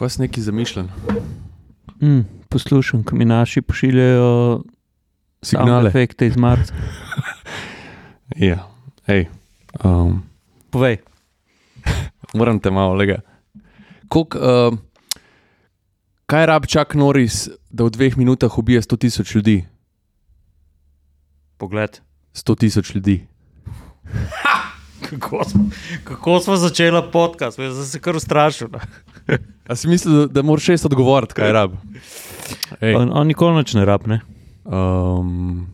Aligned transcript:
Kaj 0.00 0.10
si 0.10 0.20
neki 0.22 0.40
zamišljen? 0.40 0.86
Mm, 2.00 2.20
poslušam, 2.48 3.02
ko 3.04 3.16
mi 3.16 3.24
naši 3.24 3.60
pošiljajo 3.62 4.62
Signale. 5.42 5.88
efekte 5.88 6.26
iz 6.26 6.36
Marca. 6.36 6.74
Ja, 8.36 8.70
hej. 9.06 9.26
Um, 9.84 10.22
Povej, 10.70 11.00
moram 12.38 12.60
te 12.60 12.70
malo 12.70 12.94
lega. 12.94 13.18
Kolik, 14.08 14.34
uh, 14.34 14.78
kaj 16.26 16.46
rab 16.46 16.66
čak 16.66 16.94
Noris, 16.94 17.48
da 17.70 17.84
v 17.84 17.90
dveh 17.90 18.16
minutah 18.16 18.58
ubije 18.58 18.80
100 18.82 18.98
tisoč 18.98 19.34
ljudi? 19.34 19.66
pogled. 21.58 22.00
100 22.34 22.56
tisoč 22.56 22.94
ljudi. 22.94 23.26
Kako 25.10 25.44
smo, 25.44 25.64
kako 26.04 26.40
smo 26.40 26.56
začeli 26.56 27.02
podcast, 27.12 27.58
jaz 27.58 27.74
sem 27.74 27.84
se 27.86 28.00
kar 28.00 28.16
ustrašil. 28.16 28.68
A 29.66 29.74
si 29.74 29.88
mislil, 29.88 30.14
da, 30.16 30.26
da 30.26 30.42
moraš 30.42 30.64
šest 30.64 30.86
odgovoriti, 30.86 31.34
kaj 31.34 31.52
rab? 31.52 31.72
Ej, 32.80 32.94
On, 32.94 33.10
on 33.12 33.26
nikoli 33.26 33.54
noč 33.54 33.74
ne 33.74 33.84
rab, 33.84 34.06
ne? 34.06 34.20
um, 34.64 35.66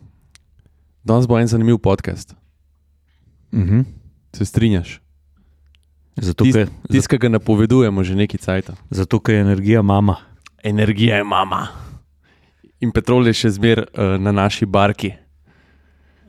danes 1.03 1.27
bo 1.27 1.39
en 1.39 1.47
zanimiv 1.47 1.77
podcast. 1.77 2.33
Mhm. 3.53 3.81
Se 4.33 4.45
strinjaš? 4.45 4.99
Zato, 6.15 6.43
Tis- 6.43 6.53
ker, 6.53 6.67
Tisti, 6.89 7.09
ki 7.09 7.17
ga 7.17 7.29
napovedujemo 7.29 8.03
že 8.03 8.15
nekaj 8.15 8.39
cajt. 8.39 8.71
zato, 8.89 9.19
ker 9.19 9.35
je 9.35 9.41
energija 9.41 9.81
mama. 9.81 10.15
Energija 10.63 11.17
je 11.17 11.23
mama. 11.23 11.67
In 12.79 12.91
petrol 12.91 13.27
je 13.27 13.33
še 13.33 13.49
zmer 13.51 13.85
uh, 13.87 14.17
na 14.17 14.31
naši 14.31 14.65
barki. 14.65 15.13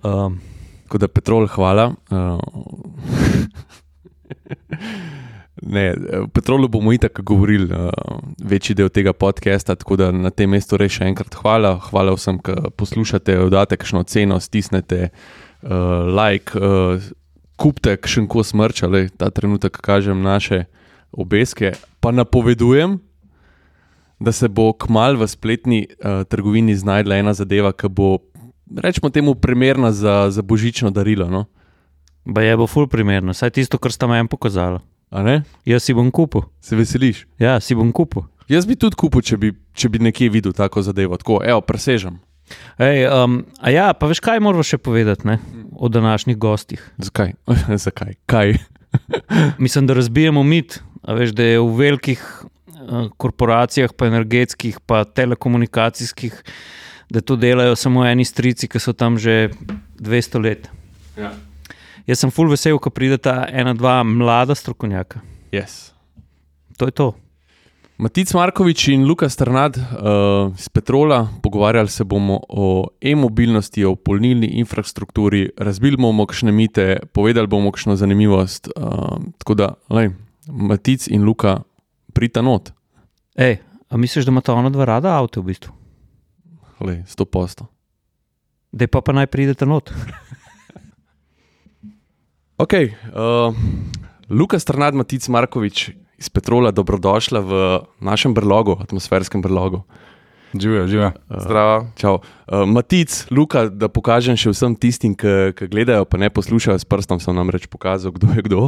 Um, 0.02 0.40
Tako 0.88 0.98
da 0.98 1.08
petrol, 1.08 1.44
hvala. 1.52 1.90
Uh, 2.10 2.40
ne, 5.74 5.94
o 6.22 6.26
petrolu 6.32 6.68
bomo 6.68 6.92
itak 6.92 7.20
govorili 7.20 7.74
uh, 7.74 7.90
večji 8.40 8.74
del 8.74 8.88
tega 8.88 9.12
podcasta, 9.12 9.74
tako 9.74 9.96
da 10.00 10.08
na 10.12 10.30
tem 10.30 10.48
mestu 10.48 10.80
res 10.80 10.94
še 10.96 11.04
enkrat 11.10 11.36
hvala. 11.42 11.74
Hvala 11.90 12.14
vsem, 12.16 12.38
ki 12.40 12.72
poslušate, 12.80 13.36
oddate 13.36 13.76
kakšno 13.76 14.00
ceno, 14.08 14.40
stisnete 14.40 15.10
uh, 15.10 16.08
like, 16.08 16.56
uh, 16.56 16.96
kupite 17.60 17.98
še 18.08 18.22
en 18.24 18.30
kos 18.32 18.54
mrča, 18.56 18.88
le 18.88 19.10
ta 19.12 19.28
trenutek 19.28 19.76
kažem 19.84 20.24
naše 20.24 20.64
obeske, 21.12 21.74
pa 22.00 22.16
napovedujem. 22.16 22.96
Da 24.24 24.32
se 24.32 24.48
bo 24.48 24.72
kmal 24.72 25.20
v 25.20 25.28
spletni 25.28 25.84
uh, 25.84 26.24
trgovini 26.24 26.80
znašla 26.80 27.20
ena 27.20 27.36
zadeva, 27.36 27.76
ki 27.76 27.92
bo, 27.92 28.16
rečemo, 28.76 29.10
temu 29.10 29.34
primerna 29.34 29.92
za, 29.92 30.30
za 30.30 30.42
božično 30.42 30.90
darilo. 30.90 31.28
No? 31.30 31.46
ba 32.28 32.44
je 32.44 32.56
bo 32.56 32.68
ful 32.68 32.86
primerno, 32.86 33.32
saj 33.32 33.56
tisto, 33.56 33.80
kar 33.80 33.92
sta 33.92 34.06
meni 34.06 34.28
pokazala. 34.28 34.84
A 35.08 35.24
ne? 35.24 35.40
Jaz 35.64 35.88
si 35.88 35.96
bom 35.96 36.10
kupil. 36.12 36.44
Se 36.60 36.76
veseliš? 36.76 37.24
Ja, 37.40 37.56
si 37.64 37.72
bom 37.74 37.88
kupil. 37.96 38.28
Jaz 38.52 38.68
bi 38.68 38.76
tudi 38.76 38.96
kupil, 39.00 39.24
če 39.24 39.38
bi, 39.40 39.54
če 39.72 39.88
bi 39.88 40.00
nekje 40.04 40.28
videl 40.32 40.52
tako 40.56 40.84
zadevo. 40.84 41.16
Tako, 41.16 41.40
evo, 41.44 41.62
presežem. 41.64 42.20
Ej, 42.80 43.08
um, 43.12 43.40
a 43.60 43.72
ja, 43.72 43.88
pa 43.96 44.08
veš, 44.08 44.20
kaj 44.24 44.40
moramo 44.44 44.64
še 44.64 44.80
povedati 44.80 45.28
ne? 45.28 45.38
o 45.72 45.88
današnjih 45.88 46.36
gostih. 46.40 46.84
Zakaj? 47.00 47.34
Zakaj? 47.86 48.16
Kaj? 48.28 48.56
Mislim, 49.64 49.88
da 49.88 49.96
razbijemo 49.96 50.44
mit, 50.44 50.80
veš, 51.08 51.32
da 51.36 51.48
je 51.48 51.60
v 51.60 51.72
velikih 51.76 52.24
uh, 52.44 53.08
korporacijah, 53.16 53.92
pa 53.96 54.08
energetskih, 54.08 54.80
pa 54.84 55.04
telekomunikacijskih, 55.04 56.40
da 57.10 57.20
to 57.20 57.36
delajo 57.36 57.76
samo 57.76 58.06
eni 58.06 58.24
strici, 58.24 58.68
ki 58.68 58.80
so 58.80 58.92
tam 58.92 59.18
že 59.18 59.50
200 60.00 60.42
let. 60.42 60.68
Ja. 61.16 61.32
Jaz 62.06 62.24
sem 62.24 62.32
full 62.32 62.48
vesel, 62.48 62.78
ko 62.80 62.90
prideta 62.90 63.42
ena, 63.52 63.74
dva 63.74 64.00
mlada 64.04 64.54
strokovnjaka. 64.56 65.20
Yes. 65.52 65.92
To 66.78 66.88
je 66.88 66.92
to. 66.92 67.08
Matic 67.98 68.30
Markovič 68.30 68.88
in 68.94 69.08
Luka 69.08 69.26
Strnad 69.28 69.74
uh, 69.76 70.54
iz 70.54 70.68
Petrola, 70.68 71.26
pogovarjali 71.42 71.90
se 71.90 72.04
bomo 72.04 72.38
o 72.48 72.86
e-mobilnosti, 73.02 73.84
o 73.84 73.96
polnilni 73.96 74.46
infrastrukturi, 74.62 75.48
razbili 75.58 75.98
bomo 75.98 76.26
kakšne 76.26 76.54
mite, 76.54 77.00
povedali 77.12 77.50
bomo 77.50 77.72
kakšno 77.74 77.96
zanimivost. 77.98 78.70
Uh, 78.76 79.18
tako 79.38 79.54
da, 79.58 79.74
lej, 79.90 80.12
Matic 80.46 81.08
in 81.10 81.26
Luka, 81.26 81.58
prita 82.14 82.42
not, 82.42 82.70
Ej, 83.38 83.58
a 83.90 83.96
misliš, 83.96 84.24
da 84.24 84.30
ima 84.30 84.40
ta 84.40 84.54
ona 84.54 84.70
dva 84.70 84.84
rada 84.84 85.14
avto 85.14 85.40
v 85.40 85.52
bistvu? 85.52 85.77
Lej, 86.84 87.02
sto 87.06 87.24
posto. 87.24 87.66
Da 88.72 88.86
pa, 88.86 89.00
pa 89.00 89.14
naj 89.16 89.30
pridete 89.32 89.66
not. 89.66 89.90
Ok, 92.58 92.74
uh, 92.74 93.54
Luka 94.26 94.58
Strnad, 94.58 94.90
Matic 94.90 95.22
Markovič 95.30 95.94
iz 96.18 96.26
Petrola, 96.26 96.74
dobrodošla 96.74 97.38
v 97.38 97.52
našem 98.02 98.34
brlogu, 98.34 98.74
atmosferskem 98.82 99.38
brlogu. 99.38 99.84
Živijo, 100.58 100.86
živijo. 100.86 101.12
Zdravo. 101.30 101.86
Čau. 101.94 102.18
Uh, 102.18 102.66
Matic, 102.66 103.30
Luka, 103.30 103.68
da 103.70 103.86
pokažem 103.86 104.34
še 104.34 104.50
vsem 104.50 104.74
tistim, 104.74 105.14
ki 105.14 105.54
ki 105.54 105.70
gledajo, 105.70 106.02
pa 106.02 106.18
ne 106.18 106.32
poslušajo, 106.34 106.82
s 106.82 106.88
prstom 106.88 107.22
sem 107.22 107.36
namreč 107.36 107.70
pokazal, 107.70 108.10
kdo 108.10 108.34
je 108.34 108.42
kdo. 108.50 108.62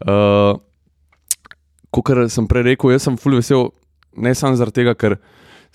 Uh, 0.00 0.56
Kot 1.92 2.08
sem 2.32 2.48
prej 2.48 2.72
rekel, 2.72 2.96
jaz 2.96 3.04
sem 3.04 3.20
fully 3.20 3.40
vesel, 3.40 3.70
ne 4.16 4.32
samo 4.32 4.56
zaradi 4.56 4.80
tega, 4.80 4.96
ker 4.96 5.20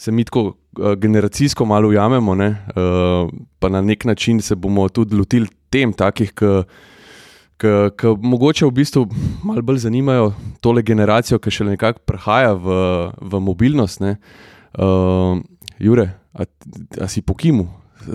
se 0.01 0.09
mi 0.11 0.23
tako 0.25 0.41
uh, 0.47 0.93
generacijsko 0.97 1.65
malo 1.65 1.91
ujamemo, 1.91 2.33
ne, 2.35 2.47
uh, 2.73 3.29
pa 3.61 3.69
na 3.69 3.81
nek 3.85 4.05
način 4.09 4.41
se 4.41 4.55
bomo 4.55 4.87
tudi 4.89 5.15
lotili 5.15 5.45
tem, 5.69 5.93
takih, 5.93 6.33
ki 6.33 8.07
mogoče 8.21 8.65
v 8.65 8.71
bistvu 8.73 9.03
malo 9.45 9.61
bolj 9.61 9.83
zanimajo 9.83 10.31
tole 10.61 10.81
generacijo, 10.81 11.37
ki 11.39 11.53
še 11.53 11.67
nekako 11.67 12.01
prehaja 12.09 12.55
v, 12.57 12.77
v 13.21 13.41
mobilnost. 13.45 14.01
Ne. 14.01 14.15
Uh, 14.73 15.37
Jure, 15.77 16.07
a, 16.33 16.47
a 16.97 17.07
si 17.07 17.21
pokimu? 17.21 17.67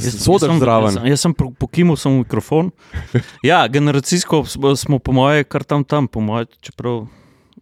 Sodaš 0.03 0.51
sem- 0.51 0.59
zraven. 0.59 0.91
Jaz, 0.91 0.99
sem- 0.99 1.07
jaz 1.13 1.23
sem 1.23 1.35
po- 1.39 1.53
pokimal 1.55 1.95
sem 1.99 2.19
mikrofon. 2.19 2.73
Ja, 3.47 3.63
generacijsko 3.71 4.43
smo, 4.75 4.99
po 4.99 5.15
moje, 5.15 5.47
kar 5.47 5.63
tam 5.63 5.85
tam, 5.87 6.11
po 6.11 6.19
moje, 6.21 6.51
čeprav. 6.61 7.05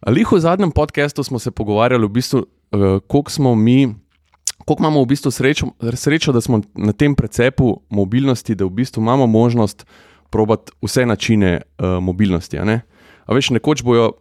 Ali 0.01 0.25
v 0.25 0.39
zadnjem 0.41 0.73
podkastu 0.73 1.21
smo 1.23 1.37
se 1.39 1.53
pogovarjali, 1.53 2.05
v 2.05 2.13
bistvu, 2.17 2.41
koliko 3.07 3.31
smo 3.31 3.53
mi, 3.55 3.93
koliko 4.65 4.83
imamo 4.83 5.03
v 5.03 5.05
bistvu 5.05 5.31
srečo, 5.31 5.67
srečo, 5.93 6.31
da 6.31 6.41
smo 6.41 6.61
na 6.75 6.93
tem 6.93 7.15
precepu 7.15 7.81
mobilnosti, 7.89 8.55
da 8.55 8.65
v 8.65 8.69
bistvu 8.69 9.01
imamo 9.01 9.27
možnost 9.27 9.85
probati 10.29 10.71
vse 10.81 11.05
načine 11.05 11.61
uh, 11.61 12.03
mobilnosti. 12.03 12.59
A, 12.59 12.63
ne? 12.63 12.81
a 13.25 13.33
veš, 13.33 13.49
nekoč 13.49 13.83
bojo. 13.83 14.13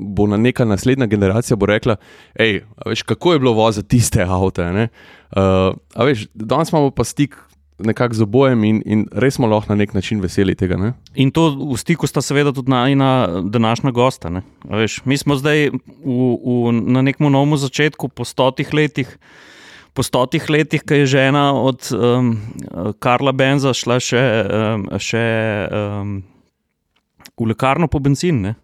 Bo 0.00 0.24
na 0.30 0.36
neka 0.38 0.64
naslednja 0.64 1.06
generacija 1.10 1.56
rekla, 1.66 1.96
hej, 2.38 2.60
veš, 2.86 3.02
kako 3.02 3.32
je 3.32 3.38
bilo 3.38 3.52
voziti 3.52 3.98
tiste 3.98 4.22
avto. 4.22 4.62
Uh, 4.62 4.86
a 5.94 6.04
veš, 6.06 6.28
danes 6.34 6.70
imamo 6.70 6.90
pa 6.94 7.04
stik 7.04 7.34
nekako 7.84 8.14
z 8.14 8.22
obojem 8.22 8.64
in, 8.64 8.80
in 8.86 9.04
res 9.12 9.36
smo 9.36 9.48
lahko 9.50 9.72
na 9.72 9.80
nek 9.80 9.94
način 9.94 10.20
veseli 10.20 10.54
tega. 10.54 10.76
Ne? 10.76 10.92
In 11.14 11.32
to 11.34 11.48
v 11.56 11.76
stiku 11.80 12.06
sta 12.06 12.22
seveda 12.24 12.52
tudi 12.52 12.70
najna 12.70 13.42
današnja 13.50 13.90
gosta. 13.90 14.30
ne. 14.30 14.42
A 14.68 14.82
Veš, 14.82 15.00
mi 15.04 15.16
smo 15.16 15.36
zdaj 15.36 15.70
v, 15.70 15.76
v, 16.04 16.72
na 16.92 17.02
nekem 17.02 17.30
novem 17.32 17.56
začetku, 17.58 18.08
po 18.08 18.24
stotih 18.24 18.74
letih. 18.74 19.18
Po 19.94 20.02
stotih 20.06 20.44
letih, 20.50 20.84
ki 20.86 21.02
je 21.02 21.06
žena 21.18 21.50
od 21.54 21.88
um, 21.90 22.34
Karla 23.02 23.32
Benza 23.32 23.74
šla 23.74 23.98
še, 23.98 24.24
um, 24.46 24.84
še 25.02 25.24
um, 25.66 26.18
v 27.34 27.48
lekarno 27.50 27.88
po 27.90 27.98
benzin. 27.98 28.42
Ne? 28.44 28.54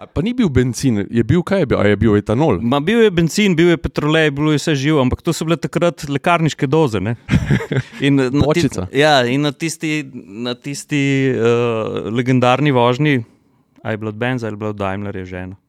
Pa 0.00 0.22
ni 0.24 0.32
bil 0.32 0.48
benzin, 0.48 1.02
je 1.12 1.22
bil 1.28 1.42
kaj, 1.44 1.60
je 1.60 1.66
bil, 1.68 1.80
je 1.84 1.96
bil 2.00 2.14
etanol. 2.16 2.56
Ma 2.64 2.78
bil 2.80 3.02
je 3.04 3.10
benzin, 3.12 3.52
bil 3.56 3.74
je 3.74 3.80
petrolej, 3.80 4.30
bilo 4.32 4.54
je 4.54 4.60
vse 4.60 4.72
živo, 4.80 5.02
ampak 5.04 5.20
to 5.20 5.34
so 5.36 5.44
bile 5.44 5.58
takrat 5.60 6.06
lekarniške 6.08 6.64
doze. 6.64 7.02
ne. 7.04 7.18
In 8.06 8.16
na, 8.16 8.30
ti, 8.30 8.40
Pločica. 8.40 8.86
ja, 8.96 9.20
in 9.28 9.44
na 9.44 9.52
tisti, 9.52 10.00
na 10.14 10.54
tisti 10.56 11.28
uh, 11.36 12.08
legendarni 12.08 12.72
vožnji, 12.72 13.26
aj 13.84 14.00
bilo 14.00 14.08
od 14.08 14.16
Benza 14.16 14.48
ali 14.48 14.56
bilo 14.56 14.72
od 14.72 14.80
Daimler, 14.80 15.16
je 15.20 15.26
žena. 15.36 15.60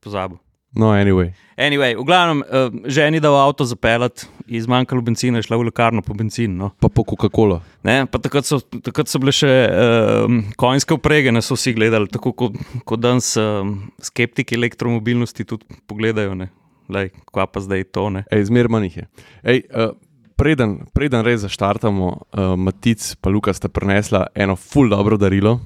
Pozabil. 0.00 0.40
No, 0.74 0.94
anyway. 0.96 1.32
Anyway, 1.56 1.92
v 1.96 2.04
glavnem, 2.04 2.40
uh, 2.40 2.72
ženi 2.88 3.20
da 3.20 3.30
v 3.30 3.40
avto 3.44 3.64
zapeljati, 3.68 4.24
izmanjkalo 4.46 5.02
benzina, 5.04 5.42
šla 5.44 5.58
v 5.60 5.68
lekarno 5.68 6.00
po 6.02 6.14
benzin. 6.16 6.56
No. 6.56 6.70
Pa 6.80 6.88
po 6.88 7.04
Coca-Colo. 7.04 7.60
Pa 7.84 8.18
takrat, 8.18 8.48
so, 8.48 8.58
takrat 8.60 9.10
so 9.12 9.20
bile 9.20 9.34
še 9.36 9.50
um, 9.68 10.40
konjske 10.56 10.96
uprege, 10.96 11.32
ne 11.32 11.42
so 11.44 11.58
vsi 11.58 11.74
gledali, 11.76 12.08
tako 12.12 12.32
kot 12.32 12.56
ko 12.88 12.96
danes 12.96 13.34
um, 13.36 13.76
skeptiki 14.00 14.56
elektromobilnosti 14.56 15.44
tudi 15.44 15.68
pogledajo. 15.86 16.32
Ne. 16.40 16.48
Lej, 16.92 17.12
kva 17.28 17.44
pa 17.46 17.60
zdaj 17.60 17.84
to 17.92 18.08
ne. 18.16 18.24
Ej, 18.32 18.48
zmer 18.48 18.72
manj 18.72 18.88
jih 18.88 18.96
je. 19.02 19.06
Ej, 19.52 19.62
uh, 19.76 19.92
preden, 20.40 20.78
preden 20.96 21.20
res 21.26 21.44
zaštartamo, 21.44 22.08
uh, 22.32 22.56
Matic 22.56 23.12
in 23.12 23.32
Luka 23.36 23.52
sta 23.52 23.68
prinesla 23.68 24.26
eno 24.34 24.56
ful 24.56 24.88
dobro 24.88 25.20
darilo. 25.20 25.60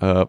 Uh, 0.00 0.24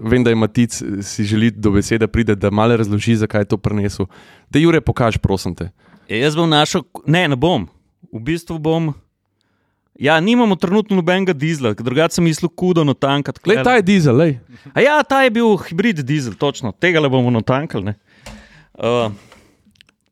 vem, 0.00 0.24
da 0.24 0.30
je 0.30 0.36
Matic 0.36 0.82
si 1.02 1.24
želi 1.24 1.50
do 1.50 1.70
besede 1.70 2.06
pride, 2.06 2.34
da 2.34 2.50
malo 2.50 2.76
razloži, 2.76 3.16
zakaj 3.16 3.40
je 3.40 3.44
to 3.44 3.56
prinesel. 3.56 4.06
Da, 4.50 4.58
Jure, 4.58 4.80
pokaž, 4.80 5.16
prosim 5.18 5.54
te. 5.54 5.70
E, 6.08 6.18
jaz 6.20 6.36
bom 6.36 6.50
našel, 6.50 6.84
ne, 7.06 7.24
ne 7.28 7.36
bom. 7.36 7.64
V 8.12 8.20
bistvu 8.20 8.58
bom. 8.58 8.92
Ja, 9.98 10.20
nimamo 10.20 10.56
trenutno 10.60 10.96
nobenega 10.96 11.32
dizla, 11.32 11.72
drugače 11.72 12.18
sem 12.18 12.24
mislil, 12.28 12.50
kudo 12.52 12.84
na 12.84 12.94
tankat. 12.94 13.40
Le 13.48 13.62
ta 13.64 13.78
je 13.80 13.82
dizel, 13.82 14.16
lej. 14.16 14.36
A 14.76 14.84
ja, 14.84 15.00
ta 15.02 15.22
je 15.24 15.32
bil 15.32 15.56
hibrid 15.56 16.04
dizel, 16.04 16.36
točno, 16.36 16.72
tega 16.76 17.00
le 17.00 17.08
bomo 17.08 17.32
natankali. 17.32 17.84
ne. 17.84 17.94
Uh, 18.76 19.08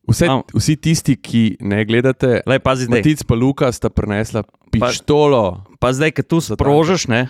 Vse, 0.09 0.27
Am. 0.29 0.41
vsi 0.53 0.75
tisti, 0.77 1.15
ki 1.17 1.57
ne 1.65 1.85
gledate, 1.85 2.41
Lej, 2.45 2.59
pazi. 2.61 2.89
Matic 2.89 3.23
pa 3.25 3.37
Luka 3.37 3.71
sta 3.73 3.89
prinesla 3.89 4.43
pištolo. 4.73 5.65
Pa 5.81 5.93
zdaj, 5.93 6.13
ki 6.13 6.23
tu 6.29 6.41
sprožiš, 6.41 7.07
ne, 7.09 7.27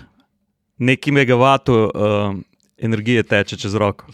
neki 0.78 1.12
megavatov 1.12 1.84
uh, 1.84 2.36
energije 2.78 3.22
teče 3.22 3.56
čez 3.56 3.74
roko. 3.74 4.06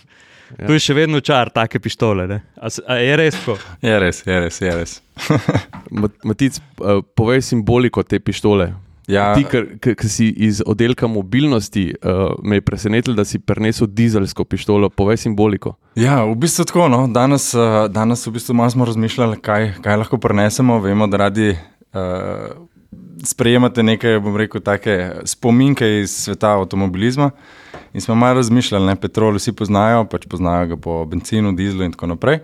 Ja. 0.58 0.66
Tu 0.66 0.72
je 0.76 0.82
še 0.84 0.94
vedno 0.94 1.20
čar, 1.20 1.48
take 1.50 1.80
pištole. 1.80 2.26
ne. 2.28 2.42
A, 2.60 2.68
a 2.86 2.96
je 3.00 3.16
res 3.16 3.34
tako? 3.40 3.56
Je 3.88 3.98
res, 3.98 4.22
je 4.26 4.40
res. 4.40 4.60
Je 4.60 4.72
res. 4.76 5.02
Ma- 6.00 6.12
Matic, 6.24 6.58
uh, 6.78 7.00
povej 7.16 7.40
simboliko 7.42 8.02
te 8.02 8.20
pištole. 8.20 8.74
Ja, 9.10 9.32
Ti, 9.34 9.42
ki 9.82 10.08
si 10.08 10.28
iz 10.30 10.60
oddelka 10.62 11.08
mobilnosti, 11.10 11.88
uh, 12.04 12.36
me 12.42 12.60
je 12.60 12.62
presenetilo, 12.62 13.16
da 13.16 13.24
si 13.24 13.40
prenesel 13.40 13.88
dizelsko 13.90 14.44
pištolo. 14.44 14.90
Povej 14.90 15.16
simboliko. 15.24 15.74
Ja, 15.98 16.20
v 16.24 16.36
bistvu 16.38 16.64
tako. 16.64 16.86
No. 16.88 17.08
Danes, 17.08 17.48
uh, 17.54 17.88
danes 17.90 18.22
v 18.26 18.36
bistvu 18.36 18.54
malo 18.54 18.70
smo 18.70 18.84
razmišljali, 18.84 19.40
kaj, 19.42 19.72
kaj 19.82 19.96
lahko 19.96 20.20
prenesemo. 20.22 20.78
Vemo, 20.80 21.08
da 21.08 21.16
radi 21.26 21.50
uh, 21.50 22.54
sprejemate 23.24 23.82
neke, 23.82 24.18
bom 24.22 24.36
rekel, 24.36 24.60
take 24.64 25.22
spominke 25.24 25.86
iz 26.02 26.14
sveta 26.24 26.56
avtomobilizma. 26.58 27.30
In 27.94 28.00
smo 28.00 28.14
malo 28.14 28.40
razmišljali, 28.40 28.86
ne, 28.86 28.96
petrol 28.96 29.36
vsi 29.36 29.52
poznajo, 29.52 30.04
pač 30.10 30.26
poznajo 30.28 30.74
ga 30.74 30.76
po 30.76 31.02
benzinu, 31.08 31.52
dizlu 31.56 31.84
in 31.84 31.92
tako 31.92 32.12
naprej. 32.14 32.40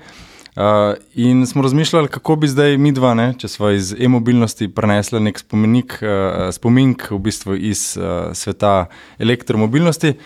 Uh, 0.58 0.96
in 1.14 1.46
smo 1.46 1.62
razmišljali, 1.62 2.08
kako 2.08 2.36
bi 2.36 2.48
zdaj 2.48 2.76
mi 2.78 2.90
dva, 2.92 3.12
ne, 3.14 3.28
če 3.38 3.48
smo 3.48 3.70
iz 3.70 3.92
e-mobilnosti 3.94 4.66
prenesli 4.74 5.20
nek 5.22 5.38
spomenik, 5.38 6.00
uh, 6.02 6.48
spomink 6.54 7.04
v 7.12 7.18
bistvu 7.22 7.54
iz 7.70 7.92
uh, 7.94 8.32
sveta 8.34 8.88
elektromobilnosti. 9.22 10.16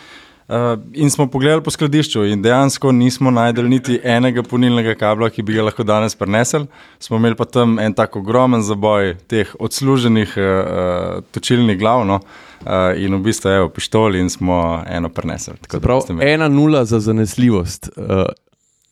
Uh, 0.48 0.78
in 0.92 1.10
smo 1.10 1.26
pogledali 1.30 1.62
po 1.62 1.70
skladišču, 1.70 2.24
in 2.24 2.42
dejansko 2.42 2.92
nismo 2.92 3.30
najdel 3.30 3.68
niti 3.68 4.00
enega 4.04 4.42
polnilnega 4.42 4.94
kabla, 4.98 5.30
ki 5.30 5.42
bi 5.42 5.56
ga 5.56 5.66
lahko 5.68 5.86
danes 5.86 6.16
prenesel. 6.18 6.66
Smo 6.98 7.16
imeli 7.16 7.38
pa 7.38 7.44
tam 7.44 7.78
en 7.78 7.94
tako 7.94 8.20
ogromen 8.20 8.62
zaboj 8.62 9.14
teh 9.30 9.54
odsluženih 9.58 10.34
uh, 10.36 11.22
točilnih 11.30 11.78
glav, 11.78 12.06
no, 12.06 12.20
uh, 12.20 12.92
in 12.96 13.14
v 13.14 13.22
bistvu 13.28 13.50
evo, 13.50 13.68
pištoli, 13.68 14.20
in 14.20 14.30
smo 14.30 14.82
eno 14.88 15.08
prenesli. 15.08 15.54
Prav, 15.80 16.08
ena 16.20 16.48
nula 16.48 16.84
za 16.84 17.00
zanesljivost. 17.00 17.90
Uh, 17.96 18.26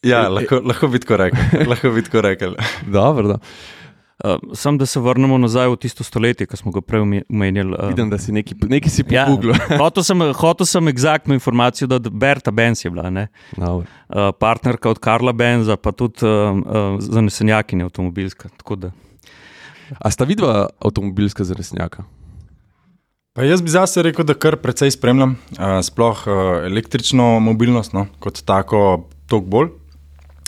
Ja, 0.02 0.28
lahko, 0.32 0.62
lahko 0.64 0.88
bi 0.88 0.98
tako 0.98 1.16
rekel. 1.20 1.60
lahko 1.70 1.90
bi 1.92 2.02
tako 2.02 2.20
rekel. 2.24 2.54
dobro, 2.86 3.34
da. 3.34 3.38
Uh, 4.24 4.54
Sam, 4.54 4.78
da 4.78 4.86
se 4.86 5.00
vrnemo 5.00 5.38
nazaj 5.38 5.68
v 5.68 5.76
tisto 5.80 6.04
stoletje, 6.04 6.46
ki 6.46 6.56
smo 6.56 6.72
ga 6.74 6.82
prej 6.84 7.00
omenjali. 7.00 7.72
Uh, 7.72 7.88
Vidim, 7.88 8.10
da 8.10 8.18
si 8.18 8.32
neki, 8.36 8.54
neki 8.68 8.90
si 8.92 9.04
ja, 9.08 9.24
pogooglil. 9.24 9.54
hotel 9.82 10.04
sem, 10.04 10.24
hotel 10.36 10.68
sem 10.68 10.88
eksaktno 10.92 11.34
informacijo, 11.34 11.88
da 11.88 11.98
Berta 12.10 12.50
Benz 12.50 12.84
je 12.84 12.90
bila, 12.90 13.10
ne? 13.10 13.28
Dobro. 13.56 13.86
uh, 14.08 14.30
partnerka 14.38 14.90
od 14.90 14.98
Karla 14.98 15.32
Benza, 15.32 15.76
pa 15.76 15.92
tudi 15.92 16.26
uh, 16.26 16.58
uh, 16.58 17.00
zanesenjakinja 17.00 17.88
avtomobilska. 17.88 18.48
tako 18.56 18.76
da. 18.76 18.92
A 19.98 20.10
sta 20.10 20.24
vidva 20.24 20.68
avtomobilska 20.78 21.44
zaresnjaka? 21.44 22.04
Pa 23.32 23.42
jaz 23.46 23.62
bi 23.62 23.70
zase 23.70 24.02
rekel, 24.02 24.26
da 24.26 24.34
kar 24.34 24.56
precej 24.60 24.90
spremljam, 24.90 25.36
uh, 25.56 25.78
sploh 25.86 26.26
uh, 26.26 26.38
električno 26.66 27.38
mobilnost, 27.40 27.94
no, 27.96 28.06
kot 28.20 28.42
tako, 28.44 29.06
tok 29.30 29.46
bolj. 29.48 29.70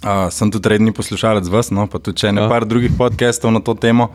Uh, 0.02 0.26
sem 0.34 0.50
tudi 0.50 0.68
redni 0.68 0.92
poslušalec 0.92 1.46
vas, 1.48 1.70
no, 1.70 1.86
pa 1.86 1.98
tudi 1.98 2.18
če 2.24 2.32
ne 2.32 2.42
Ja. 2.42 2.48
par 2.50 2.66
drugih 2.66 2.90
podcastov 2.98 3.52
na 3.54 3.60
to 3.60 3.74
temo. 3.74 4.10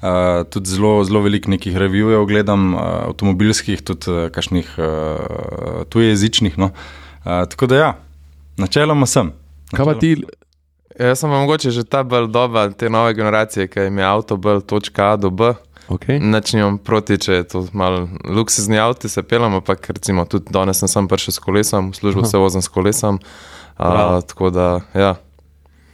Uh, 0.00 0.44
tudi 0.48 0.68
zelo, 0.68 1.04
zelo 1.04 1.20
veliko 1.20 1.50
nekih 1.50 1.76
revijev 1.76 2.24
gledam, 2.28 2.74
uh, 2.74 2.80
avtomobilskih, 3.08 3.82
tudi 3.84 4.08
uh, 4.10 4.28
kakšnih 4.32 4.68
uh, 4.78 5.84
tujejezičnih. 5.88 6.58
No. 6.58 6.70
Uh, 7.24 7.44
tako 7.48 7.66
da 7.66 7.76
ja, 7.76 7.90
načeloma 8.56 9.06
sem. 9.06 9.32
Kaj 9.72 9.84
pa 9.84 9.94
ti, 9.94 10.16
Ja, 11.00 11.06
Jaz 11.06 11.20
sem 11.22 11.30
mogoče 11.30 11.70
že 11.70 11.84
ta 11.84 12.02
bolj 12.02 12.26
doba 12.28 12.68
te 12.70 12.90
nove 12.90 13.14
generacije, 13.14 13.68
ki 13.68 13.80
jim 13.80 13.98
je 13.98 14.04
avto 14.04 14.36
bolj 14.36 14.60
točka 14.66 15.12
A 15.12 15.16
do 15.16 15.30
B. 15.30 15.54
okay. 15.88 16.18
Nič 16.20 16.52
nimam 16.52 16.78
proti, 16.78 17.16
če 17.18 17.32
je 17.32 17.44
to 17.48 17.66
malo 17.72 18.08
luksuzni 18.28 18.78
avto, 18.78 19.08
se 19.08 19.22
peljem, 19.22 19.54
ampak 19.54 19.90
recimo 19.90 20.24
tudi 20.24 20.52
danes 20.52 20.84
sem 20.86 21.08
prišel 21.08 21.32
s 21.32 21.38
kolesom, 21.38 21.90
v 21.90 21.96
službo 21.96 22.20
Aha. 22.20 22.28
se 22.28 22.38
vozim 22.38 22.62
s 22.62 22.68
kolesom. 22.68 23.18
A, 23.78 24.20
tako 24.20 24.50
da, 24.50 24.80
ja. 24.94 25.14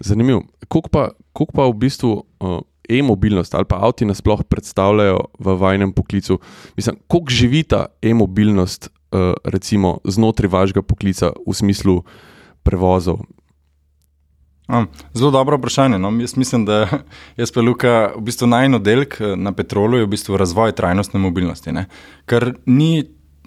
Zanimivo. 0.01 0.43
Koliko 0.69 0.89
pa, 0.89 1.09
koliko 1.33 1.53
pa 1.53 1.67
v 1.67 1.75
bistvu 1.75 2.13
uh, 2.13 2.59
e-mobilnost 2.89 3.55
ali 3.55 3.65
pa 3.65 3.77
avti 3.83 4.05
nasploh 4.05 4.45
predstavljajo 4.45 5.21
v 5.39 5.57
vajnem 5.57 5.93
poklicu? 5.93 6.39
Mislim, 6.77 6.97
koliko 7.07 7.31
živita 7.31 7.87
e-mobilnost 8.03 8.89
uh, 8.89 9.33
recimo 9.45 9.99
znotraj 10.05 10.49
vašega 10.49 10.83
poklica 10.83 11.33
v 11.47 11.55
smislu 11.55 12.03
prevozov? 12.63 13.25
Um, 14.69 14.89
zelo 15.15 15.31
dobro 15.31 15.57
vprašanje. 15.57 15.99
No. 15.99 16.11
Jaz 16.21 16.37
mislim, 16.37 16.65
da 16.65 16.89
jaz 17.41 17.53
pa 17.53 17.61
Luka, 17.61 18.13
v 18.17 18.21
bistvu 18.27 18.47
najn 18.51 18.75
oddelek 18.75 19.21
eh, 19.21 19.37
na 19.37 19.53
petrolu 19.53 20.01
je 20.01 20.07
v 20.07 20.11
bistvu 20.11 20.37
razvoj 20.37 20.75
trajnostne 20.75 21.21
mobilnosti. 21.23 21.73
Ne. 21.73 21.87
Ker 22.27 22.53
ni 22.67 23.05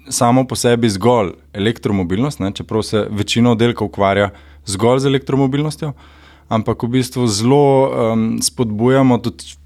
samo 0.08 0.46
po 0.48 0.56
sebi 0.56 0.88
zgolj 0.88 1.34
elektromobilnost, 1.52 2.40
ne, 2.40 2.52
čeprav 2.56 2.82
se 2.82 3.04
večina 3.10 3.52
oddelkov 3.52 3.92
ukvarja 3.92 4.30
zgolj 4.64 5.04
z 5.04 5.12
elektromobilnostjo, 5.12 5.92
ampak 6.50 6.82
v 6.82 6.98
bistvu 6.98 7.24
zelo 7.30 7.64
um, 7.86 8.28
spodbujamo 8.42 9.18
tudi 9.22 9.56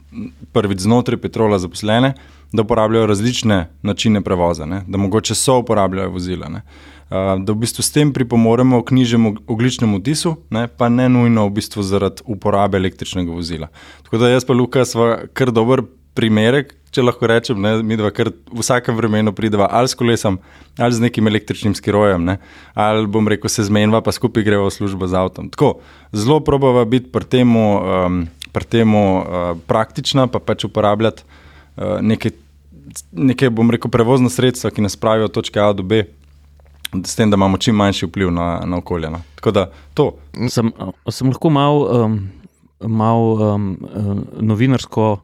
prvič 0.52 0.84
znotraj 0.84 1.18
petrola 1.18 1.58
zaposlene, 1.58 2.14
da 2.52 2.62
uporabljajo 2.62 3.06
različne 3.06 3.68
načine 3.82 4.20
prevoza, 4.22 4.66
ne, 4.66 4.84
da 4.86 4.98
mogoče 4.98 5.34
so 5.34 5.58
uporabljajo 5.58 6.12
vozila. 6.14 6.48
Ne. 6.48 6.62
Da 7.10 7.52
v 7.52 7.56
bistvu 7.58 7.82
s 7.82 7.92
tem 7.92 8.12
pripomoremo 8.12 8.82
k 8.82 8.94
nižjemu 8.94 9.34
ogličnemu 9.46 9.96
odtisu, 9.96 10.36
ne, 10.50 10.68
pa 10.68 10.88
ne 10.88 11.08
nujno 11.08 11.48
v 11.48 11.56
bistvu 11.58 11.82
zaradi 11.82 12.22
uporabe 12.30 12.78
električnega 12.78 13.32
vozila. 13.32 13.68
Tako 14.06 14.22
da 14.22 14.30
jaz 14.30 14.46
pa 14.46 14.54
Luka 14.54 14.84
sva 14.84 15.26
kar 15.32 15.50
dober 15.50 15.82
primerek, 16.14 16.76
če 16.94 17.02
lahko 17.02 17.28
rečem, 17.30 17.58
ne, 17.60 17.74
mi 17.82 17.98
dva 17.98 18.12
kar 18.14 18.30
v 18.30 18.62
vsakem 18.62 18.96
vremenu 18.96 19.34
prideva 19.34 19.66
ali 19.70 19.90
s 19.90 19.98
kolesom, 19.98 20.38
ali 20.78 20.94
z 20.94 21.02
nekim 21.02 21.26
električnim 21.30 21.74
skirojem, 21.74 22.24
ne, 22.28 22.38
ali 22.78 23.08
bom 23.10 23.28
rekel, 23.30 23.50
se 23.50 23.66
zmenjava, 23.66 24.04
pa 24.04 24.14
skupaj 24.14 24.46
greva 24.46 24.68
v 24.68 24.74
službo 24.74 25.08
z 25.10 25.18
avtom. 25.18 25.50
Tako, 25.52 25.78
zelo 26.14 26.40
probava 26.44 26.84
biti 26.88 27.10
pri 27.12 27.26
temu, 27.26 27.64
um, 27.82 28.20
pri 28.54 28.70
temu 28.70 29.04
uh, 29.18 29.46
praktična, 29.66 30.28
pa 30.30 30.38
pač 30.38 30.68
uporabljati 30.68 31.26
uh, 31.26 31.98
neke, 31.98 32.34
neke, 33.10 33.50
bom 33.50 33.74
rekel, 33.74 33.90
prevozna 33.90 34.30
sredstva, 34.30 34.70
ki 34.70 34.86
nas 34.86 34.96
pravijo 34.96 35.30
od 35.30 35.34
točke 35.34 35.60
A 35.60 35.72
do 35.74 35.82
B, 35.82 36.04
s 36.94 37.18
tem, 37.18 37.26
da 37.26 37.34
imamo 37.34 37.58
čim 37.58 37.74
manjši 37.74 38.06
vpliv 38.06 38.30
na, 38.30 38.62
na 38.62 38.78
okolje. 38.78 39.10
No. 39.10 39.18
Tako 39.34 39.50
da 39.50 39.66
to. 39.98 40.12
Sem, 40.46 40.70
sem 41.10 41.32
lahko 41.32 41.50
malo 41.50 42.04
um, 42.04 42.18
mal, 42.86 43.18
um, 43.18 43.78
um, 43.82 44.26
novinarsko 44.40 45.18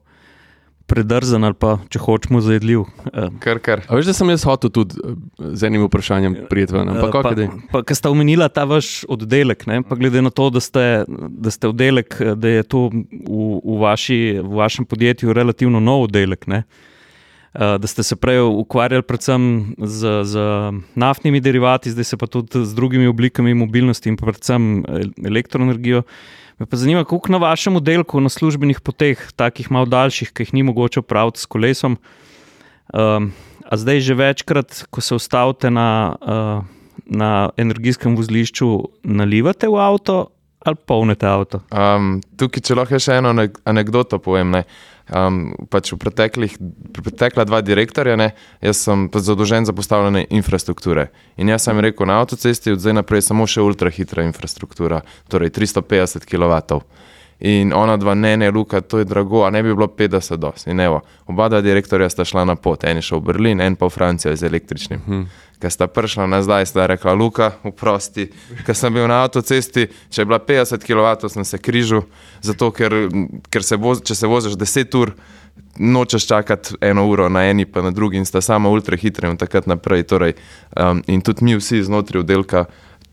predrzen 0.91 1.47
ali 1.47 1.55
pa 1.55 1.77
če 1.87 1.99
hočemo 1.99 2.41
zajedljiv. 2.43 2.83
Um, 3.07 3.39
Kar, 3.39 3.59
kar. 3.59 3.85
A 3.87 3.95
veš, 3.95 4.11
da 4.11 4.15
sem 4.15 4.29
jaz 4.29 4.43
hotel 4.45 4.71
tudi 4.71 4.99
eh, 4.99 5.15
z 5.55 5.65
enim 5.65 5.87
vprašanjem 5.87 6.37
prijeti 6.51 6.75
ven, 6.75 6.89
ampak 6.89 7.07
Eh, 7.07 7.13
kako 7.13 7.23
pa, 7.29 7.35
je? 7.37 7.49
pa, 7.71 7.83
Ker 7.83 7.97
ste 7.97 8.09
omenila 8.09 8.49
ta 8.49 8.65
vaš 8.65 8.91
oddelek, 9.07 9.65
ne? 9.67 9.81
pa 9.83 9.95
glede 9.95 10.19
na 10.21 10.31
to, 10.31 10.51
da 10.51 10.61
ste, 10.61 10.85
da 11.09 11.49
ste 11.49 11.69
oddelek, 11.69 12.19
eh, 12.19 12.35
da 12.35 12.49
je 12.51 12.63
to 12.65 12.89
v, 12.89 13.03
v, 13.61 13.79
vaši, 13.79 14.21
v 14.39 14.55
vašem 14.57 14.85
podjetju 14.85 15.33
relativno 15.33 15.81
nov 15.81 16.05
oddelek. 16.05 16.47
Ne? 16.47 16.65
eh, 17.53 17.79
Da 17.79 17.87
ste 17.87 18.03
se 18.03 18.17
prej 18.17 18.41
ukvarjali 18.41 19.03
predvsem 19.03 19.43
z, 19.79 19.99
z 20.25 20.35
naftnimi 20.95 21.41
derivati, 21.41 21.91
zdaj 21.91 22.05
se 22.07 22.17
pa 22.17 22.27
tudi 22.27 22.61
z 22.61 22.75
drugimi 22.75 23.07
oblikami 23.07 23.55
mobilnosti 23.55 24.09
in 24.09 24.17
predvsem 24.17 24.85
el- 24.85 25.15
elektroenergijo. 25.25 26.03
Me 26.61 26.67
pa 26.67 26.77
zanima, 26.77 27.05
koliko 27.05 27.33
na 27.33 27.39
vašem 27.41 27.77
oddelku, 27.77 28.21
na 28.21 28.29
službenih 28.29 28.81
poteh, 28.85 29.21
takih 29.37 29.71
malo 29.73 29.89
daljših, 29.89 30.29
ki 30.33 30.45
jih 30.45 30.51
ni 30.55 30.63
mogoče 30.69 31.01
opraviti 31.01 31.41
s 31.41 31.49
kolesom, 31.49 31.97
um, 32.93 33.31
a 33.65 33.77
zdaj 33.81 34.01
že 34.05 34.15
večkrat, 34.15 34.83
ko 34.91 35.01
se 35.01 35.15
ustavite 35.17 35.71
na, 35.71 36.17
uh, 36.21 36.61
na 37.07 37.49
energijskem 37.57 38.17
vozlišču, 38.17 38.69
nalivate 39.03 39.73
v 39.73 39.81
avto 39.81 40.19
ali 40.61 40.77
polnite 40.77 41.27
avto? 41.27 41.63
Um, 41.73 42.21
tukaj, 42.37 42.61
če 42.61 42.77
lahko 42.77 43.01
še 43.01 43.17
eno 43.23 43.33
anekdoto 43.65 44.21
povem. 44.21 44.53
Ne. 44.53 44.65
Um, 45.11 45.51
pač 45.67 45.91
v 45.91 45.99
preteklih, 45.99 46.53
pretekla 46.95 47.43
dva 47.43 47.59
direktorja, 47.67 48.15
ne, 48.15 48.29
jaz 48.63 48.79
sem 48.87 49.09
pač 49.11 49.27
zadolžen 49.27 49.67
za 49.67 49.75
postavljanje 49.75 50.29
infrastrukture. 50.31 51.09
In 51.35 51.51
jaz 51.51 51.67
sem 51.67 51.83
rekel, 51.83 52.07
na 52.07 52.21
avtocesti 52.23 52.77
od 52.77 52.79
zdaj 52.79 52.95
naprej 53.01 53.27
samo 53.27 53.49
še 53.51 53.65
ultrahitra 53.65 54.23
infrastruktura, 54.29 55.03
torej 55.27 55.51
350 55.57 56.31
kW. 56.31 56.79
In 57.41 57.73
ona 57.73 57.97
dva, 57.97 58.15
ne, 58.15 58.37
ne, 58.37 58.51
Luka, 58.51 58.81
to 58.81 58.99
je 58.99 59.05
drago, 59.05 59.45
a 59.47 59.51
ne 59.51 59.63
bi 59.63 59.75
bilo 59.75 59.87
50 59.87 60.37
dos. 60.37 60.67
In 60.67 60.81
evo, 60.81 61.01
oba 61.27 61.49
dva 61.49 61.61
direktorja 61.65 62.11
sta 62.13 62.25
šla 62.25 62.45
na 62.45 62.57
pot, 62.57 62.85
en 62.85 63.01
je 63.01 63.07
šel 63.07 63.23
v 63.23 63.31
Berlin, 63.31 63.61
en 63.65 63.77
pa 63.81 63.89
v 63.89 63.95
Francijo 63.97 64.35
z 64.37 64.45
električnim. 64.45 65.01
Hmm. 65.07 65.25
Ker 65.61 65.73
sta 65.73 65.89
prišla 65.89 66.27
nazaj, 66.29 66.69
sta 66.69 66.85
rekla, 66.89 67.15
Luka, 67.17 67.51
oprosti. 67.65 68.29
Ker 68.67 68.77
sem 68.77 68.93
bil 68.93 69.09
na 69.09 69.23
avtocesti, 69.25 69.87
če 69.89 70.21
je 70.21 70.29
bila 70.29 70.41
50 70.41 70.85
kW, 70.85 71.33
sem 71.33 71.45
se 71.45 71.59
križal, 71.59 72.05
zato 72.45 72.71
ker, 72.77 73.09
ker 73.49 73.65
se 73.65 73.81
voz, 73.81 74.05
če 74.05 74.19
se 74.21 74.29
voziš 74.29 74.61
10 74.61 75.01
ur, 75.01 75.15
nočeš 75.81 76.27
čakati 76.29 76.77
eno 76.85 77.07
uro 77.09 77.29
na 77.33 77.47
eni, 77.49 77.65
pa 77.65 77.81
na 77.81 77.91
drugi, 77.91 78.21
in 78.21 78.29
sta 78.29 78.41
sama 78.45 78.69
ultra 78.69 78.97
hitre 79.01 79.33
in 79.33 79.41
takrat 79.41 79.69
naprej. 79.69 80.05
Torej, 80.13 80.37
um, 80.77 81.01
in 81.09 81.25
tudi 81.25 81.45
mi 81.45 81.57
vsi 81.57 81.81
znotraj 81.89 82.21
oddelka 82.21 82.67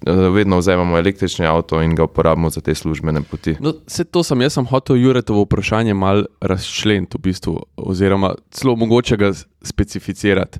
vedno 0.05 0.57
vzamemo 0.57 0.97
električni 0.97 1.45
avto 1.45 1.81
in 1.81 1.95
ga 1.95 2.03
uporabimo 2.03 2.49
za 2.49 2.61
te 2.61 2.75
službene 2.75 3.21
poti. 3.21 3.55
No, 3.59 3.73
vse 3.87 4.03
to 4.03 4.23
sem 4.23 4.41
jaz 4.41 4.53
sem 4.53 4.65
hotel 4.65 4.95
Juretovo 4.95 5.41
vprašanje 5.43 5.93
malo 5.93 6.25
razčleniti, 6.41 7.17
v 7.17 7.21
bistvu, 7.21 7.55
oziroma 7.75 8.35
celo 8.51 8.75
mogoče 8.75 9.17
ga 9.17 9.31
specificirati. 9.61 10.59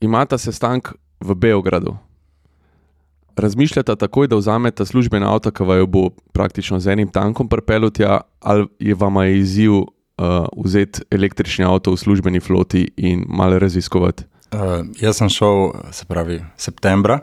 Imata 0.00 0.38
sestank 0.38 0.92
v 1.20 1.34
Beogradu. 1.34 1.96
Razmišljata 3.36 3.96
takoj, 3.96 4.28
da 4.28 4.36
vzameta 4.36 4.84
službeno 4.84 5.28
avto, 5.28 5.50
ki 5.50 5.64
vaju 5.64 5.86
bo 5.86 6.08
praktično 6.32 6.80
z 6.80 6.92
enim 6.92 7.08
tankom 7.08 7.48
pripeljal 7.48 7.90
tja, 7.90 8.20
ali 8.40 8.66
je 8.78 8.94
vama 8.94 9.24
je 9.24 9.38
izziv 9.38 9.72
uh, 9.72 9.86
vzeti 10.64 11.02
električni 11.10 11.64
avto 11.64 11.92
v 11.92 11.96
službeni 11.96 12.40
floti 12.40 12.88
in 12.96 13.24
malo 13.28 13.58
raziskovati. 13.58 14.24
Uh, 14.52 14.86
jaz 15.00 15.16
sem 15.16 15.28
šel, 15.28 15.70
se 15.92 16.04
pravi, 16.08 16.40
septembra, 16.56 17.20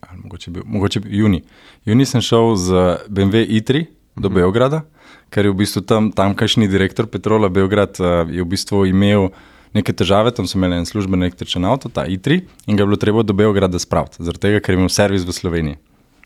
ali 0.00 0.20
mogoče 0.22 0.50
bil, 0.50 0.62
mogoče 0.66 1.00
bil 1.00 1.14
juni. 1.14 1.42
Juni 1.84 2.06
sem 2.06 2.20
šel 2.20 2.56
z 2.56 2.72
BMW 3.08 3.46
i3 3.60 3.86
do 4.16 4.28
Mhm. 4.28 4.34
Beograda, 4.34 4.82
ker 5.30 5.44
je 5.46 5.52
v 5.52 5.56
bistvu 5.62 5.82
tam 5.82 6.10
tamkajšnji 6.12 6.68
direktor 6.68 7.06
Petrola 7.06 7.48
Beograd 7.48 7.96
uh, 8.00 8.26
je 8.28 8.42
v 8.42 8.48
bistvu 8.48 8.86
imel 8.86 9.30
neke 9.74 9.92
težave, 9.92 10.34
tam 10.34 10.46
so 10.50 10.58
imeli 10.58 10.80
en 10.80 10.86
služben 10.86 11.22
električen 11.22 11.64
avto, 11.64 11.88
ta 11.88 12.06
i3, 12.06 12.42
in 12.66 12.76
ga 12.76 12.82
je 12.82 12.86
bilo 12.86 12.98
treba 12.98 13.22
do 13.22 13.32
Beograda 13.32 13.78
spraviti, 13.78 14.18
zaradi 14.18 14.42
tega, 14.42 14.60
ker 14.60 14.74
je 14.74 14.78
imel 14.82 14.90
servis 14.90 15.22
v 15.22 15.32
Sloveniji. 15.32 15.78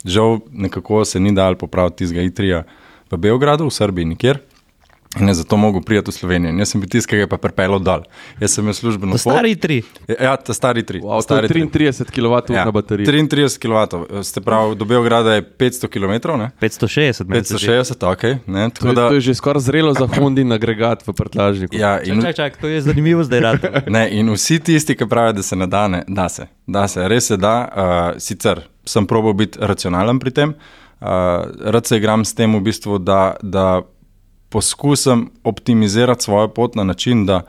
Žal 0.05 0.41
nekako 0.53 1.05
se 1.05 1.21
ni 1.21 1.33
dal 1.33 1.57
popraviti 1.61 2.05
tistega 2.05 2.25
i3 2.25 2.63
v 3.13 3.21
Beogradu, 3.21 3.69
v 3.69 3.77
Srbiji 3.77 4.05
nikjer. 4.17 4.41
In 5.21 5.29
je 5.29 5.35
zato 5.35 5.57
mogel 5.57 5.83
priti 5.83 6.11
v 6.11 6.15
Slovenijo. 6.15 6.51
In 6.51 6.59
jaz 6.59 6.73
sem 6.75 6.81
bil 6.83 6.91
tisti, 6.91 7.11
ki 7.11 7.17
ga 7.17 7.27
je 7.27 7.29
pa 7.31 7.39
pripeljal 7.39 7.79
dol. 7.79 8.03
Jaz 8.41 8.57
sem 8.57 8.65
imel 8.65 8.75
službeno 8.75 9.19
stari 9.19 9.55
tri. 9.57 9.83
Ja, 10.11 10.35
ta 10.37 10.55
stari 10.55 10.83
tri. 10.83 11.01
Wow, 11.01 11.23
stari 11.23 11.49
tri. 11.49 11.63
33 11.71 12.11
kW 12.11 12.55
Ja, 12.55 12.65
na 12.65 12.75
bateriji. 12.75 13.07
33 13.07 13.59
kW, 13.63 14.23
ste 14.27 14.41
pravi, 14.41 14.75
do 14.77 14.85
Beograda 14.85 15.35
je 15.39 15.43
500 15.43 15.89
km, 15.89 16.35
ne? 16.39 16.51
560, 16.61 17.25
meni 17.31 17.45
se 17.45 17.57
zdi. 17.57 17.67
560, 17.67 18.13
ok. 18.13 18.25
Ne? 18.47 18.69
To 18.71 18.75
Tako 18.75 18.89
je, 18.89 18.95
da, 18.95 19.09
to 19.09 19.15
je 19.15 19.21
že 19.21 19.35
skoraj 19.35 19.63
zrelo 19.63 19.95
za 19.95 20.07
Hondin 20.07 20.53
agregat 20.53 21.07
v 21.07 21.13
prtljažniku. 21.13 21.77
ja, 21.77 21.99
Čak, 21.99 22.09
in, 22.09 22.23
čak, 22.23 22.37
čak, 22.37 22.57
to 22.57 22.69
je 22.69 22.81
zanimivo 22.83 23.25
zdaj. 23.25 23.41
ne, 23.95 24.09
in 24.11 24.31
vsi 24.35 24.59
tisti, 24.59 24.97
ki 24.99 25.07
pravijo, 25.07 25.33
da 25.39 25.43
se 25.43 25.57
ne 25.57 25.67
da, 25.67 25.89
ne, 25.89 26.03
da 26.09 26.29
se. 26.29 26.47
Da 26.67 26.89
se, 26.89 27.09
res 27.09 27.27
se 27.31 27.37
da. 27.37 27.55
Uh, 27.71 28.21
sicer 28.21 28.67
sem 28.85 29.07
probal 29.07 29.33
biti 29.33 29.59
racionalen 29.61 30.19
pri 30.19 30.31
tem, 30.31 30.51
uh, 31.01 31.07
rad 31.61 31.87
se 31.87 31.97
igram 31.97 32.25
s 32.25 32.35
tem, 32.35 32.53
v 32.57 32.61
bistvu, 32.61 32.99
da, 32.99 33.37
da 33.43 33.83
poskusim 34.55 35.31
optimizirati 35.45 36.25
svojo 36.25 36.49
pot 36.49 36.75
na 36.75 36.85
način, 36.85 37.27
da 37.27 37.41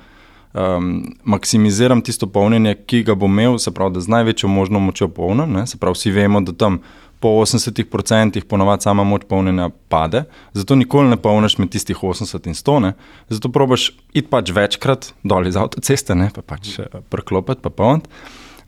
um, 0.53 1.15
maksimiziram 1.23 2.01
tisto 2.01 2.25
polnjenje, 2.27 2.73
ki 2.85 3.03
ga 3.05 3.13
bom 3.15 3.29
imel, 3.31 3.59
se 3.61 3.71
pravi, 3.71 3.93
da 3.93 4.01
z 4.01 4.09
največjo 4.09 4.49
možno 4.49 4.81
močjo 4.81 5.07
polnim. 5.13 5.53
Ne? 5.53 5.67
Se 5.69 5.77
pravi, 5.77 5.93
vsi 5.93 6.11
vemo, 6.11 6.41
da 6.41 6.53
tam 6.53 6.79
po 7.19 7.35
80% 7.43 8.41
ponovadi 8.49 8.87
sama 8.87 9.03
moč 9.03 9.27
polnjenja 9.29 9.69
pade, 9.89 10.23
zato 10.53 10.75
nikoli 10.75 11.13
ne 11.13 11.19
polniš 11.21 11.59
med 11.61 11.69
tistih 11.69 12.01
80 12.01 12.49
in 12.49 12.57
100, 12.57 12.79
ne? 12.87 12.93
zato 13.29 13.53
probaš 13.53 13.91
iti 14.13 14.25
pač 14.29 14.49
večkrat 14.57 15.11
dol 15.23 15.45
iz 15.45 15.61
avtoceste, 15.61 16.17
ne? 16.17 16.31
pa 16.33 16.41
pač 16.41 16.73
eh, 16.79 16.89
preklopiti, 17.13 17.61
pa 17.61 17.69
polniti. 17.69 18.09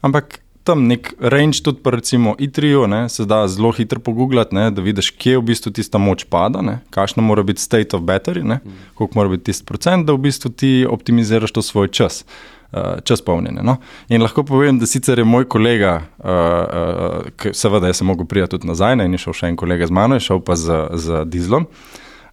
Ampak 0.06 0.44
tam 0.67 0.83
nek 0.89 1.13
range, 1.19 1.62
tudi 1.63 1.79
pa 1.83 1.93
recimo 1.95 2.36
ITRIO, 2.39 2.86
ne, 2.91 3.05
se 3.09 3.25
da 3.25 3.45
zelo 3.47 3.71
hitro 3.71 4.01
pogooglati, 4.03 4.55
ne, 4.55 4.67
da 4.71 4.83
vidiš, 4.83 5.13
kje 5.15 5.38
v 5.39 5.45
bistvu 5.51 5.71
tista 5.79 6.01
moč 6.01 6.25
pada, 6.29 6.62
ne, 6.65 6.79
kakšna 6.93 7.24
mora 7.24 7.45
biti 7.47 7.63
state 7.63 7.95
of 7.95 8.03
battery, 8.07 8.43
ne, 8.43 8.59
koliko 9.00 9.19
mora 9.19 9.31
biti 9.31 9.50
tisti 9.51 9.65
procent, 9.67 10.07
da 10.07 10.15
v 10.15 10.25
bistvu 10.27 10.51
ti 10.51 10.71
optimiziraš 10.89 11.55
to 11.55 11.65
svoj 11.65 11.91
čas. 11.91 12.25
Uh, 12.67 12.97
čas 13.07 13.21
polnjenja. 13.24 13.62
No? 13.63 13.77
In 14.12 14.19
lahko 14.19 14.43
povem, 14.43 14.75
da 14.75 14.83
sicer 14.91 15.21
je 15.21 15.24
moj 15.24 15.45
kolega, 15.47 16.01
uh, 16.19 16.25
uh, 16.27 17.53
seveda, 17.55 17.88
jaz 17.88 18.01
sem 18.01 18.09
mogel 18.12 18.27
prijeti 18.27 18.57
tudi 18.57 18.67
nazaj, 18.67 18.97
ne, 19.00 19.05
in 19.07 19.15
je 19.15 19.21
šel 19.24 19.38
še 19.39 19.51
en 19.53 19.55
kolega 19.55 19.88
z 19.88 19.95
mano, 19.95 20.17
je 20.19 20.25
šel 20.25 20.41
pa 20.43 20.57
z, 20.59 20.81
z 21.00 21.21
dizlom, 21.31 21.69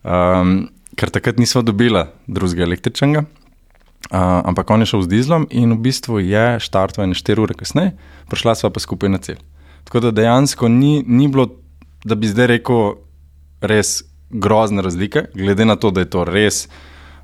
um, 0.03 0.57
ker 0.99 1.15
takrat 1.15 1.39
nismo 1.39 1.63
dobila 1.63 2.09
drugega 2.27 2.67
električnega, 2.67 3.23
uh, 4.11 4.19
ampak 4.45 4.71
on 4.71 4.85
je 4.85 4.91
šel 4.93 5.03
z 5.03 5.13
dizlom 5.13 5.47
in 5.51 5.73
v 5.77 5.81
bistvu 5.89 6.21
je 6.25 6.45
štartoval 6.61 7.09
ene 7.09 7.19
4 7.19 7.45
ure 7.45 7.55
kasneje, 7.59 7.95
prišla 8.31 8.57
sva 8.59 8.71
pa 8.71 8.81
skupaj 8.81 9.13
na 9.13 9.19
cilj. 9.19 9.41
Tako 9.85 10.01
da 10.01 10.11
dejansko 10.11 10.69
ni, 10.69 11.05
ni 11.07 11.29
bilo, 11.29 11.49
da 12.05 12.17
bi 12.17 12.29
zdaj 12.29 12.47
rekel, 12.57 12.97
res 13.61 14.03
grozne 14.31 14.83
razlike, 14.83 15.29
glede 15.35 15.65
na 15.65 15.77
to, 15.77 15.91
da 15.91 16.05
je 16.05 16.11
to 16.11 16.25
res. 16.25 16.67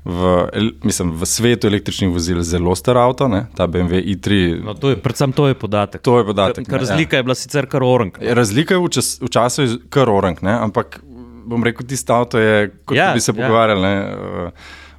V, 0.01 0.47
mislim, 0.81 1.11
v 1.13 1.25
svetu 1.29 1.69
električnih 1.69 2.09
vozil 2.09 2.39
je 2.41 2.47
zelo 2.55 2.73
star 2.75 2.97
avto, 2.97 3.27
ne? 3.29 3.43
ta 3.53 3.67
BMW 3.69 4.01
i3. 4.15 4.39
No, 4.65 4.73
to 4.73 4.89
je, 4.89 4.97
predvsem 4.97 5.33
to 5.37 5.45
je 5.51 5.53
podatek. 5.53 6.01
To 6.01 6.17
je 6.17 6.25
podatek. 6.25 6.65
Ker 6.65 6.81
ne, 6.81 6.87
razlika 6.87 7.19
je 7.19 7.25
bila 7.27 7.35
sicer 7.37 7.67
kar 7.69 7.85
orang. 7.85 8.17
Ja. 8.17 8.33
Razlika 8.33 8.73
je 8.73 8.81
v, 8.81 8.89
čas, 8.97 9.11
v 9.21 9.29
času 9.29 9.67
je 9.67 9.77
kar 9.93 10.09
orang, 10.09 10.41
ne? 10.41 10.55
ampak 10.57 11.01
bom 11.45 11.61
rekel, 11.65 11.85
tisto 11.85 12.17
avto 12.17 12.41
je, 12.41 12.71
kot 12.85 12.97
Ja, 12.97 13.11
ja, 13.11 13.13
bi 13.13 13.21
se 13.21 13.29
ja. 13.29 13.37
pogovarjali 13.37 13.81
ne? 13.81 13.93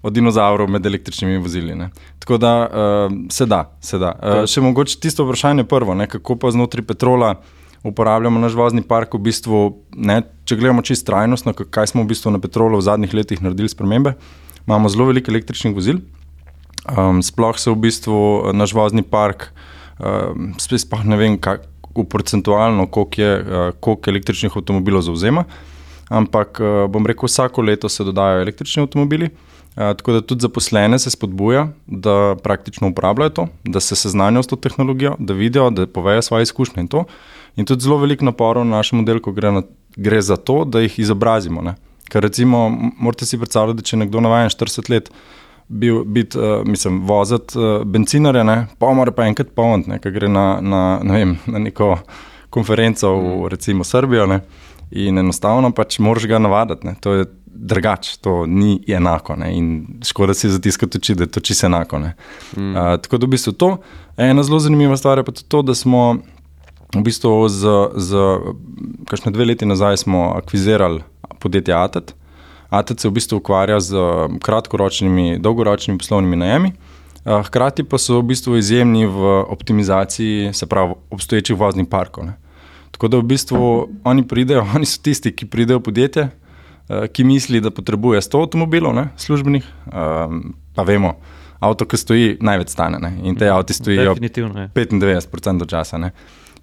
Eh, 0.02 0.06
o 0.06 0.10
dinozavru 0.10 0.68
med 0.68 0.86
električnimi 0.86 1.38
vozili. 1.38 1.74
Ne? 1.74 1.90
Tako 2.18 2.38
da 2.38 2.52
uh, 2.66 3.18
se 3.30 3.46
da. 3.46 3.64
Se 3.80 3.98
da. 3.98 4.12
Uh, 4.18 4.44
še 4.46 4.60
mogoče 4.60 4.98
tisto 5.00 5.26
vprašanje 5.26 5.64
prvo, 5.64 5.94
ne? 5.94 6.08
kako 6.10 6.36
pa 6.36 6.50
znotraj 6.50 6.86
petrola. 6.86 7.34
Uporabljamo 7.82 8.38
naš 8.38 8.54
vozni 8.54 8.82
park, 8.86 9.16
v 9.18 9.24
bistvu, 9.26 9.60
ne, 9.98 10.20
če 10.46 10.54
gledamo 10.54 10.84
čisto 10.86 11.08
trajnostno, 11.08 11.50
kaj 11.50 11.88
smo 11.90 12.04
v 12.04 12.12
bistvu 12.12 12.30
na 12.30 12.38
petrolu 12.38 12.78
v 12.78 12.84
zadnjih 12.86 13.14
letih 13.18 13.42
naredili 13.42 13.72
spremembe. 13.72 14.12
Imamo 14.68 14.90
zelo 14.92 15.08
veliko 15.08 15.32
električnih 15.34 15.74
vozil, 15.74 15.98
Um, 16.82 17.22
sploh 17.22 17.54
se 17.58 17.70
v 17.70 17.78
bistvu 17.78 18.18
eh, 18.18 18.52
naš 18.58 18.72
vozni 18.74 19.04
park, 19.06 19.52
um, 20.02 20.50
sploh 20.58 21.04
ne 21.06 21.14
vem, 21.14 21.36
kako 21.38 22.02
procentualno, 22.10 22.88
koliko, 22.90 23.22
je, 23.22 23.34
uh, 23.38 23.68
koliko 23.78 24.10
električnih 24.10 24.56
avtomobilov 24.58 25.04
zauzema, 25.06 25.44
ampak 26.10 26.58
uh, 26.58 26.90
bom 26.90 27.06
rekel, 27.06 27.30
vsako 27.30 27.62
leto 27.62 27.88
se 27.88 28.02
dodajo 28.02 28.42
električni 28.42 28.82
avtomobili. 28.82 29.30
Uh, 29.30 29.51
tako 29.74 30.12
da 30.12 30.20
tudi 30.20 30.40
zaposlene 30.40 30.98
se 30.98 31.10
spodbuja, 31.10 31.68
da 31.86 32.36
praktično 32.42 32.88
uporabljajo 32.88 33.30
to, 33.30 33.46
da 33.64 33.80
se 33.80 33.96
seznanijo 33.96 34.42
s 34.42 34.46
to 34.46 34.56
tehnologijo, 34.56 35.14
da 35.18 35.34
vidijo, 35.34 35.70
da 35.70 35.86
povejo 35.86 36.22
svoje 36.22 36.42
izkušnje 36.42 36.80
in 36.80 36.88
to. 36.88 37.04
In 37.56 37.66
tudi 37.66 37.82
zelo 37.82 37.96
veliko 37.98 38.24
naporov 38.24 38.64
na 38.64 38.76
našem 38.76 39.00
oddelku 39.00 39.32
gre, 39.32 39.52
na, 39.52 39.62
gre 39.96 40.20
za 40.22 40.36
to, 40.36 40.64
da 40.64 40.80
jih 40.80 40.98
izobrazimo. 40.98 41.62
Ne? 41.62 41.74
Ker 42.08 42.22
recimo, 42.22 42.68
morate 42.98 43.26
si 43.26 43.38
predstavljati, 43.38 43.76
da 43.76 43.82
če 43.82 43.96
nekdo 43.96 44.20
navaden 44.20 44.50
40 44.52 44.90
let 44.90 45.10
bil, 45.68 46.04
biti, 46.04 46.38
uh, 46.38 46.66
mislim, 46.68 47.00
voziti 47.08 47.58
uh, 47.58 47.84
bencinarja, 47.84 48.42
ne, 48.44 48.66
pa 48.78 48.92
mora 48.92 49.12
pa 49.12 49.24
enkrat 49.24 49.54
polniti, 49.56 49.90
ne, 49.90 49.98
ker 50.02 50.12
gre 50.12 50.28
na, 50.28 50.60
na, 50.60 50.82
ne 51.02 51.16
vem, 51.16 51.36
na 51.46 51.62
neko 51.62 51.94
konferenco 52.52 53.14
v 53.16 53.48
recimo 53.48 53.84
Srbijo. 53.84 54.26
Ne, 54.28 54.42
in 54.92 55.18
enostavno 55.18 55.70
pač 55.72 55.98
moraš 56.04 56.26
ga 56.28 56.38
navaditi. 56.42 56.86
Ne, 56.86 56.94
to 57.00 57.14
je 57.16 57.28
drugače, 57.54 58.18
to 58.20 58.46
ni 58.46 58.80
enako. 58.88 59.36
Ne, 59.36 59.52
in 59.56 59.86
škoda 60.04 60.34
si 60.34 60.50
zatiskati 60.50 60.98
oči, 60.98 61.14
da 61.14 61.24
je 61.24 61.30
to 61.30 61.40
čisto 61.40 61.66
enako. 61.66 61.98
Ne. 61.98 62.14
Mm. 62.56 62.76
Uh, 62.76 62.96
tako 63.02 63.18
da 63.18 63.26
v 63.26 63.30
bistvu 63.36 63.52
to. 63.52 63.76
Ena 64.16 64.42
zelo 64.42 64.58
zanimiva 64.60 64.96
stvar 64.96 65.18
je 65.18 65.24
pa 65.24 65.32
to, 65.32 65.62
da 65.62 65.74
smo. 65.74 66.18
V 66.92 67.00
bistvu 67.00 67.48
z, 67.48 67.70
z 67.96 68.18
kakšne 69.08 69.30
dve 69.32 69.46
leti 69.48 69.64
nazaj 69.64 69.96
smo 69.96 70.34
akvizirali 70.36 71.00
podjetje 71.40 71.74
ATET. 71.74 72.14
ATET 72.68 73.00
se 73.00 73.08
v 73.08 73.16
bistvu 73.16 73.38
ukvarja 73.40 73.80
z 73.80 73.96
um, 73.96 74.38
kratkoročnimi, 74.40 75.38
dolgoročnimi 75.40 75.98
poslovnimi 75.98 76.36
najemi, 76.36 76.72
uh, 76.72 77.40
hkrati 77.46 77.84
pa 77.84 77.98
so 77.98 78.20
v 78.20 78.28
bistvu 78.32 78.56
izjemni 78.56 79.06
v 79.06 79.32
optimizaciji, 79.48 80.52
se 80.52 80.66
pravi, 80.66 80.94
obstoječih 81.10 81.56
voznih 81.56 81.88
parkov. 81.88 82.26
Ne. 82.26 82.36
Tako 82.92 83.08
da 83.08 83.18
v 83.18 83.28
bistvu 83.32 83.88
oni 84.04 84.28
pridejo, 84.28 84.66
oni 84.76 84.86
so 84.86 85.00
tisti, 85.02 85.32
ki 85.32 85.48
pridejo 85.48 85.80
v 85.80 85.88
podjetje, 85.88 86.28
ki 87.12 87.24
misli, 87.24 87.60
da 87.60 87.70
potrebuje 87.70 88.20
100 88.20 88.42
avtomobilov, 88.42 88.94
ne, 88.94 89.08
službenih, 89.16 89.64
um, 89.86 90.54
pa 90.74 90.82
vemo, 90.82 91.14
avto, 91.62 91.86
ki 91.86 91.96
stoji, 92.00 92.36
največ 92.42 92.74
stane 92.74 92.98
ne, 93.02 93.12
in 93.22 93.38
te 93.38 93.48
avti 93.50 93.74
stojijo 93.76 94.14
Definitivno 94.14 94.60
je. 94.60 94.68
95% 94.74 95.68
časa. 95.70 95.98
Ne? 95.98 96.12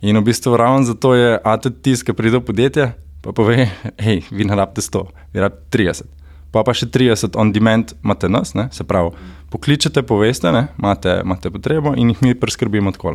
In 0.01 0.17
v 0.19 0.23
bistvu 0.27 0.57
ravno 0.57 0.83
zato 0.83 1.15
je 1.15 1.39
ATT 1.43 1.87
ki 2.05 2.13
pride 2.13 2.39
v 2.39 2.45
podjetje, 2.45 2.91
pa 3.23 3.33
pove, 3.35 3.69
hej, 4.05 4.23
vi 4.31 4.47
ne 4.47 4.55
rabite 4.55 4.83
100, 4.83 5.05
vi 5.33 5.43
rabite 5.43 5.77
30. 5.77 6.15
Pa 6.51 6.63
pa 6.65 6.73
še 6.73 6.89
30 6.89 7.37
on 7.37 7.51
demand 7.53 7.93
imate 8.03 8.29
nas, 8.29 8.55
ne? 8.57 8.69
se 8.73 8.83
pravi, 8.83 9.13
pokličete, 9.53 10.01
poveste, 10.03 10.51
ne? 10.51 10.67
imate, 10.81 11.19
imate 11.23 11.51
potrebo 11.53 11.93
in 11.95 12.09
jih 12.13 12.23
mi 12.25 12.35
preskrbimo 12.35 12.91
tako. 12.91 13.13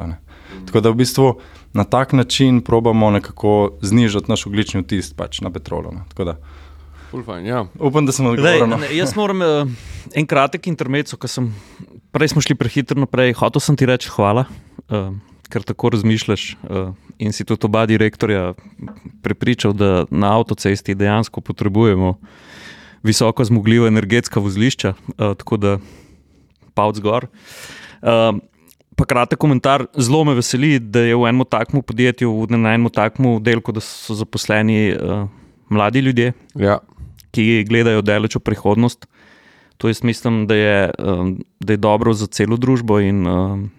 Tako 0.64 0.80
da 0.80 0.90
v 0.90 1.02
bistvu 1.02 1.32
na 1.74 1.84
tak 1.84 2.12
način 2.12 2.60
probamo 2.62 3.10
nekako 3.10 3.74
znižati 3.82 4.30
naš 4.30 4.46
oglični 4.46 4.84
vtis 4.84 5.10
pač 5.12 5.40
na 5.42 5.50
petrolu. 5.50 5.92
Ne? 5.92 6.06
Tako 6.08 6.24
da 6.24 6.36
Ful 6.38 6.63
fajn, 7.22 7.46
ja. 7.46 7.64
upam, 7.78 8.06
da 8.06 8.12
sem 8.12 8.26
odgovoril. 8.26 8.66
no. 8.66 8.78
ne, 8.82 8.88
jaz 8.96 9.14
moram 9.14 9.42
uh, 9.44 9.68
en 10.16 10.26
kratek 10.26 10.66
intermezzo, 10.66 11.18
ker 11.20 11.30
sem 11.30 11.50
prej 12.14 12.32
smo 12.32 12.42
šli 12.42 12.56
prehitro 12.58 12.98
naprej. 12.98 13.36
Hotel 13.38 13.62
sem 13.62 13.78
ti 13.78 13.86
reči 13.86 14.10
hvala, 14.10 14.46
uh, 14.88 15.12
ker 15.52 15.62
tako 15.66 15.92
razmišljaš 15.94 16.46
uh, 16.66 16.94
in 17.22 17.34
si 17.36 17.46
tudi 17.46 17.68
oba 17.68 17.84
direktorja 17.86 18.54
prepričal, 19.22 19.76
da 19.76 20.06
na 20.10 20.34
avtocesti 20.38 20.96
dejansko 20.98 21.44
potrebujemo 21.44 22.16
visoko 23.04 23.44
zmogljiva 23.44 23.86
energetska 23.92 24.40
vozlišča, 24.40 24.94
uh, 24.96 25.36
tako 25.38 25.60
da 25.60 25.76
pavc 26.74 26.98
gor. 27.04 27.28
Uh, 28.02 28.40
pa 28.96 29.04
kratek 29.04 29.38
komentar. 29.38 29.86
Zelo 29.98 30.24
me 30.24 30.34
veseli, 30.34 30.78
da 30.78 31.02
je 31.02 31.16
v 31.18 31.28
enem 31.28 31.46
takmu 31.50 31.82
podjetju, 31.82 32.46
na 32.50 32.74
enem 32.74 32.90
takmu 32.90 33.38
delku, 33.42 33.74
da 33.74 33.82
so 33.82 34.14
zaposleni 34.14 34.94
uh, 34.94 35.28
mladi 35.68 36.00
ljudje, 36.00 36.32
Ja. 36.54 36.78
Ki 37.34 37.64
gledajo 37.68 38.04
daleč 38.06 38.38
v 38.38 38.44
prihodnost. 38.46 39.08
To 39.82 39.90
jaz 39.90 40.04
mislim, 40.06 40.46
da 40.46 40.54
je, 40.54 40.90
um, 40.98 41.36
da 41.60 41.74
je 41.74 41.82
dobro 41.82 42.14
za 42.14 42.30
celo 42.30 42.56
družbo. 42.56 43.00
In 43.02 43.26
um, 43.26 43.70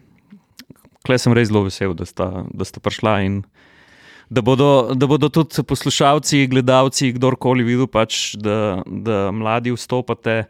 klej 1.08 1.24
sem 1.24 1.36
res 1.36 1.50
zelo 1.50 1.64
vesel, 1.70 1.96
da 1.96 2.06
sta, 2.06 2.44
da 2.52 2.68
sta 2.68 2.84
prišla. 2.84 3.20
In 3.24 3.44
da 4.30 4.42
bodo, 4.42 4.92
da 4.98 5.08
bodo 5.08 5.30
tudi 5.30 5.64
poslušalci, 5.64 6.48
gledalci, 6.52 7.14
kdorkoli 7.16 7.64
videl, 7.64 7.88
pač, 7.88 8.34
da, 8.36 8.82
da 8.86 9.30
mladi 9.32 9.74
vstopate. 9.76 10.44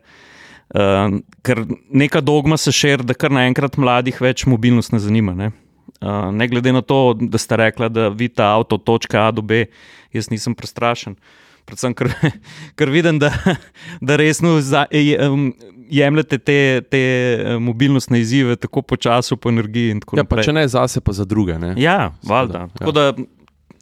Uh, 0.76 1.22
ker 1.46 1.62
neka 1.94 2.24
dogma 2.26 2.58
se 2.58 2.74
širi, 2.74 3.06
da 3.06 3.14
kar 3.14 3.30
naenkrat 3.36 3.78
mladih 3.78 4.18
več 4.24 4.48
mobilnost 4.50 4.96
ne 4.96 5.00
zanima. 5.04 5.36
Ne? 5.38 5.52
Uh, 6.02 6.32
ne 6.34 6.48
glede 6.50 6.74
na 6.74 6.82
to, 6.82 7.14
da 7.14 7.38
ste 7.38 7.60
rekli, 7.62 7.90
da 7.94 8.10
vidite 8.10 8.44
avto 8.44 8.80
od 8.80 8.84
točke 8.88 9.20
A 9.20 9.30
do 9.32 9.46
B, 9.46 9.68
jaz 10.16 10.32
nisem 10.34 10.56
prestrašen. 10.58 11.20
Predvsem, 11.66 11.96
ker, 11.98 12.12
ker 12.78 12.92
vidim, 12.94 13.20
da, 13.20 13.32
da 14.02 14.18
resno 14.22 14.60
za, 14.62 14.86
um, 15.30 15.48
jemljete 15.90 16.38
te, 16.38 16.82
te 16.90 17.00
eh, 17.00 17.60
mobilnostne 17.60 18.20
izzive, 18.20 18.56
tako 18.56 18.82
po 18.82 19.50
energiji. 19.50 19.92
in 19.92 20.00
tako 20.00 20.18
ja, 20.18 20.24
pa 20.24 20.36
naprej. 20.36 20.46
če 20.46 20.54
ne 20.54 20.68
zase, 20.68 21.02
pa 21.02 21.14
za 21.14 21.26
druge. 21.26 21.58
Ne? 21.60 21.74
Ja, 21.78 22.14
valjda. 22.24 22.60
ja. 22.60 22.68
Tako 22.68 22.92
da, 22.92 23.14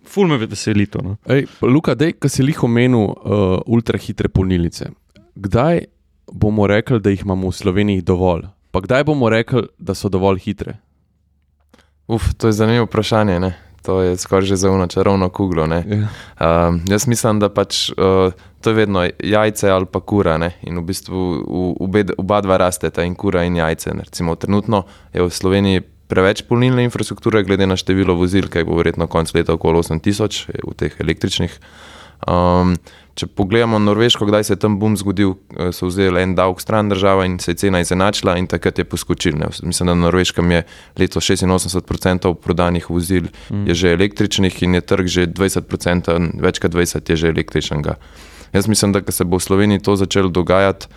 ful 0.08 0.28
me 0.28 0.38
veseli 0.38 0.86
to. 0.86 1.02
No. 1.04 1.18
Ej, 1.28 1.46
pa 1.60 1.68
Luka, 1.68 1.96
dej, 1.96 2.14
ki 2.20 2.30
si 2.30 2.44
jih 2.44 2.64
omenil, 2.64 3.12
uh, 3.12 3.60
ultrahitre 3.66 4.30
polnilnice. 4.30 4.92
Kdaj 5.36 5.86
bomo 6.32 6.68
rekli, 6.68 7.00
da 7.00 7.10
jih 7.10 7.24
imamo 7.26 7.50
v 7.50 7.60
Sloveniji 7.60 8.02
dovolj? 8.02 8.48
Pa 8.72 8.82
kdaj 8.82 9.04
bomo 9.04 9.30
rekli, 9.30 9.68
da 9.78 9.94
so 9.94 10.10
dovolj 10.10 10.40
hitre? 10.46 10.80
Uf, 12.08 12.34
to 12.38 12.48
je 12.48 12.58
zanimivo 12.58 12.86
vprašanje. 12.86 13.40
Ne? 13.40 13.54
To 13.84 14.00
je 14.02 14.18
skoraj 14.18 14.48
že 14.48 14.56
zauno 14.56 14.88
čarovno 14.88 15.30
kuglo. 15.30 15.68
ne. 15.68 15.84
Ja. 15.88 16.08
Um, 16.68 16.82
jaz 16.88 17.08
mislim, 17.08 17.40
da 17.40 17.50
pač, 17.50 17.90
uh, 17.92 18.32
to 18.62 18.70
je 18.70 18.74
vedno 18.74 19.04
jajce 19.20 19.70
ali 19.70 19.86
pa 19.86 20.00
kura. 20.00 20.38
Ne? 20.38 20.54
In 20.64 20.80
v 20.80 20.84
bistvu 20.88 21.20
v, 21.44 21.76
obe, 21.80 22.06
oba 22.18 22.42
dva 22.42 22.58
rasteta, 22.58 23.04
in 23.04 23.16
kura 23.16 23.44
in 23.44 23.56
jajce. 23.60 23.94
Ne. 23.94 24.08
Recimo, 24.08 24.36
trenutno 24.36 24.86
je 25.14 25.24
v 25.24 25.30
Sloveniji 25.30 25.84
preveč 26.08 26.44
polnilne 26.48 26.84
infrastrukture, 26.84 27.44
glede 27.44 27.68
na 27.68 27.76
število 27.80 28.16
vozil, 28.16 28.48
ki 28.52 28.64
bo 28.68 28.78
verjetno 28.78 29.08
konec 29.08 29.34
leta 29.36 29.56
okoli 29.56 29.82
8000 29.82 30.64
v 30.64 30.76
teh 30.78 30.96
električnih. 31.00 31.60
Um, 32.24 32.78
če 33.16 33.28
pogledamo 33.38 33.78
Norveško, 33.80 34.26
kdaj 34.26 34.48
se 34.48 34.54
je 34.56 34.60
tam 34.64 34.80
boom 34.82 34.98
zgodil, 34.98 35.36
eh, 35.58 35.72
so 35.76 35.88
vzeli 35.90 36.22
en 36.24 36.36
davek 36.36 36.62
stran 36.62 36.90
država 36.90 37.26
in 37.26 37.38
se 37.40 37.52
je 37.52 37.62
cena 37.66 37.82
izenačila 37.84 38.38
in 38.38 38.48
takrat 38.48 38.80
je 38.80 38.86
poskočil. 38.86 39.38
Ne. 39.38 39.50
Mislim, 39.64 39.88
da 39.88 39.94
na 39.94 40.08
Norveškem 40.08 40.52
je 40.52 40.64
leto 40.98 41.22
86% 41.22 42.34
prodanih 42.34 42.90
vozil 42.90 43.30
mm. 43.50 43.68
je 43.68 43.74
že 43.74 43.94
električnih 43.94 44.64
in 44.64 44.76
je 44.76 44.82
trg 44.82 45.08
že 45.08 45.28
20%, 45.28 46.42
več 46.42 46.60
kot 46.60 46.72
20% 46.72 47.10
je 47.10 47.16
že 47.16 47.30
električnega. 47.30 47.96
Jaz 48.54 48.68
mislim, 48.68 48.92
da 48.94 49.02
se 49.12 49.26
bo 49.26 49.38
v 49.38 49.44
Sloveniji 49.44 49.82
to 49.82 49.96
začelo 49.96 50.30
dogajati, 50.30 50.88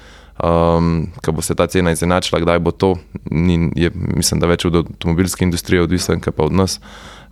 um, 0.44 1.08
ko 1.24 1.32
bo 1.32 1.42
se 1.42 1.54
ta 1.54 1.66
cena 1.66 1.92
izenačila, 1.92 2.40
kdaj 2.40 2.58
bo 2.58 2.70
to, 2.70 2.94
ni, 3.30 3.70
je, 3.76 3.90
mislim, 3.94 4.40
da 4.40 4.50
več 4.50 4.66
od 4.68 4.82
avtomobilske 4.82 5.44
industrije 5.44 5.82
odvisen, 5.82 6.20
kot 6.20 6.36
pa 6.36 6.44
od 6.44 6.52
nas, 6.52 6.80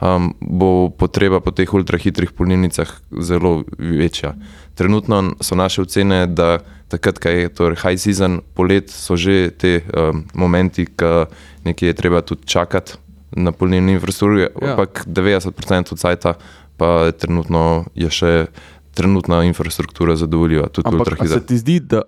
um, 0.00 0.34
bo 0.40 0.90
potreba 0.90 1.40
po 1.40 1.50
teh 1.50 1.68
ultrahitrih 1.74 2.32
polnilnicah 2.32 2.90
zelo 3.20 3.64
večja. 3.78 4.34
Trenutno 4.74 5.34
so 5.40 5.54
naše 5.54 5.82
ocene, 5.82 6.26
da 6.26 6.58
takrat, 6.88 7.18
ko 7.18 7.28
je 7.28 7.48
torej 7.48 7.78
high 7.82 7.98
season, 8.00 8.40
polet, 8.54 8.90
so 8.90 9.16
že 9.16 9.50
te 9.50 9.82
um, 9.94 10.24
momenti, 10.34 10.86
ko 10.86 11.26
nekje 11.64 11.88
je 11.92 11.94
treba 11.94 12.20
tudi 12.22 12.46
čakati 12.46 12.98
na 13.36 13.52
polnilni 13.52 13.92
infrastrukturi, 13.92 14.48
Ja. 14.62 14.70
ampak 14.70 15.04
90% 15.06 15.92
od 15.92 15.98
sajta 15.98 16.34
pa 16.76 17.10
trenutno 17.12 17.84
je 17.94 18.10
še 18.10 18.46
trenutna 18.94 19.42
infrastruktura 19.44 20.16
zadovoljiva. 20.16 20.68
Ampak 20.84 21.28
se 21.28 21.46
ti 21.46 21.58
zdi, 21.58 21.80
da, 21.80 22.02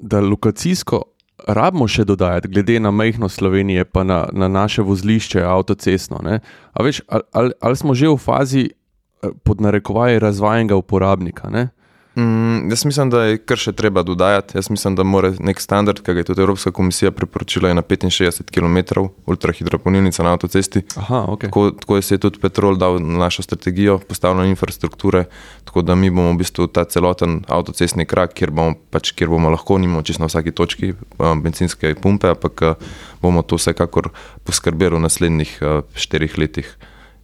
da 0.00 0.20
lokacijsko 0.20 1.02
rabimo 1.46 1.88
še 1.88 2.04
dodajati, 2.04 2.48
glede 2.48 2.78
na 2.80 2.90
majhnost 2.90 3.36
Slovenije, 3.36 3.84
pa 3.84 4.04
na, 4.04 4.24
na 4.32 4.48
naše 4.48 4.82
vozlišče, 4.82 5.42
avtocestno? 5.42 6.20
ne? 6.22 6.40
A 6.72 6.82
veš, 6.82 7.02
ali, 7.08 7.22
ali, 7.32 7.52
ali 7.60 7.76
smo 7.76 7.94
že 7.94 8.08
v 8.08 8.18
fazi 8.18 8.64
eh, 8.70 9.30
pod 9.42 9.60
narekovaji 9.60 10.18
razvajenega 10.18 10.76
uporabnika? 10.76 11.50
Ne? 11.50 11.68
Mm, 12.16 12.70
jaz 12.70 12.84
mislim, 12.84 13.10
da 13.10 13.24
je 13.24 13.38
kar 13.42 13.58
še 13.58 13.72
treba 13.74 14.02
dodajati. 14.06 14.54
Jaz 14.58 14.68
mislim, 14.70 14.94
da 14.94 15.02
mora 15.02 15.32
nek 15.42 15.60
standard, 15.60 15.98
ki 15.98 16.14
ga 16.14 16.22
je 16.22 16.28
tudi 16.28 16.44
Evropska 16.44 16.70
komisija 16.70 17.10
priporočila, 17.10 17.68
je 17.68 17.74
na 17.74 17.82
65 17.82 18.52
km 18.54 19.02
ultrahitra 19.26 19.78
polnilnica 19.78 20.22
na 20.22 20.36
avtocesti. 20.36 20.84
Aha, 20.96 21.24
ok. 21.28 21.48
Tako, 21.48 21.64
tako 21.80 21.96
je 21.96 22.02
se 22.02 22.14
je 22.14 22.22
tudi 22.22 22.38
Petrol 22.38 22.78
dal 22.78 23.00
na 23.02 23.18
našo 23.18 23.42
strategijo 23.42 23.98
postavljanja 23.98 24.54
infrastrukture, 24.54 25.24
tako 25.64 25.82
da 25.82 25.94
mi 25.94 26.10
bomo 26.10 26.32
v 26.32 26.38
bistvu 26.44 26.66
ta 26.66 26.84
celoten 26.84 27.40
avtocestni 27.48 28.06
krak, 28.06 28.38
kjer 28.38 28.54
bomo, 28.54 28.78
pač, 28.90 29.10
kjer 29.12 29.34
bomo 29.34 29.50
lahko 29.50 29.78
nimamo 29.78 30.02
čisto 30.02 30.22
na 30.22 30.30
vsaki 30.30 30.54
točki 30.54 30.94
um, 31.18 31.42
benzinske 31.42 31.96
pumpe, 31.98 32.30
ampak 32.30 32.62
uh, 32.62 32.90
bomo 33.22 33.42
to 33.42 33.58
vsekakor 33.58 34.12
poskrbeli 34.46 34.94
v 34.94 35.06
naslednjih 35.08 35.58
uh, 35.62 35.80
štirih 35.98 36.38
letih. 36.38 36.76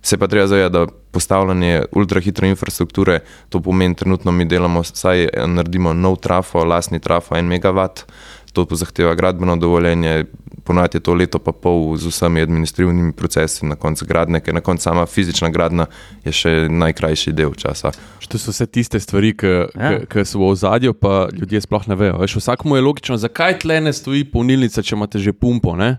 Se 0.02 0.16
pa 0.18 0.26
treba 0.26 0.46
zavedati, 0.46 0.72
da 0.72 0.86
postavljanje 1.10 1.82
ultrahitre 1.92 2.48
infrastrukture, 2.48 3.20
to 3.48 3.60
pomeni, 3.60 3.94
trenutno 3.94 4.32
mi 4.32 4.44
delamo, 4.44 4.82
saj 4.84 5.28
naredimo 5.46 5.92
nov 5.92 6.16
trafo, 6.16 6.64
lastni 6.64 7.00
trafo, 7.00 7.36
en 7.36 7.50
megawatt, 7.50 8.06
to 8.52 8.66
zahteva 8.70 9.14
gradbeno 9.14 9.56
dovoljenje, 9.56 10.24
ponovadi 10.64 10.96
je 10.96 11.00
to 11.00 11.14
leto 11.14 11.38
pa 11.38 11.52
pol 11.52 11.96
z 11.96 12.06
vsemi 12.06 12.40
administrativnimi 12.40 13.12
procesi, 13.12 13.66
na 13.66 13.76
koncu 13.76 14.06
gradnje, 14.06 14.40
ker 14.40 14.54
na 14.54 14.60
koncu 14.60 14.82
sama 14.82 15.06
fizična 15.06 15.50
gradnja 15.50 15.86
je 16.24 16.32
še 16.32 16.52
najkrajši 16.70 17.32
del 17.32 17.54
časa. 17.58 17.92
To 18.30 18.38
so 18.38 18.54
vse 18.54 18.66
tiste 18.70 19.00
stvari, 19.02 19.32
ki 19.34 19.48
ja. 19.74 20.24
so 20.24 20.38
v 20.38 20.50
ozadju, 20.52 20.94
pa 20.94 21.26
ljudje 21.34 21.64
sploh 21.66 21.88
ne 21.90 21.96
vejo. 21.98 22.20
Veš, 22.22 22.36
vsakmu 22.38 22.78
je 22.78 22.84
logično, 22.86 23.18
zakaj 23.18 23.58
tle 23.64 23.80
ne 23.82 23.92
stoji 23.92 24.22
polnilnica, 24.30 24.82
če 24.82 24.94
imate 24.94 25.18
že 25.18 25.34
pumpo. 25.34 25.74
Ne? 25.74 25.96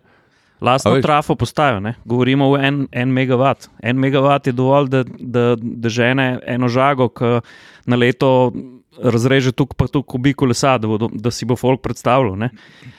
Lastno 0.61 1.01
trafo 1.01 1.35
postajo, 1.35 1.79
ne? 1.79 1.95
govorimo 2.05 2.49
o 2.49 2.57
en, 2.57 2.87
en 2.91 3.09
megavat. 3.09 3.69
En 3.81 3.97
megavat 3.99 4.47
je 4.47 4.53
dovolj, 4.53 4.89
da, 4.89 5.03
da, 5.19 5.55
da 5.57 5.89
žene 5.89 6.39
eno 6.45 6.67
žago, 6.69 7.09
ki 7.09 7.39
na 7.85 7.97
leto 7.97 8.51
razreže 9.01 9.51
tukaj 9.55 9.77
pa 9.77 9.87
tukaj 9.87 10.11
kubiku 10.11 10.45
lesa, 10.45 10.75
da, 10.77 10.87
bo, 10.87 11.07
da 11.07 11.31
si 11.31 11.45
bo 11.47 11.55
folk 11.55 11.81
predstavljal. 11.81 12.35
Ne? 12.37 12.49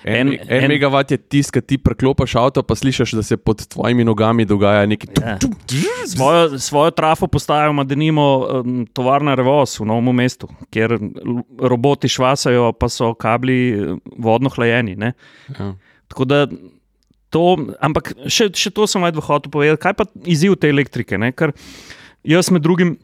En, 0.04 0.32
En- 0.32 0.38
en, 0.48 0.68
megavat 0.68 1.10
je 1.10 1.18
tisti, 1.20 1.52
ki 1.52 1.62
ti 1.66 1.78
preklopiš 1.78 2.34
avto, 2.40 2.62
pa 2.66 2.74
slišiš, 2.74 3.12
da 3.18 3.22
se 3.22 3.36
pod 3.36 3.66
tvojimi 3.68 4.04
nogami 4.04 4.44
dogaja 4.48 4.86
nekaj. 4.86 5.14
Ja. 5.20 5.38
Svojo, 6.08 6.58
svojo 6.58 6.90
trafo 6.90 7.26
postajo 7.26 7.70
ima 7.70 7.84
denimo 7.84 8.26
um, 8.38 8.86
tovarna 8.92 9.34
Revoz 9.38 9.78
v 9.80 9.86
Novem 9.86 10.14
mestu, 10.16 10.48
kjer 10.70 10.98
roboti 11.60 12.08
švasajo, 12.08 12.72
pa 12.72 12.88
so 12.88 13.14
kabli 13.14 13.98
vodno 14.18 14.50
hlajeni. 14.50 14.96
Ne? 14.96 15.12
Ja. 15.58 15.74
Tako 16.08 16.24
da 16.24 16.46
to, 17.32 17.44
ampak 17.80 18.12
še, 18.28 18.50
še 18.52 18.72
to 18.74 18.86
sem 18.90 19.02
aj 19.06 19.16
hotel 19.24 19.52
povedati, 19.52 19.80
kaj 19.82 19.96
pa 19.96 20.06
izziv 20.28 20.58
te 20.60 20.70
elektrike. 20.72 21.18
Ne? 21.20 21.32
Ker 21.32 21.56
jaz 22.28 22.52
med 22.52 22.64
drugim. 22.64 22.98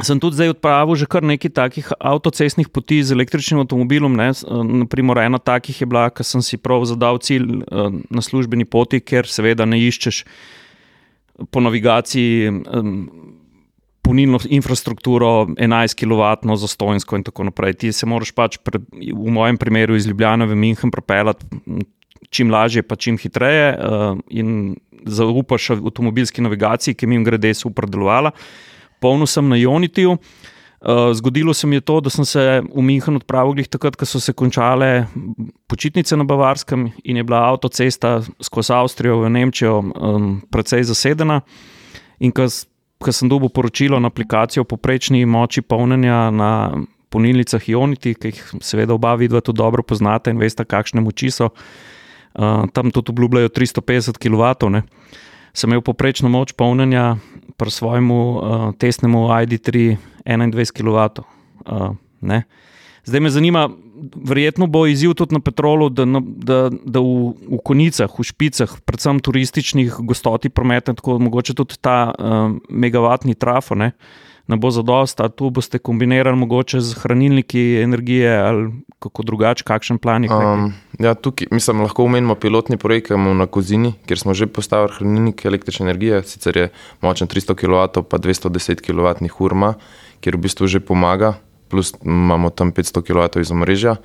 Sem 0.00 0.16
tudi 0.16 0.38
zdaj 0.38 0.54
odpravil 0.54 0.96
že 0.96 1.04
kar 1.04 1.20
nekaj 1.20 1.52
takih 1.52 1.90
avtocestnih 2.00 2.70
poti 2.72 3.02
z 3.04 3.12
električnim 3.12 3.60
avtomobilom. 3.60 4.16
Ne? 4.16 4.32
Eh, 4.32 4.62
Naprimer, 4.80 5.20
ena 5.20 5.36
takih 5.36 5.84
je 5.84 5.86
bila, 5.86 6.08
ker 6.08 6.24
sem 6.24 6.40
si 6.40 6.56
prav 6.56 6.86
zadal 6.88 7.20
cilj 7.20 7.60
eh, 7.60 8.00
na 8.08 8.24
službeni 8.24 8.64
poti, 8.64 9.02
ker 9.04 9.28
seveda 9.28 9.68
ne 9.68 9.76
iščeš 9.84 10.24
po 11.52 11.60
navigaciji 11.64 12.48
um, 12.48 13.08
polnilno 14.02 14.38
infrastrukturo 14.50 15.46
11 15.56 15.96
kW 15.96 16.56
za 16.56 16.68
stojnsko 16.68 17.16
in 17.16 17.24
tako 17.24 17.44
naprej. 17.48 17.74
Ti 17.74 17.92
se 17.92 18.06
moraš 18.06 18.32
pač, 18.34 18.58
pre, 18.58 18.82
v 18.92 19.32
mojem 19.32 19.58
primeru, 19.58 19.96
iz 19.96 20.06
Ljubljana 20.06 20.44
v 20.44 20.58
München 20.58 20.90
prepeljati 20.92 21.46
m, 21.66 21.84
čim 22.32 22.50
lažje, 22.50 22.82
pa 22.82 22.96
čim 22.96 23.18
hitreje 23.20 23.74
uh, 23.76 24.16
in 24.32 24.76
zaupaš 25.04 25.70
avtomobilski 25.76 26.42
navigaciji, 26.42 26.94
ki 26.94 27.06
mi 27.06 27.18
jim 27.18 27.26
grede 27.26 27.52
super 27.54 27.88
delovala. 27.90 28.32
Polno 29.02 29.26
sem 29.26 29.48
na 29.48 29.58
Unitiju. 29.68 30.16
Uh, 30.82 31.12
zgodilo 31.14 31.54
se 31.54 31.66
mi 31.66 31.76
je 31.76 31.80
to, 31.80 32.00
da 32.00 32.10
sem 32.10 32.24
se 32.26 32.40
v 32.62 32.82
München 32.82 33.16
odpravil 33.16 33.54
glih 33.54 33.68
takrat, 33.70 33.94
ko 33.94 34.06
so 34.06 34.18
se 34.20 34.32
končale 34.32 35.06
počitnice 35.70 36.16
na 36.16 36.24
Bavarskem 36.26 36.88
in 37.04 37.16
je 37.16 37.22
bila 37.22 37.44
avtocesta 37.52 38.16
skozi 38.42 38.72
Avstrijo 38.74 39.20
v 39.20 39.30
Nemčijo 39.30 39.76
um, 39.78 40.40
precej 40.50 40.82
zasedena. 40.82 41.40
In 42.18 42.32
ko 42.34 43.12
sem 43.12 43.30
dobil 43.30 43.52
poročilo 43.54 44.00
na 44.00 44.10
aplikacijo 44.10 44.66
o 44.66 44.66
poprečni 44.66 45.22
moči 45.26 45.62
polnjenja 45.62 46.30
na 46.30 46.50
polnilnicah 47.14 47.62
Ionity, 47.68 48.16
ki 48.18 48.32
jih 48.32 48.42
seveda 48.62 48.94
oba 48.94 49.14
vidva 49.14 49.40
tudi 49.40 49.62
dobro 49.62 49.86
poznate 49.86 50.34
in 50.34 50.38
veste, 50.42 50.64
kakšne 50.66 51.02
moči 51.04 51.30
so, 51.30 51.52
uh, 51.52 51.92
tam 52.72 52.90
tudi 52.90 53.12
obljubljajo 53.12 53.48
350 53.48 54.18
kW. 54.18 54.70
Ne. 54.70 54.82
Sem 55.52 55.70
imel 55.70 55.82
poprečno 55.84 56.28
moč 56.32 56.54
polnjenja 56.56 57.16
pri 57.56 57.70
svojemu 57.70 58.18
uh, 58.32 58.74
testnemu 58.78 59.28
ID3 59.28 59.96
21 60.24 60.72
kW. 60.72 61.24
Uh, 61.66 61.96
ne. 62.20 62.44
Zdaj 63.04 63.20
me 63.20 63.30
zanima, 63.30 63.68
verjetno 64.14 64.66
bo 64.66 64.86
izziv 64.86 65.14
tudi 65.18 65.34
na 65.34 65.40
petrolu, 65.40 65.88
da, 65.90 66.06
da, 66.22 66.58
da 66.70 67.00
v, 67.00 67.32
v 67.50 67.58
konicah, 67.64 68.10
v 68.18 68.26
špicah, 68.26 68.74
predvsem 68.86 69.20
turističnih 69.22 69.98
gostoti 70.06 70.50
prometa, 70.50 70.94
tako 70.94 71.18
mogoče 71.18 71.54
tudi 71.58 71.78
ta 71.80 72.12
um, 72.14 72.60
megavatni 72.70 73.34
trafo 73.34 73.74
ne, 73.74 73.92
ne 74.46 74.56
bo 74.56 74.70
zadost, 74.70 75.20
a 75.20 75.28
tu 75.28 75.50
boste 75.50 75.78
kombinirali 75.78 76.36
mogoče 76.36 76.80
z 76.80 76.98
hranilniki 77.02 77.62
energije 77.82 78.32
ali 78.38 78.70
kako 79.02 79.22
drugače, 79.22 79.64
kakšen 79.66 79.98
plan 79.98 80.24
je. 80.24 80.30
Um, 80.30 80.72
ja, 80.98 81.14
tukaj 81.14 81.50
mislim, 81.50 81.82
lahko 81.82 82.04
omenimo 82.04 82.34
pilotni 82.34 82.76
projekt, 82.76 83.08
ki 83.08 83.14
imamo 83.14 83.34
na 83.34 83.46
Kozini, 83.46 83.94
kjer 84.06 84.18
smo 84.18 84.34
že 84.34 84.46
postavili 84.46 84.94
hranilnik 84.98 85.44
električne 85.44 85.86
energije, 85.86 86.22
sicer 86.22 86.56
je 86.56 86.68
močen 87.02 87.28
300 87.28 87.58
kW, 87.58 88.02
pa 88.08 88.18
210 88.18 88.82
kW 88.86 89.30
urma, 89.38 89.74
kjer 90.20 90.36
v 90.36 90.44
bistvu 90.46 90.66
že 90.66 90.80
pomaga, 90.80 91.34
plus 91.68 91.94
imamo 92.04 92.50
tam 92.50 92.72
500 92.72 93.02
kW 93.02 93.40
iz 93.40 93.50
omrežja. 93.50 93.96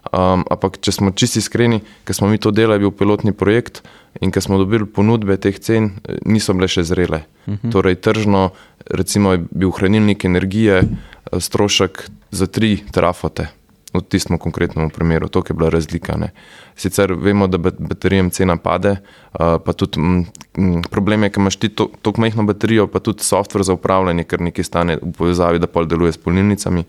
Um, 0.00 0.46
ampak, 0.48 0.78
če 0.80 0.94
smo 0.96 1.10
čisti 1.12 1.42
iskreni, 1.42 1.82
ker 2.08 2.16
smo 2.16 2.30
mi 2.30 2.40
to 2.40 2.48
delali, 2.50 2.80
je 2.80 2.86
bil 2.86 2.92
pilotni 2.96 3.34
projekt 3.36 3.82
in 4.24 4.32
ker 4.32 4.40
smo 4.40 4.56
dobili 4.56 4.88
ponudbe 4.88 5.36
teh 5.36 5.58
cen, 5.60 5.90
niso 6.24 6.56
bile 6.56 6.70
še 6.72 6.86
zrele. 6.88 7.20
Uh 7.44 7.54
-huh. 7.54 7.72
Torej, 7.72 8.00
tržno, 8.00 8.50
recimo, 8.86 9.32
je 9.32 9.44
bil 9.50 9.70
hranilnik 9.70 10.24
energije 10.24 10.82
eh, 10.82 11.40
strošek 11.40 12.08
za 12.30 12.46
tri 12.46 12.78
trafote. 12.92 13.48
V 13.90 14.00
tistem 14.06 14.38
konkretnem 14.38 14.86
primeru, 14.90 15.26
to 15.28 15.42
je 15.48 15.54
bila 15.54 15.66
razlika. 15.68 16.14
Ne. 16.16 16.30
Sicer 16.78 17.10
vemo, 17.12 17.46
da 17.50 17.58
bat- 17.58 17.80
baterijam 17.82 18.30
cena 18.30 18.54
pade, 18.56 18.92
uh, 19.34 19.58
pa 19.64 19.72
tudi 19.72 19.98
m, 19.98 20.26
m, 20.54 20.82
problem 20.90 21.22
je, 21.26 21.30
ker 21.30 21.40
imaš 21.42 21.56
ti 21.56 21.68
to- 21.68 21.88
tako 22.02 22.20
majhno 22.22 22.44
baterijo, 22.46 22.86
pa 22.86 23.00
tudi 23.02 23.26
softver 23.26 23.62
za 23.66 23.74
upravljanje, 23.74 24.24
ker 24.24 24.40
nekaj 24.40 24.64
stane 24.64 24.96
v 25.02 25.10
povezavi, 25.18 25.58
da 25.58 25.66
pol 25.66 25.90
deluje 25.90 26.12
s 26.12 26.22
polnilnicami. 26.22 26.84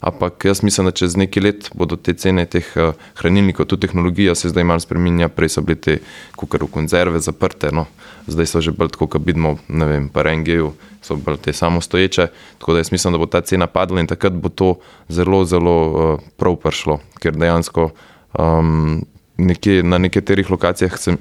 Ampak 0.00 0.44
jaz 0.44 0.62
mislim, 0.62 0.86
da 0.86 0.90
čez 0.90 1.16
nekaj 1.16 1.42
let 1.42 1.70
bodo 1.74 1.96
te 1.96 2.14
cene 2.14 2.44
teh 2.46 2.66
uh, 2.76 2.94
hranilnikov, 3.18 3.66
tudi 3.66 3.86
tehnologija 3.86 4.34
se 4.34 4.48
zdaj 4.48 4.64
malo 4.64 4.80
spremenja, 4.80 5.28
prej 5.28 5.56
so 5.56 5.62
bile 5.66 5.80
te 5.80 5.98
kukar 6.38 6.62
v 6.62 6.70
konzerve 6.70 7.18
zaprte, 7.20 7.72
no. 7.74 7.86
zdaj 8.26 8.46
so 8.46 8.60
že 8.62 8.70
bolj 8.70 8.92
tako, 8.94 9.08
kot 9.10 9.26
vidimo, 9.26 9.56
ne 9.68 9.86
vem, 9.86 10.08
pa 10.08 10.22
rengeju, 10.22 10.72
so 11.02 11.16
bolj 11.16 11.40
te 11.42 11.52
samostoječe. 11.52 12.28
Tako 12.58 12.72
da 12.72 12.84
jaz 12.84 12.92
mislim, 12.92 13.12
da 13.12 13.18
bo 13.18 13.26
ta 13.26 13.40
cena 13.40 13.66
padla 13.66 14.00
in 14.00 14.06
takrat 14.06 14.32
bo 14.32 14.48
to 14.48 14.76
zelo, 15.08 15.44
zelo 15.44 15.76
uh, 15.90 16.20
prav 16.36 16.56
prišlo, 16.62 17.00
ker 17.18 17.34
dejansko 17.34 17.90
um, 18.38 19.04
nekje, 19.38 19.82
na 19.82 19.98
nekaterih 19.98 20.50
lokacijah 20.50 20.98
se 20.98 21.16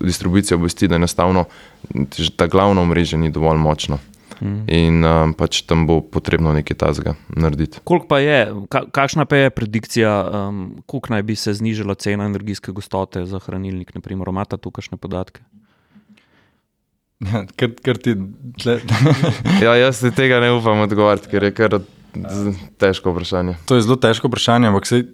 distribucija 0.00 0.56
obvesti, 0.56 0.88
da 0.88 0.96
enostavno 0.96 1.44
že 2.16 2.30
ta 2.36 2.46
glavno 2.46 2.84
mreža 2.84 3.16
ni 3.16 3.30
dovolj 3.30 3.58
močno. 3.58 3.98
In 4.68 5.04
um, 5.04 5.34
pač 5.34 5.62
tam 5.68 5.86
bo 5.86 6.00
potrebno 6.00 6.52
nekaj 6.52 6.76
tazga 6.76 7.14
narediti. 7.28 7.78
Koliko 7.84 8.08
pa 8.08 8.18
je, 8.18 8.38
ka, 8.68 8.84
kakšna 8.90 9.24
pa 9.24 9.36
je 9.36 9.50
predikcija, 9.50 10.12
um, 10.48 10.82
koliko 10.86 11.14
naj 11.14 11.22
bi 11.22 11.36
se 11.36 11.54
znižala 11.54 11.94
cena 11.94 12.24
energijske 12.24 12.72
gostote 12.72 13.24
za 13.26 13.38
hranilnik, 13.38 13.94
naprimer, 13.94 14.28
imate 14.28 14.56
tu 14.56 14.70
kakšne 14.70 14.96
podatke? 14.98 15.44
Ja, 17.24 17.44
ker, 17.56 17.70
ker 17.80 17.96
ti 17.96 18.12
tle, 18.60 18.80
Ja, 19.64 19.74
jaz 19.78 20.00
si 20.02 20.10
tega 20.12 20.40
ne 20.42 20.50
upam 20.52 20.82
odgovoriti, 20.84 21.30
ker 21.30 21.46
je 21.46 21.52
kar 21.56 21.78
težko 22.78 23.14
vprašanje. 23.14 23.54
to 23.66 23.78
je 23.78 23.84
zelo 23.86 23.96
težko 23.96 24.28
vprašanje, 24.28 24.68
ampak 24.68 24.86
sej, 24.90 25.06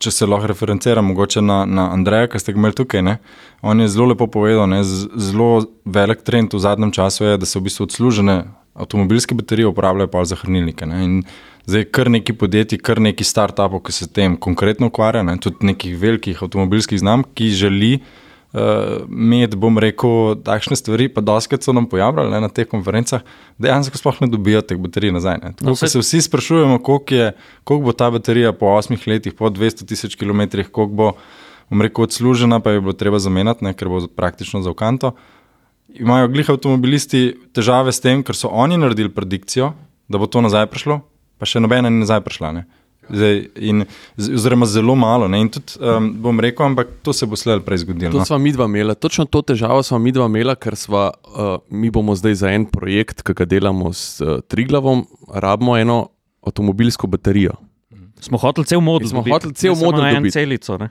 če 0.00 0.10
se 0.14 0.26
lahko 0.26 0.48
referenciram 0.48 1.04
mogoče 1.10 1.42
na, 1.42 1.64
na 1.66 1.88
Andreja, 1.92 2.28
ki 2.30 2.40
ste 2.40 2.54
ga 2.54 2.60
imeli 2.62 2.76
tukaj. 2.78 3.02
Ne? 3.02 3.16
On 3.60 3.80
je 3.80 3.88
zelo 3.90 4.06
lepo 4.12 4.26
povedal, 4.30 4.64
ne? 4.70 4.80
z- 4.86 5.10
zelo 5.18 5.66
velik 5.84 6.22
trend 6.22 6.54
v 6.54 6.62
zadnjem 6.62 6.94
času 6.94 7.24
je, 7.26 7.36
da 7.42 7.46
se 7.46 7.58
v 7.58 7.66
bistvu 7.66 7.88
odslužene 7.88 8.36
avtomobilske 8.78 9.34
baterije 9.34 9.66
uporabljajo 9.66 10.10
pa 10.12 10.24
za 10.24 10.36
hranilnike. 10.38 10.86
Ne? 10.86 11.02
In 11.04 11.18
zdaj 11.66 11.84
kar 11.92 12.10
neki 12.10 12.32
podjetji, 12.32 12.78
kar 12.78 13.00
neki 13.02 13.24
startupov, 13.24 13.82
ki 13.84 13.92
se 13.92 14.06
tem 14.08 14.36
konkretno 14.36 14.88
ukvarjajo, 14.88 15.26
ne? 15.28 15.36
tudi 15.42 15.66
nekih 15.68 15.98
velikih 16.00 16.42
avtomobilskih 16.42 17.00
znamk, 17.02 17.26
ki 17.34 17.50
želi 17.50 17.90
uh, 17.98 18.60
imeti, 19.08 19.56
bom 19.60 19.78
rekel, 19.78 20.36
takšne 20.46 20.76
stvari, 20.76 21.08
pa 21.12 21.20
doskrat 21.20 21.62
so 21.62 21.74
nam 21.76 21.86
pojavljali 21.90 22.30
ne, 22.32 22.40
na 22.40 22.48
teh 22.48 22.68
konferencah, 22.68 23.20
dejansko 23.58 24.00
sploh 24.00 24.22
ne 24.24 24.30
dobijo 24.32 24.62
teh 24.64 24.78
baterij 24.80 25.12
nazaj. 25.12 25.40
Ne. 25.42 25.52
Tako, 25.58 25.70
No, 25.70 25.76
saj- 25.76 25.92
se 25.92 25.98
vsi 25.98 26.22
sprašujemo, 26.22 26.78
koliko, 26.82 27.14
je, 27.14 27.32
koliko 27.64 27.84
bo 27.84 27.92
ta 27.92 28.10
baterija 28.10 28.52
po 28.52 28.72
osmih 28.78 29.04
letih, 29.06 29.34
po 29.34 29.50
200 29.50 29.86
tisoč 29.86 30.16
km, 30.16 30.48
koliko 30.72 30.86
bo, 30.86 31.12
bom 31.70 31.82
rekel, 31.84 32.06
odslužena, 32.08 32.60
pa 32.60 32.72
jo 32.72 32.80
bo 32.80 32.92
treba 32.96 33.18
zamenjati, 33.20 33.64
ne, 33.64 33.74
ker 33.74 33.88
bo 33.92 34.00
praktično 34.08 34.62
za 34.64 34.70
ukanto. 34.72 35.12
Imajo 35.88 36.28
glih 36.28 36.50
avtomobilisti 36.50 37.32
težave 37.56 37.92
s 37.92 38.00
tem, 38.00 38.20
ker 38.22 38.36
so 38.36 38.48
oni 38.52 38.76
naredili 38.76 39.08
predikcijo, 39.08 39.72
da 40.08 40.18
bo 40.18 40.26
to 40.26 40.40
nazaj 40.44 40.66
prišlo, 40.68 41.00
pa 41.40 41.46
še 41.48 41.60
nobena 41.60 41.88
ni 41.90 42.02
nazaj 42.02 42.20
prišla. 42.26 42.52
Ne. 42.52 42.66
Zdaj, 43.08 43.38
in, 43.64 43.86
oziroma 44.20 44.66
zelo 44.68 44.92
malo. 44.94 45.28
Ne. 45.32 45.40
In 45.40 45.48
tudi 45.48 45.78
um, 45.80 46.10
bom 46.20 46.40
rekel, 46.44 46.66
ampak 46.66 46.90
to 47.02 47.14
se 47.16 47.24
bo 47.26 47.38
slej 47.40 47.62
prej 47.64 47.86
zgodilo. 47.86 48.12
To 48.12 48.20
No. 48.20 48.24
sva 48.28 48.36
mi 48.38 48.52
dva 48.52 48.66
imela, 48.68 48.92
točno 48.94 49.24
to 49.24 49.40
težavo 49.42 49.80
sva 49.82 49.96
mi 49.98 50.12
dva 50.12 50.26
imela, 50.28 50.52
ker 50.60 50.76
sva, 50.76 51.08
uh, 51.24 51.56
mi 51.72 51.88
bomo 51.90 52.12
zdaj 52.14 52.34
za 52.34 52.52
en 52.52 52.66
projekt, 52.68 53.24
ki 53.24 53.32
ga 53.32 53.48
delamo 53.48 53.88
s 53.96 54.20
uh, 54.20 54.44
Triglavom, 54.44 55.06
rabimo 55.32 55.78
eno 55.80 56.10
avtomobilsko 56.44 57.06
baterijo. 57.08 57.56
Smo 58.20 58.36
hoteli 58.38 58.66
cel 58.66 58.80
model. 58.84 59.06
In 59.08 59.10
smo 59.16 59.22
hoteli 59.24 59.54
cel 59.54 59.72
ne 59.72 59.76
samo 59.76 59.86
model 59.88 60.02
na 60.04 60.10
eno 60.10 60.20
dobiti. 60.20 60.32
celico. 60.36 60.76
Ne? 60.78 60.90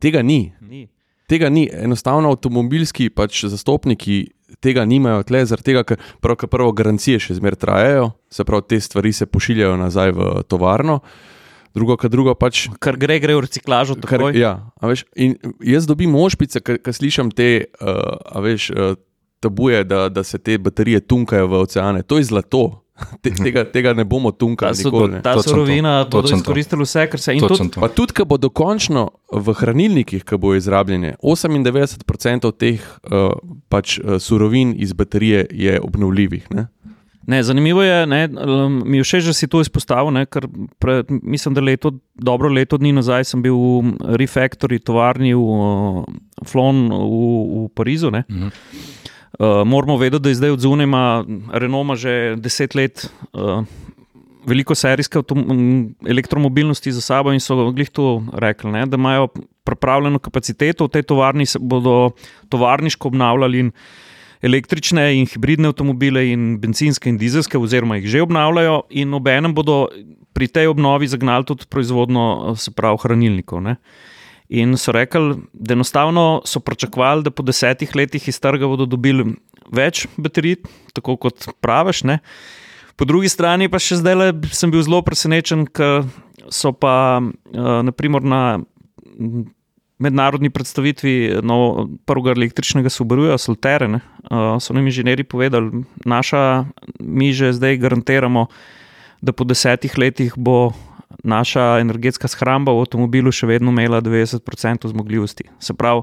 Tega 0.00 0.22
ni. 0.22 0.52
Ni. 0.60 0.88
Tega 1.32 1.48
ni, 1.48 1.64
enostavno 1.72 2.34
avtomobilski 2.34 3.08
pač 3.08 3.46
zastopniki 3.48 4.26
tega 4.60 4.84
nimajo, 4.84 5.22
tle, 5.24 5.44
zaradi 5.48 5.70
tega, 5.70 5.84
ker 5.88 6.00
prav, 6.20 6.36
ker 6.42 6.50
prvo 6.52 6.72
garancije 6.76 7.20
še 7.22 7.38
zmeraj 7.38 7.62
trajajo, 7.62 8.10
se 8.32 8.44
pravi, 8.44 8.66
te 8.68 8.80
stvari 8.84 9.14
se 9.16 9.28
pošiljajo 9.30 9.78
nazaj 9.80 10.12
v 10.18 10.32
tovarno, 10.50 10.98
drugo, 11.72 11.96
kar 11.96 12.12
drugo 12.12 12.34
pač. 12.36 12.66
Kar 12.82 12.98
gre, 13.00 13.16
gre 13.22 13.38
v 13.38 13.46
reciklažo. 13.46 13.96
Kar, 14.04 14.28
ja, 14.36 14.58
veš, 14.84 15.06
in 15.16 15.38
jaz 15.64 15.88
dobim 15.88 16.12
ošpice, 16.20 16.60
ker 16.60 16.92
slišim 16.92 17.32
te, 17.32 17.50
uh, 17.80 18.42
veš, 18.44 18.68
uh, 18.76 18.94
tabuje, 19.42 19.82
da, 19.88 20.06
da 20.12 20.22
se 20.22 20.38
te 20.38 20.58
baterije 20.58 21.00
tunkajo 21.00 21.48
v 21.48 21.64
oceane. 21.64 22.04
To 22.06 22.20
je 22.20 22.28
zlato. 22.28 22.81
Te, 23.20 23.30
tega, 23.30 23.64
tega 23.64 23.92
ne 23.94 24.04
bomo 24.04 24.30
Ta, 24.30 24.38
tunkali. 24.38 24.74
so, 24.74 24.90
nikoli, 24.90 25.22
ta 25.22 25.34
Točno 25.34 25.42
to, 25.42 25.48
surovina 25.48 26.04
bodo 26.04 26.28
to. 26.28 26.36
izkoristili 26.36 26.82
vse, 26.82 27.06
kar 27.06 27.20
se 27.20 27.34
in 27.34 27.40
Točno 27.40 27.56
tudi. 27.56 27.80
Pa 27.80 27.88
tudi, 27.88 28.12
ko 28.12 28.24
bo 28.24 28.36
dokončno 28.36 29.08
v 29.32 29.54
hranilnikih, 29.54 30.24
ki 30.24 30.36
bo 30.36 30.54
izrabljene, 30.54 31.16
98% 31.22 32.52
teh 32.52 32.80
uh, 33.02 33.32
pač, 33.68 33.98
uh, 33.98 34.18
surovin 34.18 34.74
iz 34.78 34.92
baterije 34.92 35.46
je 35.50 35.80
obnovljivih. 35.80 36.50
Ne? 36.50 36.66
Ne, 37.26 37.42
zanimivo 37.42 37.82
je, 37.82 38.06
ne, 38.06 38.28
mi 38.84 38.96
je 38.96 39.02
všeč, 39.02 39.24
da 39.30 39.32
si 39.32 39.46
to 39.46 39.60
izpostavil. 39.62 40.10
Ne, 40.10 40.26
ker 40.26 40.48
pre, 40.78 41.04
mislim, 41.22 41.54
da 41.54 41.60
leto, 41.60 41.92
dobro 42.14 42.48
leto 42.50 42.76
dni 42.76 42.92
nazaj 42.92 43.24
sem 43.24 43.42
bil 43.42 43.54
v 43.54 43.92
Refactory 44.18 44.80
tovarni 44.82 45.30
v 45.34 45.38
uh, 45.38 46.02
Flon 46.42 46.88
v, 46.90 47.20
v 47.46 47.68
Parizu. 47.74 48.10
Ne. 48.10 48.24
Mhm. 48.30 48.50
Uh, 49.38 49.64
moramo 49.64 49.96
vedeti, 49.96 50.22
da 50.22 50.28
je 50.28 50.34
zdaj 50.34 50.50
od 50.50 50.60
zunaj 50.60 50.84
ima 50.84 51.24
Renault 51.52 51.98
že 51.98 52.36
deset 52.36 52.74
let 52.74 53.06
uh, 53.32 53.64
veliko 54.46 54.74
serijske 54.74 55.22
elektromobilnosti 56.08 56.92
za 56.92 57.00
sabo 57.00 57.32
in 57.32 57.40
so 57.40 57.70
glih 57.72 57.90
to 57.90 58.22
rekli, 58.32 58.72
ne, 58.72 58.86
da 58.86 58.96
imajo 58.96 59.28
pripravljeno 59.64 60.18
kapaciteto, 60.18 60.84
v 60.84 60.88
tej 60.88 61.02
tovarni 61.02 61.46
se 61.46 61.58
bodo 61.58 62.10
tovarniško 62.48 63.08
obnavljali 63.08 63.58
in 63.58 63.70
električne 64.42 65.14
in 65.16 65.26
hibridne 65.26 65.68
avtomobile 65.70 66.26
in 66.28 66.58
benzinske 66.60 67.08
in 67.08 67.18
dizelske, 67.18 67.58
oziroma 67.58 67.96
jih 67.96 68.08
že 68.10 68.22
obnavljajo, 68.22 68.82
in 68.90 69.14
obenem 69.14 69.54
bodo 69.54 69.86
pri 70.32 70.48
tej 70.48 70.66
obnovi 70.72 71.06
zagnali 71.06 71.44
tudi 71.44 71.68
proizvodno, 71.70 72.54
se 72.56 72.72
pravi, 72.74 72.98
hranilnikov. 73.02 73.62
Ne. 73.62 73.76
In 74.52 74.76
so 74.76 74.92
rekli, 74.92 75.38
da 75.52 75.72
enostavno 75.72 76.42
so 76.44 76.60
pričakovali, 76.60 77.24
da 77.24 77.30
po 77.30 77.42
desetih 77.42 77.94
letih 77.96 78.28
iz 78.28 78.40
trga 78.40 78.68
bodo 78.68 78.84
dobili 78.84 79.32
več 79.72 80.04
baterij, 80.20 80.58
tako 80.92 81.16
kot 81.16 81.46
praviš. 81.64 82.02
Ne. 82.04 82.18
Po 83.00 83.08
drugi 83.08 83.30
strani 83.32 83.70
pa 83.72 83.80
še 83.80 84.02
zdaj 84.02 84.18
le 84.18 84.28
sem 84.52 84.70
bil 84.72 84.84
zelo 84.84 85.00
presenečen, 85.06 85.64
ker 85.64 86.04
so 86.52 86.74
pa 86.76 87.22
uh, 87.22 87.80
naprimer 87.86 88.26
na 88.28 88.42
mednarodni 90.02 90.50
predstavitvi 90.52 91.40
no, 91.46 91.88
prvega 92.04 92.34
električnega 92.36 92.92
Subaruja, 92.92 93.38
Soltere, 93.40 93.88
ne, 93.88 94.02
uh, 94.28 94.58
so 94.60 94.76
nam 94.76 94.84
inženirji 94.90 95.24
povedali, 95.32 95.84
naša, 96.04 96.66
mi 97.00 97.32
že 97.32 97.54
zdaj 97.56 97.80
garantiramo, 97.86 98.48
da 99.22 99.32
po 99.32 99.46
desetih 99.48 99.96
letih 99.96 100.36
bo 100.36 100.74
naša 101.24 101.78
energetska 101.80 102.28
shramba 102.28 102.72
v 102.72 102.84
avtomobilu 102.84 103.32
še 103.32 103.48
vedno 103.50 103.72
imela 103.74 104.00
90% 104.02 104.90
zmogljivosti. 104.92 105.48
Se 105.60 105.74
pravi, 105.74 106.02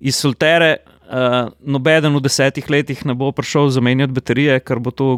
iz 0.00 0.16
Soltere 0.16 0.76
uh, 0.80 1.50
nobeden 1.60 2.16
v 2.16 2.24
desetih 2.24 2.70
letih 2.70 3.04
ne 3.06 3.14
bo 3.14 3.32
prišel 3.36 3.68
zamenjati 3.74 4.16
baterije, 4.16 4.60
ker 4.64 4.80
bo 4.80 4.90
to 4.90 5.10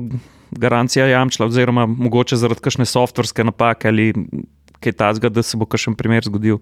garancija 0.51 1.07
jamčila, 1.07 1.49
oziroma 1.49 1.87
mogoče 1.87 2.37
zaradi 2.37 2.61
kakšne 2.61 2.87
softverske 2.89 3.45
napake 3.45 3.89
ali 3.89 4.13
kaj 4.83 4.99
takega, 4.99 5.31
da 5.33 5.43
se 5.47 5.57
bo 5.57 5.69
kakšen 5.71 5.95
primer 5.97 6.27
zgodil. 6.27 6.59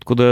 Tako 0.00 0.16
da 0.16 0.28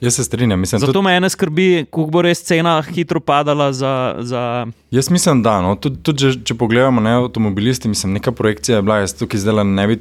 Jaz 0.00 0.14
se 0.14 0.24
strinjam. 0.24 0.60
Mislim, 0.60 0.78
Zato 0.78 0.92
tudi, 0.92 1.04
me 1.04 1.20
ne 1.20 1.30
skrbi, 1.30 1.86
kako 1.90 2.10
bo 2.12 2.22
res 2.22 2.42
cena 2.44 2.82
hitro 2.82 3.20
padala 3.20 3.72
za. 3.72 4.14
za 4.18 4.66
jaz 4.90 5.10
mislim, 5.10 5.42
da 5.42 5.60
no, 5.64 5.74
tudi, 5.80 5.96
tudi 6.04 6.18
če, 6.20 6.32
če 6.44 6.54
pogledamo 6.54 7.00
ne, 7.00 7.14
avtomobilisti, 7.22 7.88
mislim, 7.88 8.12
neka 8.18 8.32
projekcija 8.36 8.76
je 8.76 8.84
bila, 8.84 8.98
jaz 9.04 9.16
tukaj 9.16 9.40
zdaj 9.40 9.64
ne 9.64 9.86
bi 9.86 10.00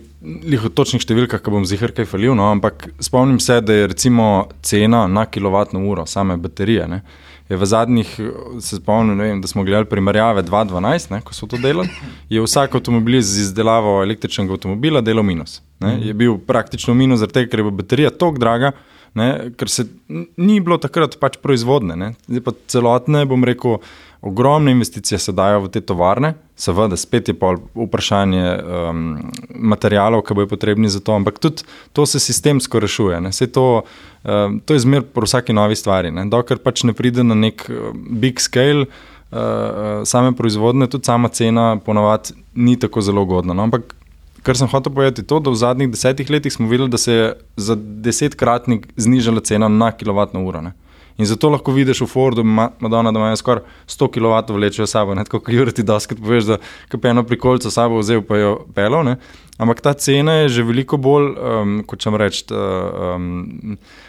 v 0.60 0.72
točnih 0.76 1.04
številkah, 1.04 1.40
ki 1.40 1.54
bom 1.54 1.68
zihar 1.68 1.96
kaj 1.96 2.10
falil, 2.12 2.36
no, 2.36 2.50
ampak 2.52 2.90
spomnim 3.00 3.40
se, 3.40 3.62
da 3.64 3.78
je 3.78 3.88
recimo 3.94 4.50
cena 4.66 5.06
na 5.08 5.26
kilovatno 5.32 5.80
uro 5.88 6.04
same 6.10 6.36
baterije. 6.44 6.90
Ne, 6.92 7.02
je 7.50 7.58
v 7.62 7.66
zadnjih, 7.70 8.12
se 8.60 8.80
spomnim, 8.82 9.20
vem, 9.22 9.40
da 9.42 9.48
smo 9.48 9.64
gledali 9.64 9.88
primerjave 9.88 10.44
2012, 10.44 11.12
ne, 11.14 11.22
ko 11.24 11.36
so 11.38 11.48
to 11.48 11.60
delali, 11.62 11.88
je 12.30 12.42
vsak 12.42 12.76
avtomobil 12.76 13.22
z 13.22 13.46
izdelavo 13.46 14.02
električnega 14.04 14.58
avtomobila 14.58 15.04
delal 15.06 15.24
minus. 15.24 15.62
Ne, 15.80 15.96
je 16.04 16.14
bil 16.18 16.36
praktično 16.42 16.98
minus, 16.98 17.22
zaradi 17.22 17.40
tega, 17.40 17.52
ker 17.52 17.62
je 17.62 17.68
bila 17.70 17.80
baterija 17.84 18.12
tako 18.12 18.42
draga, 18.42 18.74
ne, 19.16 19.52
ker 19.58 19.72
se 19.72 19.88
ni 20.38 20.60
bilo 20.60 20.78
takrat 20.82 21.16
pač 21.20 21.38
proizvodne. 21.44 21.96
Ne. 21.96 22.12
Zdaj 22.28 22.44
pa 22.44 22.54
celotne, 22.72 23.24
bom 23.30 23.44
rekel, 23.48 23.80
ogromne 24.26 24.74
investicije 24.74 25.20
se 25.22 25.32
dajo 25.36 25.62
v 25.66 25.72
te 25.72 25.82
tovarne, 25.86 26.34
seveda, 26.58 26.98
spet 26.98 27.30
je 27.30 27.36
pa 27.38 27.54
vprašanje 27.56 28.44
um, 28.58 29.02
materijalov, 29.56 30.24
ki 30.26 30.38
bojo 30.40 30.50
potrebni 30.50 30.90
za 30.90 31.00
to, 31.00 31.16
ampak 31.16 31.40
tudi 31.40 31.64
to 31.94 32.06
se 32.10 32.20
sistemsko 32.20 32.82
rešuje. 32.82 33.22
ne. 33.22 33.32
Saj 33.32 33.54
To, 33.56 33.84
um, 34.24 34.60
to 34.66 34.74
je 34.74 34.84
zmer 34.84 35.06
pri 35.06 35.30
vsaki 35.30 35.54
novi 35.54 35.76
stvari. 35.76 36.12
Ne. 36.12 36.26
Dokler 36.30 36.60
pač 36.60 36.84
ne 36.84 36.94
pride 36.94 37.24
na 37.24 37.36
nek 37.36 37.68
uh, 37.70 37.94
big 37.96 38.42
scale. 38.42 38.90
Uh, 39.36 40.04
same 40.06 40.36
proizvodne, 40.38 40.88
tudi 40.88 41.06
sama 41.06 41.28
cena, 41.28 41.76
ponovadi 41.86 42.36
ni 42.56 42.76
tako 42.80 43.02
zelo 43.02 43.24
ugodna. 43.26 43.54
No? 43.54 43.64
Ampak 43.64 43.96
kar 44.46 44.58
sem 44.58 44.70
hotel 44.70 44.94
povedati, 44.94 45.24
je 45.24 45.28
to, 45.28 45.40
da 45.42 45.50
v 45.50 45.58
zadnjih 45.58 45.90
desetih 45.90 46.30
letih 46.30 46.54
smo 46.54 46.70
videli, 46.70 46.90
da 46.94 46.98
se 47.02 47.14
je 47.14 47.30
za 47.58 47.76
desetkratnik 47.76 48.88
znižala 48.98 49.42
cena 49.42 49.68
na 49.68 49.92
kilovatno 49.92 50.44
uro. 50.46 50.62
Ne? 50.62 50.76
In 51.18 51.26
zato 51.26 51.50
lahko 51.50 51.72
vidiš 51.72 52.02
v 52.04 52.08
Fordu, 52.12 52.44
Ma- 52.44 52.70
Madonna, 52.80 53.12
da 53.12 53.20
imajo 53.20 53.40
skoraj 53.40 53.64
100 53.88 54.10
kW 54.14 54.54
vlečejo 54.54 54.88
sabo. 54.88 55.16
Ne? 55.16 55.24
Tako 55.24 55.40
kot 55.40 55.54
Juriti 55.54 55.84
doskrat 55.84 56.20
poveš, 56.20 56.44
da 56.44 56.58
je 56.94 57.10
eno 57.10 57.24
prikolico 57.24 57.72
sabo 57.72 58.00
vzel, 58.04 58.22
pa 58.22 58.38
jo 58.38 58.58
pelov. 58.76 59.16
Ampak 59.58 59.82
ta 59.82 59.94
cena 59.94 60.34
je 60.44 60.50
že 60.50 60.64
veliko 60.64 60.98
bolj, 60.98 61.32
um, 61.40 61.78
kot 61.88 62.04
če 62.04 62.12
reč, 62.20 62.44
um, 62.52 63.40
uh, 63.72 64.04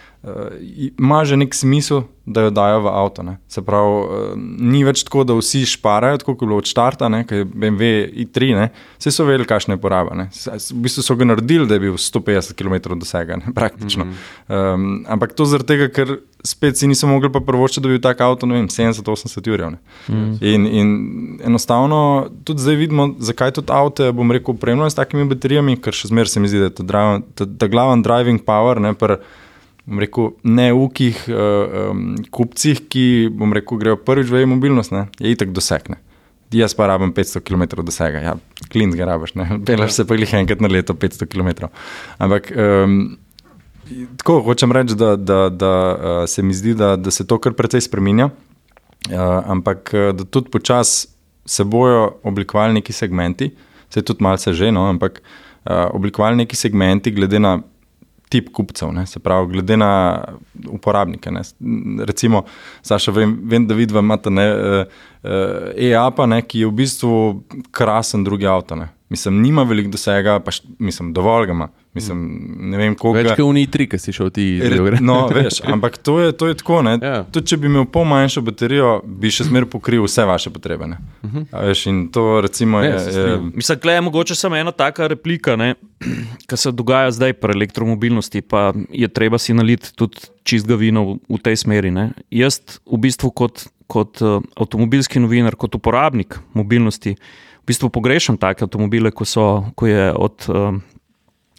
ima 0.99 1.25
že 1.25 1.37
nek 1.37 1.55
smisel, 1.55 2.03
da 2.27 2.43
jo 2.43 2.51
dajo 2.51 2.81
v 2.81 2.91
avto. 2.91 3.23
Ne? 3.23 3.37
Se 3.49 3.63
pravi, 3.63 3.91
uh, 4.03 4.33
ni 4.59 4.83
več 4.85 5.05
tako, 5.07 5.23
da 5.25 5.37
vsi 5.39 5.63
šparajo, 5.71 6.19
tako 6.19 6.35
kot 6.35 6.43
je 6.43 6.49
bilo 6.51 6.59
od 6.59 6.67
štarta, 6.67 7.09
ne? 7.13 7.23
kaj 7.27 7.45
je 7.45 7.47
BMW 7.47 7.91
i3, 8.27 8.49
ne? 8.59 8.65
vse 8.99 9.13
so 9.15 9.27
vedeli, 9.29 9.47
kakšna 9.47 9.77
je 9.77 9.83
poraba. 9.83 10.17
Ne? 10.19 10.27
V 10.35 10.81
bistvu 10.83 11.05
so 11.07 11.15
ga 11.19 11.29
naredili, 11.29 11.69
da 11.71 11.79
je 11.79 11.85
bil 11.87 11.95
150 11.95 12.59
km 12.59 12.99
dosega, 12.99 13.39
ne? 13.39 13.55
praktično. 13.59 14.05
Mm 14.05 14.11
-hmm. 14.11 14.75
um, 14.75 15.05
ampak 15.09 15.39
to 15.39 15.47
zaradi 15.47 15.69
tega, 15.69 15.89
ker 15.89 16.19
spet 16.43 16.79
si 16.79 16.87
niso 16.87 17.07
mogli 17.07 17.33
pa 17.33 17.41
prvočiti, 17.41 17.81
da 17.81 17.89
bi 17.89 17.95
bil 17.95 18.03
tak 18.03 18.21
avto, 18.21 18.47
ne 18.47 18.55
vem, 18.55 18.69
70-80 18.69 19.51
ur. 19.53 19.77
Mm. 20.09 20.39
In, 20.41 20.67
in 20.67 21.39
enostavno 21.45 22.29
tudi 22.45 22.61
zdaj 22.61 22.75
vidimo, 22.75 23.15
zakaj 23.19 23.51
tudi 23.51 23.73
avto, 23.73 24.13
bom 24.13 24.33
rekel, 24.33 24.55
opremljeno 24.55 24.91
s 24.91 24.95
takimi 24.95 25.25
baterijami, 25.25 25.77
ker 25.77 25.95
še 25.95 26.09
zmeraj 26.09 26.27
se 26.27 26.41
mi 26.41 26.49
zdi, 26.49 26.59
da 26.59 26.65
je 26.65 26.71
ta, 26.71 27.21
ta, 27.35 27.47
ta 27.59 27.67
glaven 27.67 28.03
driving 28.03 28.43
power, 28.45 28.81
ne, 28.81 28.95
pr, 28.95 29.19
rekel, 29.87 30.33
neukih 30.43 31.19
uh, 31.31 31.91
um, 31.93 32.17
kupcih, 32.31 32.83
ki, 32.91 33.31
rekel, 33.55 33.79
grejo 33.79 33.99
prvič 34.03 34.31
v 34.33 34.43
e-mobilnost, 34.43 34.95
ne, 34.95 35.07
je 35.23 35.31
itak 35.31 35.55
dosegne. 35.55 36.01
Jaz 36.55 36.77
pa 36.79 36.87
rabim 36.87 37.11
500 37.15 37.43
km 37.43 37.83
dosega, 37.83 38.23
ja, 38.23 38.35
klint 38.71 38.95
ga 38.99 39.07
rabiš, 39.13 39.37
ne, 39.39 39.47
pelaš 39.67 39.99
se 39.99 40.07
pa 40.07 40.19
jih 40.19 40.35
enkrat 40.43 40.63
na 40.63 40.71
leto 40.71 40.95
500 40.95 41.31
km. 41.31 41.71
Ampak 42.23 42.51
um, 42.55 43.17
tako 44.19 44.41
hočem 44.47 44.75
reči, 44.75 44.99
da, 44.99 45.15
da, 45.17 45.47
da 45.51 45.73
uh, 45.73 46.25
se 46.31 46.43
mi 46.43 46.55
zdi, 46.55 46.75
da, 46.75 46.97
da 46.99 47.15
se 47.15 47.27
to 47.27 47.39
kar 47.39 47.55
precej 47.55 47.87
spremenja, 47.87 48.31
uh, 48.31 49.23
ampak 49.47 49.95
da 49.95 50.27
tudi 50.27 50.51
počasi 50.51 51.15
se 51.47 51.65
bojo 51.65 52.17
oblikovali 52.27 52.75
neki 52.81 52.93
segmenti, 52.93 53.53
se 53.91 54.03
tudi 54.03 54.23
malce 54.23 54.51
že, 54.53 54.73
no, 54.75 54.89
ampak 54.91 55.23
uh, 55.23 55.95
oblikovali 55.95 56.43
neki 56.43 56.57
segmenti 56.59 57.15
glede 57.15 57.39
na 57.39 57.61
tip 58.29 58.51
kupcev, 58.53 58.91
ne, 58.93 59.07
se 59.07 59.21
pravi, 59.23 59.53
glede 59.53 59.77
na 59.77 60.25
uporabnike. 60.69 61.31
Ne. 61.31 61.43
Recimo, 62.05 62.45
Saša, 62.83 63.13
vem, 63.13 63.37
vem 63.43 63.67
da 63.67 63.75
vidva 63.75 64.03
imate 64.03 64.31
ne, 64.31 64.47
uh, 64.53 64.99
uh, 65.23 65.71
e-apa, 65.77 66.27
ne, 66.27 66.43
ki 66.43 66.65
je 66.65 66.71
v 66.71 66.77
bistvu 66.83 67.13
krasen 67.71 68.25
drugi 68.27 68.49
avto. 68.51 68.79
Ne. 68.79 68.91
Mislim, 69.09 69.37
nima 69.39 69.63
veliko 69.63 69.91
dosega, 69.91 70.41
pa 70.41 70.51
št, 70.51 70.65
mislim, 70.81 71.13
dovolj 71.13 71.47
ga 71.47 71.53
ima. 71.53 71.69
Mislim, 71.95 72.23
ne 72.61 72.77
vem, 72.77 72.95
koliko. 72.95 73.17
Več 73.21 73.29
kot 73.31 73.41
Uni 73.41 73.63
3, 73.67 73.87
ki 73.87 73.99
si 73.99 74.13
šel 74.13 74.31
ti. 74.31 74.45
Re- 74.61 74.99
No, 75.01 75.29
veš, 75.29 75.61
ampak 75.73 75.97
to 75.99 76.17
je, 76.19 76.33
to 76.33 76.49
je 76.49 76.57
tako. 76.57 76.81
ne. 76.83 76.97
Ja. 76.99 77.21
Tudi 77.25 77.47
če 77.47 77.57
bi 77.57 77.71
imel 77.71 77.87
pol 77.87 78.05
manjšo 78.05 78.43
baterijo, 78.43 78.91
bi 79.05 79.31
še 79.31 79.47
zmeraj 79.47 79.71
pokril 79.71 80.03
vse 80.03 80.25
vaše 80.25 80.51
potrebe. 80.51 80.87
ne. 80.87 80.99
A 81.49 81.63
Veš, 81.63 81.87
in 81.87 82.09
to 82.09 82.41
recimo 82.41 82.83
Ne, 82.83 82.91
je. 82.91 83.15
je. 83.15 83.39
Mislim, 83.55 83.79
da 83.79 83.93
je 83.93 84.01
mogoče 84.03 84.35
samo 84.35 84.57
ena 84.57 84.75
taka 84.75 85.07
replika, 85.07 85.55
ki 86.49 86.57
se 86.57 86.73
dogaja 86.73 87.11
zdaj 87.13 87.33
pri 87.35 87.55
elektromobilnosti, 87.55 88.43
pa 88.43 88.73
je 88.91 89.09
treba 89.09 89.39
si 89.39 89.55
naliti 89.55 89.95
tudi 89.95 90.19
čistega 90.43 90.75
vina 90.75 91.01
v, 91.01 91.17
v 91.31 91.39
tej 91.39 91.57
smeri. 91.57 91.91
Ne. 91.91 92.11
Jaz 92.29 92.59
v 92.83 92.99
bistvu 92.99 93.31
kot, 93.33 93.69
kot 93.87 94.19
uh, 94.21 94.43
avtomobilski 94.57 95.23
novinar, 95.23 95.55
kot 95.55 95.75
uporabnik 95.75 96.41
mobilnosti, 96.53 97.15
v 97.67 97.69
bistvu 97.69 97.91
pogrešam 97.91 98.39
take 98.39 98.63
avtomobile, 98.63 99.11
ko, 99.11 99.25
so, 99.25 99.47
ko 99.75 99.87
je 99.87 100.13
od. 100.13 100.47
Uh, 100.47 100.79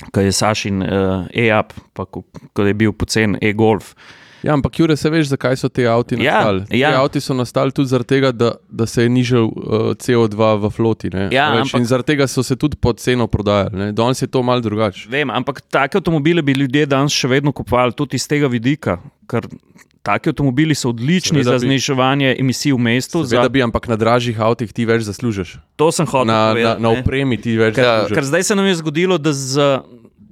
Kaj 0.07 0.23
je 0.23 0.31
Sašin 0.31 0.77
uh, 0.79 0.89
e-up, 1.33 1.73
pa 1.91 2.05
ko, 2.05 2.21
ko 2.53 2.61
je 2.61 2.73
bil 2.75 2.91
pocen 2.93 3.33
e-golf. 3.41 3.95
Ja, 4.43 4.53
ampak 4.53 4.77
Jure, 4.77 4.93
se 4.93 5.09
veš, 5.09 5.31
zakaj 5.31 5.57
so 5.57 5.67
ti 5.67 5.81
avti 5.83 6.13
Ja, 6.15 6.35
nastali? 6.35 6.61
ja. 6.71 6.91
Ti 6.91 6.97
avti 6.97 7.19
so 7.19 7.33
nastali 7.33 7.71
tudi 7.71 7.89
zaradi 7.89 8.07
tega, 8.07 8.29
da, 8.31 8.51
da 8.69 8.85
se 8.85 9.01
je 9.01 9.09
nižal 9.09 9.47
uh, 9.47 9.55
CO2 9.97 10.37
v 10.59 10.69
floti. 10.69 11.09
ne. 11.09 11.25
Ja, 11.31 11.49
veš, 11.51 11.63
ampak- 11.65 11.79
In 11.79 11.85
zaradi 11.87 12.07
tega 12.07 12.27
so 12.27 12.43
se 12.43 12.55
tudi 12.55 12.77
pod 12.77 12.99
ceno 12.99 13.25
prodajali. 13.25 13.73
ne. 13.75 13.91
Danes 13.91 14.21
je 14.21 14.27
to 14.27 14.43
mal 14.43 14.61
drugače. 14.61 15.09
Vem, 15.09 15.29
ampak 15.31 15.61
take 15.63 15.97
avtomobile 15.97 16.41
bi 16.43 16.53
ljudje 16.53 16.85
danes 16.85 17.11
še 17.11 17.27
vedno 17.27 17.49
kupovali 17.51 17.91
tudi 17.91 18.15
iz 18.15 18.27
tega 18.27 18.45
vidika, 18.47 18.99
ker 19.25 19.49
take 19.99 20.29
avtomobili 20.29 20.73
so 20.73 20.89
odlični 20.89 21.37
Seveda 21.37 21.49
za 21.49 21.57
bi- 21.57 21.67
zniževanje 21.67 22.35
emisij 22.35 22.71
v 22.71 22.79
mestu. 22.79 23.23
Za, 23.23 23.49
bi, 23.49 23.61
ampak 23.61 23.87
na 23.87 23.95
dražjih 23.95 24.39
avtih 24.39 24.69
ti 24.69 24.83
več 24.83 25.01
zaslužiš. 25.03 25.57
to 25.75 25.91
sem 25.91 26.05
hotel 26.05 26.25
Na, 26.25 26.33
na, 26.33 26.49
povedati. 26.49 26.81
na 26.81 26.89
ne. 26.89 26.99
opremi 26.99 27.37
ti 27.37 27.53
več 27.53 27.75
Ker, 27.75 27.83
zaslužiš. 27.83 28.13
ker 28.13 28.25
zdaj 28.25 28.43
se 28.43 28.55
nam 28.55 28.65
je 28.65 28.75
zgodilo, 28.75 29.17
da 29.17 29.31
z, 29.31 29.79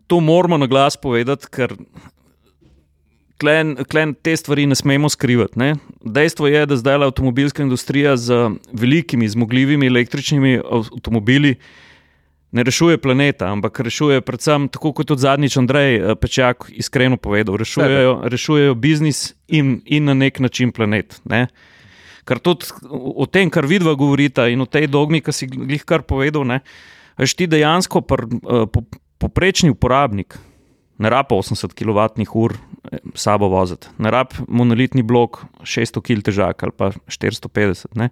to 0.06 0.19
moramo 0.19 0.58
na 0.58 0.65
glas 0.65 0.95
povedati, 0.95 1.47
ker 1.47 1.75
klen, 3.38 3.75
klen 3.84 4.13
te 4.15 4.32
stvari 4.34 4.65
ne 4.65 4.75
smemo 4.75 5.10
skrivati. 5.10 5.54
Ne? 5.56 5.75
Dejstvo 6.01 6.47
je, 6.47 6.65
da 6.65 6.75
zdaj 6.75 7.04
avtomobilska 7.04 7.60
industrija 7.60 8.15
z 8.15 8.32
velikimi, 8.71 9.28
zmogljivimi 9.28 9.88
električnimi 9.88 10.60
avtomobili 10.62 11.56
ne 12.56 12.63
rešuje 12.63 12.98
planeta, 12.98 13.50
ampak 13.52 13.80
rešuje 13.84 14.22
predvsem, 14.24 14.70
tako 14.72 14.94
kot 14.96 15.10
tudi 15.12 15.26
zadnjič 15.26 15.58
Andrej 15.60 15.96
eh, 15.96 16.15
Pečak 16.15 16.70
iskreno 16.72 17.18
povedal, 17.20 17.58
rešujejo, 17.60 18.22
rešujejo 18.32 18.76
biznis 18.80 19.34
in, 19.48 19.82
in 19.86 20.08
na 20.08 20.15
nek 20.15 20.39
način 20.39 20.72
planet. 20.72 21.20
Ne? 21.28 21.48
Ker 22.26 22.39
tudi 22.39 22.72
o 22.89 23.28
tem, 23.28 23.52
kar 23.54 23.68
vidva 23.70 23.94
govorita 24.00 24.48
in 24.50 24.63
o 24.63 24.70
tej 24.70 24.88
dogmi, 24.88 25.22
ki 25.22 25.36
si 25.36 25.50
jih 25.52 25.84
kar 25.86 26.08
povedal, 26.08 26.48
ne, 26.48 26.62
veš 27.20 27.36
ti 27.38 27.50
dejansko 27.52 28.02
pr, 28.08 28.24
eh, 28.24 28.68
po, 28.72 28.86
poprečni 29.20 29.74
uporabnik 29.76 30.39
ne 30.98 31.12
rab 31.12 31.34
80 31.36 31.76
kWh 31.76 32.56
sabo 33.20 33.50
voziti, 33.52 33.91
ne 34.00 34.12
rab 34.13 34.32
monolitni 34.48 35.04
blok 35.04 35.41
600 35.68 36.02
kg 36.02 36.24
težak 36.24 36.63
ali 36.63 36.72
pa 36.72 36.91
450. 37.12 38.00
Ne. 38.00 38.10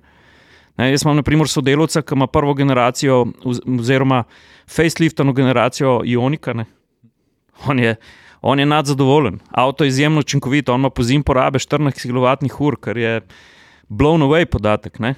Ne, 0.77 0.89
jaz 0.91 1.03
imam, 1.05 1.15
na 1.19 1.23
primer, 1.23 1.47
sodelavca, 1.47 2.01
ki 2.01 2.15
ima 2.17 2.27
prvo 2.27 2.53
generacijo, 2.57 3.25
oz- 3.45 3.61
oziroma 3.79 4.23
faceliftano 4.69 5.33
generacijo 5.33 6.01
Ionika. 6.05 6.53
Ne. 6.53 6.65
On 7.67 7.79
je, 7.79 7.95
on 8.41 8.59
je 8.59 8.65
nadzadovoljen, 8.65 9.39
avto 9.51 9.83
je 9.83 9.87
izjemno 9.87 10.19
učinkovit, 10.19 10.69
on 10.69 10.81
ima 10.81 10.89
po 10.89 11.03
zim 11.03 11.23
porabe 11.23 11.59
14 11.59 12.01
kWh, 12.07 12.75
kar 12.79 12.97
je 12.97 13.21
blown 13.89 14.21
away 14.25 14.45
podatek. 14.45 14.99
Ne. 14.99 15.15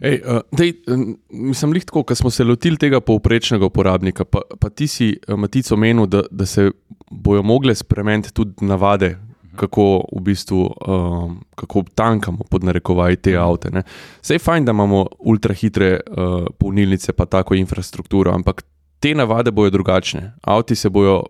Ej, 0.00 0.20
uh, 0.22 0.40
dej, 0.52 0.74
uh, 0.86 1.02
mislim, 1.30 1.72
lih 1.72 1.84
tako, 1.84 2.02
ko 2.02 2.14
smo 2.14 2.30
se 2.30 2.44
lotili 2.44 2.76
tega 2.76 3.00
povprečnega 3.00 3.64
uporabnika, 3.66 4.24
pa, 4.24 4.42
pa 4.60 4.68
ti 4.70 4.86
si, 4.86 5.14
uh, 5.28 5.38
Matic, 5.40 5.70
omenil, 5.72 6.06
da, 6.06 6.22
da 6.30 6.46
se 6.46 6.70
bojo 7.10 7.42
mogle 7.42 7.74
spremeniti 7.74 8.32
tudi 8.34 8.66
navade, 8.66 9.16
kako 9.56 10.04
v 10.12 10.20
bistvu 10.20 10.60
um, 10.62 11.40
kako 11.54 11.82
tankamo 11.94 12.44
pod 12.50 12.64
narekovaji 12.64 13.16
te 13.16 13.36
avte. 13.36 13.70
Ne. 13.70 13.82
Sej 14.22 14.34
je 14.34 14.44
fajn, 14.44 14.64
da 14.64 14.74
imamo 14.76 15.06
ultrahitre 15.18 16.00
uh, 16.00 16.46
polnilnice, 16.58 17.12
pa 17.12 17.26
tako 17.26 17.54
infrastrukturo, 17.54 18.34
ampak 18.34 18.62
te 19.00 19.14
navade 19.14 19.50
bojo 19.50 19.70
drugačne. 19.70 20.32
Avti 20.42 20.76
se 20.76 20.90
bojo, 20.90 21.22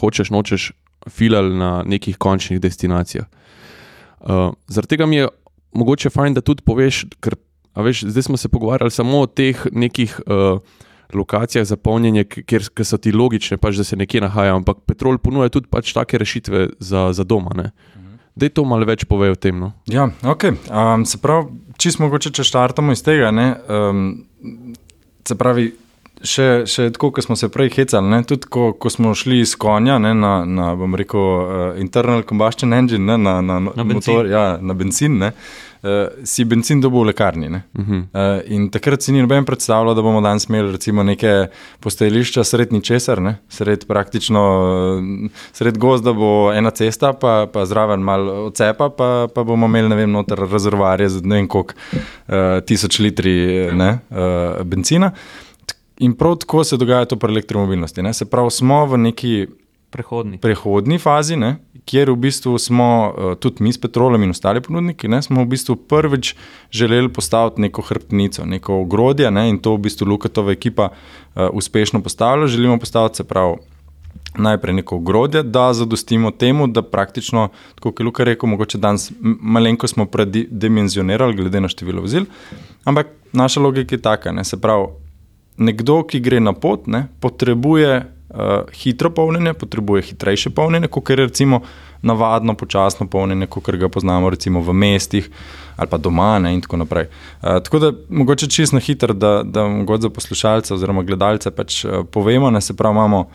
hočeš, 0.00 0.30
nočeš, 0.30 0.72
filali 1.10 1.56
na 1.58 1.82
nekih 1.86 2.16
končnih 2.18 2.60
destinacijah. 2.60 3.26
Uh, 4.20 4.52
zaradi 4.68 4.96
tega 4.96 5.06
mi 5.06 5.16
je 5.16 5.28
mogoče 5.72 6.10
fajn, 6.10 6.34
da 6.34 6.40
tudi 6.40 6.62
poveš, 6.62 7.04
ker 7.20 7.36
veš, 7.76 8.04
zdaj 8.12 8.22
smo 8.22 8.36
se 8.36 8.48
pogovarjali 8.48 8.90
samo 8.90 9.20
o 9.20 9.26
teh 9.26 9.66
nekih 9.72 10.20
uh, 10.26 10.60
lokacijah 11.14 11.66
za 11.66 11.76
polnjenje, 11.76 12.24
kjer 12.24 12.68
ki 12.74 12.84
so 12.84 12.98
ti 12.98 13.12
logične, 13.12 13.56
pač, 13.60 13.80
da 13.80 13.84
se 13.84 13.96
nekje 13.96 14.22
nahajajo, 14.24 14.60
ampak 14.62 14.84
Petrol 14.86 15.18
ponuja 15.18 15.52
tudi 15.52 15.70
pač 15.70 15.92
take 15.96 16.18
rešitve 16.18 16.68
za, 16.78 17.10
za 17.12 17.24
doma. 17.24 17.54
Ne? 17.58 17.70
Da 18.34 18.48
je 18.48 18.54
to 18.56 18.64
malo 18.64 18.86
več 18.88 19.04
pove 19.04 19.28
o 19.30 19.36
tem. 19.36 19.58
No? 19.60 19.72
Ja, 19.92 20.08
ok. 20.24 20.44
Um, 20.70 21.04
se 21.04 21.20
pravi, 21.20 21.52
čisto 21.76 22.02
mogoče, 22.04 22.32
če 22.32 22.46
štartamo 22.48 22.94
iz 22.96 23.04
tega. 23.04 23.28
Ne, 23.34 23.50
um, 23.68 24.06
se 25.28 25.36
pravi, 25.36 25.66
še, 26.24 26.46
še 26.70 26.88
tako, 26.94 27.10
kot 27.16 27.26
smo 27.26 27.36
se 27.38 27.50
prej 27.52 27.72
hecali, 27.76 28.08
ne, 28.08 28.22
tudi 28.28 28.48
ko, 28.52 28.70
ko 28.72 28.92
smo 28.92 29.12
šli 29.18 29.42
iz 29.42 29.52
konja 29.60 29.98
ne, 30.02 30.14
na, 30.16 30.32
na, 30.48 30.70
rekel, 30.98 31.20
uh, 31.20 31.60
internal 31.82 32.24
combustion 32.28 32.72
engine, 32.76 33.04
ne, 33.04 33.18
na, 33.20 33.40
na, 33.44 33.58
na, 33.60 33.74
Na 33.76 33.84
bencin. 33.84 34.14
motor, 34.14 34.30
ja, 34.30 34.46
na 34.62 34.76
benzin, 34.78 35.18
ne, 35.22 35.32
uh, 35.82 36.24
si 36.24 36.44
benzin 36.44 36.80
dobil 36.80 37.04
v 37.04 37.12
lekarni. 37.12 37.48
Ne. 37.48 37.62
Uh 37.78 37.86
-huh. 37.86 38.02
uh, 38.02 38.52
in 38.52 38.70
takrat 38.70 39.02
si 39.02 39.12
ni 39.12 39.20
noben 39.20 39.44
predstavljal, 39.44 39.94
da 39.94 40.02
bomo 40.02 40.20
danes 40.20 40.48
imeli 40.48 40.72
recimo 40.72 41.02
neke 41.02 41.46
postajališča 41.80 42.44
sred 42.44 42.72
ničesar, 42.72 43.22
ne, 43.22 43.38
sred 43.48 43.86
praktično, 43.86 44.42
uh, 44.98 45.30
sred 45.52 45.78
gozda 45.78 46.12
bo 46.12 46.52
ena 46.52 46.70
cesta, 46.70 47.12
pa, 47.12 47.46
pa 47.52 47.66
zraven 47.66 48.00
malo 48.00 48.46
odcepa, 48.46 48.88
pa, 48.88 49.28
pa 49.34 49.44
bomo 49.44 49.66
imeli, 49.66 49.88
ne 49.88 49.96
vem, 49.96 50.10
noter 50.10 50.38
rezervoarje 50.38 51.08
z 51.08 51.22
ne 51.22 51.36
vem 51.36 51.48
koliko 51.48 51.74
uh, 51.74 52.34
tisoč 52.66 52.98
litri 52.98 53.70
ne, 53.72 53.98
uh, 54.10 54.62
benzina. 54.62 55.12
In 55.98 56.14
prav 56.14 56.36
tako 56.36 56.64
se 56.64 56.76
dogaja 56.76 57.04
to 57.04 57.16
pri 57.16 57.32
elektromobilnosti. 57.32 58.02
Ne? 58.02 58.12
Se 58.12 58.24
pravi, 58.24 58.50
smo 58.50 58.86
v 58.86 58.98
neki 58.98 59.46
Prehodni. 59.92 60.38
prehodni 60.38 60.98
fazi, 60.98 61.36
ne? 61.36 61.56
kjer 61.84 62.10
v 62.10 62.16
bistvu 62.16 62.54
smo 62.62 62.86
uh, 63.10 63.32
tudi 63.36 63.64
mi 63.64 63.72
s 63.72 63.80
Petrolom 63.80 64.22
in 64.22 64.30
ostali 64.32 64.62
ponudniki, 64.64 65.08
ne? 65.08 65.18
smo 65.22 65.42
v 65.42 65.50
bistvu 65.52 65.76
prvič 65.76 66.34
želeli 66.70 67.10
postaviti 67.12 67.60
neko 67.60 67.82
hrbtenico, 67.82 68.46
neko 68.46 68.78
ogrodje 68.86 69.30
ne? 69.30 69.48
in 69.50 69.58
to 69.58 69.74
v 69.76 69.82
bistvu 69.88 70.08
Lukatova 70.08 70.52
ekipa 70.52 70.88
uh, 70.88 71.50
uspešno 71.52 72.00
postavlja. 72.00 72.46
Želimo 72.46 72.78
postaviti, 72.78 73.20
se 73.20 73.24
pravi, 73.28 73.58
najprej 74.38 74.74
neko 74.74 74.96
ogrodje, 74.96 75.42
da 75.42 75.72
zadostimo 75.72 76.30
temu, 76.30 76.66
da 76.66 76.82
praktično, 76.82 77.48
tako 77.74 77.90
kot 77.90 78.00
je 78.00 78.04
Luka 78.04 78.24
rekel, 78.24 78.48
mogoče 78.48 78.78
danes 78.78 79.10
malenko 79.20 79.86
smo 79.86 80.06
predimenzionirali 80.06 81.36
glede 81.36 81.60
na 81.60 81.68
število 81.68 82.00
vozil, 82.00 82.24
ampak 82.84 83.06
naša 83.32 83.60
logika 83.60 83.94
je 83.94 84.02
taka, 84.02 84.32
ne? 84.32 84.44
se 84.44 84.60
pravi, 84.60 84.86
nekdo, 85.56 86.02
ki 86.02 86.20
gre 86.20 86.40
na 86.40 86.52
pot, 86.52 86.86
ne, 86.86 87.06
potrebuje 87.20 88.02
hitro 88.72 89.10
polnjenje, 89.10 89.52
potrebuje 89.54 90.02
hitrejše 90.02 90.50
polnjenje, 90.50 90.88
kot 90.88 91.10
je 91.10 91.16
recimo 91.16 91.60
navadno 92.02 92.54
počasno 92.54 93.06
polnjenje, 93.06 93.46
kot 93.46 93.70
ga 93.70 93.88
poznamo 93.88 94.30
recimo 94.30 94.60
v 94.60 94.72
mestih 94.72 95.30
ali 95.76 95.88
pa 95.88 95.98
doma 95.98 96.38
ne, 96.38 96.54
in 96.54 96.60
tako 96.60 96.76
naprej. 96.76 97.06
Uh, 97.42 97.62
tako 97.64 97.78
da 97.78 97.92
mogoče 98.08 98.46
čisto 98.46 98.78
hitro, 98.78 99.14
da, 99.14 99.42
da 99.44 99.66
mogoče 99.68 100.02
za 100.02 100.10
poslušalce 100.10 100.74
oziroma 100.74 101.02
gledalce 101.02 101.50
pač 101.50 101.84
uh, 101.84 102.04
povemo, 102.10 102.50
ne, 102.50 102.60
se 102.60 102.76
pravi, 102.76 102.92
imamo 102.92 103.26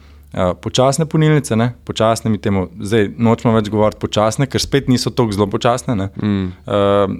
počasne 0.61 1.05
punilnice, 1.05 1.55
ne? 1.55 1.73
počasne 1.83 2.31
mi 2.31 2.37
temu, 2.37 2.67
zdaj 2.79 3.09
nočemo 3.17 3.53
več 3.55 3.69
govoriti 3.71 4.01
počasne, 4.01 4.47
ker 4.47 4.61
spet 4.61 4.89
niso 4.91 5.09
tako 5.09 5.31
zelo 5.31 5.47
počasne. 5.47 6.09
Mm. 6.21 6.51
Uh, 6.67 7.15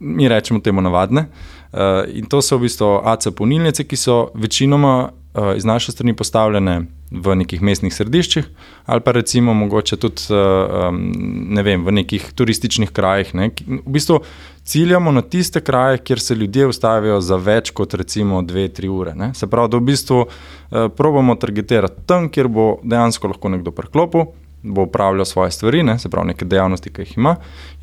mi 0.00 0.28
rečemo 0.28 0.60
temu 0.60 0.82
navadne. 0.84 1.26
Uh, 1.72 2.04
in 2.12 2.26
to 2.28 2.42
so 2.42 2.58
v 2.58 2.68
bistvu 2.68 3.00
AC 3.04 3.30
punilnice, 3.36 3.86
ki 3.88 3.96
so 3.96 4.28
večinoma 4.34 5.10
uh, 5.34 5.56
iz 5.56 5.64
naše 5.64 5.92
strani 5.92 6.16
postavljene 6.16 6.82
v 7.10 7.34
nekih 7.36 7.62
mestnih 7.62 7.94
središčih, 7.94 8.46
ali 8.86 9.00
pa 9.00 9.12
recimo 9.12 9.54
mogoče 9.54 9.96
tudi 9.96 10.22
uh, 10.30 10.88
um, 10.88 11.12
ne 11.54 11.62
vem, 11.62 11.84
v 11.84 11.92
nekih 11.92 12.32
turističnih 12.34 12.90
krajih. 12.90 13.34
Ne? 13.34 13.50
V 13.66 13.82
bistvu 13.86 14.20
ciljamo 14.64 15.12
na 15.12 15.22
tiste 15.22 15.60
kraje, 15.60 15.98
kjer 15.98 16.20
se 16.20 16.34
ljudje 16.34 16.66
ustavijo 16.66 17.20
za 17.20 17.36
več 17.36 17.70
kot 17.70 17.94
recimo 17.94 18.42
2-3 18.42 18.88
ure. 18.88 19.14
Ne? 19.14 19.34
Se 19.34 19.46
pravi, 19.46 19.70
da 19.70 19.76
v 19.76 19.90
bistvu 19.90 20.24
uh, 20.24 20.88
probamo 20.96 21.34
targetirati 21.34 22.06
tam, 22.06 22.28
kjer 22.28 22.48
bo 22.48 22.78
dejansko 22.82 23.28
lahko 23.34 23.48
nekdo 23.48 23.70
preklopil 23.70 24.32
bo 24.64 24.82
upravljal 24.82 25.24
svoje 25.28 25.50
stvari, 25.50 25.82
ne, 25.82 25.98
se 25.98 26.08
pravi, 26.08 26.30
neke 26.30 26.46
dejavnosti, 26.48 26.88
ki 26.90 27.02
jih 27.02 27.18
ima, 27.18 27.34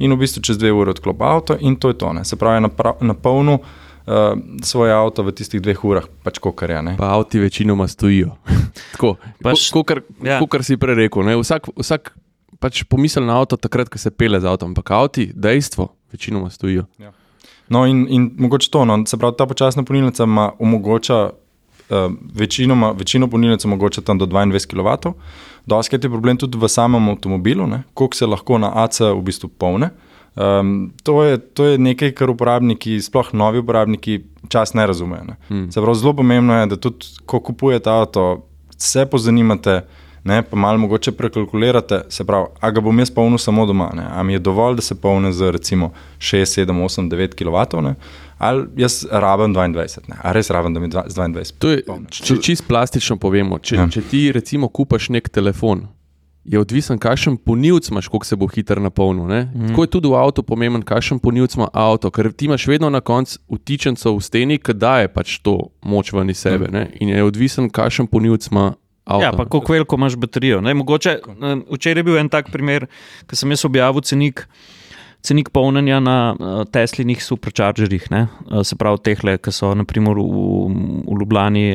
in 0.01 0.15
v 0.15 0.23
bistvu 0.23 0.41
čez 0.41 0.57
dve 0.57 0.71
ure 0.73 0.89
odklopi 0.95 1.23
avto, 1.23 1.57
in 1.59 1.75
to 1.75 1.91
je 1.91 1.97
to. 2.01 2.09
Ne. 2.13 2.23
Se 2.25 2.39
pravi, 2.41 2.63
napra- 2.65 2.95
napolnil 3.05 3.59
uh, 3.59 3.67
svoj 4.63 4.91
avto 4.91 5.23
v 5.23 5.33
tistih 5.35 5.61
dveh 5.61 5.83
urah, 5.85 6.07
pač 6.23 6.39
kot 6.41 6.61
je. 6.65 6.81
Ne. 6.81 6.95
Pa 6.97 7.13
avti 7.15 7.39
večinoma 7.39 7.87
stojijo. 7.87 8.33
Tako, 8.93 9.15
Pač- 9.43 9.69
kot 9.71 9.93
ja. 10.23 10.39
ja. 10.41 10.63
si 10.63 10.77
prej 10.77 10.95
rekel. 11.05 11.25
Ne? 11.27 11.37
Vsak, 11.37 11.69
vsak 11.77 12.13
pač 12.61 12.83
pomisli 12.85 13.23
na 13.25 13.39
avto 13.41 13.57
takrat, 13.57 13.89
ko 13.89 13.97
se 13.97 14.11
pele 14.13 14.39
z 14.41 14.45
avtom, 14.45 14.71
ampak 14.71 14.91
avti, 14.93 15.31
dejstvo, 15.33 15.89
večinoma 16.13 16.49
stojijo. 16.49 16.85
No, 17.71 17.85
in, 17.87 18.05
in 18.09 18.31
mogoče 18.37 18.69
to, 18.71 18.83
no, 18.85 18.99
se 19.07 19.17
pravi, 19.17 19.37
ta 19.37 19.47
počasna 19.47 19.83
polnilnica 19.83 20.27
ima 20.27 20.51
omogoča. 20.59 21.31
Uh, 21.91 22.13
večinoma, 22.33 22.93
večino 22.95 23.27
polnilnic 23.27 23.65
omogoča 23.67 23.99
tam 24.07 24.15
do 24.15 24.23
22 24.25 24.63
kW. 24.71 25.11
Doskrat 25.67 26.03
je 26.03 26.09
problem 26.09 26.37
tudi 26.39 26.55
v 26.57 26.69
samem 26.71 27.09
avtomobilu, 27.11 27.67
ne, 27.67 27.81
koliko 27.93 28.15
se 28.15 28.25
lahko 28.25 28.55
na 28.63 28.69
AC 28.83 29.01
v 29.11 29.19
bistvu 29.27 29.49
polne. 29.51 29.89
Um, 30.35 30.93
to, 31.03 31.23
je, 31.23 31.37
to 31.37 31.65
je 31.65 31.77
nekaj, 31.77 32.11
kar 32.11 32.29
uporabniki, 32.29 33.01
sploh 33.01 33.33
novi 33.33 33.59
uporabniki, 33.59 34.21
čas 34.47 34.73
ne 34.73 34.87
razumejo. 34.87 35.23
Ne. 35.23 35.35
Se 35.71 35.81
pravi, 35.81 35.97
zelo 35.97 36.13
pomembno 36.13 36.55
je, 36.55 36.65
da 36.65 36.75
tudi, 36.77 37.05
ko 37.25 37.39
kupujete 37.39 37.89
avto, 37.89 38.45
se 38.77 39.05
pozanimate, 39.05 39.81
ne, 40.23 40.41
pa 40.41 40.55
malo 40.55 40.77
mogoče 40.77 41.11
prekalkulirate, 41.11 42.01
se 42.09 42.23
pravi, 42.23 42.47
a 42.59 42.71
ga 42.71 42.81
bom 42.81 42.99
jaz 42.99 43.11
polnil 43.11 43.37
samo 43.37 43.65
doma, 43.65 43.89
ne, 43.93 44.07
a 44.07 44.23
mi 44.23 44.33
je 44.33 44.39
dovolj, 44.39 44.75
da 44.75 44.81
se 44.81 44.95
polne 44.95 45.31
z 45.31 45.51
recimo 45.51 45.91
6, 46.19 46.63
7, 46.63 46.71
8, 46.79 47.09
9 47.09 47.35
kW, 47.35 47.81
ne, 47.81 47.95
ali 48.37 48.65
jaz 48.77 49.01
rabim 49.11 49.55
22, 49.55 49.75
ne, 50.07 50.15
a 50.21 50.31
res 50.31 50.49
rabim, 50.49 50.73
da 50.73 50.79
mi 50.79 50.87
dva- 50.87 51.05
z 51.07 51.15
22 51.15 51.53
To 51.59 51.69
je, 51.69 51.83
polne. 51.85 52.07
če 52.09 52.37
čisto 52.37 52.65
plastično 52.67 53.17
povemo, 53.17 53.59
če, 53.59 53.75
ja. 53.75 53.87
če 53.89 54.01
ti 54.01 54.31
recimo 54.31 54.67
kupaš 54.69 55.09
nek 55.09 55.29
telefon, 55.29 55.87
je 56.43 56.59
odvisen, 56.59 56.97
kakšen 56.97 57.37
ponivc 57.37 57.89
imaš, 57.89 58.07
koliko 58.07 58.25
se 58.25 58.35
bo 58.35 58.47
hitro 58.47 58.81
napolnil. 58.81 59.25
Mm. 59.25 59.67
Tako 59.69 59.83
je 59.83 59.87
tudi 59.87 60.09
v 60.09 60.17
avtu 60.17 60.43
pomemben, 60.43 60.81
kakšen 60.81 61.19
ponivc 61.19 61.55
ima 61.55 61.67
avto, 61.73 62.09
ker 62.11 62.31
ti 62.33 62.49
imaš 62.49 62.67
vedno 62.67 62.89
na 62.89 63.01
koncu 63.01 63.37
vtičenco 63.51 64.15
v 64.15 64.21
steni, 64.25 64.57
ki 64.57 64.73
daje 64.73 65.11
pač 65.13 65.37
to 65.45 65.69
moč 65.85 66.13
ven 66.13 66.33
iz 66.33 66.41
sebe. 66.41 66.71
Mm. 66.71 66.97
In 66.99 67.13
je 67.13 67.23
odvisen, 67.23 67.69
kakšen 67.69 68.09
ponivc 68.09 68.49
ima 68.51 68.73
avto. 69.05 69.25
Ja, 69.25 69.31
pa 69.37 69.45
koliko 69.45 69.73
veliko 69.73 70.01
imaš 70.01 70.17
baterijo. 70.17 70.61
Ne, 70.61 70.73
mogoče, 70.73 71.17
eh, 71.21 71.57
včeraj 71.71 71.99
je 71.99 72.03
bil 72.03 72.17
en 72.17 72.29
tak 72.29 72.51
primer, 72.51 72.87
ko 73.29 73.35
sem 73.35 73.51
jaz 73.51 73.65
objavil 73.65 74.01
cenik. 74.01 74.47
Cenik 75.21 75.51
polnjenja 75.53 75.99
na 76.01 76.33
uh, 76.33 76.63
Teslinih 76.65 77.19
superchargerjih, 77.21 78.07
ne? 78.09 78.23
uh, 78.49 78.63
se 78.65 78.73
pravi, 78.73 78.97
teh, 79.05 79.19
ki 79.37 79.51
so 79.53 79.69
naprimer 79.77 80.17
v, 80.17 80.23
v 81.05 81.17
Ljubljani, 81.19 81.65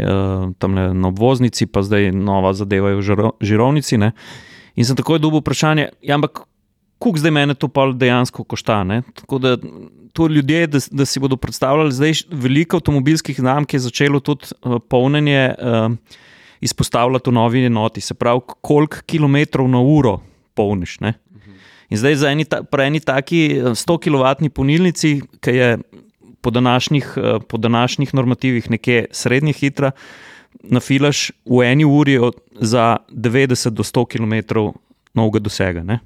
tam 0.59 0.75
na 0.75 1.07
obvoznici, 1.07 1.69
pa 1.71 1.85
zdaj 1.87 2.11
nova 2.11 2.51
zadeva 2.59 2.91
je 2.91 2.97
v 2.99 3.05
žiro, 3.07 3.31
žirovnici. 3.39 4.01
Ne? 4.03 4.11
In 4.77 4.85
sem 4.85 4.97
takoj 4.97 5.21
dobil 5.23 5.41
vprašanje, 5.41 5.89
ja, 6.05 6.19
ampak 6.19 6.45
koliko 6.99 7.21
zdaj 7.21 7.33
mene 7.33 7.55
to 7.55 7.69
pa 7.69 7.89
dejansko 7.93 8.45
košta. 8.45 8.83
Ne? 8.85 9.03
Tako 9.15 9.39
da 9.39 9.57
to 10.12 10.29
ljudje, 10.29 10.67
da, 10.67 10.81
da 10.91 11.05
si 11.05 11.21
bodo 11.21 11.37
predstavljali, 11.37 11.93
zdaj 11.93 12.12
veliko 12.31 12.81
avtomobilskih 12.81 13.37
znamk 13.41 13.75
je 13.75 13.83
začelo 13.85 14.21
tudi 14.21 14.53
uh, 14.62 14.79
polnjenje 14.89 15.55
uh, 15.59 15.93
izpostavljati 16.61 17.31
v 17.31 17.37
novi 17.37 17.65
enoti, 17.69 18.01
se 18.01 18.15
pravi, 18.15 18.41
koliko 18.61 19.05
kilometrov 19.07 19.69
na 19.69 19.81
uro 19.81 20.21
polniš. 20.55 21.01
Ne? 21.01 21.15
In 21.91 22.01
zdaj 22.01 22.17
za 22.23 22.31
eni, 22.33 22.45
ta, 22.45 22.62
eni 22.83 23.01
taki 23.01 23.43
eh, 23.59 23.75
100 23.79 23.99
kW 24.03 24.51
polnilnici, 24.51 25.21
ki 25.41 25.51
je 25.55 25.69
po 26.41 26.51
današnjih, 26.51 27.12
eh, 27.17 27.39
po 27.49 27.57
današnjih 27.59 28.15
normativih 28.15 28.71
nekje 28.71 29.07
srednje 29.11 29.53
hitra, 29.53 29.93
nafilaš 30.62 31.31
v 31.45 31.62
eni 31.66 31.85
uri 31.85 32.19
od, 32.19 32.37
za 32.61 32.97
90 33.11 33.71
do 33.71 33.83
100 33.83 34.07
km 34.07 34.35
novega 35.14 35.38
dosega. 35.38 35.83
Ne? 35.83 36.01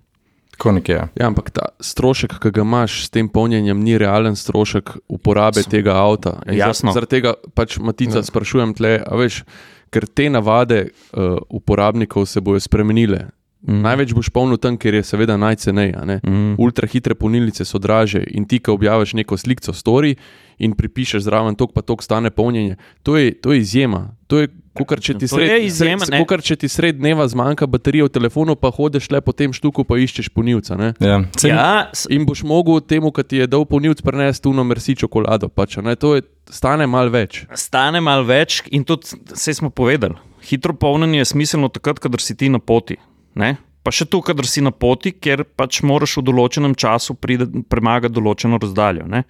Tako 0.61 0.73
nekje 0.73 0.95
je. 0.95 1.09
Ja, 1.15 1.27
ampak 1.27 1.51
ta 1.51 1.71
strošek, 1.81 2.37
ki 2.43 2.51
ga 2.53 2.65
imaš 2.67 3.07
s 3.07 3.11
tem 3.11 3.29
polnjenjem, 3.33 3.81
ni 3.81 3.97
realen 3.99 4.37
strošek 4.37 4.93
uporabe 5.09 5.63
tega 5.65 5.95
avta. 5.97 6.37
In 6.47 6.59
Jasno. 6.61 6.93
Zaradi 6.93 7.17
tega 7.17 7.35
pač 7.57 7.79
Matica 7.81 8.21
sprašujem 8.23 8.75
tle, 8.77 8.99
a 9.01 9.17
veš, 9.17 9.41
ker 9.89 10.05
te 10.05 10.29
navade 10.29 10.91
uh, 10.91 11.39
uporabnikov 11.49 12.29
se 12.29 12.45
bodo 12.45 12.61
spremenile. 12.61 13.31
Mm. 13.65 13.81
Največ 13.85 14.13
boš 14.17 14.29
polnil 14.33 14.61
tam, 14.61 14.77
kjer 14.81 15.01
je 15.01 15.05
seveda 15.05 15.37
najceneje. 15.41 16.21
Mm. 16.29 16.55
Ultrahitre 16.61 17.17
polnilnice 17.17 17.65
so 17.65 17.81
draže 17.81 18.23
in 18.29 18.45
ti, 18.45 18.61
ki 18.61 18.73
objaviš 18.73 19.17
neko 19.17 19.37
sliko, 19.41 19.73
story 19.73 20.15
in 20.61 20.77
pripišeš 20.77 21.25
zraven, 21.27 21.57
tok 21.59 21.73
pa 21.75 21.83
tok 21.83 22.05
stane 22.05 22.31
polnjenje. 22.31 22.77
To 23.03 23.17
je, 23.17 23.33
to 23.35 23.55
je 23.57 23.65
izjema. 23.65 24.11
To 24.31 24.43
je, 24.43 24.51
Kukar, 24.71 25.01
če 25.03 25.17
ti 25.19 25.27
sred, 25.27 25.65
izjema, 25.67 26.07
sred, 26.07 26.23
kukar, 26.23 26.41
če 26.47 26.55
ti 26.63 26.69
sred 26.71 27.01
dneva 27.01 27.25
zmanjka 27.29 27.67
baterije 27.67 28.07
v 28.07 28.13
telefonu, 28.15 28.55
pa 28.55 28.71
hodiš 28.71 29.09
le 29.11 29.19
po 29.21 29.35
tem 29.35 29.51
štuku, 29.53 29.83
pa 29.85 29.99
iščeš 29.99 30.29
ponivca. 30.31 30.77
Ne? 30.79 30.93
Ja. 31.03 31.17
Sej, 31.35 31.51
Ja, 31.51 31.91
In 32.15 32.23
boš 32.29 32.45
mogel 32.47 32.79
temu, 32.87 33.11
ki 33.11 33.25
ti 33.27 33.41
je 33.43 33.49
dal 33.51 33.67
ponivc, 33.67 33.99
prenesti 34.07 34.47
tuno 34.47 34.63
mersi 34.65 34.95
čokolado. 34.95 35.51
Pač, 35.51 35.81
ne? 35.83 35.97
to 35.99 36.15
je, 36.17 36.23
stane 36.55 36.87
malo 36.87 37.11
več. 37.11 37.43
stane 37.59 37.99
malo 38.01 38.23
več, 38.31 38.63
in 38.71 38.87
tudi 38.87 39.19
vse 39.35 39.59
smo 39.59 39.73
povedali. 39.75 40.15
Hitro 40.47 40.73
polnjenje 40.73 41.19
je 41.25 41.31
smiselno 41.35 41.69
takrat, 41.69 41.99
kadar 41.99 42.23
si 42.23 42.39
ti 42.39 42.49
na 42.49 42.63
poti. 42.63 42.97
Ne? 43.35 43.57
Pa 43.83 43.91
še 43.91 44.07
tu, 44.07 44.23
kadar 44.23 44.47
si 44.47 44.63
na 44.63 44.71
poti, 44.71 45.11
ker 45.13 45.43
pač 45.45 45.83
moraš 45.83 46.21
v 46.21 46.29
določenem 46.31 46.79
času 46.79 47.19
pride, 47.19 47.51
premagati 47.69 48.15
določeno 48.15 48.61
razdaljo. 48.63 49.11
Ne? 49.11 49.25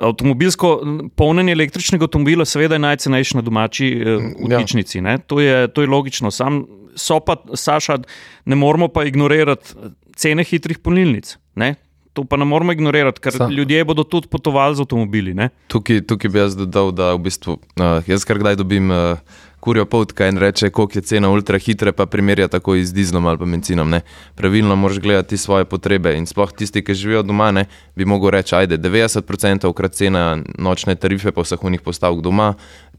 Avtomobilsko 0.00 0.80
polnjenje 1.16 1.52
električnega 1.52 2.04
avtomobila, 2.08 2.44
seveda, 2.44 2.74
je 2.74 2.84
najcenejše 2.84 3.36
na 3.38 3.42
domači 3.42 3.92
eh, 3.92 4.28
vtičnici. 4.46 4.98
Ja. 4.98 5.18
To, 5.18 5.40
to 5.74 5.84
je 5.84 5.88
logično. 5.88 6.30
Sam 6.30 6.64
so 6.96 7.20
pa, 7.20 7.36
Saša, 7.54 7.98
ne 8.44 8.56
moramo 8.56 8.88
pa 8.88 9.04
ignorirati 9.04 9.74
cene 10.16 10.44
hitrih 10.44 10.78
polnilnic. 10.78 11.36
Ne? 11.54 11.74
To 12.16 12.24
pa 12.24 12.36
ne 12.40 12.48
moramo 12.48 12.72
ignorirati, 12.72 13.20
ker 13.20 13.36
Sa. 13.36 13.48
ljudje 13.52 13.84
bodo 13.84 14.04
tudi 14.04 14.28
potovali 14.32 14.76
z 14.76 14.80
avtomobili. 14.80 15.34
Tukaj, 15.68 16.00
tukaj 16.08 16.30
bi 16.32 16.38
jaz 16.38 16.56
dodal, 16.56 16.92
da 16.96 17.12
v 17.14 17.26
bistvu, 17.28 17.58
uh, 17.76 18.00
jaz 18.08 18.24
kar 18.24 18.40
kdaj 18.40 18.56
dobim. 18.56 18.90
Uh, 18.90 19.44
kurjo 19.66 19.84
potka 19.90 20.28
in 20.30 20.38
reče, 20.38 20.70
koliko 20.70 20.98
je 20.98 21.02
cena 21.02 21.30
ultra 21.30 21.58
hitre, 21.58 21.90
pa 21.92 22.06
primerja 22.06 22.46
tako 22.48 22.76
z 22.78 22.94
dizlom 22.94 23.26
ali 23.26 23.38
benzinom. 23.42 23.90
Ne. 23.90 24.00
Pravilno 24.38 24.76
moraš 24.76 25.00
gledati 25.02 25.36
svoje 25.36 25.64
potrebe 25.66 26.14
in 26.14 26.26
sploh 26.26 26.52
tisti, 26.54 26.84
ki 26.86 26.94
živijo 26.94 27.24
doma, 27.26 27.50
ne, 27.50 27.66
bi 27.96 28.06
mogel 28.06 28.30
reči, 28.30 28.54
ajde, 28.54 28.78
90% 28.78 29.66
ukrat 29.66 29.98
cena 29.98 30.38
nočne 30.58 30.94
tarife 30.94 31.34
po 31.34 31.42
vseh 31.42 31.64
unih 31.66 31.82
postavk 31.82 32.22
doma, 32.22 32.52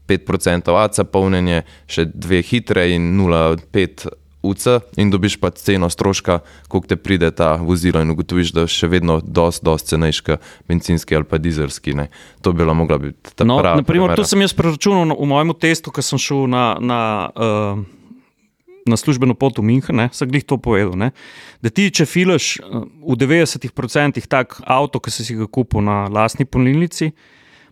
5% 0.08 0.76
ACA 0.84 1.04
polnjenje, 1.08 1.62
še 1.88 2.04
dve 2.12 2.42
hitre 2.44 2.90
in 2.92 3.14
0,5 3.16 4.27
UC 4.42 4.66
in 4.96 5.10
dobiš 5.10 5.36
pa 5.36 5.50
ceno 5.50 5.90
stroška, 5.90 6.38
koliko 6.68 6.86
te 6.86 6.96
pride 6.96 7.30
ta 7.30 7.54
vozilo 7.56 8.00
in 8.00 8.10
ugotoviš, 8.10 8.52
da 8.54 8.66
je 8.66 8.72
še 8.72 8.88
vedno 8.88 9.20
dosti, 9.24 9.64
dosti 9.64 9.94
cenejši 9.94 10.38
benzinski 10.68 11.16
ali 11.16 11.26
pa 11.26 11.38
dizelski. 11.38 11.94
Ne. 11.98 12.08
To 12.42 12.52
bi 12.52 12.62
bila 12.62 12.74
mogla 12.74 12.98
biti 12.98 13.34
ta 13.34 13.44
no, 13.44 13.58
prava. 13.58 13.82
Naprimer, 13.82 14.14
to 14.16 14.24
sem 14.24 14.42
jaz 14.42 14.54
preračunal 14.54 15.16
v 15.18 15.28
mojem 15.28 15.54
testu, 15.58 15.94
ko 15.94 16.02
sem 16.02 16.20
šel 16.20 16.48
na. 16.50 16.64
na 16.80 17.00
uh... 17.34 17.86
Na 18.88 18.96
službeno 18.96 19.34
pot 19.36 19.58
v 19.60 19.66
München, 19.68 20.00
sem 20.16 20.30
jih 20.32 20.46
to 20.48 20.56
povedal. 20.56 20.94
Ne? 20.96 21.10
Da 21.60 21.68
ti, 21.68 21.90
če 21.92 22.06
filaš 22.08 22.56
eh, 22.56 22.86
v 23.04 23.16
90% 23.20 24.16
tak 24.32 24.56
avto, 24.64 24.96
ki 24.96 25.12
si 25.12 25.36
ga 25.36 25.44
kupil 25.44 25.84
na 25.84 26.06
lastni 26.08 26.48
polnilnici, 26.48 27.10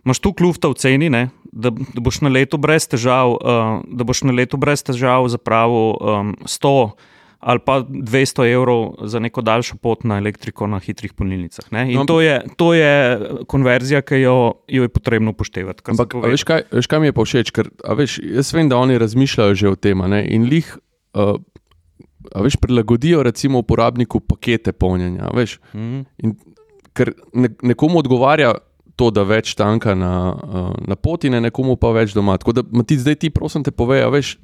imaš 0.05 0.19
tu 0.19 0.33
klufta 0.33 0.67
v 0.67 0.73
ceni, 0.73 1.09
ne? 1.09 1.29
da, 1.57 1.71
da 1.71 2.01
boš 2.01 2.21
na 2.21 2.29
leto 2.29 2.57
brez 2.61 2.87
težav, 2.89 3.35
uh, 3.37 3.83
da 3.87 4.07
boš 4.07 4.23
na 4.27 4.35
leto 4.35 4.57
brez 4.57 4.83
težav 4.85 5.27
zapravil 5.33 5.95
um, 5.97 6.33
100 6.45 6.73
ali 7.37 7.61
pa 7.61 7.83
200 7.85 8.47
evrov 8.49 8.95
za 9.05 9.19
neko 9.21 9.43
daljšo 9.45 9.75
pot 9.77 10.03
na 10.03 10.17
elektriko 10.17 10.67
na 10.67 10.79
hitrih 10.81 11.13
polnilnicah. 11.13 11.69
In 11.85 11.99
no, 12.01 12.05
to, 12.09 12.17
je, 12.21 12.41
to 12.57 12.73
je 12.73 13.19
konverzija, 13.47 14.01
ki 14.01 14.23
jo, 14.23 14.37
jo 14.67 14.87
je 14.87 14.89
potrebno 14.89 15.31
upoštevati. 15.31 15.85
Ampak, 15.93 16.17
veš 16.25 16.43
kaj, 16.43 16.65
veš, 16.71 16.89
kaj 16.89 16.99
mi 17.03 17.11
je 17.11 17.13
pa 17.13 17.25
všeč? 17.29 17.51
Ker, 17.53 17.69
veš, 17.99 18.17
jaz 18.25 18.49
vem, 18.57 18.71
da 18.73 18.81
oni 18.81 18.97
razmišljajo 18.97 19.53
že 19.53 19.69
o 19.69 19.77
tem 19.77 20.01
in 20.25 20.49
jih. 20.49 20.73
Uh, 21.13 21.37
A 22.35 22.41
veš, 22.43 22.57
prilagodijo 22.59 23.21
recimo 23.23 23.61
uporabniku 23.63 24.19
pakete 24.19 24.73
polnjenja. 24.73 25.29
Mm 25.31 25.45
-hmm. 25.73 26.33
Ker 26.93 27.13
ne, 27.33 27.49
nekomu 27.61 27.99
odgovarja 27.99 28.53
to, 28.97 29.11
da 29.13 29.23
več 29.27 29.53
tanka 29.57 29.95
na, 29.95 30.13
uh, 30.33 30.71
na 30.89 30.97
poti, 30.97 31.29
ne 31.29 31.41
nekomu 31.47 31.77
pa 31.79 31.93
več 31.95 32.15
doma. 32.17 32.39
Tako 32.41 32.57
da 32.59 32.65
ti 32.87 32.97
zdaj 32.99 33.21
ti, 33.21 33.33
prosim, 33.33 33.65
te 33.65 33.71
povejo, 33.71 34.09
veš. 34.15 34.37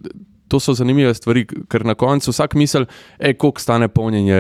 To 0.52 0.60
so 0.62 0.76
zanimive 0.78 1.10
stvari, 1.18 1.48
ker 1.72 1.82
na 1.88 1.96
koncu 1.98 2.30
vsak 2.30 2.52
misli, 2.60 2.84
koliko 3.18 3.62
stane 3.64 3.88
polnjenje 3.90 4.36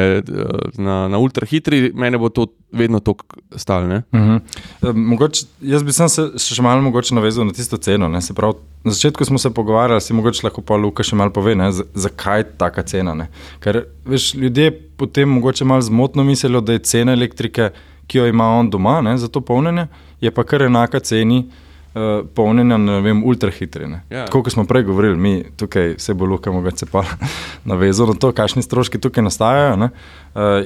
na, 0.77 0.97
na 1.09 1.17
ultrahitri, 1.17 1.87
meni 1.97 2.19
bo 2.21 2.29
to 2.29 2.43
vedno 2.75 2.99
tako 3.01 3.39
stalo. 3.57 3.87
Uh 3.87 4.19
-huh. 4.19 4.41
e, 4.83 5.71
jaz 5.71 5.83
bi 5.83 5.93
se 5.95 6.27
še 6.37 6.61
malo 6.61 6.91
navezal 7.11 7.47
na 7.47 7.53
tisto 7.53 7.77
ceno. 7.77 8.11
Pravi, 8.35 8.59
na 8.83 8.91
začetku 8.91 9.25
smo 9.25 9.37
se 9.37 9.49
pogovarjali, 9.49 10.01
si 10.01 10.13
mogoče 10.13 10.41
lahko 10.43 10.61
pa 10.61 10.75
Luka 10.75 11.03
še 11.03 11.15
malo 11.15 11.31
pove, 11.31 11.55
ne, 11.55 11.71
zakaj 11.93 12.39
je 12.39 12.45
taka 12.57 12.83
cena. 12.83 13.13
Ne? 13.13 13.27
Ker 13.59 13.85
veš, 14.05 14.33
ljudje 14.33 14.71
potem 14.97 15.29
mogoče 15.29 15.65
malo 15.65 15.81
zmotno 15.81 16.23
mislijo, 16.23 16.61
da 16.61 16.73
je 16.73 16.79
cena 16.79 17.13
elektrike 17.13 17.71
ki 18.07 18.17
jo 18.17 18.27
ima 18.27 18.47
on 18.59 18.69
doma 18.69 19.01
ne, 19.01 19.17
za 19.17 19.27
to 19.27 19.41
polnjenje, 19.41 19.87
je 20.21 20.31
pa 20.31 20.43
kar 20.43 20.61
enaka 20.61 20.99
ceni 20.99 21.45
uh, 21.93 22.25
polnjenja 22.35 22.77
na 22.77 23.01
ultrahitre. 23.25 23.89
Ja. 24.09 24.25
Kot 24.31 24.51
smo 24.51 24.65
prej 24.65 24.83
govorili, 24.83 25.17
mi 25.17 25.43
tukaj 25.57 25.95
se 25.97 26.13
bo 26.13 26.25
luka 26.25 26.51
mogoče 26.51 26.85
pa 26.91 27.03
navezano 27.69 28.13
na 28.13 28.19
to, 28.19 28.31
kakšni 28.31 28.63
stroški 28.63 28.99
tukaj 28.99 29.23
nastajajo. 29.23 29.75
Uh, 29.75 29.89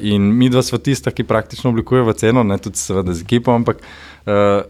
in 0.01 0.21
mi 0.37 0.49
dva 0.49 0.63
smo 0.63 0.77
tista, 0.77 1.11
ki 1.11 1.23
praktično 1.23 1.69
oblikujemo 1.69 2.13
ceno, 2.13 2.43
ne 2.43 2.57
tudi 2.57 2.77
seveda 2.77 3.13
z 3.13 3.23
ekipo, 3.23 3.51
ampak 3.51 3.77
uh, 3.77 4.63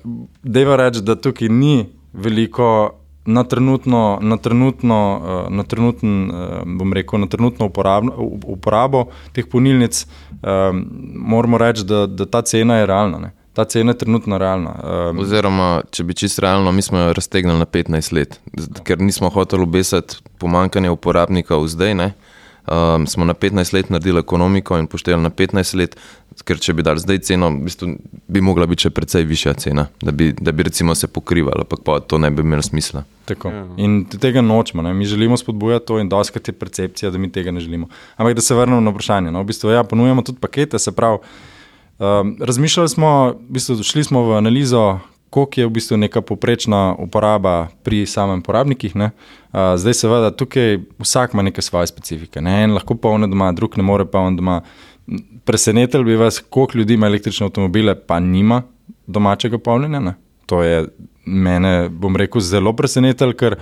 deva 0.43 0.76
reči, 0.76 1.01
da 1.01 1.15
tukaj 1.15 1.49
ni 1.49 1.86
veliko 2.13 2.97
na 3.28 3.43
trenutno, 3.43 4.19
na 4.21 4.38
trenutno, 4.38 5.21
eh, 5.25 5.53
na 5.53 5.63
trenutno, 5.63 6.09
eh, 6.09 6.61
bom 6.65 6.93
rekel, 6.93 7.19
na 7.19 7.28
trenutno 7.28 7.65
uporabno, 7.65 8.13
uporabo 8.47 9.07
teh 9.36 9.45
polnilnic, 9.51 10.05
eh, 10.43 10.71
moramo 11.13 11.57
reči, 11.57 11.84
da, 11.84 12.05
da 12.07 12.25
ta 12.25 12.41
cena 12.41 12.78
je 12.78 12.86
realna. 12.86 13.19
Ne. 13.19 13.32
Ta 13.53 13.65
cena 13.65 13.91
je 13.91 13.97
trenutno 13.97 14.38
realna. 14.38 14.75
Um, 15.09 15.19
Oziroma, 15.19 15.82
če 15.91 16.03
bi 16.03 16.13
čisto 16.13 16.41
realno, 16.45 16.71
mi 16.71 16.82
smo 16.82 16.99
jo 16.99 17.13
raztegnili 17.13 17.57
na 17.59 17.65
15 17.65 18.13
let, 18.13 18.39
ker 18.86 19.01
nismo 19.01 19.30
hoteli 19.34 19.65
obesati 19.65 20.19
pomankanja 20.38 20.91
uporabnikov 20.93 21.65
zdaj. 21.67 21.95
Ne? 21.97 22.11
Um, 22.68 23.07
smo 23.07 23.26
na 23.26 23.34
15 23.34 23.74
let 23.74 23.89
naredili 23.89 24.20
ekonomiko 24.20 24.78
in 24.78 24.88
poštevali 24.88 25.24
na 25.24 25.30
15 25.30 25.76
let, 25.80 25.95
ker 26.43 26.59
če 26.59 26.74
bi 26.76 26.84
dali 26.84 26.99
zdaj 26.99 27.22
ceno, 27.24 27.47
v 27.49 27.63
bistvu 27.63 27.93
bi 28.28 28.41
mogla 28.43 28.68
biti 28.68 28.88
še 28.88 28.91
precej 28.91 29.24
višja 29.24 29.53
cena, 29.63 29.86
da 30.03 30.11
bi, 30.11 30.34
da 30.36 30.51
bi 30.51 30.65
se 30.72 31.07
pokrivala, 31.07 31.63
ampak 31.63 31.80
pa 31.86 31.99
to 31.99 32.18
ne 32.18 32.32
bi 32.32 32.43
imelo 32.43 32.61
smisla. 32.61 33.05
Tako. 33.26 33.49
Ja. 33.49 33.63
In 33.78 34.05
tega 34.05 34.41
nočemo, 34.41 34.84
ne? 34.84 34.93
mi 34.93 35.05
želimo 35.05 35.38
spodbujati 35.38 35.86
to 35.86 35.99
in 35.99 36.09
doskrat 36.09 36.47
je 36.47 36.53
percepcija, 36.53 37.11
da 37.11 37.18
mi 37.18 37.32
tega 37.32 37.51
ne 37.51 37.59
želimo. 37.59 37.88
Ampak 38.18 38.36
da 38.36 38.41
se 38.41 38.55
vrnemo 38.55 38.82
na 38.82 38.91
vprašanje. 38.91 39.32
No? 39.32 39.41
V 39.41 39.45
bistvu, 39.47 39.72
ja, 39.72 39.84
ponujemo 39.84 40.22
tudi 40.22 40.39
pakete, 40.39 40.80
se 40.80 40.91
pravi. 40.91 41.18
Um, 41.99 42.38
razmišljali 42.39 42.89
smo, 42.89 43.34
v 43.49 43.53
bistvu, 43.55 43.84
šli 43.84 44.03
smo 44.03 44.28
v 44.28 44.38
analizo, 44.38 44.99
koliko 45.30 45.61
je 45.61 45.67
v 45.67 45.69
bistvu 45.69 45.97
neka 45.97 46.21
poprečna 46.21 46.95
uporaba 46.99 47.67
pri 47.84 48.05
samem 48.05 48.39
uporabnikih. 48.39 48.95
Uh, 48.95 49.09
zdaj, 49.75 49.93
seveda, 49.93 50.32
tukaj 50.32 50.80
vsak 50.99 51.34
ima 51.34 51.43
neke 51.43 51.61
svoje 51.61 51.88
specifike. 51.88 52.41
Ne? 52.41 52.63
En 52.63 52.78
lahko 52.78 52.95
polne 52.95 53.28
doma, 53.28 53.51
drug 53.51 53.78
ne 53.78 53.84
more 53.84 54.05
on 54.13 54.36
doma. 54.36 54.61
Presenetili 55.45 56.03
bi 56.03 56.15
vas, 56.15 56.39
koliko 56.49 56.78
ljudi 56.78 56.93
ima 56.93 57.07
električne 57.07 57.45
avtomobile, 57.45 57.95
pa 57.95 58.19
nima 58.19 58.63
domačega 59.07 59.57
polnjenja. 59.57 59.99
Ne? 59.99 60.13
To 60.45 60.63
je 60.63 60.88
mene, 61.25 61.89
bom 61.89 62.15
rekel, 62.15 62.41
zelo 62.41 62.73
presenetilo, 62.75 63.34
ker 63.34 63.57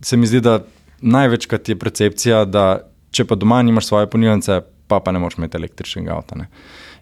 se 0.00 0.16
mi 0.16 0.26
zdi, 0.26 0.40
da 0.40 0.60
največkrat 1.00 1.68
je 1.68 1.78
percepcija, 1.78 2.44
da 2.44 2.80
če 3.14 3.26
pa 3.28 3.38
doma 3.38 3.62
nimaš 3.62 3.90
svoje 3.90 4.08
polnilnice, 4.10 4.60
pa, 4.86 5.00
pa 5.00 5.12
ne 5.12 5.22
moreš 5.22 5.38
imeti 5.38 5.58
električnega 5.58 6.14
avta. 6.16 6.38
Ne? 6.38 6.48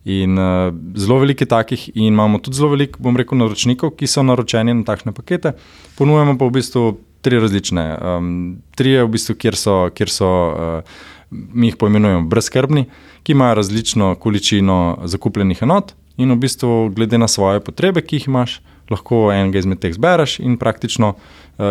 In 0.04 0.38
uh, 0.38 0.72
zelo 0.98 1.20
veliko 1.22 1.46
takih, 1.46 1.88
in 1.94 2.10
imamo 2.10 2.40
tudi 2.42 2.58
zelo 2.58 2.72
veliko, 2.74 2.98
bom 3.02 3.16
rekel, 3.16 3.38
naročnikov, 3.38 3.94
ki 3.94 4.10
so 4.10 4.24
naročeni 4.26 4.74
na 4.74 4.86
takšne 4.86 5.14
pakete. 5.14 5.54
Ponujemo 5.98 6.34
pa 6.38 6.48
v 6.48 6.58
bistvu 6.58 6.84
tri 7.22 7.38
različne. 7.38 7.84
Um, 8.02 8.32
tri 8.74 8.96
je 8.96 9.04
v 9.06 9.12
bistvu, 9.14 9.38
kjer 9.38 9.58
so, 9.58 9.76
kjer 9.94 10.10
so 10.10 10.28
uh, 10.28 11.02
mi 11.30 11.70
jih 11.70 11.78
poimenujemo 11.78 12.26
brezkrbni, 12.28 12.88
ki 13.22 13.32
imajo 13.32 13.60
različno 13.60 14.14
količino 14.18 14.98
zakupljenih 15.04 15.62
enot 15.62 15.94
in 16.16 16.34
v 16.34 16.36
bistvu, 16.36 16.90
glede 16.96 17.18
na 17.18 17.28
svoje 17.28 17.62
potrebe, 17.64 18.02
ki 18.02 18.18
jih 18.18 18.28
imaš, 18.28 18.58
lahko 18.90 19.30
enega 19.32 19.62
izmed 19.62 19.80
teh 19.80 19.94
zbereš 19.94 20.40
in 20.42 20.58
praktično 20.60 21.14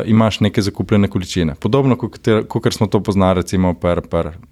imaš 0.05 0.39
neke 0.39 0.61
zakupljene 0.61 1.07
količine. 1.07 1.55
Podobno 1.59 1.97
kot 2.47 2.73
smo 2.73 2.87
to 2.87 2.99
poznali, 3.03 3.35
recimo 3.35 3.73
pri 3.73 4.01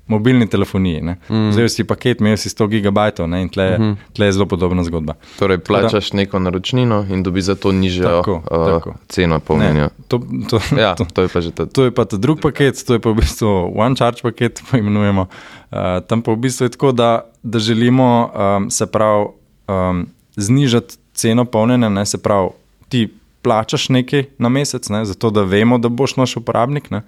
mobilni 0.08 0.48
telefoniji. 0.50 1.02
Mm. 1.02 1.52
Zdaj 1.52 1.70
si 1.70 1.84
paket, 1.84 2.22
imel 2.22 2.38
si 2.38 2.50
100 2.50 2.68
gigabajtov 2.68 3.28
ne? 3.30 3.42
in 3.42 3.50
tle, 3.50 3.78
mm 3.78 3.84
-hmm. 3.84 3.96
tle 4.14 4.26
je 4.26 4.32
zelo 4.32 4.46
podobna 4.46 4.84
zgodba. 4.84 5.14
Torej, 5.40 5.58
plačaš 5.58 6.10
Tada, 6.10 6.22
neko 6.22 6.40
naročnino 6.40 7.06
in 7.10 7.24
dobiš 7.24 7.44
za 7.44 7.56
to 7.56 7.72
nižjo 7.72 8.04
tako, 8.04 8.34
uh, 8.34 8.68
tako. 8.68 8.94
ceno 9.08 9.40
polnjenja. 9.40 9.90
To, 10.08 10.22
to, 10.50 10.60
ja, 10.80 10.96
to, 10.96 11.06
to 11.14 11.22
je 11.22 11.28
pa 11.28 11.42
že 11.42 11.52
to. 11.52 11.66
To 11.66 11.84
je 11.84 11.92
pa 11.92 12.06
ta 12.06 12.18
drug 12.18 12.40
paket, 12.42 12.86
to 12.88 12.94
je 12.94 13.00
pa 13.00 13.10
v 13.10 13.16
bistvu 13.16 13.74
one 13.76 13.96
charge 13.96 14.22
paket, 14.22 14.62
poimenujemo. 14.72 15.22
Uh, 15.22 15.78
tam 16.08 16.22
pa 16.22 16.32
v 16.32 16.36
bistvu 16.36 16.66
je 16.66 16.70
tako, 16.70 16.92
da, 16.92 17.22
da 17.44 17.60
želimo 17.60 18.32
um, 18.58 18.72
se 18.72 18.86
prav 18.88 19.28
um, 19.68 20.08
znižati 20.36 20.96
ceno 21.14 21.46
polnjenja, 21.46 21.90
ne 21.90 22.06
se 22.06 22.18
pravi, 22.18 22.50
ti 22.90 23.10
plačaš 23.42 23.90
nekaj 23.90 24.26
na 24.38 24.50
mesec, 24.50 24.90
ne, 24.90 25.06
zato 25.06 25.30
da 25.30 25.44
vemo, 25.44 25.78
da 25.78 25.90
boš 25.90 26.16
naš 26.16 26.38
uporabnik. 26.38 26.92
Ne, 26.92 27.04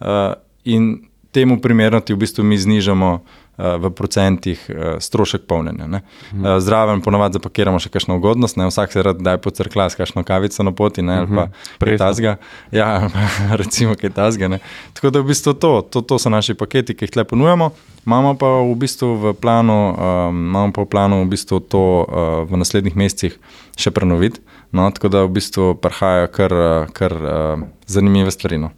uh, 0.00 0.32
in 0.64 1.09
temu 1.32 1.60
primerno 1.60 2.00
ti 2.00 2.14
v 2.14 2.16
bistvu 2.16 2.44
mi 2.44 2.58
znižamo 2.58 3.10
uh, 3.14 3.64
v 3.78 3.90
procentih 3.90 4.58
uh, 4.68 4.98
strošek 4.98 5.46
polnjenja. 5.46 5.86
Mhm. 5.86 6.00
Uh, 6.34 6.58
zraven 6.58 7.00
ponovadi 7.00 7.38
zapakiramo 7.38 7.78
še 7.78 7.92
kakšno 7.92 8.18
ugodnost, 8.18 8.58
ne, 8.58 8.66
vsak 8.70 8.92
se 8.92 9.02
rad 9.02 9.22
da 9.22 9.36
pocrkla 9.38 9.90
s 9.90 9.98
kakšno 9.98 10.24
kavico 10.26 10.66
na 10.66 10.72
poti 10.72 11.02
ne, 11.02 11.22
ali 11.22 11.28
pa 11.28 11.46
mhm. 11.46 11.54
kaj 11.78 12.00
tasga. 12.02 12.36
Ja, 12.74 13.10
recimo 13.62 13.94
kaj 13.94 14.14
tasga. 14.16 14.58
Tako 14.98 15.14
da 15.14 15.22
v 15.22 15.30
bistvu 15.30 15.54
to, 15.54 15.72
to, 15.82 16.02
to 16.02 16.18
so 16.18 16.32
naši 16.32 16.54
paketi, 16.58 16.94
ki 16.94 17.06
jih 17.06 17.14
tle 17.14 17.24
ponujemo. 17.24 17.70
Imamo 18.06 18.34
pa 18.34 18.48
v 18.64 18.74
bistvu 18.80 19.14
v 19.20 19.34
planu, 19.36 19.92
um, 19.92 20.44
imamo 20.50 20.72
pa 20.72 20.82
v 20.82 20.88
planu 20.88 21.22
v 21.22 21.30
bistvu 21.36 21.60
to 21.60 21.84
uh, 22.02 22.42
v 22.48 22.58
naslednjih 22.58 22.96
mesecih 22.96 23.36
še 23.76 23.92
prenoviti. 23.94 24.40
No, 24.72 24.86
tako 24.94 25.10
da 25.10 25.24
v 25.26 25.34
bistvu 25.34 25.74
prihajajo 25.82 26.28
kar, 26.32 26.54
kar 26.96 27.12
uh, 27.12 27.64
zanimive 27.90 28.32
stvari. 28.32 28.58
No. 28.62 28.70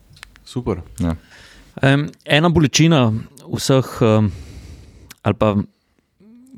Super. 0.44 0.82
Ja. 1.00 1.14
Um, 1.81 2.11
ena 2.25 2.51
bolečina 2.53 3.07
vseh, 3.49 3.87
um, 4.05 4.29
ali 5.23 5.35
pa 5.41 5.55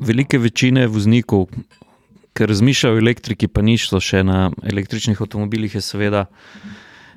velike 0.01 0.39
večine 0.43 0.89
voznikov, 0.91 1.47
ki 2.35 2.49
razmišljajo 2.51 2.97
o 2.97 2.99
elektriki, 2.99 3.47
pa 3.47 3.63
niso 3.63 4.01
še 4.03 4.25
na 4.27 4.49
električnih 4.67 5.21
avtomobilih, 5.23 5.77
je 5.79 5.83
seveda, 5.85 6.25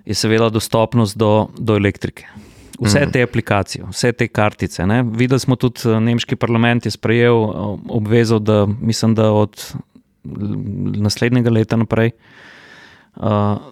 je 0.05 0.13
seveda 0.13 0.51
dostopnost 0.53 1.17
do, 1.17 1.49
do 1.57 1.77
elektrike. 1.79 2.29
Vse 2.77 3.07
te 3.09 3.23
aplikacije, 3.25 3.87
vse 3.89 4.11
te 4.13 4.27
kartice. 4.29 4.85
Ne. 4.85 5.01
Videli 5.01 5.41
smo 5.41 5.57
tudi, 5.57 5.81
eh, 5.89 5.97
nemški 5.97 6.37
parlament 6.37 6.85
je 6.85 6.93
sprejel 6.93 7.33
eh, 7.33 7.63
obvezo, 7.97 8.37
da 8.37 8.67
mislim, 8.69 9.17
da 9.17 9.31
od 9.33 9.57
naslednjega 11.01 11.49
leta 11.49 11.77
naprej, 11.79 12.11
uh, 12.11 12.46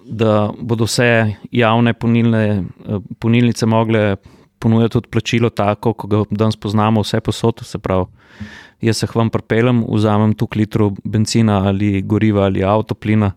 da 0.06 0.50
bodo 0.60 0.88
vse 0.88 1.36
javne 1.52 1.94
ponilne, 1.94 2.64
eh, 2.86 3.00
ponilnice 3.20 3.66
mogle 3.66 4.16
ponujati 4.60 4.94
tudi 4.94 5.12
plačilo 5.12 5.50
tako, 5.50 5.94
kot 5.94 6.10
ga 6.10 6.24
danes 6.30 6.56
poznamo, 6.56 7.02
vse 7.02 7.20
posod. 7.22 7.62
Se 7.64 7.80
pravi, 7.80 8.06
jaz 8.82 8.98
se 8.98 9.08
vam 9.14 9.30
pripeljem, 9.30 9.84
vzamem 9.90 10.34
tu 10.34 10.48
litrov 10.56 10.98
benzina 11.04 11.62
ali 11.68 12.02
goriva 12.02 12.46
ali 12.46 12.64
avtoplina, 12.64 13.32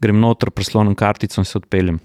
grem 0.00 0.20
noter, 0.20 0.50
preslonim 0.50 0.94
kartico 0.94 1.40
in 1.40 1.44
se 1.44 1.58
odpeljem. 1.58 2.00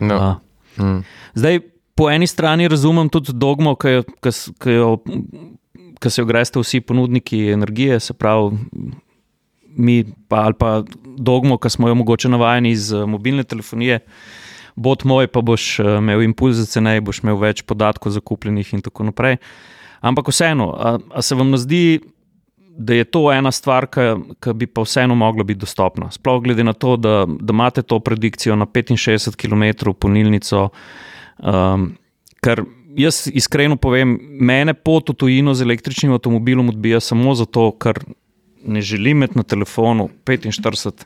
No. 0.00 0.16
Uh, 0.16 0.34
Mm. 0.78 1.04
Zdaj, 1.34 1.60
po 1.94 2.10
eni 2.10 2.26
strani 2.26 2.68
razumem 2.68 3.08
tudi 3.08 3.32
dogmo, 3.32 3.74
ki 3.80 3.88
jo, 3.88 4.02
ki 4.22 4.32
ki 4.60 4.76
jo, 4.76 4.90
ki 6.00 6.12
se 6.12 6.22
jo 6.22 6.28
greste 6.28 6.60
vsi 6.60 6.80
ponudniki 6.84 7.46
energije, 7.54 8.00
se 8.00 8.14
pravi, 8.14 8.58
mi 9.76 10.04
pa, 10.28 10.46
ali 10.48 10.56
pa 10.58 10.82
dogmo, 11.18 11.58
ki 11.58 11.70
smo 11.70 11.88
jo 11.88 11.94
mogoče 11.94 12.28
navajeni 12.32 12.70
iz 12.70 12.92
eh, 12.92 13.06
mobilne 13.06 13.44
telefonije. 13.44 14.00
Bot 14.76 15.04
moj, 15.04 15.28
pa 15.32 15.40
boš 15.40 15.78
eh, 15.80 15.96
imel 15.98 16.26
impulze 16.26 16.66
ceneje, 16.66 17.04
boš 17.04 17.22
imel 17.24 17.38
več 17.40 17.62
podatkov 17.62 18.12
zakupljenih, 18.16 18.74
in 18.76 18.84
tako 18.84 19.08
naprej. 19.10 19.38
Ampak 20.00 20.28
vseeno, 20.28 20.70
a, 20.72 20.98
a 21.10 21.22
se 21.22 21.34
vam 21.34 21.50
ne 21.50 21.60
zdi, 21.60 22.00
da 22.76 22.94
je 22.94 23.04
to 23.08 23.32
ena 23.32 23.50
stvar, 23.52 23.86
ki 23.88 24.52
bi 24.54 24.66
pa 24.68 24.84
vseeno 24.84 25.14
mogla 25.16 25.44
biti 25.48 25.62
dostopna? 25.64 26.10
Sploh 26.12 26.42
glede 26.44 26.64
na 26.64 26.74
to, 26.76 26.96
da, 27.00 27.22
da 27.26 27.52
imate 27.52 27.82
to 27.82 28.00
predikcijo 28.00 28.56
na 28.56 28.66
65 28.66 29.36
km 29.40 29.92
polnilnico. 29.98 30.68
Um, 31.38 31.94
ker 32.44 32.64
jaz 32.96 33.26
iskreno 33.32 33.76
povem, 33.76 34.16
mene 34.40 34.74
pot 34.74 35.10
v 35.10 35.16
tujino 35.16 35.54
z 35.54 35.64
električnim 35.64 36.12
avtomobilom 36.16 36.68
odbija 36.72 37.00
samo 37.00 37.34
zato, 37.34 37.70
ker 37.80 38.00
ne 38.66 38.82
želim 38.82 39.22
imeti 39.22 39.38
na 39.38 39.42
telefonu 39.42 40.08
45. 40.24 41.04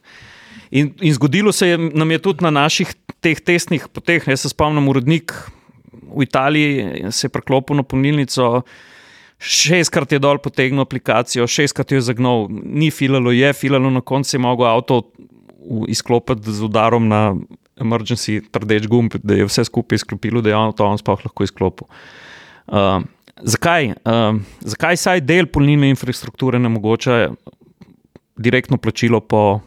In, 0.70 0.92
in 1.00 1.14
zgodilo 1.14 1.52
se 1.52 1.68
je 1.68 1.78
nam 1.78 2.10
je 2.10 2.18
tudi 2.18 2.44
na 2.44 2.50
naših 2.50 2.94
teh 3.20 3.40
testnih 3.40 3.88
poteh. 3.92 4.28
Jaz 4.28 4.40
se 4.40 4.48
spomnim, 4.48 4.88
urednik 4.88 5.34
v 6.16 6.22
Italiji 6.22 7.10
se 7.10 7.26
je 7.26 7.32
preklopil 7.32 7.76
na 7.76 7.82
polnilnico. 7.82 8.62
Šestkrat 9.40 10.12
je 10.12 10.20
dol 10.20 10.38
potegnil 10.38 10.84
aplikacijo, 10.84 11.46
šestkrat 11.48 11.92
jo 11.92 11.96
je 11.96 12.04
zagnal, 12.10 12.44
ni 12.50 12.90
filalo, 12.92 13.32
je 13.32 13.52
filalo, 13.56 13.90
na 13.90 14.02
koncu 14.04 14.36
je 14.36 14.40
mogel 14.40 14.66
avto 14.68 15.00
izklopiti 15.88 16.52
z 16.52 16.64
udarom 16.66 17.08
na 17.08 17.22
emergency 17.80 18.42
rdeč 18.52 18.86
gumb, 18.86 19.16
da 19.22 19.38
je 19.38 19.46
vse 19.48 19.64
skupaj 19.64 20.02
izklopilo, 20.02 20.42
da 20.44 20.52
je 20.52 20.58
avto 20.58 20.84
on 20.84 21.00
sploh 21.00 21.24
lahko 21.24 21.46
izklopil. 21.46 21.88
Uh, 22.68 23.00
zakaj? 23.42 23.94
Uh, 24.04 24.40
zakaj 24.60 24.96
saj 24.96 25.20
del 25.20 25.46
polnilne 25.46 25.90
infrastrukture 25.90 26.58
ne 26.58 26.66
omogoča 26.66 27.30
direktno 28.36 28.76
plačilo 28.76 29.20
po 29.20 29.60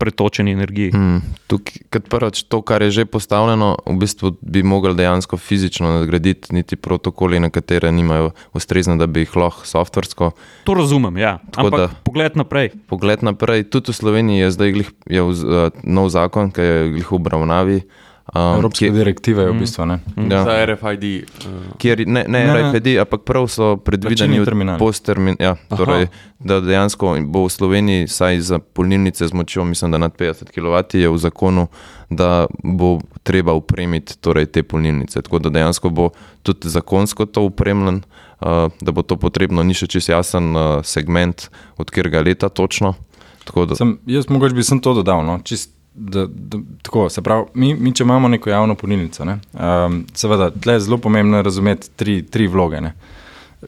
pretočeni 0.00 0.52
energiji? 0.56 0.90
Mm. 0.96 1.20
Tukaj, 1.46 1.82
kot 1.92 2.08
prvič, 2.08 2.42
to, 2.48 2.62
kar 2.64 2.82
je 2.82 2.90
že 2.90 3.04
postavljeno, 3.04 3.74
v 3.86 3.96
bistvu 4.00 4.32
bi 4.40 4.62
mogli 4.64 4.94
dejansko 4.96 5.36
fizično 5.36 5.90
nadgraditi, 5.98 6.54
niti 6.56 6.76
protokoli, 6.76 7.40
na 7.40 7.50
katere 7.52 7.92
nimajo 7.92 8.30
ustrezne, 8.56 8.96
da 8.96 9.06
bi 9.06 9.26
jih 9.26 9.36
lahko 9.36 9.66
softversko. 9.68 10.30
To 10.64 10.74
razumem, 10.74 11.20
ja. 11.20 11.38
Tako 11.50 11.66
Ampak 11.66 11.80
da- 11.80 11.90
pogled 12.04 12.36
naprej. 12.36 12.70
Pogled 12.88 13.22
naprej, 13.22 13.68
tudi 13.68 13.92
v 13.92 13.96
Sloveniji 14.00 14.46
je 14.46 14.50
zdaj 14.56 14.72
glih, 14.72 14.90
je 15.10 15.22
vz, 15.22 15.44
uh, 15.44 15.68
nov 15.84 16.08
zakon, 16.08 16.48
ki 16.50 16.60
je 16.64 17.04
v 17.04 17.12
obravnavi. 17.20 17.82
Um, 18.34 18.54
Evropske 18.54 18.86
kje- 18.86 18.94
direktive 18.94 19.42
je 19.42 19.50
v 19.50 19.58
bistvu. 19.58 19.86
Ne? 19.86 19.98
ja. 20.30 20.44
Za 20.44 20.66
RFID. 20.66 21.04
Uh, 21.42 21.74
Kjer, 21.78 22.06
ne, 22.06 22.24
ne, 22.28 22.46
Ne. 22.46 22.70
RFID, 22.70 22.98
ampak 23.00 23.24
prav 23.26 23.48
so 23.50 23.76
predvideni 23.76 24.38
postermin, 24.78 25.34
ja, 25.40 25.56
torej, 25.68 26.06
da 26.38 26.60
dejansko 26.60 27.18
bo 27.26 27.44
v 27.44 27.50
Sloveniji, 27.50 28.08
saj 28.08 28.40
za 28.40 28.58
polnilnice 28.58 29.26
z 29.26 29.32
močjo, 29.32 29.64
mislim, 29.64 29.90
da 29.90 29.98
nad 29.98 30.14
50 30.14 30.54
kW 30.54 30.94
je 30.94 31.08
v 31.10 31.18
zakonu, 31.18 31.66
da 32.10 32.46
bo 32.62 33.00
treba 33.22 33.52
upremiti 33.52 34.14
torej, 34.14 34.46
te 34.46 34.62
polnilnice. 34.62 35.22
Tako 35.22 35.38
da 35.38 35.50
dejansko 35.50 35.90
bo 35.90 36.10
tudi 36.42 36.68
zakonsko 36.68 37.26
to 37.26 37.42
upremljen, 37.42 38.02
uh, 38.40 38.70
da 38.80 38.92
bo 38.92 39.02
to 39.02 39.16
potrebno, 39.16 39.62
ni 39.62 39.74
še 39.74 39.86
čist 39.86 40.08
jasen 40.08 40.54
uh, 40.54 40.86
segment, 40.86 41.50
od 41.76 41.90
katerega 41.90 42.22
leta 42.22 42.48
točno. 42.48 42.94
Da, 43.50 43.74
Sem, 43.74 43.98
jaz 44.06 44.28
mogoče 44.28 44.54
bi 44.54 44.62
sem 44.62 44.78
to 44.78 44.94
dodal. 44.94 45.26
No? 45.26 45.40
Čist, 45.42 45.74
da, 45.94 46.26
da, 46.26 46.58
tako, 46.82 47.08
se 47.08 47.22
pravi, 47.22 47.46
mi, 47.54 47.74
mi 47.74 47.92
če 47.94 48.04
imamo 48.04 48.28
neko 48.28 48.50
javno 48.50 48.74
polnilnico, 48.74 49.24
ne? 49.24 49.38
um, 49.52 50.04
seveda, 50.14 50.50
tle 50.50 50.76
je 50.78 50.84
zelo 50.86 50.98
pomembno 50.98 51.42
razumeti 51.42 51.90
tri, 51.96 52.22
tri 52.22 52.46
vloge. 52.46 52.80
Ne? 52.80 52.94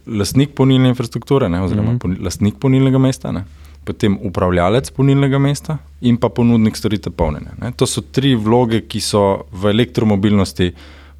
Lastnik 0.06 0.54
polnilne 0.56 0.92
infrastrukture, 0.92 1.48
ne? 1.48 1.62
oziroma 1.62 1.92
mm 1.92 1.98
-hmm. 1.98 2.24
lastnik 2.24 2.60
polnilnega 2.60 2.98
mesta, 2.98 3.32
ne? 3.32 3.44
potem 3.84 4.18
upravljalec 4.22 4.90
polnilnega 4.90 5.38
mesta 5.38 5.78
in 6.00 6.16
pa 6.16 6.28
ponudnik 6.28 6.76
storitev 6.76 7.12
polnjenja. 7.12 7.50
ne. 7.60 7.72
To 7.76 7.86
so 7.86 8.00
tri 8.00 8.34
vloge, 8.34 8.80
ki 8.80 9.00
so 9.00 9.44
v 9.52 9.70
elektromobilnosti, 9.70 10.72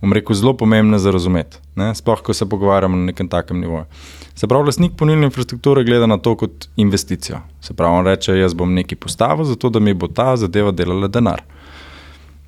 bom 0.02 0.12
rekel, 0.12 0.34
zelo 0.36 0.56
pomembne 0.58 0.98
za 0.98 1.10
razumeti. 1.10 1.58
ne. 1.74 1.94
Sploh, 1.94 2.20
ko 2.20 2.34
se 2.34 2.48
pogovarjamo 2.48 2.96
na 2.96 3.04
nekem 3.04 3.28
takem 3.28 3.60
nivoju. 3.60 3.84
Se 4.34 4.46
pravi, 4.46 4.66
lastnik 4.66 4.92
polnilne 4.98 5.28
infrastrukture 5.28 5.84
gleda 5.84 6.06
na 6.06 6.18
to 6.18 6.34
kot 6.36 6.68
investicijo. 6.76 7.38
Se 7.60 7.74
pravi, 7.74 7.98
on 7.98 8.06
reče, 8.06 8.36
jaz 8.38 8.54
bom 8.54 8.74
nekaj 8.74 8.98
postavil, 8.98 9.44
zato 9.44 9.70
da 9.70 9.80
mi 9.80 9.94
bo 9.94 10.08
ta 10.08 10.36
zadeva 10.36 10.70
delala 10.70 11.08
denar. 11.08 11.42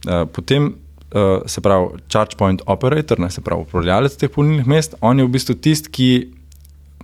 Uh, 0.05 0.29
potem, 0.33 0.67
uh, 1.15 1.45
se 1.47 1.61
pravi, 1.61 2.03
charge 2.09 2.37
point 2.39 2.63
operator, 2.67 3.21
ne, 3.21 3.31
se 3.31 3.41
pravi, 3.41 3.63
upravljalec 3.63 4.17
teh 4.17 4.31
polnilnih 4.31 4.67
mest, 4.67 4.95
on 5.01 5.19
je 5.19 5.25
v 5.25 5.33
bistvu 5.37 5.55
tisti, 5.55 5.91
ki 5.91 6.09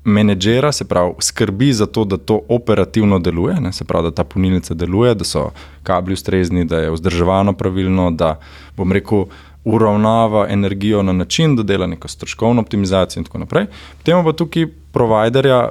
menedžera, 0.05 0.73
se 0.73 0.85
pravi, 0.89 1.15
skrbi 1.21 1.73
za 1.73 1.87
to, 1.87 2.05
da 2.05 2.17
to 2.17 2.41
operativno 2.49 3.19
deluje, 3.19 3.61
ne, 3.61 3.73
se 3.73 3.85
pravi, 3.85 4.09
da 4.09 4.15
ta 4.15 4.25
polnilnica 4.25 4.75
deluje, 4.75 5.15
da 5.15 5.25
so 5.25 5.51
kabli 5.83 6.17
ustrezni, 6.17 6.65
da 6.65 6.79
je 6.79 6.91
vzdrževano 6.91 7.53
pravilno, 7.53 8.11
da 8.11 8.39
bom 8.77 8.93
rekel, 8.93 9.27
uravnava 9.65 10.47
energijo 10.49 11.03
na 11.03 11.13
način, 11.13 11.57
da 11.57 11.63
dela 11.63 11.87
neko 11.87 12.09
stroškovno 12.09 12.61
optimizacijo 12.61 13.21
in 13.21 13.25
tako 13.25 13.39
naprej. 13.39 13.67
Potem 13.99 14.25
pa 14.25 14.33
tukaj 14.33 14.67
providerja 14.93 15.69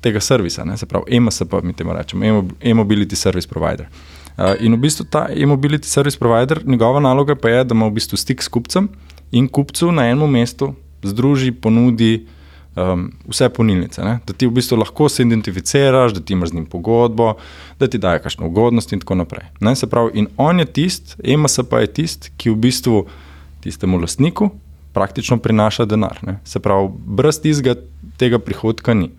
tega 0.00 0.20
servisa, 0.20 0.64
ne, 0.64 0.76
se 0.76 0.86
pravi, 0.86 1.20
MSP, 1.20 1.62
mi 1.62 1.72
temu 1.72 1.92
rečemo, 1.92 2.24
e-mo- 2.24 2.50
e-mobility 2.60 3.14
service 3.14 3.48
provider. 3.48 3.86
Uh, 4.38 4.44
in 4.60 4.74
v 4.74 4.78
bistvu 4.78 5.06
ta 5.10 5.26
e-mobility 5.30 5.86
service 5.86 6.18
provider, 6.18 6.62
njegova 6.66 7.00
naloga 7.00 7.34
pa 7.34 7.48
je, 7.48 7.64
da 7.64 7.74
ima 7.74 7.86
v 7.86 7.96
bistvu 7.98 8.16
stik 8.16 8.42
s 8.42 8.48
kupcem 8.48 8.88
in 9.32 9.48
kupcu 9.48 9.92
na 9.92 10.10
enem 10.10 10.30
mestu 10.30 10.74
združi, 11.02 11.52
ponudi 11.52 12.26
um, 12.76 13.12
vse 13.28 13.48
ponilnice. 13.48 14.02
Ne? 14.04 14.18
Da 14.26 14.32
ti 14.32 14.46
v 14.46 14.54
bistvu 14.54 14.78
lahko 14.78 15.08
se 15.08 15.22
identificiraš, 15.22 16.14
da 16.14 16.20
ti 16.20 16.32
imaš 16.32 16.48
z 16.48 16.54
njim 16.54 16.66
pogodbo, 16.66 17.34
da 17.78 17.88
ti 17.88 17.98
daje 17.98 18.22
kakšno 18.22 18.46
ugodnost 18.46 18.92
in 18.92 19.00
tako 19.00 19.14
naprej. 19.14 19.46
Ne? 19.60 19.76
Se 19.76 19.86
pravi, 19.86 20.10
in 20.14 20.28
on 20.36 20.58
je 20.58 20.66
tisti, 20.66 21.16
EMS 21.24 21.60
pa 21.70 21.80
je 21.80 21.92
tisti, 21.92 22.30
ki 22.36 22.50
v 22.50 22.56
bistvu 22.56 23.06
tistemu 23.60 24.00
lastniku 24.00 24.50
praktično 24.92 25.38
prinaša 25.38 25.84
denar. 25.84 26.18
Ne? 26.22 26.38
Se 26.44 26.60
pravi, 26.60 26.88
brez 27.06 27.40
tistega 27.40 27.76
tega 28.18 28.38
prihodka 28.38 28.94
ni. 28.94 29.10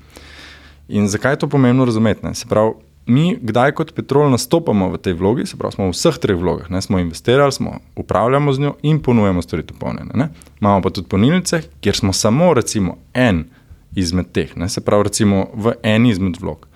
In 0.88 1.08
zakaj 1.08 1.34
je 1.34 1.44
to 1.44 1.50
pomembno 1.50 1.86
razumeti? 1.86 2.26
Ne? 2.26 2.34
Se 2.36 2.48
pravi, 2.50 2.74
mi, 3.06 3.38
kdaj 3.42 3.72
kot 3.78 3.94
Petrol 3.96 4.30
nastopamo 4.32 4.90
v 4.94 4.98
tej 5.02 5.16
vlogi, 5.18 5.46
se 5.50 5.58
pravi, 5.58 5.78
smo 5.78 5.88
v 5.90 5.94
vseh 5.96 6.18
treh 6.22 6.38
vlogah, 6.38 6.70
ne? 6.70 6.82
smo 6.82 7.00
investirali, 7.00 7.52
smo 7.52 7.80
upravljamo 7.96 8.54
z 8.54 8.66
njo 8.66 8.74
in 8.82 9.00
ponujemo 9.02 9.42
storitev 9.42 9.78
polnjenja. 9.80 10.14
ne. 10.14 10.30
Imamo 10.62 10.82
pa 10.82 10.90
tudi 10.90 11.08
polnilnice, 11.08 11.62
kjer 11.82 11.96
smo 11.96 12.14
samo 12.14 12.54
recimo 12.54 12.98
en 13.14 13.46
izmed 13.96 14.32
teh, 14.32 14.58
ne? 14.58 14.70
se 14.70 14.82
pravi, 14.82 15.04
recimo 15.04 15.48
v 15.54 15.74
eni 15.84 16.10
izmed 16.10 16.38
vlog. 16.42 16.68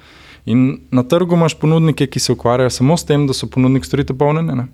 In 0.45 0.79
na 0.91 1.03
trgu 1.03 1.35
imaš 1.35 1.53
ponudnike, 1.59 2.07
ki 2.07 2.19
se 2.19 2.31
ukvarjajo 2.33 2.69
samo 2.69 2.97
s 2.97 3.05
tem, 3.05 3.27
da 3.27 3.33
so 3.33 3.47
ponudnik 3.47 3.85
storitev 3.85 4.17
polnjenja. 4.17 4.67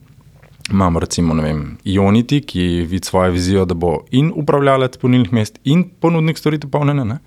Imamo 0.72 0.99
recimo 0.99 1.34
vem, 1.34 1.78
Ionity, 1.84 2.41
ki 2.45 2.86
vidi 2.86 3.05
svojo 3.05 3.32
vizijo, 3.32 3.65
da 3.65 3.74
bo 3.74 4.03
in 4.11 4.32
upravljalec 4.36 4.97
polnilnih 5.01 5.34
mest, 5.34 5.59
in 5.63 5.84
ponudnik 5.99 6.38
storitev 6.38 6.70
polnjenja. 6.70 7.03
ne. 7.03 7.17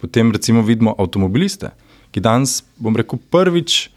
Potem 0.00 0.32
recimo 0.32 0.62
vidimo 0.62 0.94
avtomobiliste, 0.98 1.70
ki 2.10 2.20
danes, 2.20 2.62
bom 2.76 2.96
rekel, 2.96 3.18
prvič 3.30 3.88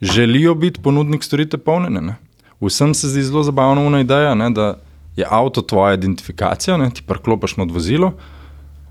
želijo 0.00 0.54
biti 0.54 0.80
ponudnik 0.80 1.22
storitev 1.22 1.60
polnjenja. 1.60 2.00
ne. 2.00 2.16
Vsem 2.60 2.94
se 2.94 3.08
zdi 3.08 3.22
zelo 3.22 3.42
zabavna 3.42 3.86
ena 3.86 4.00
ideja, 4.00 4.34
ne, 4.34 4.50
da 4.50 4.78
je 5.16 5.26
avto 5.30 5.62
tvoja 5.62 5.94
identifikacija, 5.94 6.76
ne, 6.76 6.90
ti 6.90 7.02
parklopiš 7.06 7.56
nad 7.56 7.70
vozilo, 7.70 8.12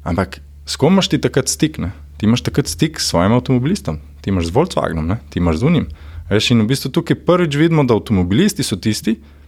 ampak 0.04 0.42
s 0.66 0.76
kom 0.76 0.94
imaš 0.94 1.08
ti 1.10 1.22
takrat 1.22 1.48
stik? 1.48 1.78
Ne? 1.78 1.92
Ti 2.18 2.26
imaš 2.26 2.42
takrat 2.42 2.68
stik 2.68 3.00
s 3.00 3.10
svojim 3.10 3.34
avtomobilistom, 3.34 4.00
ti 4.22 4.30
imaš 4.30 4.46
z 4.46 4.56
Volkswagenom, 4.56 5.08
ne? 5.08 5.18
ti 5.30 5.40
imaš 5.40 5.56
z 5.56 5.64
unim. 5.64 5.88
Veš, 6.30 6.52
in 6.52 6.62
v 6.62 6.68
bistvu 6.68 6.92
tukaj 6.92 7.18
prvič 7.26 7.56
vidimo, 7.56 7.84
da 7.84 7.98
avtomobilisti 7.98 8.64
so 8.64 8.78
tisti, 8.78 9.16
ki 9.16 9.41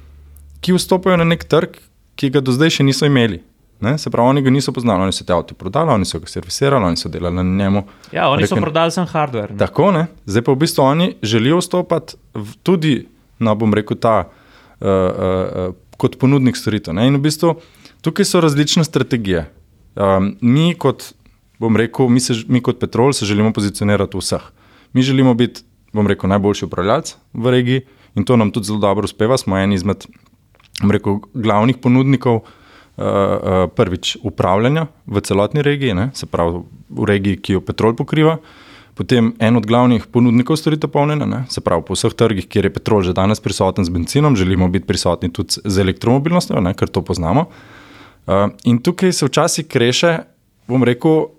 vstopajo 0.72 1.18
na 1.18 1.24
nek 1.26 1.43
trg, 1.43 1.76
ki 2.16 2.30
ga 2.30 2.39
do 2.39 2.51
zdaj 2.51 2.70
še 2.70 2.84
niso 2.84 3.05
imeli. 3.05 3.41
Ne? 3.80 3.97
Se 3.97 4.07
pravi, 4.07 4.30
oni 4.30 4.41
ga 4.41 4.49
niso 4.49 4.72
poznali, 4.72 5.01
oni 5.01 5.11
so 5.11 5.26
te 5.26 5.34
avto 5.34 5.53
prodali, 5.53 5.91
oni 5.91 6.05
so 6.05 6.20
ga 6.20 6.28
servisirali, 6.28 6.86
oni 6.86 6.95
so 6.95 7.09
delali 7.09 7.36
na 7.36 7.43
njemu. 7.43 7.82
Ja, 8.11 8.30
oni 8.30 8.47
so 8.47 8.55
Rekel- 8.55 8.61
prodali 8.61 8.91
sem 8.91 9.05
hardware. 9.05 9.51
ne. 9.51 9.57
Tako, 9.57 9.91
ne? 9.91 10.05
zdaj 10.26 10.41
pa 10.41 10.51
v 10.51 10.55
bistvu 10.55 10.82
oni 10.82 11.07
želijo 11.22 11.57
vstopati 11.57 12.16
v- 12.34 12.55
tudi 12.64 12.93
na, 13.39 13.51
bom 13.53 13.74
rekel, 13.74 13.97
ta 13.97 14.22
uh, 14.22 14.28
uh, 14.80 14.95
uh, 15.68 15.76
kot 15.97 16.16
ponudnik 16.16 16.55
storitev. 16.55 16.93
Ne? 16.93 17.07
In 17.07 17.16
v 17.16 17.22
bistvu 17.22 17.57
tukaj 18.01 18.24
so 18.26 18.39
različne 18.39 18.84
strategije. 18.84 19.49
Um, 19.93 20.38
mi, 20.41 20.74
kot, 20.76 21.11
bom 21.59 21.76
rekel, 21.76 22.07
mi, 22.07 22.20
se, 22.20 22.34
mi 22.47 22.61
kot 22.61 22.80
Petrol 22.80 23.11
se 23.11 23.26
želimo 23.26 23.51
pozicionirati 23.51 24.16
v 24.16 24.22
vseh. 24.22 24.41
Mi 24.93 25.01
želimo 25.01 25.34
biti, 25.34 25.61
bom 25.91 26.07
rekel, 26.07 26.30
najboljši 26.30 26.66
upravljalec 26.66 27.14
v 27.34 27.49
regiji 27.49 27.82
in 28.16 28.24
to 28.24 28.36
nam 28.36 28.51
tudi 28.51 28.66
zelo 28.66 28.80
dobro 28.80 29.03
uspeva. 29.03 29.38
Smo 29.38 29.57
eni 29.57 29.76
izmed, 29.76 30.05
rekel, 30.82 31.21
glavnih 31.34 31.78
ponudnikov. 31.78 32.43
Uh, 32.43 32.59
uh, 32.93 33.63
prvič 33.74 34.19
upravljanja 34.21 34.86
v 35.09 35.21
celotni 35.26 35.63
regiji, 35.65 35.95
ne? 35.97 36.11
se 36.13 36.28
pravi 36.30 36.59
v 36.93 37.07
regiji, 37.09 37.39
ki 37.41 37.55
jo 37.55 37.61
Petrol 37.65 37.95
pokriva, 37.97 38.36
potem 38.93 39.32
en 39.41 39.57
od 39.57 39.65
glavnih 39.65 40.05
ponudnikov 40.13 40.59
storitev 40.61 40.91
polnjenja, 40.93 41.26
ne? 41.26 41.39
se 41.49 41.61
pravi 41.65 41.82
po 41.88 41.97
vseh 41.97 42.13
trgih, 42.13 42.45
kjer 42.45 42.69
je 42.69 42.74
Petrol 42.76 43.01
že 43.01 43.15
danes 43.17 43.41
prisoten 43.41 43.82
z 43.82 43.89
benzinom, 43.89 44.38
želimo 44.38 44.69
biti 44.69 44.86
prisotni 44.86 45.32
tudi 45.34 45.57
z 45.65 45.82
elektromobilnostjo, 45.82 46.61
ne? 46.61 46.76
ker 46.78 46.86
to 46.86 47.01
poznamo. 47.01 47.47
Uh, 48.30 48.53
in 48.69 48.78
tukaj 48.78 49.09
se 49.09 49.26
včasih 49.26 49.65
kreše, 49.65 50.19
bom 50.69 50.86
rekel, 50.86 51.34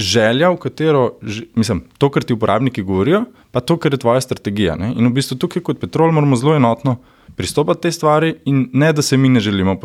želja, 0.00 0.50
v 0.50 0.56
katero, 0.56 1.10
mislim, 1.54 1.84
to, 1.98 2.08
kar 2.10 2.24
ti 2.24 2.32
uporabniki 2.32 2.82
govorijo, 2.82 3.24
pa 3.52 3.60
to, 3.60 3.76
kar 3.76 3.92
je 3.92 3.98
tvoja 3.98 4.20
strategija. 4.20 4.76
Ne? 4.76 4.92
In 4.96 5.06
v 5.06 5.14
bistvu 5.20 5.36
tukaj 5.38 5.62
kot 5.62 5.80
Petrol 5.80 6.12
moramo 6.12 6.36
zelo 6.36 6.56
enotno 6.56 6.96
pristopati 7.36 7.82
te 7.82 7.92
stvari 7.92 8.34
in 8.44 8.68
ne, 8.72 8.92
da 8.92 9.02
se 9.02 9.16
mi 9.16 9.28
ne 9.28 9.40
želimo 9.40 9.76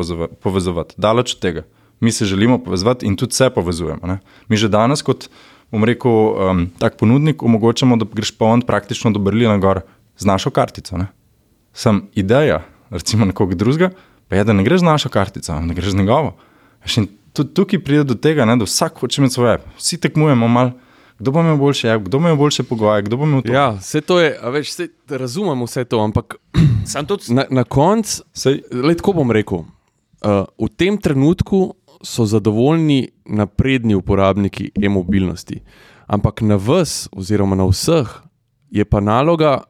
povezovati, 0.42 0.94
daleč 0.96 1.34
od 1.34 1.40
tega. 1.40 1.62
Mi 2.00 2.12
se 2.12 2.24
želimo 2.24 2.58
povezovati 2.64 3.06
in 3.06 3.16
tudi 3.16 3.34
se 3.34 3.50
povezujemo. 3.50 4.06
Ne? 4.06 4.18
Mi 4.48 4.56
že 4.56 4.68
danes, 4.68 5.02
kot 5.02 5.28
bom 5.70 5.84
rekel, 5.84 6.10
um, 6.10 6.66
tak 6.78 6.96
ponudnik, 6.96 7.42
omogočamo, 7.42 7.96
da 7.96 8.06
greš 8.12 8.32
poln 8.38 8.62
praktično 8.62 9.10
do 9.10 9.20
Berlina 9.20 9.58
gor 9.58 9.80
z 10.18 10.26
našo 10.26 10.50
kartico. 10.50 10.98
Ne? 10.98 11.06
Sem 11.72 12.02
ideja, 12.14 12.62
recimo 12.90 13.24
nekoga 13.24 13.54
drugega, 13.54 13.90
pa 14.28 14.36
je, 14.36 14.44
da 14.44 14.52
ne 14.52 14.64
greš 14.64 14.80
z 14.80 14.88
našo 14.88 15.08
kartico, 15.08 15.60
ne 15.60 15.74
greš 15.74 15.92
z 15.92 16.02
njegovo. 16.02 16.36
In 16.96 17.06
Tudi 17.32 17.54
tukaj 17.54 17.78
pride 17.84 18.04
do 18.04 18.14
tega, 18.18 18.44
ne, 18.44 18.56
da 18.58 18.66
vsak 18.66 18.98
hoče 19.00 19.20
imeti 19.20 19.34
svoj 19.34 19.54
app. 19.54 19.66
Vsi 19.78 20.00
tekmujemo 20.02 20.48
malo, 20.48 20.72
kdo 21.20 21.30
bo 21.30 21.40
imel 21.40 21.56
boljši 21.56 21.88
app, 21.88 22.04
kdo 22.04 22.18
bo 22.18 22.24
imel 22.24 22.36
boljše 22.36 22.62
pogoje, 22.62 23.02
kdo 23.02 23.16
bo 23.16 23.24
imel 23.24 23.42
to. 23.42 23.52
Ja, 23.52 23.70
vse 23.76 24.00
to 24.00 24.20
je, 24.20 24.32
a 24.42 24.48
veš, 24.48 24.70
vse, 24.72 24.88
razumem 25.08 25.64
vse 25.64 25.84
to, 25.84 26.00
ampak 26.00 26.34
Sam 26.90 27.06
tudi 27.06 27.34
na, 27.34 27.44
na 27.50 27.64
koncu, 27.64 28.22
Sej, 28.32 28.62
tako 28.96 29.12
bom 29.12 29.30
rekel, 29.30 29.58
uh, 29.58 30.44
v 30.58 30.68
tem 30.76 30.96
trenutku 30.98 31.74
so 32.02 32.24
zadovoljni 32.24 33.10
napredni 33.28 33.94
uporabniki 33.94 34.70
e-mobilnosti, 34.82 35.60
ampak 36.06 36.40
na 36.40 36.56
vas, 36.56 37.08
oziroma 37.12 37.56
na 37.56 37.68
vseh, 37.68 38.08
je 38.70 38.84
pa 38.84 39.00
naloga, 39.00 39.60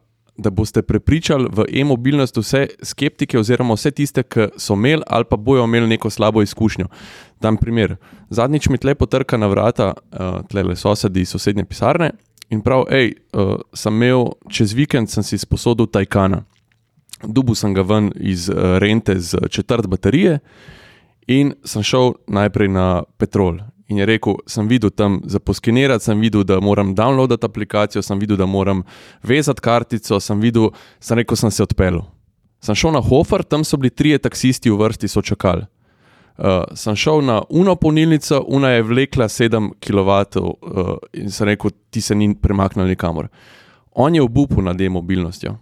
da 0.41 0.51
boste 0.51 0.83
prepričali 0.83 1.49
v 1.53 1.65
e-mobilnost 1.81 2.37
vse 2.37 2.67
skeptike, 2.83 3.39
oziroma 3.39 3.75
vse 3.75 3.91
tiste, 3.91 4.23
ki 4.23 4.49
so 4.57 4.75
imeli 4.75 5.03
ali 5.07 5.25
pa 5.25 5.37
bojo 5.37 5.65
imeli 5.65 5.87
neko 5.87 6.11
slabo 6.11 6.43
izkušnjo. 6.43 6.87
Dam 7.41 7.57
primer. 7.57 7.97
Zadnjič 8.31 8.69
mi 8.69 8.79
tle 8.79 8.95
potrka 8.95 9.37
na 9.37 9.47
vrata, 9.47 9.93
uh, 9.95 10.41
tle 10.49 10.63
le 10.63 10.77
sosedi 10.77 11.21
iz 11.21 11.29
sosednje 11.29 11.65
pisarne 11.65 12.11
in 12.51 12.61
prav, 12.61 12.85
hej, 12.91 13.15
uh, 13.33 13.61
sem 13.75 13.95
imel 13.95 14.33
čez 14.49 14.75
vikend 14.75 15.11
sem 15.11 15.23
si 15.23 15.39
sposodil 15.39 15.87
Tajkana. 15.87 16.45
Dubu 17.25 17.55
sem 17.55 17.75
ga 17.75 17.83
ven 17.83 18.13
iz 18.17 18.49
uh, 18.49 18.79
rente 18.79 19.21
z 19.21 19.49
četrt 19.49 19.87
baterije 19.87 20.39
in 21.27 21.55
sem 21.65 21.83
šel 21.83 22.15
najprej 22.27 22.69
na 22.69 23.03
Petrol. 23.19 23.61
In 23.91 23.99
je 23.99 24.07
rekel, 24.07 24.37
sem 24.47 24.69
videl 24.71 24.91
tam 24.95 25.19
za 25.27 25.41
poskenirati, 25.43 26.05
sem 26.05 26.21
videl, 26.23 26.45
da 26.47 26.61
moram 26.63 26.95
downloadati 26.95 27.47
aplikacijo, 27.47 28.03
sem 28.03 28.19
videl, 28.19 28.37
da 28.39 28.47
moram 28.47 28.85
vezati 29.23 29.61
kartico, 29.61 30.21
sem 30.21 30.41
videl, 30.41 30.71
sem 31.01 31.19
rekel, 31.19 31.37
sem 31.37 31.51
se 31.51 31.65
odpeljal. 31.67 32.05
Sem 32.63 32.77
šel 32.79 32.95
na 32.95 33.01
Hofer, 33.03 33.43
tam 33.43 33.65
so 33.65 33.81
bili 33.81 33.91
trije 33.91 34.21
taksisti 34.23 34.71
v 34.71 34.79
vrsti, 34.79 35.09
so 35.09 35.23
čakali. 35.27 35.67
Uh, 36.39 36.63
sem 36.79 36.97
šel 36.97 37.25
na 37.27 37.41
Uno 37.51 37.75
polnilnico, 37.77 38.45
Una 38.49 38.71
je 38.77 38.85
vlekla 38.87 39.27
7 39.29 39.73
kW 39.83 40.21
uh, 40.39 40.95
in 41.13 41.31
sem 41.31 41.51
rekel, 41.51 41.75
ti 41.91 42.01
se 42.01 42.15
ni 42.15 42.31
premaknil 42.35 42.87
nikamor. 42.87 43.29
On 43.91 44.15
je 44.15 44.23
obupal 44.23 44.65
nad 44.65 44.81
e-mobilnostjo. 44.81 45.57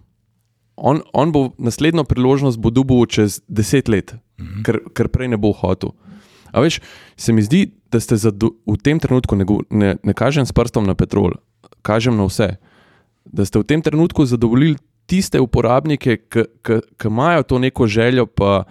On, 0.75 1.01
on 1.13 1.31
bo 1.31 1.49
naslednjo 1.57 2.03
priložnost 2.03 2.59
bo 2.59 2.69
dobil 2.69 3.05
čez 3.05 3.41
10 3.49 3.89
let, 3.89 4.13
mm 4.13 4.45
-hmm. 4.45 4.63
ker, 4.63 4.79
ker 4.93 5.07
prej 5.07 5.27
ne 5.27 5.37
bo 5.37 5.51
hotel. 5.51 5.89
A 6.51 6.61
veš, 6.61 6.79
se 7.17 7.33
mi 7.33 7.41
zdi, 7.41 7.78
da 7.91 7.99
ste 7.99 8.17
zado, 8.17 8.53
v 8.65 8.77
tem 8.77 8.99
trenutku, 8.99 9.35
ne, 9.35 9.45
ne, 9.69 9.95
ne 10.03 10.13
kažem 10.13 10.45
s 10.45 10.53
prstom 10.53 10.85
na 10.85 10.95
petrol, 10.95 11.37
kažem 11.81 12.17
na 12.17 12.29
vse, 12.29 12.57
da 13.25 13.45
ste 13.45 13.61
v 13.61 13.65
tem 13.65 13.81
trenutku 13.81 14.25
zadovoljili 14.25 14.77
tiste 15.09 15.41
uporabnike, 15.41 16.17
ki 16.29 17.07
imajo 17.09 17.43
to 17.43 17.59
neko 17.59 17.87
željo, 17.87 18.25
pa 18.25 18.63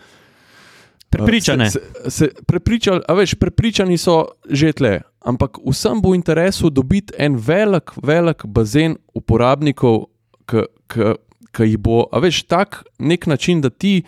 prepričane. 1.10 1.70
Se, 1.70 1.80
se, 2.04 2.10
se 2.10 2.30
prepričali, 2.46 3.02
a 3.08 3.14
veš, 3.14 3.34
prepričani 3.34 3.98
so 3.98 4.24
že 4.50 4.72
tle, 4.72 5.00
ampak 5.20 5.58
vsem 5.66 6.02
bo 6.02 6.14
v 6.14 6.20
interesu 6.20 6.70
dobiti 6.70 7.14
en 7.18 7.36
velik, 7.36 7.90
velik 8.02 8.46
bazen 8.46 8.96
uporabnikov, 9.14 10.06
ki 10.46 11.64
jih 11.64 11.78
bo, 11.78 12.06
a 12.12 12.22
veš, 12.22 12.44
tak 12.46 12.84
nek 12.98 13.26
način, 13.26 13.60
da 13.60 13.70
ti 13.70 14.02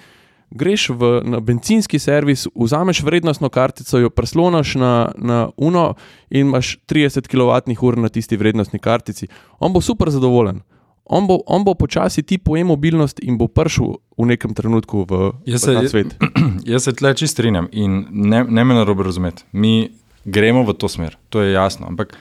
greš 0.51 0.88
v, 0.90 1.20
na 1.24 1.40
benzinski 1.40 1.98
servis, 1.98 2.46
vzameš 2.55 3.03
vrednostno 3.03 3.48
kartico, 3.48 3.98
jo 3.98 4.11
preslonaš 4.11 4.74
na, 4.74 5.12
na 5.16 5.51
Uno 5.57 5.94
in 6.30 6.46
imaš 6.46 6.78
30 6.88 7.28
kWh 7.30 7.96
na 7.98 8.09
tisti 8.09 8.36
vrednostni 8.36 8.78
kartici. 8.78 9.28
On 9.59 9.72
bo 9.72 9.80
super 9.80 10.11
zadovoljen. 10.11 10.61
On 11.05 11.26
bo, 11.26 11.40
on 11.46 11.64
bo 11.64 11.74
počasi 11.74 12.22
ti 12.22 12.38
pojem 12.38 12.66
mobilnost 12.66 13.18
in 13.22 13.38
bo 13.38 13.48
prišel 13.48 13.96
v 14.18 14.26
nekem 14.30 14.55
trenutku 14.55 15.07
v, 15.11 15.32
Jaz 15.46 15.62
v 15.62 15.66
se- 15.66 15.74
ta 15.74 15.88
svet. 15.88 16.14
Jaz 16.70 16.84
se 16.86 16.92
tle 16.92 17.14
čist 17.14 17.34
strinjam 17.34 17.66
in 17.72 18.05
ne, 18.11 18.44
ne 18.44 18.64
me 18.64 18.74
narobe 18.74 19.03
razumeti. 19.03 19.42
Mi 19.53 19.90
gremo 20.24 20.62
v 20.62 20.74
to 20.78 20.88
smer, 20.88 21.18
to 21.28 21.42
je 21.42 21.53
jasno. 21.53 21.86
Ampak 21.90 22.14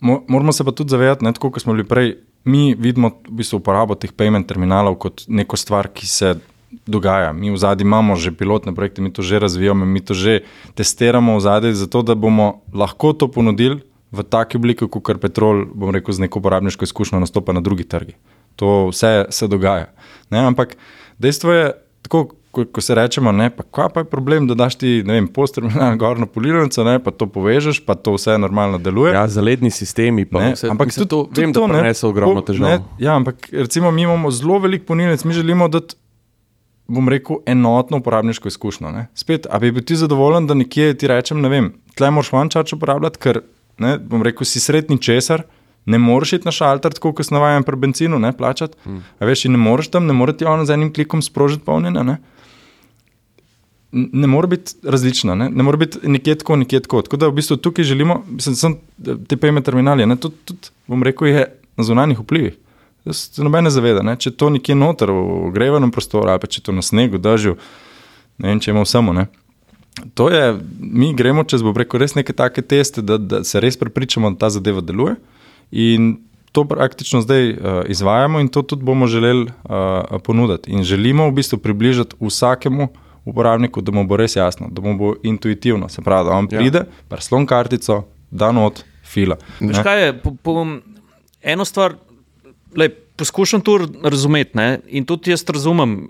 mo, 0.00 0.24
moramo 0.28 0.52
se 0.52 0.64
pa 0.64 0.76
tudi 0.76 0.90
zavedati, 0.92 1.24
ne, 1.24 1.32
tako 1.32 1.50
kot 1.50 1.62
smo 1.62 1.72
bili 1.72 1.88
prej, 1.88 2.16
mi 2.44 2.74
vidimo 2.74 3.10
v 3.28 3.40
bistvu 3.40 3.62
uporabo 3.64 3.94
teh 3.94 4.12
payment 4.12 4.44
terminalov 4.46 4.98
kot 5.00 5.24
neko 5.28 5.56
stvar, 5.56 5.88
ki 5.88 6.06
se 6.06 6.34
dogaja. 6.86 7.32
Mi 7.32 7.50
v 7.50 7.56
zadnji 7.56 7.84
imamo 7.84 8.16
že 8.16 8.32
pilotne 8.32 8.74
projekte, 8.74 9.02
mi 9.02 9.12
to 9.12 9.22
že 9.22 9.38
razvijamo, 9.38 9.84
mi 9.84 10.00
to 10.00 10.14
že 10.14 10.42
testiramo 10.74 11.36
v 11.36 11.40
zadnji, 11.40 11.72
zato 11.74 12.02
da 12.02 12.14
bomo 12.14 12.62
lahko 12.74 13.12
to 13.12 13.28
ponudili 13.28 13.82
v 14.12 14.22
taki 14.22 14.56
obliki, 14.56 14.86
kot 14.88 15.02
kar 15.02 15.18
Petrol, 15.18 15.66
bom 15.66 15.90
rekel, 15.90 16.14
z 16.14 16.26
neko 16.26 16.38
uporabniško 16.38 16.86
izkušnjo 16.86 17.20
nastopa 17.20 17.52
na 17.52 17.60
drugi 17.60 17.84
trgi. 17.84 18.14
To 18.56 18.88
vse 18.88 19.26
se 19.30 19.48
dogaja. 19.48 19.92
Ne, 20.30 20.46
ampak 20.46 20.76
dejstvo 21.18 21.52
je, 21.52 21.64
tako 22.02 22.36
ko, 22.56 22.64
ko 22.64 22.80
se 22.80 22.94
rečemo, 22.96 23.32
ne, 23.32 23.50
pa 23.52 23.62
kaj 23.62 23.90
pa 23.92 24.00
je 24.00 24.08
problem, 24.08 24.46
da 24.48 24.56
daš 24.56 24.78
ti, 24.80 25.02
ne 25.04 25.18
vem, 25.18 25.28
posterminal 25.28 25.98
gor 26.00 26.20
na 26.22 26.28
polirnico, 26.30 26.84
ne, 26.88 26.96
pa 27.02 27.12
to 27.12 27.28
povežeš, 27.28 27.82
pa 27.84 27.98
to 27.98 28.16
vse 28.16 28.38
normalno 28.40 28.80
deluje. 28.80 29.12
Ja, 29.12 29.26
zaledni 29.28 29.70
sistemi, 29.74 30.24
pa 30.24 30.40
Ne, 30.40 30.54
vse, 30.56 30.70
ampak 30.72 30.88
mislim, 30.88 31.04
tudi, 31.04 31.10
to, 31.12 31.22
tudi 31.28 31.44
vem, 31.44 31.52
to, 31.52 31.66
da 31.66 31.72
ne, 31.74 31.82
prinese 31.84 32.06
ogromno 32.08 32.44
težav. 32.46 32.86
Ja, 33.02 33.18
ampak 33.18 33.50
recimo 33.52 33.92
mi 33.92 34.06
imamo 34.08 34.32
zelo 34.32 34.58
velik 34.64 34.86
ponilnic, 34.88 35.24
mi 35.28 35.36
želimo 35.36 35.68
dati, 35.68 35.98
bom 36.88 37.08
rekel, 37.08 37.40
enotno 37.46 37.96
uporabniško 37.96 38.48
izkušnjo. 38.48 38.90
Ne. 38.90 39.06
Spet, 39.14 39.46
a 39.50 39.58
bi 39.58 39.72
bil 39.72 39.84
ti 39.84 39.96
zadovoljen, 39.96 40.46
da 40.46 40.54
nekje 40.54 40.94
ti 40.98 41.10
rečem, 41.10 41.40
ne 41.42 41.50
vem, 41.50 41.72
tle 41.98 42.10
moraš 42.14 42.32
vančač 42.32 42.72
uporabljati, 42.76 43.20
ker, 43.22 43.42
ne, 43.82 43.96
bom 43.98 44.22
rekel, 44.26 44.46
si 44.46 44.62
sretni 44.62 44.98
česar. 45.02 45.46
Ne 45.86 46.00
moreš 46.02 46.32
iti 46.34 46.48
na 46.48 46.50
šalter, 46.50 46.90
tako 46.96 47.12
kot 47.14 47.28
navajam 47.30 47.62
pri 47.62 47.78
benzinu, 47.78 48.18
ne 48.18 48.32
plačati. 48.34 48.74
Hmm. 48.82 49.04
Veš, 49.22 49.44
in 49.46 49.54
ne 49.54 49.60
moreš 49.62 49.92
tam, 49.94 50.08
ne 50.10 50.16
moreš 50.18 50.40
ti 50.40 50.48
ono 50.50 50.64
z 50.66 50.74
enim 50.74 50.90
klikom 50.92 51.22
sprožiti 51.22 51.62
polnjenja. 51.64 52.02
Ne? 52.02 52.16
Ne 53.92 54.26
more 54.26 54.50
biti 54.50 54.74
različna, 54.82 55.36
ne, 55.38 55.46
ne 55.50 55.62
more 55.62 55.78
biti 55.78 56.02
nekje 56.02 56.34
tako, 56.42 56.56
nekje 56.58 56.80
tako. 56.88 57.04
Tako 57.06 57.20
da 57.22 57.28
v 57.30 57.36
bistvu 57.38 57.56
tukaj 57.62 57.86
želimo, 57.86 58.18
mislim, 58.26 58.56
sem 58.58 58.74
te 59.28 59.38
pejme 59.38 59.62
terminali, 59.62 60.06
ne, 60.06 60.16
tudi, 60.18 60.34
tudi, 60.44 60.74
bom 60.90 61.06
rekel, 61.06 61.30
je 61.30 61.46
na 61.78 61.86
zunanjih 61.86 62.18
vplivih. 62.18 62.58
Se 63.12 63.42
noben 63.44 63.64
ne 63.64 63.70
zaveda, 63.70 64.02
ne, 64.02 64.16
če 64.18 64.32
to 64.34 64.50
nekje 64.50 64.74
noter 64.74 65.10
v 65.14 65.48
ogrevanem 65.50 65.92
prostoru 65.94 66.30
ali 66.32 66.42
pa 66.42 66.48
če 66.50 66.60
to 66.66 66.72
na 66.74 66.82
snegu, 66.82 67.18
dažju, 67.22 67.56
ne 68.38 68.48
vem, 68.48 68.60
če 68.60 68.72
imamo 68.72 68.86
samo. 68.88 69.12
Ne. 69.14 69.26
To 70.18 70.26
je, 70.28 70.58
mi 70.80 71.14
gremo 71.16 71.44
čez, 71.44 71.62
bom 71.62 71.76
rekel, 71.76 72.00
res 72.02 72.16
neke 72.18 72.34
take 72.36 72.62
teste, 72.62 73.02
da, 73.02 73.16
da 73.16 73.44
se 73.44 73.60
res 73.62 73.78
prepričamo, 73.80 74.30
da 74.34 74.46
ta 74.46 74.50
zadeva 74.50 74.82
deluje. 74.84 75.14
In 75.70 76.16
to 76.52 76.64
praktično 76.64 77.20
zdaj 77.20 77.50
uh, 77.50 77.58
izvajamo, 77.88 78.40
in 78.40 78.48
to 78.48 78.62
tudi 78.62 78.84
bomo 78.84 79.06
želeli 79.06 79.46
uh, 79.46 80.20
ponuditi. 80.24 80.72
In 80.72 80.84
želimo 80.84 81.28
v 81.28 81.32
bistvu 81.38 81.58
približati 81.58 82.16
vsakemu 82.20 82.88
uporabniku, 83.24 83.80
da 83.80 83.92
mu 83.92 84.04
bo 84.06 84.16
res 84.16 84.36
jasno, 84.36 84.68
da 84.70 84.80
mu 84.82 84.96
bo 84.98 85.14
intuitivno. 85.22 85.88
Se 85.88 86.02
pravi, 86.02 86.28
da 86.28 86.36
on 86.36 86.48
Ja. 86.50 86.58
pride, 86.58 86.84
preslon 87.08 87.46
kartico, 87.46 88.04
da 88.30 88.52
not, 88.52 88.84
fila. 89.04 89.36
Veš 89.60 89.80
kaj 89.82 90.04
je, 90.06 90.12
po, 90.22 90.34
po, 90.42 90.66
eno 91.42 91.64
stvar, 91.64 91.94
lej, 92.76 92.90
poskušam 93.16 93.60
to 93.60 93.78
razumeti 94.04 94.56
ne? 94.56 94.80
in 94.86 95.04
tudi 95.04 95.30
jaz 95.30 95.44
razumem. 95.48 96.08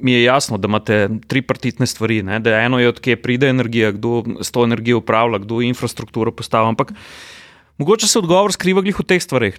mi 0.00 0.12
je 0.12 0.22
jasno, 0.22 0.58
da 0.58 0.68
imate 0.68 1.08
tripartitne 1.26 1.86
stvari. 1.86 2.22
Ne? 2.22 2.38
Da 2.38 2.60
eno 2.60 2.78
je, 2.78 2.88
odkje 2.88 3.16
pride 3.22 3.48
energija, 3.48 3.90
kdo 3.92 4.22
s 4.40 4.50
to 4.50 4.64
energijo 4.64 4.98
upravlja, 4.98 5.38
kdo 5.38 5.60
infrastrukturo 5.60 6.30
postavlja. 6.32 6.68
Ampak 6.68 6.92
mogoče 7.78 8.06
se 8.06 8.18
odgovor 8.18 8.52
skriva 8.52 8.82
glih 8.82 8.98
v 8.98 9.06
teh 9.06 9.22
stvareh. 9.22 9.58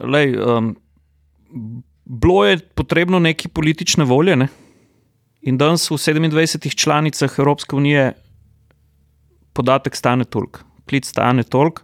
Lej, 0.00 0.36
um, 0.38 0.76
bilo 2.04 2.44
je 2.44 2.58
potrebno 2.74 3.18
neki 3.18 3.48
politične 3.48 4.04
volje. 4.04 4.36
Ne? 4.36 4.48
In 5.42 5.58
danes 5.58 5.90
v 5.90 5.98
27 5.98 6.74
članicah 6.74 7.38
Evropske 7.38 7.76
unije 7.76 8.12
podatek 9.52 9.96
stane 9.96 10.24
toliko, 10.24 10.60
klic 10.88 11.06
stane 11.06 11.42
toliko, 11.42 11.82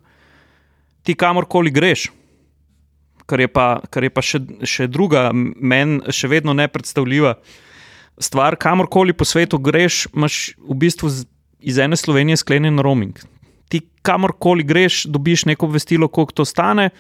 ti 1.02 1.14
kamorkoli 1.14 1.70
greš. 1.70 2.10
Kar 3.32 3.40
je 3.40 3.48
pa, 3.48 3.66
kar 3.88 4.04
je 4.04 4.12
pa 4.12 4.20
še, 4.20 4.42
še 4.68 4.84
druga, 4.92 5.30
meni 5.32 6.12
še 6.12 6.28
vedno 6.28 6.52
ne 6.52 6.66
predstavljiva 6.68 7.38
stvar. 8.20 8.58
Kamorkoli 8.60 9.16
po 9.16 9.24
svetu 9.24 9.56
greš, 9.56 10.04
imaš 10.12 10.40
v 10.60 10.76
bistvu 10.84 11.08
iz 11.64 11.78
ene 11.80 11.96
Slovenije 11.96 12.42
sklenjen 12.42 12.82
roaming. 12.84 13.16
Ti 13.72 13.80
kamorkoli 14.04 14.66
greš, 14.68 15.06
dobiš 15.08 15.46
neko 15.48 15.70
obvestilo, 15.70 16.10
koliko 16.12 16.42
to 16.42 16.44
stane, 16.44 16.90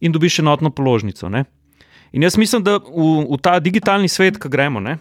in 0.00 0.12
dobiš 0.12 0.38
enotno 0.40 0.72
položnico. 0.72 1.28
Ne? 1.28 1.44
In 2.16 2.24
jaz 2.24 2.38
mislim, 2.40 2.64
da 2.64 2.78
v, 2.80 3.26
v 3.28 3.38
ta 3.44 3.58
digitalni 3.60 4.08
svet, 4.08 4.40
ki 4.40 4.48
gremo, 4.48 4.80
ne, 4.80 4.98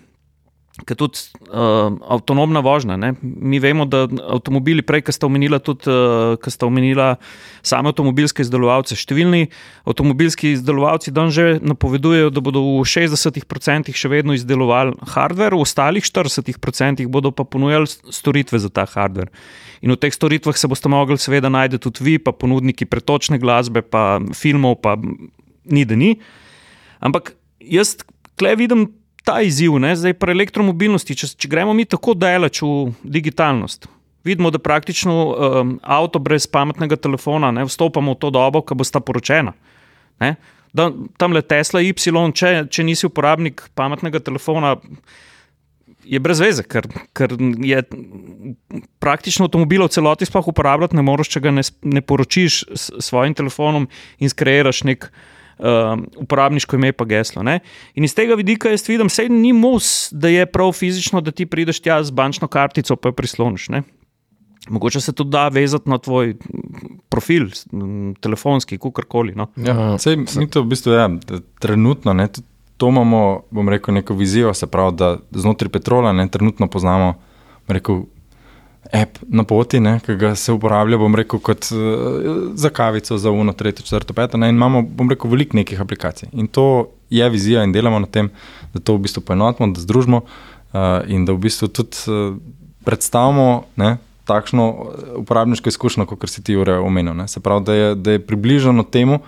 je 0.73 0.95
tudi 0.97 1.19
uh, 1.53 1.93
avtonomna 2.09 2.59
vožnja. 2.59 2.97
Ne. 2.97 3.13
Mi 3.21 3.59
vemo, 3.61 3.85
da 3.85 4.07
avtomobili, 4.09 4.81
prej, 4.81 5.03
ki 5.05 5.13
ste 5.13 5.27
omenili, 5.29 5.59
tudi 5.61 5.85
uh, 5.85 6.33
ki 6.41 6.49
ste 6.49 6.65
omenili 6.65 7.13
same 7.61 7.91
avtomobilske 7.93 8.41
izdelovalce. 8.41 8.97
Številni 8.97 9.51
avtomobilski 9.85 10.55
izdelovalci 10.57 11.13
dan 11.13 11.29
že 11.29 11.61
napovedujejo, 11.61 12.31
da 12.33 12.41
bodo 12.41 12.63
v 12.65 12.87
60% 12.89 13.93
še 13.93 14.09
vedno 14.09 14.33
izdelovali 14.33 14.97
hardware, 15.13 15.53
v 15.53 15.61
ostalih 15.61 16.01
40% 16.01 17.05
bodo 17.05 17.29
pa 17.29 17.45
ponujali 17.45 17.85
storitve 18.09 18.57
za 18.57 18.73
ta 18.73 18.87
hardware. 18.89 19.29
In 19.85 19.93
v 19.93 19.99
teh 20.01 20.15
storitvah 20.15 20.57
se 20.57 20.71
boste 20.71 20.89
mogli, 20.89 21.19
seveda, 21.21 21.53
najti 21.53 21.77
tudi 21.77 22.01
vi, 22.01 22.17
pa 22.17 22.33
ponudniki 22.33 22.89
pretočne 22.89 23.37
glasbe, 23.37 23.85
pa 23.85 24.17
filmov, 24.33 24.81
pa 24.81 24.97
ni 25.69 25.85
da 25.85 25.93
ni. 25.93 26.15
Ampak 26.97 27.35
jaz 27.61 27.99
tle 28.41 28.57
vidim 28.57 28.89
ta 29.23 29.39
izziv, 29.41 29.77
ne? 29.79 29.95
zdaj 29.95 30.15
pri 30.19 30.35
elektromobilnosti, 30.35 31.15
če, 31.15 31.33
če 31.39 31.49
gremo 31.51 31.73
mi 31.75 31.85
tako 31.89 32.15
daleč 32.17 32.61
v 32.63 32.91
digitalnost. 33.03 33.87
Vidimo, 34.23 34.51
da 34.51 34.59
praktično 34.59 35.13
um, 35.13 35.73
avto 35.83 36.19
brez 36.23 36.47
pametnega 36.47 36.95
telefona 36.95 37.51
ne 37.51 37.65
vstopamo 37.67 38.15
v 38.15 38.19
to 38.19 38.31
dobo, 38.31 38.61
ki 38.63 38.77
bo 38.79 38.87
sta 38.87 39.01
poročena. 39.03 39.51
Ne? 40.23 40.35
Da, 40.73 40.89
tam 41.19 41.35
le 41.35 41.43
Tesla, 41.43 41.83
Y, 41.83 41.91
če, 42.35 42.53
če 42.71 42.85
nisi 42.87 43.07
uporabnik 43.07 43.67
pametnega 43.75 44.23
telefona, 44.23 44.77
je 46.03 46.19
brez 46.19 46.39
veze, 46.43 46.63
ker, 46.67 46.87
ker 47.15 47.35
je 47.63 47.83
praktično 49.03 49.47
avtomobil 49.47 49.85
v 49.85 49.91
celoti 49.91 50.27
sploh 50.27 50.49
uporabljati 50.51 50.97
ne 50.99 51.03
moreš, 51.05 51.35
če 51.35 51.43
ga 51.43 51.53
ne, 51.55 51.63
ne 51.83 52.01
poročiš 52.03 52.63
s 52.71 52.89
svojim 53.03 53.35
telefonom 53.37 53.87
in 54.19 54.31
skreiraš 54.31 54.83
nek 54.87 55.07
uh, 55.07 55.32
uporabniško 56.17 56.75
ime, 56.75 56.91
pa 56.91 57.05
geslo. 57.05 57.43
Ne? 57.43 57.59
In 57.95 58.03
iz 58.03 58.15
tega 58.15 58.35
vidika 58.35 58.69
jaz 58.69 58.87
vidim, 58.89 59.07
da 59.07 59.27
ni 59.29 59.53
mus, 59.53 60.09
da 60.11 60.27
je 60.27 60.45
prav 60.45 60.71
fizično, 60.71 61.21
da 61.21 61.31
ti 61.31 61.45
prideš 61.45 61.79
tja 61.79 62.03
z 62.03 62.11
bančno 62.11 62.47
kartico, 62.47 62.95
pa 62.95 63.09
jo 63.09 63.13
prisloniš. 63.13 63.69
Ne? 63.69 63.83
Mogoče 64.69 65.01
se 65.01 65.13
to 65.13 65.23
da 65.23 65.47
vezati 65.47 65.89
na 65.89 65.97
tvoj 65.97 66.35
profil, 67.09 67.49
telefonski, 68.19 68.77
kakorkoli. 68.77 69.35
No. 69.35 69.47
Ja, 69.55 69.97
sej, 69.99 70.17
mi 70.35 70.47
to 70.49 70.63
v 70.63 70.71
bistvu 70.71 70.91
je 70.91 70.99
ja, 70.99 71.09
trenutno. 71.59 72.13
Ne, 72.13 72.27
to 72.77 72.89
imamo, 72.89 73.43
bom 73.51 73.69
rekel, 73.69 73.93
neko 73.93 74.13
vizijo, 74.13 74.53
se 74.53 74.67
pravi, 74.67 74.95
da 74.97 75.17
znotraj 75.31 75.69
petrola 75.69 76.13
ne, 76.13 76.27
trenutno 76.27 76.67
poznamo 76.67 77.13
rekel, 77.67 78.03
app 78.91 79.17
na 79.27 79.43
poti, 79.43 79.79
ki 80.05 80.15
ga 80.19 80.33
se 80.35 80.53
uporablja, 80.53 80.97
bom 81.01 81.15
rekel, 81.15 81.39
kot 81.39 81.69
uh, 81.71 82.51
za 82.55 82.69
kavico, 82.69 83.17
za 83.17 83.31
uno, 83.31 83.53
tretjo, 83.53 83.85
četrto, 83.85 84.13
peto. 84.13 84.37
Ne, 84.37 84.49
in 84.49 84.55
imamo, 84.55 84.81
bom 84.81 85.09
rekel, 85.09 85.31
veliko 85.31 85.57
nekih 85.57 85.81
aplikacij. 85.81 86.29
In 86.33 86.47
to 86.47 86.87
je 87.09 87.29
vizija, 87.29 87.63
in 87.63 87.71
delamo 87.71 87.99
na 87.99 88.07
tem, 88.07 88.29
da 88.73 88.79
to 88.79 88.97
v 88.97 89.05
bistvu 89.07 89.23
poenotimo, 89.23 89.71
da 89.73 89.81
združimo 89.81 90.23
uh, 90.23 90.79
in 91.07 91.25
da 91.25 91.33
v 91.33 91.45
bistvu 91.47 91.69
tudi 91.71 92.03
uh, 92.11 92.35
predstavimo 92.83 93.63
ne, 93.75 93.97
takšno 94.27 94.67
uporabniško 95.23 95.69
izkušnjo, 95.69 96.05
kot 96.07 96.29
si 96.29 96.43
ti 96.43 96.55
omenil. 96.55 97.27
Se 97.27 97.39
pravi, 97.39 97.65
da 97.65 97.73
je, 97.73 97.95
da 97.95 98.11
je 98.11 98.25
približano 98.25 98.83
temu, 98.83 99.19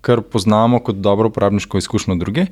kar 0.00 0.22
poznamo 0.22 0.80
kot 0.80 0.96
dobro 0.96 1.28
uporabniško 1.28 1.78
izkušnjo 1.78 2.14
druge. 2.14 2.46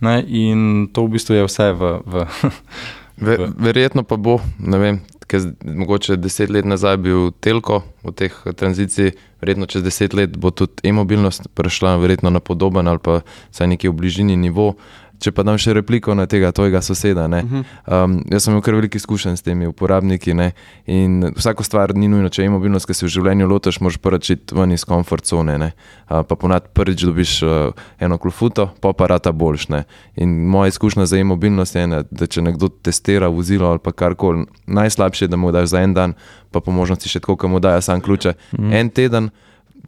Ne, 0.00 0.24
in 0.26 0.88
to 0.92 1.04
v 1.04 1.16
bistvu 1.16 1.34
je 1.34 1.46
vse 1.48 1.72
v. 1.72 1.98
v 2.06 2.24
Ver, 3.20 3.50
verjetno 3.58 4.02
pa 4.02 4.16
bo, 4.16 4.38
ne 4.58 4.78
vem, 4.80 5.00
ker 5.30 5.50
mogoče 5.62 6.16
deset 6.16 6.50
let 6.50 6.66
nazaj 6.66 6.96
bil 7.04 7.30
telko 7.44 7.82
v 8.04 8.14
teh 8.16 8.38
tranziciji, 8.56 9.12
verjetno 9.42 9.68
čez 9.70 9.84
deset 9.84 10.16
let 10.16 10.38
bo 10.40 10.50
tudi 10.50 10.88
e-mobilnost 10.88 11.50
prešla 11.54 11.96
verjetno 12.00 12.32
na 12.32 12.40
podoben 12.40 12.88
ali 12.88 12.98
pa 13.02 13.20
vsaj 13.52 13.70
neki 13.76 13.92
v 13.92 13.98
bližini 14.00 14.36
nivo. 14.36 14.74
Če 15.20 15.32
pa 15.36 15.44
dam 15.44 15.58
še 15.60 15.74
repliko 15.76 16.14
na 16.16 16.24
tega 16.30 16.48
tvojega 16.56 16.80
soseda. 16.84 17.26
Um, 17.28 18.20
jaz 18.32 18.46
sem 18.46 18.54
imel 18.54 18.62
kar 18.64 18.76
veliko 18.78 18.96
izkušenj 18.96 19.36
s 19.36 19.44
temi 19.44 19.68
uporabniki 19.68 20.32
ne? 20.36 20.52
in 20.88 21.26
vsako 21.36 21.64
stvar 21.66 21.92
ni 21.94 22.08
nujno, 22.08 22.30
če 22.32 22.46
je 22.46 22.52
mobilnost, 22.52 22.88
ki 22.88 22.96
se 22.96 23.04
v 23.06 23.12
življenju 23.12 23.48
lotiš, 23.50 23.80
moraš 23.84 24.00
prvič 24.00 24.30
iti 24.36 24.56
ven 24.56 24.72
iz 24.72 24.86
komfort 24.88 25.28
cone. 25.28 25.58
Uh, 25.60 26.22
pa 26.24 26.38
ponad 26.40 26.70
prvič 26.76 27.04
dobiš 27.04 27.34
uh, 27.44 27.84
eno 28.00 28.16
klofuto, 28.22 28.70
pa 28.80 28.94
pa 28.96 29.10
rata 29.12 29.32
boljš. 29.36 29.68
Ne? 29.74 29.84
In 30.16 30.32
moja 30.48 30.72
izkušnja 30.72 31.06
za 31.10 31.20
e-mobilnost 31.20 31.76
je, 31.76 31.86
ne, 31.90 32.02
da 32.10 32.26
če 32.30 32.46
nekdo 32.48 32.72
testira 32.72 33.28
vozilo 33.28 33.68
ali 33.68 33.92
karkoli, 33.92 34.46
najslabše 34.66 35.26
je, 35.26 35.34
da 35.34 35.36
mu 35.36 35.52
daš 35.52 35.74
za 35.74 35.84
en 35.84 35.94
dan, 35.94 36.16
pa 36.50 36.64
po 36.64 36.72
možnosti 36.72 37.12
še 37.12 37.20
tako, 37.20 37.36
da 37.44 37.52
mu 37.52 37.60
daš 37.60 37.90
sam 37.90 38.00
ključe. 38.00 38.34
Mm. 38.56 38.72
En 38.72 38.90
teden 38.90 39.30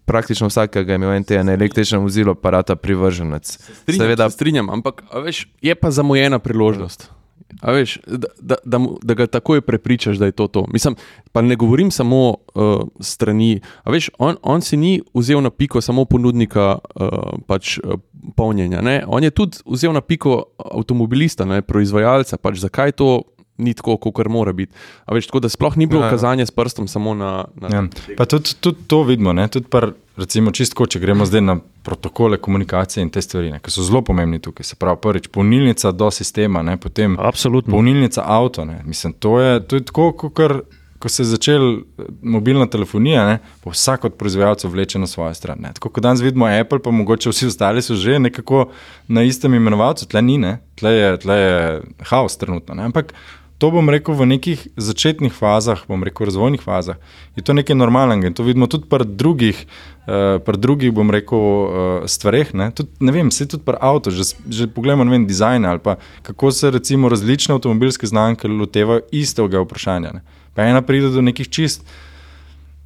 praktično 0.05 0.49
vsakega 0.49 0.95
ima 0.95 1.17
en 1.17 1.25
te 1.25 1.45
na 1.45 1.53
električnem 1.53 2.03
vozilu, 2.03 2.35
pa 2.35 2.51
rata 2.51 2.77
privrženec. 2.77 3.59
Strinjam, 3.83 4.05
Seveda, 4.05 4.31
strinjam, 4.31 4.71
ampak 4.71 5.03
veš, 5.25 5.47
je 5.63 5.75
pa 5.75 5.91
zamujena 5.91 6.39
priložnost. 6.39 7.11
Veš, 7.63 7.99
da, 8.07 8.29
da, 8.41 8.57
da, 8.65 8.79
da 9.03 9.15
ga 9.15 9.27
takoj 9.27 9.61
prepričaš, 9.61 10.17
da 10.17 10.27
je 10.27 10.33
to 10.33 10.47
to. 10.47 10.65
Mislim, 10.73 10.97
pa 11.33 11.43
ne 11.43 11.57
govorim 11.57 11.91
samo 11.91 12.35
uh, 12.55 12.81
strani. 13.01 13.61
Veš, 13.87 14.11
on, 14.19 14.37
on 14.43 14.61
si 14.61 14.77
ni 14.77 15.03
vzel 15.15 15.43
na 15.43 15.51
piko 15.51 15.81
samo 15.81 16.05
ponudnika 16.05 16.79
uh, 16.95 17.09
pač, 17.47 17.79
uh, 17.79 18.01
polnjenja. 18.37 18.81
Ne? 18.81 19.05
On 19.07 19.25
je 19.25 19.31
tudi 19.31 19.59
vzel 19.67 19.93
na 19.93 20.01
piko 20.01 20.43
avtomobilista, 20.59 21.45
ne? 21.45 21.63
proizvajalca. 21.63 22.37
Pač, 22.37 22.59
zakaj 22.59 22.93
to 22.93 23.23
ni 23.63 23.75
tako, 23.79 23.97
kot 23.97 24.29
mora 24.29 24.53
biti. 24.53 24.73
Veš, 25.11 25.31
tako 25.31 25.45
da 25.47 25.49
sploh 25.53 25.77
ni 25.77 25.87
bilo 25.87 26.03
ja, 26.03 26.11
ja. 26.11 26.17
kazanje 26.17 26.47
s 26.47 26.55
prstom 26.55 26.89
samo 26.89 27.15
na. 27.15 27.45
na 27.55 27.69
ja. 27.73 27.85
Pa 28.17 28.27
tudi, 28.27 28.55
tudi 28.61 28.87
to 28.87 29.03
vidimo, 29.09 29.35
tudi 29.49 29.71
par, 29.71 29.93
recimo, 30.17 30.53
čistko, 30.53 30.87
če 30.87 31.01
gremo 31.01 31.27
zdaj 31.27 31.41
na 31.41 31.57
protokole 31.83 32.39
komunikacije 32.39 33.03
in 33.03 33.11
te 33.11 33.23
stvari, 33.23 33.53
ki 33.63 33.73
so 33.73 33.85
zelo 33.87 34.03
pomembni 34.07 34.41
tukaj. 34.43 34.67
Se 34.73 34.77
pravi, 34.77 35.01
prvič 35.03 35.29
polnilnica 35.33 35.93
do 35.93 36.11
sistema, 36.11 36.63
ne, 36.63 36.77
potem 36.77 37.17
Absolutno. 37.21 37.75
polnilnica 37.75 38.25
avto. 38.27 38.65
Ne. 38.65 38.83
Mislim, 38.85 39.13
to 39.13 39.41
je, 39.41 39.61
to 39.67 39.77
je 39.77 39.91
tako, 39.91 40.13
kot 40.13 40.37
kar. 40.37 40.61
Ko 41.03 41.11
se 41.11 41.25
je 41.25 41.33
začela 41.33 41.71
eh, 41.73 42.05
mobilna 42.23 42.69
telefonija, 42.71 43.25
ne, 43.27 43.41
pa 43.65 43.73
vsak 43.73 44.05
od 44.07 44.13
proizvajalcev 44.15 44.71
vleče 44.71 45.01
na 45.03 45.09
svojo 45.11 45.35
stran. 45.35 45.59
Ne. 45.59 45.73
Tako 45.75 45.91
kot 45.91 46.05
danes 46.05 46.23
vidimo, 46.23 46.47
Apple, 46.47 46.79
pa 46.79 46.93
mogoče 46.95 47.33
vsi 47.33 47.49
ostali 47.51 47.83
so 47.83 47.97
že 47.99 48.21
nekako 48.23 48.69
na 49.09 49.25
istem 49.27 49.55
imenovalcu, 49.59 50.07
tle 50.07 50.23
ni, 50.23 50.39
tle 50.79 50.93
je, 50.95 51.09
tle 51.25 51.39
je 51.41 51.81
haos 52.07 52.39
trenutno. 52.39 52.79
Ne. 52.79 52.87
Ampak 52.87 53.11
to 53.63 53.71
bom 53.71 53.87
rekel 53.87 54.17
v 54.19 54.27
nekih 54.27 54.63
začetnih 54.75 55.31
fazah, 55.31 55.85
bom 55.87 56.03
rekel 56.03 56.27
razvojnih 56.27 56.59
fazah, 56.59 56.99
je 57.39 57.45
to 57.47 57.55
nekaj 57.55 57.77
normalnega 57.79 58.27
in 58.27 58.35
to 58.35 58.43
vidimo 58.43 58.67
tudi 58.67 58.89
pri 58.91 59.07
drugih, 59.07 59.55
uh, 60.11 60.43
pri 60.43 60.59
drugih, 60.59 60.91
bom 60.91 61.15
rekel, 61.15 61.39
uh, 61.39 62.09
stvareh. 62.11 62.51
Ne, 62.59 62.73
tud, 62.75 62.91
ne 62.99 63.15
vem, 63.15 63.31
se 63.31 63.47
tudi 63.47 63.63
pri 63.63 63.79
avtu, 63.79 64.11
že, 64.11 64.35
že 64.51 64.67
pogledamo, 64.67 65.07
ne 65.07 65.15
vem, 65.15 65.29
dizajn 65.31 65.71
ali 65.71 65.79
pa 65.79 65.95
kako 66.27 66.51
se 66.51 66.75
recimo 66.75 67.07
različne 67.09 67.55
avtomobilske 67.55 68.11
znamke 68.11 68.51
lotevajo 68.51 69.07
istega 69.15 69.63
vprašanja. 69.63 70.11
Ne. 70.19 70.27
Pa 70.59 70.67
ena 70.67 70.83
pride 70.83 71.15
do 71.15 71.23
nekih 71.23 71.47
čist, 71.47 71.87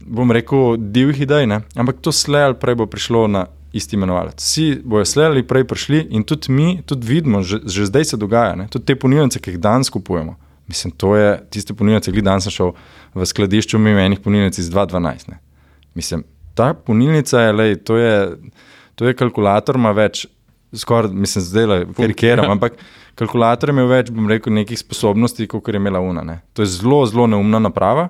bom 0.04 0.28
rekel, 0.28 0.76
divjih 0.76 1.24
idej, 1.24 1.48
ne, 1.48 1.62
ampak 1.72 2.04
to 2.04 2.12
slej 2.12 2.50
ali 2.50 2.60
prej 2.60 2.82
bo 2.82 2.86
prišlo 2.86 3.28
na. 3.32 3.48
Isti 3.76 3.96
imenovalec. 3.98 4.40
Vsi 4.40 4.78
bojo 4.88 5.04
sledili, 5.04 5.42
prej 5.44 5.66
prišli, 5.68 5.98
in 6.16 6.22
tudi 6.24 6.52
mi, 6.52 6.78
tudi 6.86 7.04
vidimo, 7.04 7.42
že, 7.44 7.58
že 7.68 7.84
zdaj 7.84 8.04
se 8.08 8.16
dogaja, 8.16 8.54
ne? 8.56 8.68
tudi 8.72 8.86
te 8.88 8.94
ponudnice, 8.96 9.42
ki 9.42 9.52
jih 9.52 9.58
danes 9.60 9.90
kupujemo. 9.92 10.36
Mislim, 10.66 10.90
to 10.90 11.16
je 11.16 11.46
tiste 11.50 11.74
ponudnice, 11.74 12.12
ki 12.12 12.24
danes 12.26 12.46
sem 12.46 12.54
šel 12.54 12.72
v 13.14 13.26
skladišču, 13.26 13.78
mimo 13.78 14.02
enih 14.02 14.20
ponudnic 14.22 14.58
iz 14.58 14.70
2012. 14.72 15.30
Ne. 15.30 15.38
Mislim, 15.94 16.24
ta 16.58 16.72
ponudnica 16.74 17.40
je, 17.40 17.52
lej, 17.52 17.76
to 17.86 17.96
je, 17.96 18.36
to 18.94 19.06
je 19.06 19.14
kalkulator, 19.14 19.78
ima 19.78 19.92
več, 19.94 20.26
skoraj, 20.74 21.14
mislim, 21.14 21.46
zdaj 21.46 21.70
le, 21.70 21.80
karikiram, 21.96 22.50
ampak 22.56 22.78
kalkulator 23.18 23.70
ima 23.70 23.86
več, 23.88 24.10
bom 24.10 24.26
rekel, 24.30 24.54
nekih 24.58 24.78
sposobnosti, 24.80 25.46
kot 25.50 25.70
je 25.70 25.78
imela 25.78 26.02
Una. 26.02 26.26
Ne. 26.26 26.40
To 26.58 26.66
je 26.66 26.72
zelo, 26.74 27.04
zelo 27.06 27.30
neumna 27.30 27.62
naprava, 27.62 28.08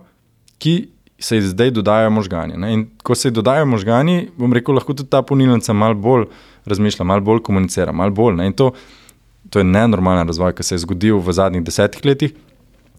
ki 0.62 0.78
se 1.20 1.36
ji 1.36 1.50
zdaj 1.52 1.70
dodajajo 1.76 2.10
možgani. 2.12 2.56
Ne. 2.60 2.72
In 2.72 2.86
ko 3.04 3.14
se 3.14 3.28
ji 3.28 3.36
dodajajo 3.36 3.68
možgani, 3.68 4.30
bom 4.36 4.52
rekel, 4.52 4.76
lahko 4.76 4.96
tudi 4.96 5.12
ta 5.12 5.20
ponudnica 5.22 5.76
malo 5.76 5.96
bolj 5.96 6.30
razmišlja, 6.66 7.04
malo 7.04 7.24
bolj 7.24 7.44
komunicira, 7.44 7.92
malo 7.92 8.16
bolj. 8.16 8.40
Ne. 8.40 8.48
In 8.48 8.56
to 8.56 8.72
to 9.50 9.58
je 9.58 9.64
nenormalen 9.64 10.26
razvoj, 10.26 10.54
ki 10.54 10.62
se 10.62 10.74
je 10.74 10.82
zgodil 10.82 11.18
v 11.22 11.32
zadnjih 11.32 11.64
desetih 11.64 12.04
letih 12.04 12.34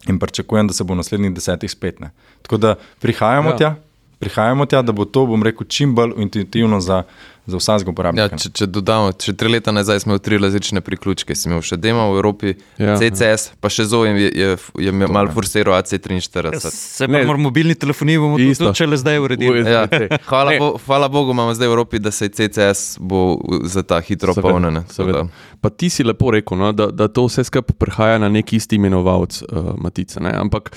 in 0.08 0.18
pričakujem, 0.18 0.68
da 0.68 0.74
se 0.74 0.84
bo 0.84 0.94
v 0.94 1.02
naslednjih 1.02 1.34
desetih 1.34 1.70
spet. 1.70 2.00
Ne. 2.00 2.10
Tako 2.42 2.56
da 2.56 2.74
prihajamo 3.00 3.48
Ja. 3.48 3.52
ja. 3.52 3.58
tja, 3.58 3.74
prihajamo 4.18 4.66
tja, 4.66 4.82
da 4.82 4.92
bo 4.92 5.04
to, 5.04 5.26
bom 5.26 5.42
rekel, 5.42 5.66
čim 5.66 5.94
bolj 5.94 6.12
intuitivno 6.18 6.80
za, 6.80 7.02
za 7.46 7.56
vsakega 7.56 7.86
Ja, 7.86 7.92
uporabnika. 7.92 8.36
če, 8.36 8.50
če 8.50 8.66
dodamo, 8.68 9.12
če 9.14 9.32
tri 9.32 9.48
leta 9.48 9.70
nazaj 9.70 10.00
smo 10.00 10.10
imeli 10.10 10.20
tri 10.20 10.38
različne 10.38 10.80
priključke, 10.80 11.34
sem 11.34 11.48
imel 11.48 11.62
še 11.62 11.76
demo 11.76 12.08
v 12.08 12.16
Evropi, 12.16 12.54
Ja. 12.76 12.86
ja. 12.88 12.96
CCS, 12.98 13.54
pa 13.56 13.68
še 13.68 13.84
Zoe 13.84 14.10
je, 14.10 14.28
je, 14.32 14.48
je 14.78 14.92
malo 14.92 15.30
forsiral 15.30 15.76
AC43. 15.76 16.50
Se 16.60 17.06
Ne. 17.06 17.20
pa 17.20 17.26
moramo 17.26 17.42
mobilni 17.44 17.74
telefoni 17.74 18.18
bomo 18.18 18.38
Isto. 18.38 18.64
tudi 18.64 18.76
šele 18.76 18.96
zdaj 18.96 19.18
uredili. 19.18 19.62
Ja, 19.64 19.86
hvala, 20.24 20.58
bo, 20.58 20.76
hvala 20.80 21.08
Bogu, 21.08 21.30
imamo 21.30 21.54
zdaj 21.54 21.64
v 21.64 21.70
Evropi, 21.70 21.98
da 21.98 22.10
se 22.10 22.26
je 22.26 22.34
CCS 22.40 22.98
bo 23.00 23.38
za 23.64 23.82
ta 23.82 24.00
hitro 24.00 24.34
polnjen. 24.34 24.82
seveda. 24.88 25.28
Pa 25.60 25.70
ti 25.70 25.88
si 25.88 26.04
lepo 26.04 26.30
rekel, 26.30 26.58
no, 26.58 26.72
da, 26.72 26.86
da 26.88 27.08
to 27.08 27.24
vse 27.24 27.44
skupaj 27.44 27.74
prihaja 27.76 28.18
na 28.18 28.28
neki 28.28 28.56
isti 28.56 28.76
imenovalec, 28.76 29.42
uh, 29.44 29.72
Matica. 29.76 30.20
Ne? 30.20 30.30
Ampak, 30.32 30.70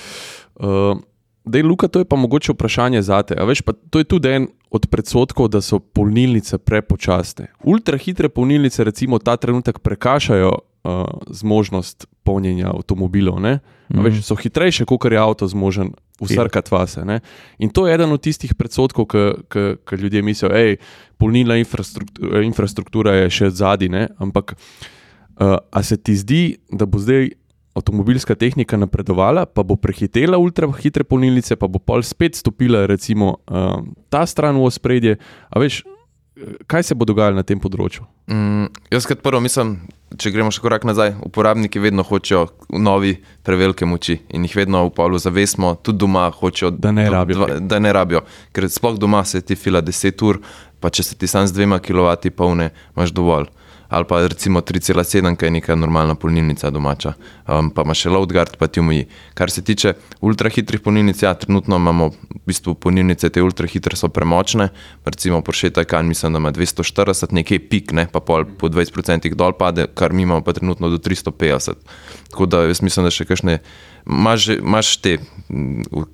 uh, 0.56 0.98
da 1.46 1.58
je 1.58 1.64
Luka, 1.64 1.88
to 1.88 2.00
je 2.00 2.06
pa 2.06 2.16
mogoče 2.16 2.54
vprašanje 2.54 3.02
za 3.02 3.22
te. 3.24 3.36
Veš, 3.46 3.62
pa 3.62 3.74
to 3.89 4.00
je 4.00 4.04
tudi 4.04 4.30
en 4.30 4.48
od 4.72 4.88
predsotkov, 4.88 5.50
da 5.52 5.62
so 5.62 5.80
polnilnice 5.80 6.58
prepočasne. 6.58 7.48
Ultrahitre 7.64 8.30
polnilnice, 8.30 8.84
recimo, 8.84 9.20
ta 9.20 9.36
trenutek 9.38 9.80
prekašajo 9.80 10.52
uh, 10.52 11.04
zmožnost 11.30 12.08
polnjenja 12.24 12.70
avtomobilov. 12.70 13.39
Mm 13.39 13.46
-hmm. 13.46 14.04
veš, 14.04 14.24
so 14.24 14.36
hitrejše, 14.36 14.86
kot 14.86 15.12
je 15.12 15.18
avto 15.18 15.48
zmožen 15.48 15.92
usrkati 16.20 16.70
vase. 16.72 17.06
Ne? 17.06 17.20
In 17.60 17.70
to 17.70 17.88
je 17.88 17.94
eden 17.94 18.12
od 18.12 18.22
tistih 18.22 18.56
predsotkov, 18.56 19.06
ki 19.86 19.96
ljudje 19.96 20.22
mislijo, 20.22 20.50
da 20.50 20.58
je 20.58 20.78
polnilna 21.18 21.58
infrastruktura, 21.58 22.42
infrastruktura 22.42 23.14
je 23.14 23.30
še 23.30 23.50
zadnji. 23.50 24.08
Ampak 24.18 24.54
uh, 24.56 25.58
a 25.72 25.84
se 25.84 25.98
ti 25.98 26.16
zdi, 26.16 26.58
da 26.72 26.86
bo 26.86 27.00
zdaj 27.00 27.30
avtomobilska 27.74 28.36
tehnika 28.36 28.78
napredovala, 28.78 29.46
pa 29.46 29.64
bo 29.64 29.76
prehitela 29.76 30.38
ultrahitre 30.38 31.04
polnilnice, 31.04 31.56
pa 31.56 31.68
bo 31.68 31.80
pol 31.80 32.04
spet 32.04 32.36
stopila 32.36 32.86
recimo 32.86 33.38
uh, 33.48 33.80
ta 34.10 34.26
stran 34.26 34.56
v 34.56 34.66
ospredje. 34.66 35.16
A 35.50 35.60
veš, 35.60 35.84
kaj 36.68 36.84
se 36.84 36.96
bo 36.96 37.06
dogajalo 37.06 37.36
na 37.36 37.44
tem 37.44 37.60
področju? 37.60 38.04
Mm, 38.28 38.68
jaz 38.92 39.06
kot 39.06 39.22
prvo 39.22 39.40
mislim, 39.40 39.78
če 40.12 40.32
gremo 40.32 40.52
še 40.52 40.60
korak 40.60 40.84
nazaj, 40.84 41.14
uporabniki 41.22 41.80
vedno 41.80 42.04
hočejo 42.04 42.48
novi 42.72 43.14
prevelike 43.44 43.86
moči 43.86 44.20
in 44.30 44.44
jih 44.44 44.56
vedno 44.58 44.84
v 44.88 44.92
polu 44.92 45.20
zavesmo, 45.20 45.76
tudi 45.78 46.00
doma 46.00 46.30
hočejo, 46.32 46.72
Da 46.72 46.92
ne 46.92 47.08
rabijo. 47.10 47.38
dva- 47.38 47.60
da 47.62 47.80
ne 47.80 47.94
rabijo. 47.94 48.24
Ker 48.52 48.68
sploh 48.68 48.98
doma 48.98 49.24
se 49.24 49.42
ti 49.42 49.56
fila 49.56 49.82
10 49.82 50.24
ur, 50.24 50.42
pa 50.80 50.90
če 50.90 51.04
se 51.04 51.16
ti 51.16 51.28
sam 51.28 51.48
z 51.48 51.54
dvema 51.54 51.80
kW 51.80 52.32
polne, 52.32 52.72
imaš 52.98 53.12
dovolj. 53.12 53.48
Ali 53.92 54.08
pa 54.08 54.22
recimo 54.24 54.62
3,7, 54.64 55.36
ki 55.36 55.46
je 55.46 55.52
neka 55.52 55.76
normalna 55.76 56.16
polnilnica 56.16 56.70
domača, 56.72 57.12
um, 57.48 57.68
pa 57.76 57.84
imaš 57.84 58.06
še 58.06 58.12
loadguard, 58.14 58.56
pa 58.56 58.70
ti 58.72 58.80
umoji. 58.80 59.10
Kar 59.36 59.52
se 59.52 59.64
tiče 59.68 59.94
ultrahitrih 60.24 60.80
polnilnic, 60.80 61.20
ja, 61.26 61.34
trenutno 61.36 61.76
imamo 61.76 62.08
v 62.16 62.39
bistvu 62.48 62.78
polnilnice, 62.80 63.28
te 63.28 63.44
ultrahitre 63.44 64.00
so 64.00 64.08
premočne, 64.08 64.70
recimo 65.04 65.42
Porsche 65.44 65.74
Taycan, 65.76 66.08
mislim, 66.08 66.38
da 66.38 66.39
ima 66.39 66.54
240, 66.56 67.36
nekje 67.36 67.60
pik, 67.68 67.92
ne, 67.98 68.08
pa 68.08 68.24
pol 68.24 68.48
po 68.48 68.72
20% 68.72 69.36
dol 69.36 69.58
pade, 69.60 69.89
kar 69.92 70.16
mi 70.16 70.24
imamo 70.24 70.46
pa 70.48 70.56
trenutno 70.56 70.88
do 70.89 70.98
350. 70.98 71.84
Tako 72.32 72.48
da 72.48 72.64
jaz 72.72 72.80
mislim, 72.80 73.10
da 73.10 73.12
še 73.12 73.28
kakšne, 73.28 73.60
imaš, 74.08 74.96
te 75.04 75.18
mm, 75.20 76.08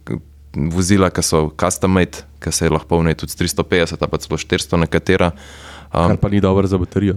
vozila, 0.74 1.14
ki 1.14 1.22
so 1.22 1.48
custom 1.62 1.94
made, 1.94 2.26
ki 2.42 2.52
se 2.54 2.70
lahko 2.70 2.90
polnijo 2.96 3.22
tudi 3.22 3.34
s 3.34 3.42
350 3.46 4.02
ali 4.02 4.12
pa 4.12 4.18
celo 4.18 4.38
400 4.42 4.82
nekatera. 4.86 5.32
Um, 5.94 6.08
Kar 6.08 6.18
pa 6.18 6.30
ni 6.30 6.42
dobro 6.42 6.68
za 6.68 6.78
baterijo. 6.78 7.16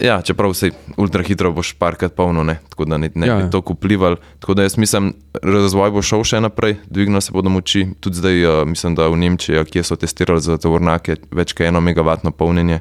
Ja, 0.00 0.20
čeprav 0.22 0.54
se 0.54 0.70
ultra 0.96 1.22
hitro 1.22 1.52
boš 1.52 1.72
parkrat 1.72 2.14
polno, 2.14 2.44
ne? 2.44 2.58
tako 2.68 2.84
da 2.84 2.98
ne, 2.98 3.10
ne 3.14 3.26
Ja, 3.26 3.32
ja, 3.32 3.38
ja. 3.38 3.44
bi 3.44 3.50
to 3.50 3.62
vplival. 3.74 4.16
Tako 4.38 4.54
da 4.54 4.62
jaz 4.62 4.76
mislim, 4.78 5.14
razvoj 5.42 5.90
bo 5.90 6.02
šel 6.02 6.24
še 6.24 6.40
naprej, 6.40 6.76
dvignil 6.86 7.20
se 7.20 7.32
bodo 7.32 7.48
moči. 7.50 7.86
Tudi 8.00 8.16
zdaj, 8.16 8.44
uh, 8.44 8.68
mislim, 8.68 8.94
da 8.94 9.08
v 9.08 9.16
Nemčiji, 9.16 9.64
kjer 9.64 9.84
so 9.84 9.96
testirali 9.96 10.40
za 10.40 10.58
tovornake, 10.58 11.16
več 11.32 11.54
kot 11.56 11.66
eno 11.66 11.80
megavatno 11.80 12.30
polnjenje. 12.30 12.80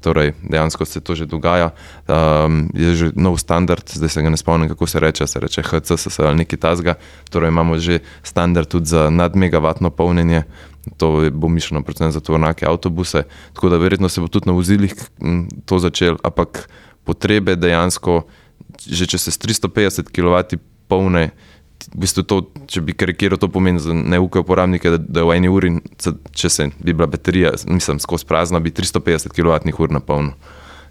Torej, 0.00 0.32
dejansko 0.42 0.84
se 0.84 1.00
to 1.00 1.14
že 1.14 1.26
dogaja. 1.26 1.70
Um, 2.06 2.70
je 2.74 2.94
že 2.94 3.06
nov 3.14 3.38
standard, 3.38 3.82
zdaj 3.82 4.08
se 4.08 4.22
ga 4.22 4.30
ne 4.30 4.36
spomnim, 4.36 4.68
kako 4.68 4.86
se 4.86 5.00
reče, 5.00 5.26
se 5.26 5.40
reče 5.40 5.62
HCS 5.62 6.18
ali 6.18 6.44
nekaj 6.44 6.58
tasga. 6.58 6.94
Torej, 7.30 7.48
imamo 7.48 7.78
že 7.78 7.98
standard 8.22 8.68
tudi 8.68 8.86
za 8.86 9.10
nadmegavatno 9.10 9.90
polnjenje. 9.90 10.42
To 10.96 11.30
bo 11.32 11.48
mišljeno 11.48 11.82
predvsem 11.82 12.12
za 12.12 12.20
tovornake 12.20 12.66
avtobuse. 12.66 13.22
Tako 13.52 13.68
da 13.68 13.76
verjetno 13.76 14.08
se 14.08 14.20
bo 14.20 14.28
tudi 14.28 14.48
na 14.48 14.52
vozilih 14.52 14.94
mm, 15.20 15.66
to 15.66 15.78
začel, 15.78 16.16
ampak 16.22 16.68
potrebe 17.04 17.56
dejansko, 17.56 18.22
že 18.86 19.06
če 19.06 19.18
se 19.18 19.30
s 19.30 19.38
350 19.40 20.12
kW 20.12 20.58
polne, 20.88 21.30
v 21.94 22.04
bistvu 22.04 22.24
to, 22.28 22.38
če 22.68 22.82
bi 22.84 22.94
karikiral, 22.96 23.40
to 23.40 23.48
pomeni 23.52 23.80
za 23.82 23.94
neuke 23.94 24.42
uporabnike, 24.42 24.92
da, 24.96 25.00
da 25.00 25.24
v 25.26 25.38
eni 25.38 25.50
uri, 25.52 25.74
če 26.36 26.50
se 26.52 26.68
bi 26.78 26.92
bila 26.92 27.08
baterija, 27.10 27.54
mislim, 27.66 28.00
skozi 28.02 28.28
prazna, 28.28 28.60
bi 28.60 28.72
350 28.74 29.34
kWh 29.34 29.92
napolnil. 29.96 30.36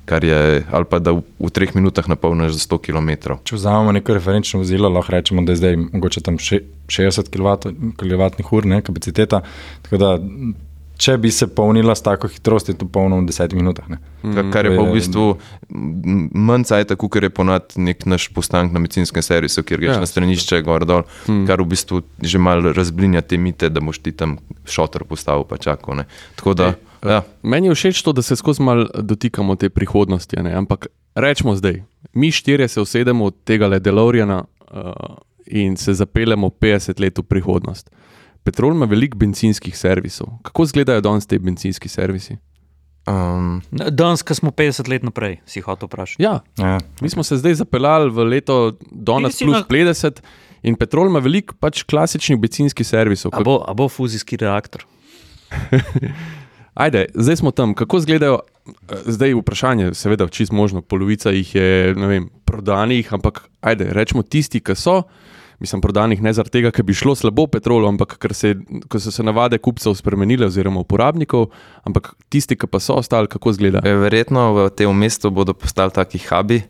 Kar 0.08 0.24
je, 0.24 0.64
ali 0.72 0.88
pa 0.88 1.02
da 1.04 1.12
v, 1.18 1.26
v 1.36 1.50
treh 1.52 1.74
minutah 1.76 2.06
napolniš 2.08 2.56
za 2.56 2.62
100 2.64 2.78
km. 2.80 3.10
Če 3.44 3.58
vzamemo 3.58 3.92
neko 3.98 4.16
referenčno 4.16 4.62
vozilo, 4.62 4.88
lahko 4.88 5.12
rečemo, 5.12 5.44
da 5.44 5.52
je 5.52 5.60
zdaj 5.60 5.76
mogoče 5.82 6.24
tam 6.24 6.40
še 6.40 6.62
60 6.88 7.28
kWh 8.00 8.80
kapaciteta. 8.88 9.42
Tako 9.84 10.00
da, 10.00 10.14
če 10.98 11.18
bi 11.22 11.32
se 11.32 11.48
polnila 11.48 11.96
s 11.96 12.02
tako 12.02 12.28
hitrostjo, 12.28 12.74
je 12.74 12.82
to 12.82 12.88
polno 12.90 13.20
v 13.22 13.28
10 13.30 13.54
minutah. 13.54 13.86
Ne. 13.90 14.00
Kar, 14.24 14.50
kar 14.54 14.66
je 14.66 14.74
pa 14.78 14.84
v 14.84 14.96
bistvu 14.98 15.26
m, 15.70 16.30
manj 16.34 16.66
cajt, 16.72 16.96
kot 16.98 17.22
je 17.22 17.30
ponad 17.30 17.78
nek 17.78 18.06
naš 18.10 18.28
postanek 18.34 18.74
na 18.74 18.82
medicinskem 18.84 19.24
servisu, 19.24 19.64
kjer 19.64 19.84
greš 19.84 19.96
Ja. 19.96 20.02
na 20.04 20.10
stranišče, 20.10 20.62
gor 20.66 20.86
dol, 20.90 21.06
hmm. 21.28 21.46
kar 21.48 21.62
v 21.62 21.70
bistvu 21.74 22.02
že 22.22 22.42
malo 22.42 22.74
razblinja 22.74 23.22
te 23.22 23.38
mite, 23.38 23.70
da 23.70 23.84
boš 23.84 24.02
ti 24.04 24.12
tam 24.12 24.38
šotor 24.66 25.06
postavil, 25.06 25.46
pa 25.48 25.58
čakal. 25.62 26.02
Ne. 26.02 26.08
Tako 26.36 26.54
da, 26.58 26.74
Ej, 26.74 27.14
ja, 27.14 27.22
Meni 27.44 27.70
je 27.70 27.76
všeč 27.78 28.02
to, 28.02 28.14
da 28.14 28.22
se 28.22 28.36
skozi 28.36 28.62
malo 28.62 28.90
dotikamo 28.94 29.56
te 29.56 29.70
prihodnosti. 29.70 30.42
Ne? 30.42 30.56
Ampak 30.58 30.88
rečemo 31.16 31.56
zdaj, 31.56 31.84
mi 32.14 32.32
štirje 32.32 32.68
se 32.68 32.82
usedemo 32.82 33.26
od 33.26 33.36
tega 33.46 33.68
le 33.68 33.80
Delorijana 33.80 34.44
uh, 34.44 34.92
in 35.46 35.78
se 35.78 35.94
zapeljemo 35.94 36.50
50 36.50 37.02
let 37.02 37.18
v 37.18 37.24
prihodnost. 37.24 37.90
Petrol 38.48 38.72
ima 38.72 38.86
veliko 38.88 39.18
benzinskih 39.18 39.76
servisov. 39.76 40.28
Kako 40.42 40.64
izgledajo 40.64 41.02
danes 41.02 41.28
ti 41.28 41.40
benzinski 41.40 41.90
servisi? 41.90 42.38
um, 43.06 43.62
Danes, 43.72 44.22
ko 44.22 44.34
smo 44.34 44.52
50 44.52 44.90
let 44.90 45.04
naprej, 45.04 45.38
si 45.46 45.62
hotel 45.62 45.88
vprašati. 45.88 46.24
Ja, 46.24 46.40
Ja. 46.58 46.78
mi 47.02 47.10
smo 47.10 47.24
se 47.24 47.38
zdaj 47.38 47.54
zapeljali 47.56 48.10
v 48.10 48.24
leto 48.26 48.58
danes 48.84 49.40
plus 49.40 49.54
na- 49.54 49.64
50 49.64 50.22
in 50.64 50.76
Petrol 50.76 51.08
ima 51.08 51.20
veliko 51.20 51.56
pač 51.56 51.84
klasičnih 51.84 52.36
benzinskih 52.38 52.88
servisov. 52.88 53.32
A 53.34 53.40
bo, 53.42 53.60
a 53.62 53.74
bo 53.74 53.88
fuzijski 53.88 54.38
reaktor? 54.38 54.84
Ajde, 56.76 57.06
zdaj 57.16 57.36
smo 57.38 57.52
tam. 57.52 57.74
Kako 57.74 57.98
izgledajo, 57.98 58.40
eh, 58.68 58.72
zdaj 59.08 59.34
vprašanje, 59.34 59.94
seveda, 59.94 60.28
čist 60.28 60.52
možno, 60.52 60.82
polovica 60.82 61.32
jih 61.32 61.56
je 61.56 61.70
ne 61.96 62.08
vem, 62.08 62.30
prodanih, 62.46 63.14
ampak 63.14 63.50
ajde, 63.62 63.88
rečemo 63.92 64.24
tisti, 64.24 64.60
ki 64.60 64.76
so. 64.76 65.04
Mislim, 65.60 65.82
prodanih 65.82 66.22
ne 66.22 66.34
zaradi 66.38 66.60
tega, 66.60 66.72
ker 66.72 66.86
bi 66.86 66.94
šlo 66.94 67.16
slabo 67.18 67.48
petrolu, 67.50 67.88
ampak 67.90 68.20
ker, 68.22 68.34
se, 68.38 68.54
ker 68.92 69.02
so 69.02 69.14
se 69.14 69.26
navade 69.26 69.58
kupcev 69.58 69.96
spremenile, 69.98 70.46
oziroma 70.52 70.84
uporabnikov, 70.84 71.48
ampak 71.88 72.12
tisti, 72.30 72.54
ki 72.60 72.70
pa 72.70 72.82
so 72.84 73.00
ostali, 73.02 73.30
kako 73.32 73.56
izgleda. 73.56 73.82
E, 73.82 73.96
Verjetno 73.98 74.52
v 74.54 74.70
tem 74.70 74.94
mestu 74.94 75.34
bodo 75.34 75.58
postali 75.58 75.96
taki 75.96 76.22
hubi, 76.30 76.62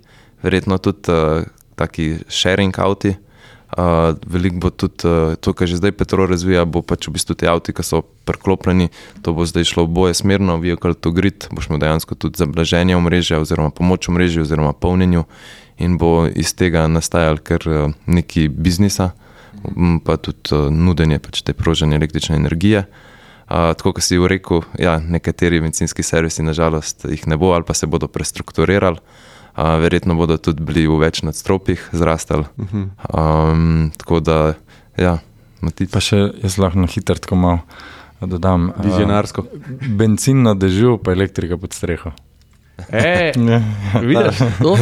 verjetno 0.44 0.80
tudi 0.80 1.12
uh, 1.12 1.44
taki 1.76 2.14
sharing 2.32 2.80
avti. 2.80 3.18
Uh, 3.68 4.16
veliko 4.24 4.62
bo 4.64 4.70
tudi 4.72 5.04
uh, 5.04 5.36
to, 5.36 5.52
kar 5.52 5.68
že 5.68 5.82
zdaj 5.82 5.92
Petrol 6.00 6.30
razvija, 6.32 6.64
bo 6.64 6.80
pač 6.80 7.10
v 7.10 7.18
bistvu 7.20 7.36
ti 7.36 7.50
avti, 7.52 7.76
ki 7.76 7.84
so 7.84 8.00
priklopljeni, 8.24 8.88
to 9.20 9.36
bo 9.36 9.44
zdaj 9.44 9.68
šlo 9.68 9.84
v 9.84 9.92
boje 9.92 10.16
smerno, 10.16 10.56
vehicle 10.64 10.96
to 10.96 11.12
grid, 11.12 11.52
boš 11.52 11.68
imel 11.68 11.84
dejansko 11.84 12.16
tudi 12.16 12.40
za 12.40 12.48
blaženje 12.48 12.96
omrežja 12.96 13.44
oziroma 13.44 13.76
pomoč 13.76 14.08
omrežju 14.08 14.48
oziroma 14.48 14.72
polnjenju 14.72 15.28
in 15.78 15.97
bo 15.97 16.28
iz 16.28 16.53
tega 16.57 16.88
nastajal 16.88 17.41
kar 17.43 17.63
uh, 17.67 17.91
neki 18.05 18.47
biznisa, 18.49 19.11
pa 20.05 20.17
tudi 20.17 20.55
uh, 20.55 20.71
nudenje 20.73 21.19
pač 21.19 21.41
te 21.45 21.53
prožene 21.53 21.97
električne 21.99 22.36
energije. 22.36 22.86
Uh, 23.47 23.71
tako 23.80 23.95
kot 23.97 24.03
si 24.03 24.17
v 24.19 24.28
rekel, 24.28 24.65
ja, 24.80 24.97
nekateri 24.99 25.61
bencinski 25.63 26.03
servisi, 26.03 26.43
nažalost, 26.43 27.05
jih 27.07 27.28
ne 27.28 27.38
bo 27.39 27.53
ali 27.55 27.63
pa 27.67 27.73
se 27.73 27.88
bodo 27.88 28.07
prestrukturirali. 28.11 28.99
Uh, 29.57 29.78
verjetno 29.82 30.13
bodo 30.15 30.38
tudi 30.38 30.61
bili 30.61 30.86
v 30.86 30.99
več 31.01 31.23
nadstropjih 31.25 31.89
zrastali. 31.97 32.45
Um, 32.59 33.89
tako 33.97 34.19
da, 34.21 34.53
ja, 34.97 35.17
Matic. 35.61 35.89
Pa 35.89 36.01
še 36.03 36.19
jaz 36.43 36.59
lahko 36.61 36.84
na 36.84 36.89
hitro 36.91 37.17
tako 37.17 37.39
malo 37.39 37.63
dodam. 38.21 38.71
Vizionarsko. 38.82 39.45
Bencin 39.97 40.43
na 40.45 40.53
dežju, 40.57 40.97
pa 41.01 41.13
elektrika 41.17 41.57
pod 41.57 41.73
streho. 41.73 42.13
E, 42.88 43.32
vidiš, 44.01 44.38
to, 44.57 44.78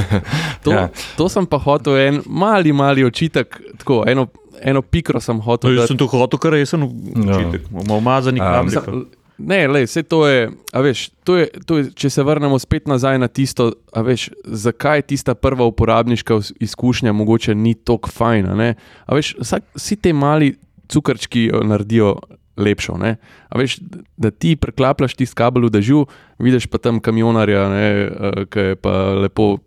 to, 0.61 0.71
Ja. 0.71 0.89
to 1.17 1.29
sem 1.29 1.45
pa 1.45 1.57
hotel 1.57 1.97
en 1.99 2.21
mali, 2.27 2.71
mali 2.71 3.03
očitek, 3.03 3.47
tako 3.77 4.03
eno, 4.07 4.27
eno 4.61 4.81
pikro 4.81 5.19
sem 5.19 5.39
hotel. 5.39 5.71
Jaz 5.71 5.77
dati. 5.77 5.87
sem 5.87 5.97
to 5.97 6.07
hotel, 6.07 6.39
kar 6.39 6.51
resen 6.51 6.81
Ja. 6.81 7.37
učitek. 7.37 7.69
Bomo 7.69 7.97
umazani 7.97 8.39
A, 8.39 8.51
kabli. 8.53 8.65
Mislim, 8.67 9.05
Ne, 9.37 9.67
lej, 9.67 9.83
vse 9.83 10.03
to 10.03 10.27
je, 10.27 10.45
a 10.71 10.79
veš, 10.79 11.09
to 11.23 11.35
je, 11.35 11.49
to 11.65 11.77
je, 11.77 11.91
če 11.93 12.09
se 12.09 12.23
vrnemo 12.23 12.55
spet 12.55 12.87
nazaj 12.87 13.19
na 13.19 13.27
tisto, 13.27 13.65
a 13.91 13.99
veš, 13.99 14.29
zakaj 14.45 15.01
tista 15.03 15.35
prva 15.35 15.65
uporabniška 15.65 16.33
iz- 16.35 16.53
izkušnja 16.61 17.11
mogoče 17.11 17.51
ni 17.53 17.73
tako 17.75 18.09
fajna. 18.09 18.55
ne? 18.55 18.75
A 19.05 19.11
veš, 19.11 19.35
vsak, 19.35 19.63
vsi 19.75 19.95
ti 19.97 20.13
mali 20.13 20.55
cukrčki 20.87 21.43
jo 21.43 21.63
naredijo 21.63 22.15
lepšo. 22.58 22.97
Ne? 22.97 23.16
A 23.49 23.60
veš, 23.60 23.80
da 24.18 24.32
ti 24.32 24.56
preklapljaš 24.56 25.16
tisti 25.16 25.38
kabel 25.38 25.68
v 25.68 25.76
dežju, 25.78 26.06
vidiš 26.39 26.68
pa 26.72 26.82
tam 26.82 26.99
kamionarja, 27.03 27.68
ne, 27.70 27.86
eh, 27.86 28.41
ki 28.49 28.68
je 28.72 28.80
pa 28.80 28.95
lepo, 29.26 29.58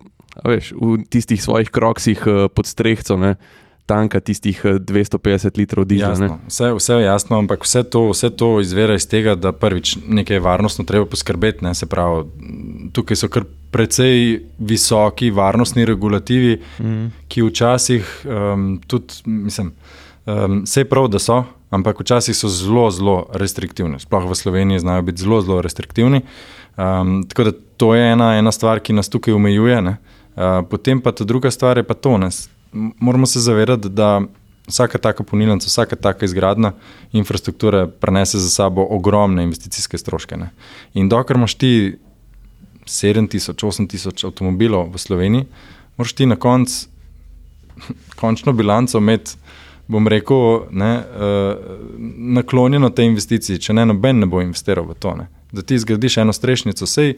veš, 0.44 0.72
v 0.76 0.98
tistih 1.10 1.40
svojih 1.42 1.70
kroksih 1.70 2.22
eh, 2.26 2.46
pod 2.52 2.66
strehco, 2.66 3.18
ne, 3.20 3.36
tanka 3.88 4.20
tistih 4.20 4.60
eh, 4.64 4.78
250 4.80 5.58
litrov 5.58 5.88
dizla. 5.88 6.14
ne. 6.16 6.28
Jasno, 6.28 6.40
vse, 6.48 6.72
vse 6.76 6.94
je 6.94 7.04
jasno, 7.04 7.38
ampak 7.38 7.64
vse 7.64 7.82
to, 7.88 8.08
vse 8.12 8.30
to 8.30 8.60
izvira 8.60 8.94
iz 8.94 9.08
tega, 9.08 9.34
da 9.34 9.52
prvič 9.52 9.96
nekaj 10.04 10.40
varnostno 10.44 10.84
treba 10.84 11.06
poskrbeti. 11.06 11.64
Ne, 11.64 11.74
se 11.74 11.86
pravi, 11.86 12.24
tukaj 12.92 13.16
so 13.16 13.28
kar 13.32 13.44
precej 13.70 14.42
visoki 14.58 15.30
varnostni 15.30 15.84
regulativi, 15.84 16.56
mm. 16.80 17.06
ki 17.28 17.44
včasih 17.50 18.12
um, 18.24 18.80
tudi, 18.86 19.20
mislim, 19.24 19.72
um, 20.24 20.62
vse 20.64 20.80
je 20.80 20.88
prav, 20.88 21.08
da 21.12 21.20
so, 21.20 21.42
ampak 21.70 22.00
včasih 22.00 22.36
so 22.36 22.48
zelo, 22.48 22.90
zelo 22.90 23.16
restriktivni. 23.32 24.00
Sploh 24.00 24.30
v 24.30 24.34
Sloveniji 24.34 24.80
znajo 24.80 25.02
biti 25.02 25.22
zelo, 25.22 25.40
zelo 25.42 25.62
restriktivni. 25.62 26.22
Um, 26.76 27.24
tako 27.28 27.44
da 27.44 27.52
to 27.76 27.94
je 27.94 28.12
ena, 28.12 28.38
ena 28.38 28.52
stvar, 28.52 28.80
ki 28.80 28.92
nas 28.92 29.08
tukaj 29.08 29.34
omejuje. 29.34 29.82
ne. 29.82 29.96
Uh, 30.36 30.62
potem 30.70 31.00
pa 31.00 31.12
ta 31.12 31.24
druga 31.24 31.50
stvar 31.50 31.76
je 31.78 31.84
pa 31.84 31.94
to. 31.94 32.18
Ne. 32.18 32.28
Moramo 32.72 33.26
se 33.26 33.40
zavedati, 33.40 33.88
da 33.88 34.20
vsaka 34.68 34.98
taka 34.98 35.24
polnilnica, 35.24 35.66
vsaka 35.66 35.96
taka 35.96 36.24
izgradnja 36.24 36.72
infrastrukture 37.12 37.86
prenese 37.86 38.38
za 38.38 38.50
sabo 38.50 38.86
ogromne 38.90 39.42
investicijske 39.42 39.98
stroške. 39.98 40.36
Ne. 40.36 40.50
In 40.94 41.08
dokler 41.08 41.36
imaš 41.36 41.54
ti 41.54 41.96
7000, 42.84 43.52
8000 43.52 44.26
avtomobilov 44.26 44.92
v 44.92 44.98
Sloveniji, 44.98 45.46
moraš 45.96 46.12
ti 46.12 46.26
na 46.26 46.36
koncu 46.36 46.88
končno 48.20 48.52
bilanco 48.52 48.98
imeti, 48.98 49.36
bom 49.88 50.08
rekel, 50.08 50.68
ne, 50.70 50.92
uh, 51.00 51.76
naklonjeno 52.38 52.90
tej 52.90 53.08
investiciji, 53.08 53.60
če 53.68 53.76
ne, 53.76 53.86
noben 53.88 54.20
ne 54.20 54.28
bo 54.28 54.42
investiral 54.44 54.86
v 54.88 54.96
to. 55.00 55.14
Ne. 55.16 55.28
Da 55.52 55.64
ti 55.64 55.78
zgradiš 55.80 56.20
eno 56.22 56.34
strešnico, 56.36 56.86
sej 56.86 57.16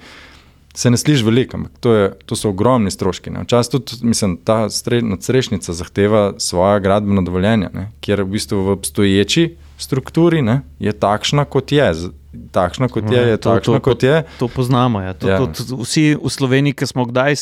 se 0.75 0.91
ne 0.91 0.97
sliši 0.97 1.27
veliko, 1.27 1.59
ampak 1.59 1.81
to, 1.83 1.95
je, 1.95 2.11
to 2.31 2.37
so 2.39 2.53
ogromni 2.55 2.93
stroški. 2.95 3.33
Včasih 3.43 3.73
tudi, 3.73 3.99
mislim, 4.07 4.37
ta 4.47 4.68
stre, 4.71 5.01
nadstrešnica 5.03 5.75
zahteva 5.75 6.23
svoje 6.39 6.81
gradbeno 6.81 7.27
dovoljenje, 7.27 7.73
ne, 7.75 7.89
kjer 8.01 8.23
v 8.23 8.37
bistvu 8.37 8.62
v 8.68 8.77
obstoječi 8.79 9.49
strukturi 9.79 10.43
ne, 10.47 10.61
je 10.79 10.93
takšna, 10.93 11.45
kot 11.51 11.73
je. 11.75 11.91
Takšna, 12.31 12.87
kot 12.87 13.11
je, 13.11 13.18
je 13.18 13.37
To- 13.37 13.51
takšna, 13.51 13.74
to- 13.74 13.81
kot 13.83 14.03
je. 14.03 14.22
To 14.39 14.47
poznamo. 14.49 15.01
Ja. 15.01 15.14
To, 15.14 15.26
Ja. 15.26 15.39
to, 15.39 15.51
to, 15.51 15.83
vsi 15.83 16.14
v 16.14 16.31
Sloveniji, 16.31 16.72
ki 16.72 16.87
smo 16.87 17.03
kdaj 17.05 17.35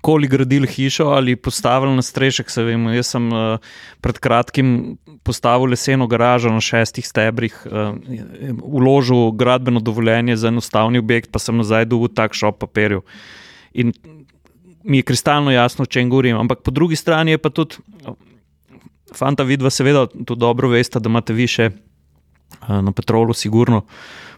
koli 0.00 0.24
gradili 0.24 0.64
hišo 0.64 1.04
ali 1.06 1.36
postavili 1.36 1.92
na 1.92 2.00
strešek, 2.00 2.48
se 2.48 2.62
vemo. 2.62 2.88
Jaz 2.90 3.06
sem 3.06 3.28
uh, 3.28 3.60
pred 4.00 4.16
kratkim 4.16 4.96
postavil 5.22 5.68
leseno 5.68 6.06
garažo 6.06 6.48
na 6.48 6.56
šestih 6.56 7.04
stebrih, 7.04 7.52
uh, 7.66 7.92
uložil 8.62 9.30
gradbeno 9.30 9.80
dovoljenje 9.80 10.36
za 10.36 10.48
enostavni 10.48 10.98
objekt, 10.98 11.28
pa 11.28 11.38
sem 11.38 11.56
nazaj 11.56 11.84
dobil 11.84 12.08
tak 12.08 12.32
šop 12.32 12.58
papirjev. 12.58 13.04
In 13.72 13.92
mi 14.82 14.96
je 14.96 15.02
kristalno 15.02 15.50
jasno, 15.50 15.82
o 15.82 15.86
čem 15.86 16.08
govorim. 16.08 16.38
Ampak 16.38 16.64
po 16.64 16.70
drugi 16.70 16.96
strani 16.96 17.30
je 17.30 17.38
pa 17.38 17.50
tudi, 17.50 17.76
fanta 19.12 19.42
vidva, 19.42 19.68
seveda, 19.70 20.06
to 20.24 20.34
dobro 20.34 20.68
veste, 20.68 20.96
da 20.96 21.08
imate 21.08 21.32
više 21.32 21.70
uh, 22.62 22.80
na 22.80 22.92
petrolu, 22.92 23.32
sigurno 23.36 23.84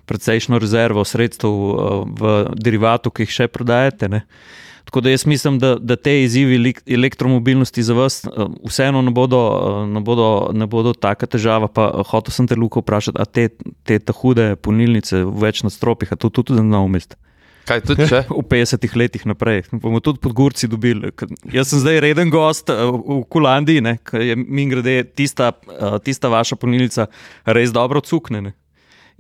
precejšno 0.07 0.59
rezervo 0.59 1.05
sredstev 1.05 1.51
uh, 1.51 2.03
v 2.07 2.35
derivatu, 2.59 3.11
ki 3.11 3.27
jih 3.27 3.37
še 3.39 3.49
prodajate. 3.49 4.09
Ne? 4.09 4.23
Tako 4.85 5.01
da 5.01 5.13
jaz 5.13 5.27
mislim, 5.27 5.59
da, 5.63 5.77
da 5.79 5.97
te 5.97 6.15
izzivi 6.25 6.59
elek- 6.59 6.83
elektromobilnosti 6.87 7.83
za 7.83 7.95
vas 7.95 8.23
uh, 8.25 8.51
vseeno 8.69 9.03
ne 9.03 9.11
bodo, 9.15 9.43
uh, 9.49 9.83
ne 9.89 10.01
bodo, 10.01 10.51
ne 10.53 10.67
bodo 10.67 10.93
taka 10.93 11.27
težava. 11.27 11.69
Pa 11.69 11.91
hotel 12.11 12.35
sem 12.35 12.49
te 12.51 12.59
Luko 12.59 12.83
vprašati, 12.83 13.19
a 13.21 13.25
te, 13.25 13.49
te 13.87 13.99
ta 13.99 14.15
hude 14.17 14.55
polnilnice 14.57 15.25
v 15.25 15.37
več 15.47 15.63
nadstropjih, 15.67 16.13
a 16.13 16.19
to 16.19 16.31
tudi 16.31 16.59
na 16.59 16.83
umest. 16.83 17.17
Kaj 17.69 17.83
tudi 17.87 18.07
če? 18.11 18.25
V 18.33 18.43
50 18.51 18.97
letih 18.99 19.25
naprej. 19.29 19.63
Bomo 19.71 20.03
tudi 20.03 20.19
pod 20.23 20.35
Gurci 20.35 20.69
dobili. 20.71 21.13
Jaz 21.55 21.71
sem 21.71 21.83
zdaj 21.83 22.01
reden 22.03 22.33
gost 22.33 22.73
eh, 22.73 22.83
v 22.83 23.23
Kulandiji, 23.31 23.85
ker 24.03 24.25
je 24.25 24.37
mi 24.37 24.67
grede 24.71 25.03
tista, 25.15 25.53
eh, 25.71 25.99
tista 26.03 26.31
vaša 26.33 26.59
polnilnica 26.59 27.07
res 27.47 27.75
dobro 27.75 28.03
cuknjena. 28.03 28.55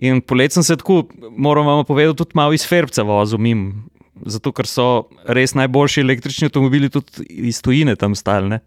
In 0.02 0.18
polet 0.26 0.52
sem 0.52 0.64
se 0.66 0.76
tako, 0.76 1.04
moram 1.30 1.66
vam 1.66 1.84
povedati, 1.86 2.18
tudi 2.18 2.34
malo 2.34 2.52
iz 2.52 2.66
Ferbca 2.66 3.04
vozil 3.06 3.38
mim. 3.38 3.66
Zato, 4.26 4.52
ker 4.54 4.66
so 4.66 4.86
res 5.26 5.54
najboljši 5.58 6.02
električni 6.02 6.48
avtomobili 6.50 6.90
tudi 6.90 7.26
iz 7.48 7.60
tujine 7.62 7.94
tam 7.98 8.16
stalne. 8.18 8.60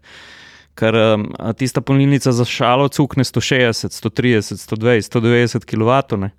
Ker 0.76 0.96
um, 0.96 1.26
tista 1.56 1.80
polnilnica 1.80 2.32
za 2.36 2.44
šalo 2.44 2.88
cukne 2.92 3.24
160, 3.24 3.92
130, 3.92 4.64
120, 4.64 5.12
190 5.12 5.68
kW. 5.68 6.18
ne. 6.24 6.32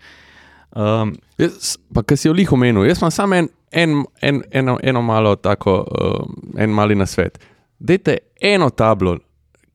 Um, 0.77 1.15
Jaz, 1.37 1.77
pa 1.93 2.03
kar 2.03 2.17
si 2.17 2.27
jo 2.27 2.33
lih 2.33 2.51
omenil, 2.53 2.85
jaz 2.85 2.99
imam 3.01 3.13
samo 3.13 3.35
en, 3.35 3.47
en, 3.71 4.03
en, 4.21 4.41
eno, 4.51 4.77
eno 4.83 5.01
malo 5.01 5.35
tako, 5.35 5.77
uh, 5.85 6.61
en 6.61 6.73
mali 6.73 6.97
nasvet. 6.97 7.39
Dajte 7.79 8.17
eno 8.41 8.69
tablo, 8.69 9.17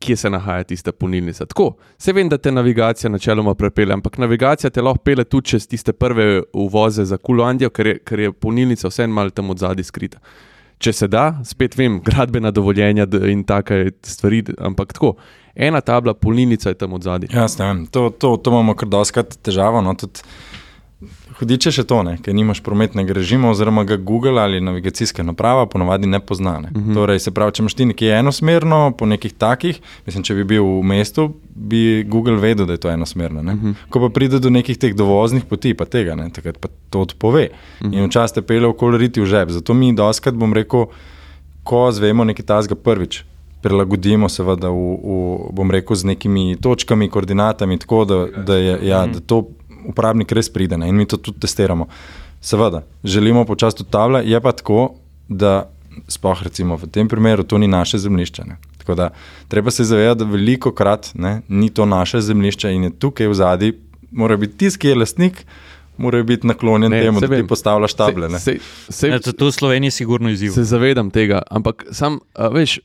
kje 0.03 0.15
se 0.15 0.29
nahaja 0.29 0.63
tista 0.63 0.91
polnilnica. 0.91 1.45
Tako, 1.45 1.73
se 1.97 2.13
vem, 2.13 2.29
da 2.29 2.37
te 2.37 2.51
navigacija 2.51 3.09
načeloma 3.09 3.55
prepelje, 3.55 3.93
ampak 3.93 4.17
navigacija 4.17 4.69
te 4.69 4.81
lahko 4.81 5.03
pele 5.03 5.23
tudi 5.23 5.53
čez 5.53 5.67
tiste 5.67 5.93
prve 5.93 6.41
uvoze 6.53 7.05
za 7.05 7.17
Kulandijo, 7.17 7.69
ker 7.69 7.87
je, 7.87 7.99
ker 8.03 8.19
je 8.19 8.33
polnilnica 8.33 8.91
vseeno 8.91 9.13
malo 9.13 9.29
tam 9.29 9.49
od 9.49 9.63
zadaj 9.63 9.87
skrita. 9.87 10.19
Če 10.83 10.93
se 10.93 11.07
da, 11.07 11.29
spet 11.47 11.77
vem, 11.79 12.01
gradbena 12.03 12.51
dovoljenja 12.51 13.07
in 13.31 13.45
take 13.47 13.93
stvari, 14.03 14.43
ampak 14.59 14.91
tako, 14.93 15.13
ena 15.55 15.81
tabla 15.81 16.13
polnilnica 16.13 16.73
je 16.73 16.79
tam 16.81 16.93
od 16.93 17.07
zadaj. 17.07 17.31
Jasno, 17.31 17.85
to, 17.91 18.09
to, 18.09 18.35
to 18.37 18.51
imamo 18.51 18.75
kar 18.75 18.89
doskrat 18.91 19.37
težavo. 19.41 19.81
No, 19.81 19.95
tudi 19.95 20.25
Hudiče 21.43 21.73
še 21.75 21.83
to, 21.83 21.97
ne, 22.07 22.13
ker 22.23 22.35
nimaš 22.35 22.61
prometnega 22.63 23.13
režima, 23.15 23.49
oziroma 23.51 23.83
ga 23.83 23.97
Google 23.99 24.39
ali 24.39 24.61
navigacijska 24.63 25.25
naprava 25.27 25.65
ponovadi 25.67 26.07
ne 26.07 26.19
pozna. 26.23 26.53
Ne. 26.63 26.69
Uh 26.71 26.81
-huh. 26.81 26.93
torej, 26.95 27.19
se 27.19 27.31
pravi, 27.31 27.51
če 27.51 27.63
imaš 27.63 27.73
ti 27.73 27.85
nekje 27.85 28.19
enosmerno, 28.19 28.93
po 28.97 29.05
nekih 29.05 29.33
takih, 29.33 29.81
mislim, 30.05 30.23
če 30.23 30.35
bi 30.35 30.43
bil 30.43 30.63
v 30.63 30.83
mestu, 30.83 31.33
bi 31.55 32.03
Google 32.07 32.37
vedel, 32.39 32.65
da 32.65 32.73
je 32.73 32.77
to 32.77 32.89
enosmerno. 32.89 33.41
Uh 33.41 33.47
-huh. 33.47 33.73
Ko 33.89 33.99
pa 33.99 34.09
pride 34.09 34.39
do 34.39 34.49
nekih 34.49 34.77
teh 34.77 34.95
dovoznih 34.95 35.43
poti, 35.45 35.73
pa 35.73 35.85
tega 35.85 36.15
ne, 36.15 36.29
takrat 36.29 36.57
pa 36.57 36.69
to 36.89 37.01
odpove. 37.01 37.49
Uh 37.81 37.87
-huh. 37.87 37.97
In 37.97 38.05
včasih 38.05 38.35
te 38.35 38.41
pele 38.41 38.67
okoli 38.67 38.97
riti 38.97 39.21
v 39.21 39.25
žep. 39.25 39.49
Zato 39.49 39.73
mi 39.73 39.93
doskrat, 39.95 40.35
bom 40.35 40.53
rekel, 40.53 40.85
ko 41.63 41.91
zvemo 41.91 42.23
nekaj 42.23 42.45
tazga 42.45 42.75
prvič. 42.75 43.23
Prilagodimo, 43.61 44.29
seveda, 44.29 44.69
v, 44.69 44.75
v, 44.75 45.49
bom 45.51 45.71
rekel, 45.71 45.95
z 45.95 46.03
nekimi 46.03 46.55
točkami, 46.61 47.09
koordinatami, 47.09 47.79
tako 47.79 48.05
da, 48.05 48.27
da, 48.45 48.55
je, 48.55 48.79
ja, 48.87 49.07
da 49.07 49.19
to 49.19 49.47
uporabnik 49.85 50.31
res 50.31 50.49
pride 50.49 50.77
ne? 50.77 50.89
in 50.89 50.95
mi 50.95 51.05
to 51.05 51.17
tudi 51.17 51.39
testiramo. 51.39 51.87
Seveda, 52.41 52.83
želimo 53.03 53.45
počasi 53.45 53.77
tudi 53.77 53.91
table, 53.91 54.23
je 54.25 54.41
pa 54.41 54.51
tako, 54.51 54.95
da 55.27 55.69
sploh 56.07 56.43
recimo 56.43 56.75
v 56.75 56.87
tem 56.91 57.07
primeru 57.07 57.43
to 57.43 57.57
ni 57.57 57.67
naše 57.67 57.97
zemljišče. 57.97 58.43
Ne? 58.45 58.57
Tako 58.77 58.95
da 58.95 59.09
treba 59.47 59.71
se 59.71 59.83
zavedati, 59.83 60.19
da 60.19 60.31
veliko 60.31 60.71
krat 60.71 61.11
ne, 61.13 61.41
ni 61.47 61.69
to 61.69 61.85
naše 61.85 62.21
zemljišče 62.21 62.71
in 62.73 62.83
je 62.83 62.91
tukaj 62.99 63.27
v 63.27 63.33
zadnji, 63.33 63.73
mora 64.11 64.37
biti 64.37 64.57
tisti, 64.57 64.79
ki 64.79 64.87
je 64.87 64.95
lastnik, 64.95 65.45
mora 65.97 66.23
biti 66.23 66.47
naklonjen 66.47 66.91
Ne, 66.91 66.97
ne, 66.97 67.03
temu, 67.03 67.19
da 67.19 67.27
ti 67.27 67.47
postavljaš 67.47 67.93
table. 67.93 68.29
ne. 68.29 68.39
Se, 68.39 68.57
se, 68.89 69.07
Ja, 69.07 69.19
to 69.19 69.47
v 69.47 69.51
Sloveniji 69.51 69.87
je 69.87 69.91
sigurno 69.91 70.29
izziv. 70.29 70.51
Se 70.51 70.63
zavedam 70.63 71.11
tega, 71.11 71.41
ampak 71.51 71.85
sam, 71.91 72.19
a, 72.35 72.47
veš, 72.47 72.79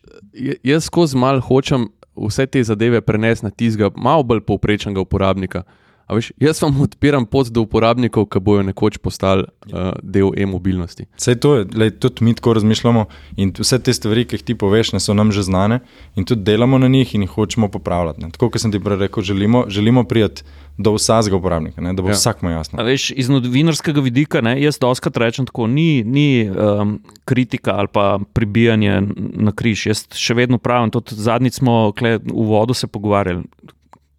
jaz 0.63 0.85
skozi 0.85 1.17
mal 1.17 1.41
hočem 1.41 1.89
vse 2.17 2.47
te 2.47 2.63
zadeve 2.65 3.01
prenesti 3.01 3.47
na 3.47 3.51
tistega 3.51 3.91
malo 3.97 4.23
bolj 4.23 4.41
povprečnega 4.41 5.01
uporabnika. 5.01 5.63
A 6.09 6.17
Veš, 6.17 6.31
jaz 6.41 6.63
vam 6.63 6.79
odpiram 6.81 7.27
pot 7.29 7.51
do 7.53 7.61
uporabnikov, 7.67 8.31
ki 8.33 8.41
bojo 8.41 8.63
nekoč 8.65 8.97
postali 9.05 9.45
uh, 9.45 9.91
del 10.01 10.33
e-mobilnosti. 10.41 11.05
Vse 11.21 11.35
to 11.37 11.51
je, 11.59 11.67
lej, 11.77 11.93
tudi 12.01 12.25
mi 12.25 12.33
tako 12.35 12.55
razmišljamo 12.57 13.05
in 13.37 13.53
vse 13.59 13.79
te 13.85 13.93
stvari, 13.93 14.25
ki 14.25 14.39
jih 14.39 14.47
ti 14.49 14.57
poveš, 14.57 14.95
ne 14.97 15.03
so 15.05 15.13
nam 15.13 15.35
že 15.37 15.45
znane 15.45 15.83
in 16.17 16.25
tudi 16.25 16.47
delamo 16.49 16.81
na 16.81 16.89
njih 16.89 17.15
in 17.15 17.29
jih 17.29 17.37
hočemo 17.37 17.69
popravljati. 17.69 18.25
Ne. 18.25 18.33
Tako 18.33 18.49
kot 18.49 18.65
sem 18.65 18.73
ti 18.73 18.81
prej 18.81 19.03
rekel, 19.05 19.23
želimo, 19.23 19.67
želimo 19.69 20.07
priti 20.09 20.49
do 20.79 20.95
vsakega 20.97 21.37
uporabnika, 21.37 21.85
ne, 21.85 21.93
da 21.93 22.03
bo 22.03 22.09
Ja. 22.09 22.17
ja. 22.17 22.23
vsakmu 22.23 22.51
jasno. 22.51 22.81
A 22.81 22.89
Veš, 22.89 23.11
iz 23.11 23.29
novinarskega 23.29 24.01
vidika, 24.01 24.41
ne, 24.41 24.57
jaz 24.63 24.79
doskrat 24.81 25.17
rečem 25.21 25.47
tako, 25.47 25.67
ni, 25.67 26.05
ni 26.05 26.49
um, 26.49 27.01
kritika 27.29 27.77
ali 27.77 27.89
pa 27.93 28.19
pribijanje 28.33 29.03
na 29.37 29.53
križ. 29.53 29.87
Jaz 29.93 30.07
še 30.17 30.39
vedno 30.39 30.57
pravim, 30.59 30.89
tudi 30.95 31.19
zadnjič 31.21 31.61
smo 31.61 31.91
v 32.01 32.47
vodu 32.49 32.75
se 32.75 32.87
pogovarjali. 32.87 33.45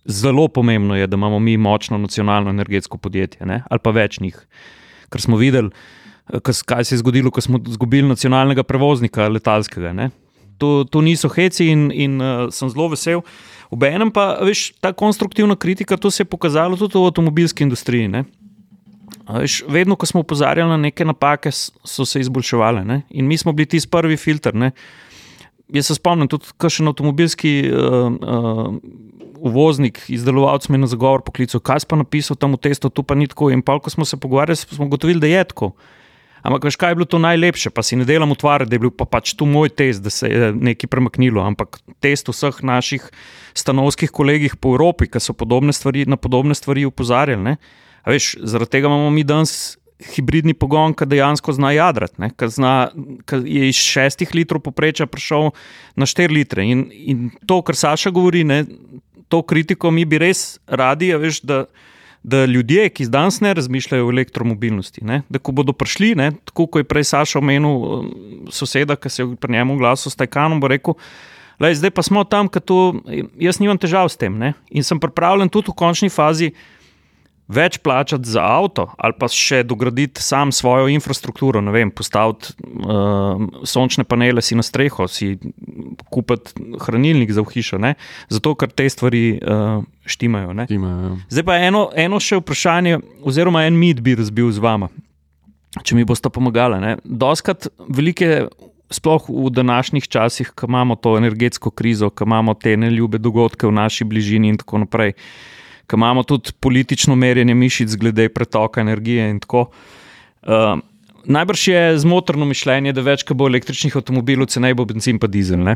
Zelo 0.10 0.48
pomembno 0.48 0.96
je, 0.96 1.08
da 1.08 1.16
imamo 1.16 1.40
mi 1.40 1.58
močno 1.58 1.98
nacionalno 1.98 2.50
energetsko 2.50 2.98
podjetje 2.98 3.46
ne, 3.46 3.62
ali 3.70 3.80
pa 3.84 3.92
več 3.94 4.20
njih. 4.20 4.40
Ker 5.10 5.22
smo 5.22 5.38
videli, 5.38 5.70
eh, 6.34 6.40
kaj 6.66 6.84
se 6.84 6.96
je 6.96 7.04
zgodilo, 7.04 7.32
ko 7.32 7.42
smo 7.42 7.62
izgubili 7.68 8.10
nacionalnega 8.10 8.64
prevoznika 8.64 9.28
letalskega. 9.30 9.94
Ne. 9.94 10.10
To, 10.58 10.84
to 10.84 11.02
niso 11.02 11.30
heci 11.30 11.70
in, 11.72 11.92
in 11.94 12.18
uh, 12.22 12.50
sem 12.52 12.70
zelo 12.74 12.90
vesel. 12.92 13.22
Obenem 13.70 14.10
pa, 14.12 14.34
veš, 14.44 14.72
ta 14.82 14.92
konstruktivna 14.94 15.56
kritika, 15.56 15.98
to 15.98 16.12
se 16.12 16.26
je 16.26 16.28
pokazalo 16.28 16.78
tudi 16.78 16.98
v 16.98 17.06
avtomobilski 17.06 17.64
industriji. 17.64 18.10
Ne. 18.10 18.24
Veš, 19.30 19.62
vedno, 19.70 19.96
ko 19.96 20.10
smo 20.10 20.26
opozarjali 20.26 20.70
na 20.70 20.78
neke 20.90 21.06
napake, 21.06 21.52
so 21.54 22.06
se 22.06 22.20
izboljševale. 22.20 22.82
Ne? 22.86 23.02
In 23.10 23.30
mi 23.30 23.38
smo 23.38 23.54
bili 23.54 23.70
tisti 23.70 23.90
prvi 23.90 24.18
filter. 24.18 24.56
Ne? 24.56 24.72
Jaz 25.74 25.92
se 25.92 25.96
spomnim, 25.96 26.28
tudi 26.32 26.50
kakšen 26.58 26.90
avtomobilski 26.90 27.52
uh, 27.70 28.10
uh, 28.10 28.76
uvoznik, 29.40 30.02
izdelovalec 30.10 30.68
me 30.70 30.80
je 30.80 30.84
na 30.84 30.90
zagovor 30.90 31.22
poklical, 31.26 31.62
kaj 31.62 31.86
pa 31.88 32.00
napisal 32.00 32.38
tam 32.40 32.58
v 32.58 32.62
testu, 32.66 32.90
tu 32.90 33.06
pa 33.06 33.16
ni 33.16 33.30
tako. 33.30 33.52
In 33.54 33.62
pa, 33.62 33.78
ko 33.80 33.90
smo 33.94 34.06
se 34.06 34.18
pogovarjali, 34.18 34.58
smo 34.58 34.90
ugotovili, 34.90 35.22
da 35.22 35.30
je 35.30 35.44
tako. 35.54 35.72
Ampak 36.42 36.70
veš, 36.70 36.78
kaj 36.80 36.92
je 36.92 36.96
bilo 36.96 37.06
to 37.06 37.20
najlepše, 37.20 37.70
pa 37.70 37.84
si 37.84 37.98
ne 38.00 38.06
delam 38.08 38.32
utvare, 38.32 38.66
da 38.66 38.76
je 38.78 38.84
bil 38.86 38.92
pa 38.96 39.06
pač 39.06 39.34
tu 39.36 39.46
moj 39.46 39.70
test, 39.70 40.04
da 40.04 40.10
se 40.10 40.30
je 40.32 40.52
nekaj 40.56 40.88
premaknilo, 40.88 41.44
ampak 41.44 41.82
test 42.00 42.32
vseh 42.32 42.64
naših 42.64 43.10
stanovskih 43.54 44.12
kolegih 44.12 44.56
po 44.56 44.72
Evropi, 44.76 45.10
ki 45.12 45.20
so 45.20 45.36
podobne 45.36 45.76
stvari, 45.76 46.06
na 46.08 46.16
podobne 46.16 46.56
stvari 46.56 46.88
upozarjali. 46.88 47.58
Veš, 48.08 48.38
zaradi 48.48 48.72
tega 48.78 48.88
imamo 48.88 49.10
mi 49.12 49.26
danes 49.28 49.76
hibridni 50.00 50.54
pogon, 50.56 50.94
ki 50.96 51.08
dejansko 51.10 51.54
zna 51.58 51.74
jadrati, 51.76 52.32
ki 52.40 53.40
je 53.44 53.70
iz 53.70 53.80
šestih 53.80 54.32
litrov 54.36 54.64
poprečja 54.64 55.10
prišel 55.12 55.52
na 56.00 56.08
štiri 56.08 56.40
litre. 56.40 56.64
In, 56.64 56.86
in 56.90 57.30
to, 57.48 57.60
kar 57.66 57.76
Saša 57.76 58.14
govori, 58.16 58.46
ne, 58.48 58.64
to 59.30 59.42
kritiko 59.44 59.92
mi 59.92 60.06
bi 60.08 60.22
res 60.22 60.60
radi, 60.68 61.12
a 61.14 61.20
veš, 61.20 61.42
da, 61.44 61.66
da 62.24 62.46
ljudje, 62.48 62.88
ki 62.96 63.10
danes 63.12 63.42
ne 63.44 63.54
razmišljajo 63.60 64.08
o 64.08 64.14
elektromobilnosti, 64.14 65.04
ne, 65.06 65.22
da 65.30 65.42
ko 65.44 65.54
bodo 65.56 65.76
prišli, 65.76 66.14
ne, 66.20 66.32
tako 66.48 66.70
kot 66.72 66.86
je 66.86 66.90
prej 66.90 67.10
Saša 67.12 67.44
omenil, 67.44 67.76
um, 67.76 68.48
soseda, 68.56 68.96
ki 68.96 69.12
se 69.12 69.26
je 69.26 69.36
pri 69.36 69.60
njemu 69.60 69.78
glasil 69.84 70.12
s 70.12 70.20
Tajkanom, 70.20 70.64
bo 70.64 70.72
rekel. 70.72 70.96
Lej, 71.60 71.76
zdaj 71.76 71.92
pa 71.92 72.04
smo 72.08 72.24
tam, 72.24 72.48
da 72.48 73.16
jaz 73.36 73.60
nimam 73.60 73.78
težav 73.78 74.08
s 74.08 74.16
tem. 74.16 74.32
Ne? 74.40 74.54
In 74.72 74.84
sem 74.84 75.00
pripravljen 75.00 75.52
tudi 75.52 75.74
v 75.74 75.76
končni 75.76 76.08
fazi 76.08 76.54
več 77.50 77.80
plačati 77.82 78.30
za 78.30 78.44
avto, 78.46 78.86
ali 78.98 79.16
pa 79.18 79.28
še 79.32 79.64
dograditi 79.66 80.22
sam 80.22 80.54
svojo 80.54 80.88
infrastrukturo, 80.94 81.62
ne 81.66 81.74
vem, 81.74 81.92
postaviti 81.92 82.54
uh, 82.62 83.42
sončne 83.66 84.06
panele 84.06 84.44
si 84.46 84.58
na 84.58 84.66
streho, 84.66 85.08
si 85.10 85.34
kupiti 86.14 86.54
hranilnik 86.86 87.34
za 87.34 87.42
v 87.42 87.56
hišo, 87.58 87.82
ne? 87.82 87.96
zato 88.30 88.54
ker 88.54 88.70
te 88.70 88.86
stvari 88.90 89.24
uh, 89.42 89.82
štimajo. 90.06 90.54
Ne? 90.54 90.70
Imajo, 90.70 91.02
ja. 91.10 91.20
Zdaj 91.34 91.48
pa 91.50 91.60
eno, 91.66 91.84
eno 91.98 92.22
še 92.22 92.38
vprašanje, 92.44 93.02
oziroma 93.26 93.66
en 93.66 93.82
mit 93.82 94.04
bi 94.06 94.14
razbil 94.20 94.54
z 94.54 94.62
vama, 94.62 94.94
če 95.82 95.98
mi 95.98 96.06
boste 96.06 96.30
pomagali. 96.30 97.00
Doskrat 97.04 97.72
velike, 97.90 98.46
sploh 98.94 99.26
v 99.30 99.50
današnjih 99.54 100.06
časih, 100.06 100.54
ko 100.54 100.70
imamo 100.70 100.96
to 101.02 101.18
energetsko 101.18 101.74
krizo, 101.74 102.10
ko 102.10 102.30
imamo 102.30 102.54
te 102.54 102.78
neljube 102.78 103.18
dogodke 103.18 103.68
v 103.68 103.74
naši 103.74 104.06
bližini 104.06 104.54
in 104.54 104.58
tako 104.62 104.86
naprej, 104.86 105.14
ko 105.90 105.98
imamo 105.98 106.24
tudi 106.24 106.54
politično 106.60 107.16
merjenje 107.16 107.56
mišic 107.58 107.96
glede 107.98 108.30
pretoka 108.30 108.82
energije 108.82 109.30
in 109.30 109.40
tako. 109.40 109.70
Uh, 110.44 110.78
najbrž 111.26 111.68
je 111.68 111.82
zmotrno 112.00 112.46
mišljenje, 112.46 112.94
da 112.94 113.02
več, 113.02 113.26
ko 113.26 113.34
bo 113.34 113.50
električnih 113.50 113.98
avtomobilov, 113.98 114.52
cenej 114.54 114.78
bo 114.78 114.86
benzin 114.86 115.20
pa 115.20 115.28
dizel. 115.28 115.64
Ne? 115.66 115.76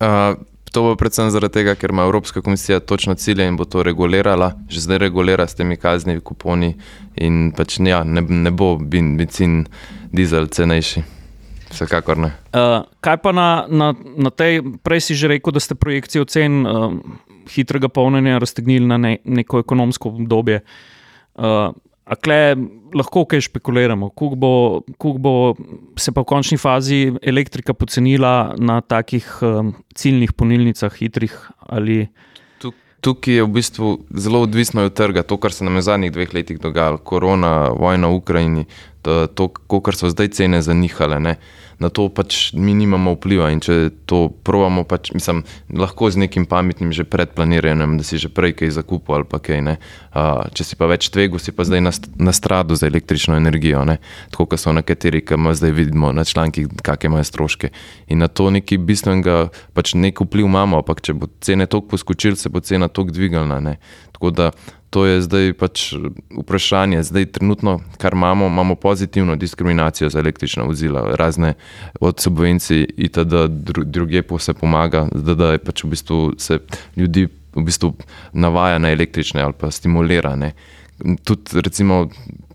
Uh, 0.00 0.40
to 0.74 0.82
bo 0.82 0.94
predvsem 0.98 1.30
zaradi 1.30 1.60
tega, 1.60 1.76
ker 1.78 1.92
ima 1.94 2.08
Evropska 2.08 2.42
komisija 2.42 2.80
točno 2.80 3.14
cilje 3.14 3.46
in 3.46 3.56
bo 3.56 3.64
to 3.64 3.84
regulirala, 3.86 4.54
že 4.68 4.82
zdaj 4.82 5.04
regulira 5.06 5.46
s 5.46 5.54
temi 5.54 5.76
kazni, 5.76 6.18
kuponi 6.20 6.74
in 7.14 7.52
pač 7.56 7.78
ja, 7.78 8.02
ne, 8.04 8.24
ne 8.24 8.50
bo 8.50 8.74
bin- 8.76 9.14
benzin, 9.20 9.66
dizel 10.12 10.48
cenejši. 10.48 11.04
Vsekakor 11.74 12.18
ne. 12.22 12.30
Uh, 12.54 12.86
kaj 13.02 13.18
pa 13.20 13.32
na, 13.34 13.66
na, 13.68 13.92
na 14.16 14.30
tej, 14.30 14.62
prej 14.86 15.10
si 15.10 15.18
že 15.18 15.28
rekel, 15.28 15.52
da 15.52 15.60
ste 15.60 15.74
projekcijo 15.74 16.24
cen 16.30 16.62
uh, 16.62 16.94
hitrega 17.50 17.90
polnjenja 17.90 18.38
raztegnili 18.38 18.86
na 18.86 18.96
ne, 18.96 19.18
neko 19.24 19.60
ekonomsko 19.64 20.14
obdobje. 20.14 20.62
Uh, 21.34 21.74
a 22.04 22.14
kle 22.20 22.54
lahko 22.94 23.24
kaj 23.24 23.40
špekuliramo, 23.48 24.10
koliko 24.12 24.36
bo, 24.36 24.52
koliko 25.00 25.18
bo 25.18 25.34
se 25.96 26.12
pa 26.12 26.20
v 26.20 26.28
končni 26.28 26.58
fazi 26.60 27.08
elektrika 27.22 27.74
pocenila 27.74 28.54
na 28.60 28.80
takih 28.80 29.24
um, 29.42 29.72
ciljnih 29.96 30.32
polnilnicah, 30.36 30.92
hitrih 30.92 31.32
ali. 31.66 32.06
Tu- 32.60 32.74
Tukaj 33.00 33.34
je 33.34 33.44
v 33.44 33.48
bistvu 33.56 33.88
zelo 34.16 34.44
odvisno 34.44 34.84
od 34.84 34.94
trga, 34.94 35.24
to, 35.24 35.36
kar 35.40 35.52
se 35.52 35.64
nam 35.64 35.80
je 35.80 35.84
v 35.84 35.88
zadnjih 35.88 36.12
dveh 36.12 36.34
letih 36.34 36.60
dogajalo, 36.60 37.00
korona, 37.00 37.72
vojna 37.72 38.08
v 38.12 38.20
Ukrajini, 38.20 38.64
to, 39.04 39.48
kar 39.80 39.96
so 39.96 40.10
zdaj 40.10 40.32
cene 40.34 40.62
zanihale. 40.62 41.20
Ne? 41.20 41.36
Na 41.78 41.90
to 41.90 42.06
pač 42.08 42.52
mi 42.54 42.74
nimamo 42.76 43.16
vpliva 43.16 43.48
in 43.50 43.58
če 43.62 43.90
to 44.06 44.28
provamo, 44.46 44.84
pač, 44.86 45.10
mislim, 45.14 45.42
lahko 45.74 46.06
z 46.10 46.22
nekim 46.22 46.46
pametnim 46.46 46.94
že 46.94 47.06
predplaniranjem, 47.08 47.96
da 47.98 48.06
si 48.06 48.20
že 48.20 48.30
prej 48.30 48.54
kaj 48.60 48.76
zakupil 48.78 49.18
ali 49.18 49.26
pa 49.26 49.40
kaj. 49.42 49.60
Ne? 49.64 49.74
Uh, 50.14 50.46
če 50.54 50.66
si 50.66 50.78
pa 50.78 50.86
več 50.90 51.10
tvegu, 51.10 51.40
si 51.42 51.50
pa 51.54 51.66
zdaj 51.66 51.82
na, 51.82 51.92
na 52.16 52.32
stradu 52.36 52.78
za 52.78 52.86
električno 52.86 53.34
energijo, 53.36 53.82
ne? 53.88 53.98
tako 54.30 54.46
kot 54.54 54.62
so 54.62 54.74
nekateri, 54.74 55.24
ki 55.26 55.34
ima 55.34 55.54
zdaj 55.56 55.74
vidimo 55.74 56.12
na 56.14 56.24
člankih, 56.24 56.70
kakšne 56.78 57.10
imajo 57.10 57.26
stroške. 57.26 57.72
In 58.14 58.22
na 58.22 58.30
to 58.30 58.48
nekaj 58.54 58.78
bistvenega, 58.78 59.50
pač 59.74 59.96
nek 59.98 60.22
vpliv 60.22 60.46
imamo, 60.46 60.78
ampak 60.80 61.02
če 61.02 61.18
bo 61.18 61.28
cene 61.42 61.66
toliko 61.66 61.96
poskočil, 61.96 62.38
se 62.38 62.52
bo 62.52 62.62
cena 62.62 62.88
toliko 62.88 63.18
dvignila. 63.18 63.60
Tako 64.14 64.30
da 64.30 64.50
to 64.94 65.02
je 65.10 65.22
zdaj 65.26 65.52
pač 65.58 65.98
vprašanje. 66.30 67.02
Zdaj, 67.02 67.26
trenutno, 67.34 67.80
kar 67.98 68.14
imamo, 68.14 68.46
imamo 68.46 68.74
pozitivno 68.78 69.34
diskriminacijo 69.36 70.10
za 70.10 70.22
električna 70.22 70.62
vozila, 70.62 71.16
razne 71.18 71.54
od 72.00 72.20
subvencij, 72.22 72.86
itd., 72.96 73.48
dru, 73.48 73.84
druge 73.84 74.22
pa 74.22 74.38
se 74.38 74.54
pomaga, 74.54 75.08
da, 75.10 75.34
da 75.34 75.50
je 75.52 75.58
pač 75.58 75.84
v 75.84 75.90
bistvu 75.96 76.20
se 76.38 76.60
ljudi 76.96 77.26
v 77.54 77.66
bistvu 77.66 77.92
navaja 78.32 78.78
na 78.78 78.94
električne 78.94 79.42
ali 79.42 79.58
pa 79.58 79.70
stimulira. 79.70 80.36
Ne. 80.36 80.52
Tudi 81.26 81.60
recimo 81.60 82.06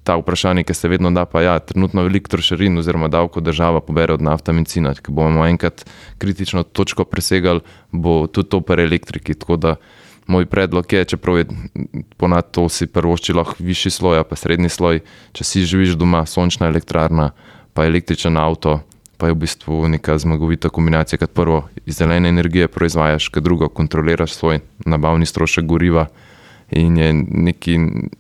ta 0.08 0.16
vprašanje, 0.16 0.64
ki 0.64 0.74
se 0.74 0.88
vedno 0.88 1.12
da, 1.12 1.26
pa 1.28 1.44
ja, 1.44 1.60
trenutno 1.60 2.08
veliko 2.08 2.32
trošarin 2.32 2.78
oziroma 2.80 3.12
davko 3.12 3.44
država 3.44 3.84
pobere 3.84 4.16
od 4.16 4.22
nafta 4.24 4.56
in 4.56 4.66
cina. 4.66 4.96
Ko 4.96 5.12
bomo 5.12 5.44
enkrat 5.46 5.84
kritično 6.18 6.64
točko 6.64 7.04
presegali, 7.04 7.60
bo 7.92 8.28
tudi 8.28 8.50
to 8.50 8.62
pri 8.62 8.88
elektriki. 8.88 9.36
Tako 9.36 9.58
da 9.58 9.76
moj 10.30 10.46
predlog 10.46 10.94
je, 10.94 11.06
čeprav 11.06 11.38
je 11.38 11.46
ponad 12.18 12.52
to 12.52 12.70
si 12.70 12.88
prvošči 12.88 13.34
lahko 13.34 13.64
višji 13.64 13.92
sloj, 13.92 14.24
pa 14.30 14.36
srednji 14.36 14.70
sloj, 14.70 15.02
če 15.34 15.44
si 15.44 15.66
živiš 15.66 15.98
doma, 15.98 16.26
sončna 16.26 16.70
elektrarna, 16.70 17.32
pa 17.74 17.86
električen 17.90 18.38
avto. 18.38 18.80
Pa 19.20 19.28
je 19.28 19.36
v 19.36 19.42
bistvu 19.42 19.88
neka 19.92 20.16
zmagovita 20.16 20.70
kombinacija, 20.72 21.20
kad 21.20 21.34
prvo 21.36 21.66
iz 21.86 21.98
zelene 22.00 22.30
energije 22.30 22.70
proizvajaš, 22.72 23.28
kad 23.28 23.44
drugo 23.44 23.68
kontroliraš 23.68 24.32
svoj 24.34 24.62
nabavni 24.86 25.26
strošek 25.26 25.66
goriva 25.66 26.06
in 26.72 26.98
je 26.98 27.14
neki, 27.14 27.74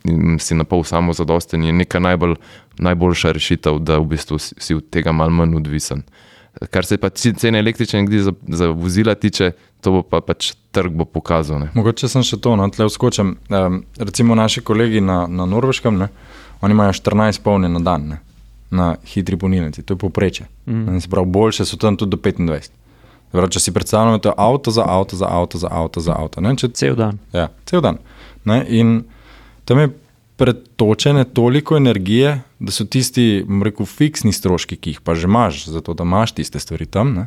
in 0.04 0.40
si 0.40 0.56
na 0.56 0.64
pol 0.64 0.84
samo 0.84 1.14
zadosten, 1.14 1.64
je 1.64 1.74
neka 1.74 2.00
najbolj, 2.00 2.36
najboljša 2.78 3.32
rešitev, 3.32 3.80
da 3.80 4.00
v 4.00 4.10
bistvu 4.16 4.40
si, 4.40 4.76
od 4.76 4.90
tega 4.90 5.12
malo 5.12 5.32
manj 5.32 5.56
odvisen. 5.56 6.04
Kar 6.70 6.86
se 6.86 6.98
pa 6.98 7.10
cene 7.10 7.60
električne 7.60 8.00
energije 8.00 8.24
za, 8.24 8.34
za 8.48 8.68
vozila 8.68 9.16
tiče, 9.16 9.52
to 9.82 9.92
bo 9.92 10.02
pa 10.04 10.22
pač 10.22 10.54
trg 10.72 10.92
bo 10.92 11.06
pokazal. 11.06 11.60
Ne. 11.60 11.70
Mogoče 11.74 12.10
sem 12.10 12.26
še 12.26 12.40
to, 12.42 12.56
no, 12.60 12.68
tle 12.74 12.90
vskočim. 12.90 13.36
Um, 13.50 13.84
recimo 13.98 14.36
naši 14.36 14.62
kolegi 14.66 15.02
na, 15.02 15.24
na 15.28 15.46
Norveškem, 15.46 16.02
ne, 16.02 16.10
oni 16.62 16.76
imajo 16.76 16.98
14 17.00 17.44
polne 17.46 17.70
na 17.72 17.80
dan, 17.80 18.10
ne, 18.12 18.20
na 18.76 18.90
hitri 19.14 19.38
polnilnici, 19.40 19.86
to 19.86 19.96
je 19.96 20.02
povprečje. 20.02 20.50
Mm. 20.68 21.00
Se 21.00 21.10
pravi, 21.10 21.32
boljše 21.32 21.66
so 21.66 21.80
tam 21.80 21.98
tudi 21.98 22.18
do 22.18 22.22
25. 22.22 22.70
Se 23.30 23.38
Pravi, 23.38 23.52
če 23.54 23.62
si 23.62 23.72
predstavljamo, 23.74 24.18
to 24.18 24.32
je 24.32 24.38
avto 24.38 24.72
za 24.74 24.84
avto, 24.90 25.18
za 25.18 25.28
avto, 25.30 25.60
za 25.62 25.70
avto, 25.72 26.02
za 26.02 26.16
avto. 26.18 26.42
Ne, 26.42 26.56
če, 26.58 26.72
Cel 26.74 26.96
dan. 26.98 27.20
ja, 27.34 27.50
cel 27.70 27.84
dan. 27.86 28.00
Ne, 28.50 28.64
in 28.74 29.04
tam 29.70 29.84
je 29.84 29.92
pretočene 30.40 31.26
toliko 31.36 31.78
energije, 31.78 32.40
da 32.64 32.72
so 32.72 32.86
tisti, 32.88 33.44
rekel, 33.64 33.86
fiksni 33.86 34.32
stroški, 34.32 34.78
ki 34.80 34.96
jih 34.96 35.02
pa 35.04 35.16
že 35.16 35.28
imaš, 35.28 35.66
zato 35.68 35.94
da 35.94 36.08
imaš 36.08 36.38
tiste 36.38 36.62
stvari 36.64 36.88
tam, 36.88 37.12
ne, 37.18 37.26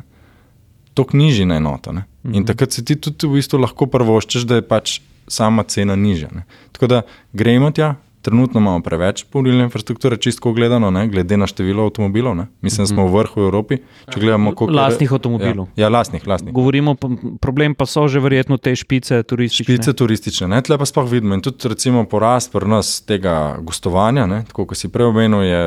toliko 0.97 1.17
nižji 1.17 1.45
na 1.45 1.59
enoto. 1.61 1.93
Ne? 1.93 2.07
In 2.33 2.47
takrat 2.49 2.73
se 2.73 2.85
ti 2.85 2.97
tudi 2.97 3.29
v 3.29 3.37
bistvu 3.37 3.61
lahko 3.61 3.85
prvoščeš, 3.85 4.47
da 4.49 4.57
je 4.57 4.65
pač 4.65 4.95
sama 5.29 5.63
cena 5.69 5.95
nižja. 5.95 6.31
Ne? 6.33 6.47
Tako 6.73 6.89
da 6.89 7.01
gremo 7.37 7.69
tja, 7.71 7.93
trenutno 8.23 8.59
imamo 8.59 8.81
preveč 8.81 9.25
polnilne 9.29 9.63
infrastrukture, 9.67 10.17
čisto 10.17 10.51
gledano, 10.53 10.91
ne? 10.91 11.07
glede 11.07 11.37
na 11.37 11.47
število 11.47 11.83
avtomobilov. 11.83 12.35
Ne? 12.35 12.47
Mislim, 12.61 12.87
da 12.87 12.93
smo 12.93 13.07
v 13.07 13.17
vrhu 13.17 13.41
v 13.41 13.47
Evropi. 13.49 13.77
Če 14.13 14.19
gledamo, 14.19 14.55
koliko 14.55 14.77
Lastnih 14.79 15.11
avtomobilov. 15.11 15.67
Ja, 15.75 15.85
ja 15.85 15.89
lastnih, 15.89 16.27
lastnih. 16.27 16.55
Govorimo, 16.55 16.95
problem 17.41 17.75
pa 17.75 17.85
so 17.85 18.07
že 18.07 18.23
verjetno 18.23 18.57
te 18.57 18.75
špice 18.75 19.23
turistične. 19.27 19.75
Špice 19.75 19.93
turistične, 19.93 20.47
ne, 20.55 20.61
tle 20.63 20.77
pa 20.79 20.87
sploh 20.87 21.09
vidimo. 21.11 21.35
In 21.35 21.43
tudi 21.43 21.67
recimo 21.67 22.05
porast 22.09 22.53
pri 22.55 22.69
nas 22.69 22.95
tega 23.03 23.57
gostovanja, 23.59 24.25
ne, 24.29 24.43
tako 24.47 24.69
kot 24.71 24.79
si 24.79 24.91
prej 24.93 25.11
omenil, 25.11 25.43
je 25.43 25.61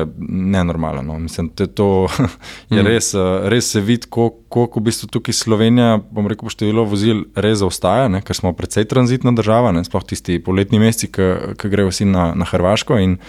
nenormalen. 0.57 1.05
No. 1.05 1.19
Mislim, 1.21 1.51
da 1.53 1.69
to 1.69 2.07
je 2.73 2.83
res, 2.83 3.13
eh, 3.13 3.49
res 3.53 3.69
se 3.71 3.85
vidi, 3.85 4.09
koliko 4.09 4.46
koliko 4.49 4.79
v 4.79 4.87
bistvu 4.89 5.09
tukaj 5.11 5.35
Slovenija, 5.35 5.97
bom 6.11 6.27
rekel, 6.29 6.47
po 6.47 6.53
številu 6.53 6.85
vozil 6.87 7.25
res 7.35 7.59
zaostaja, 7.61 8.07
ne, 8.11 8.21
ker 8.25 8.37
smo 8.37 8.53
precej 8.55 8.87
tranzitna 8.89 9.33
država, 9.35 9.73
ne, 9.75 9.83
sploh 9.87 10.05
tisti 10.07 10.39
poletni 10.43 10.79
meseci, 10.81 11.11
ki 11.11 11.71
grejo 11.71 11.91
vsi 11.91 12.07
na, 12.09 12.31
na 12.37 12.47
Hrvaško. 12.47 12.99
In, 13.03 13.19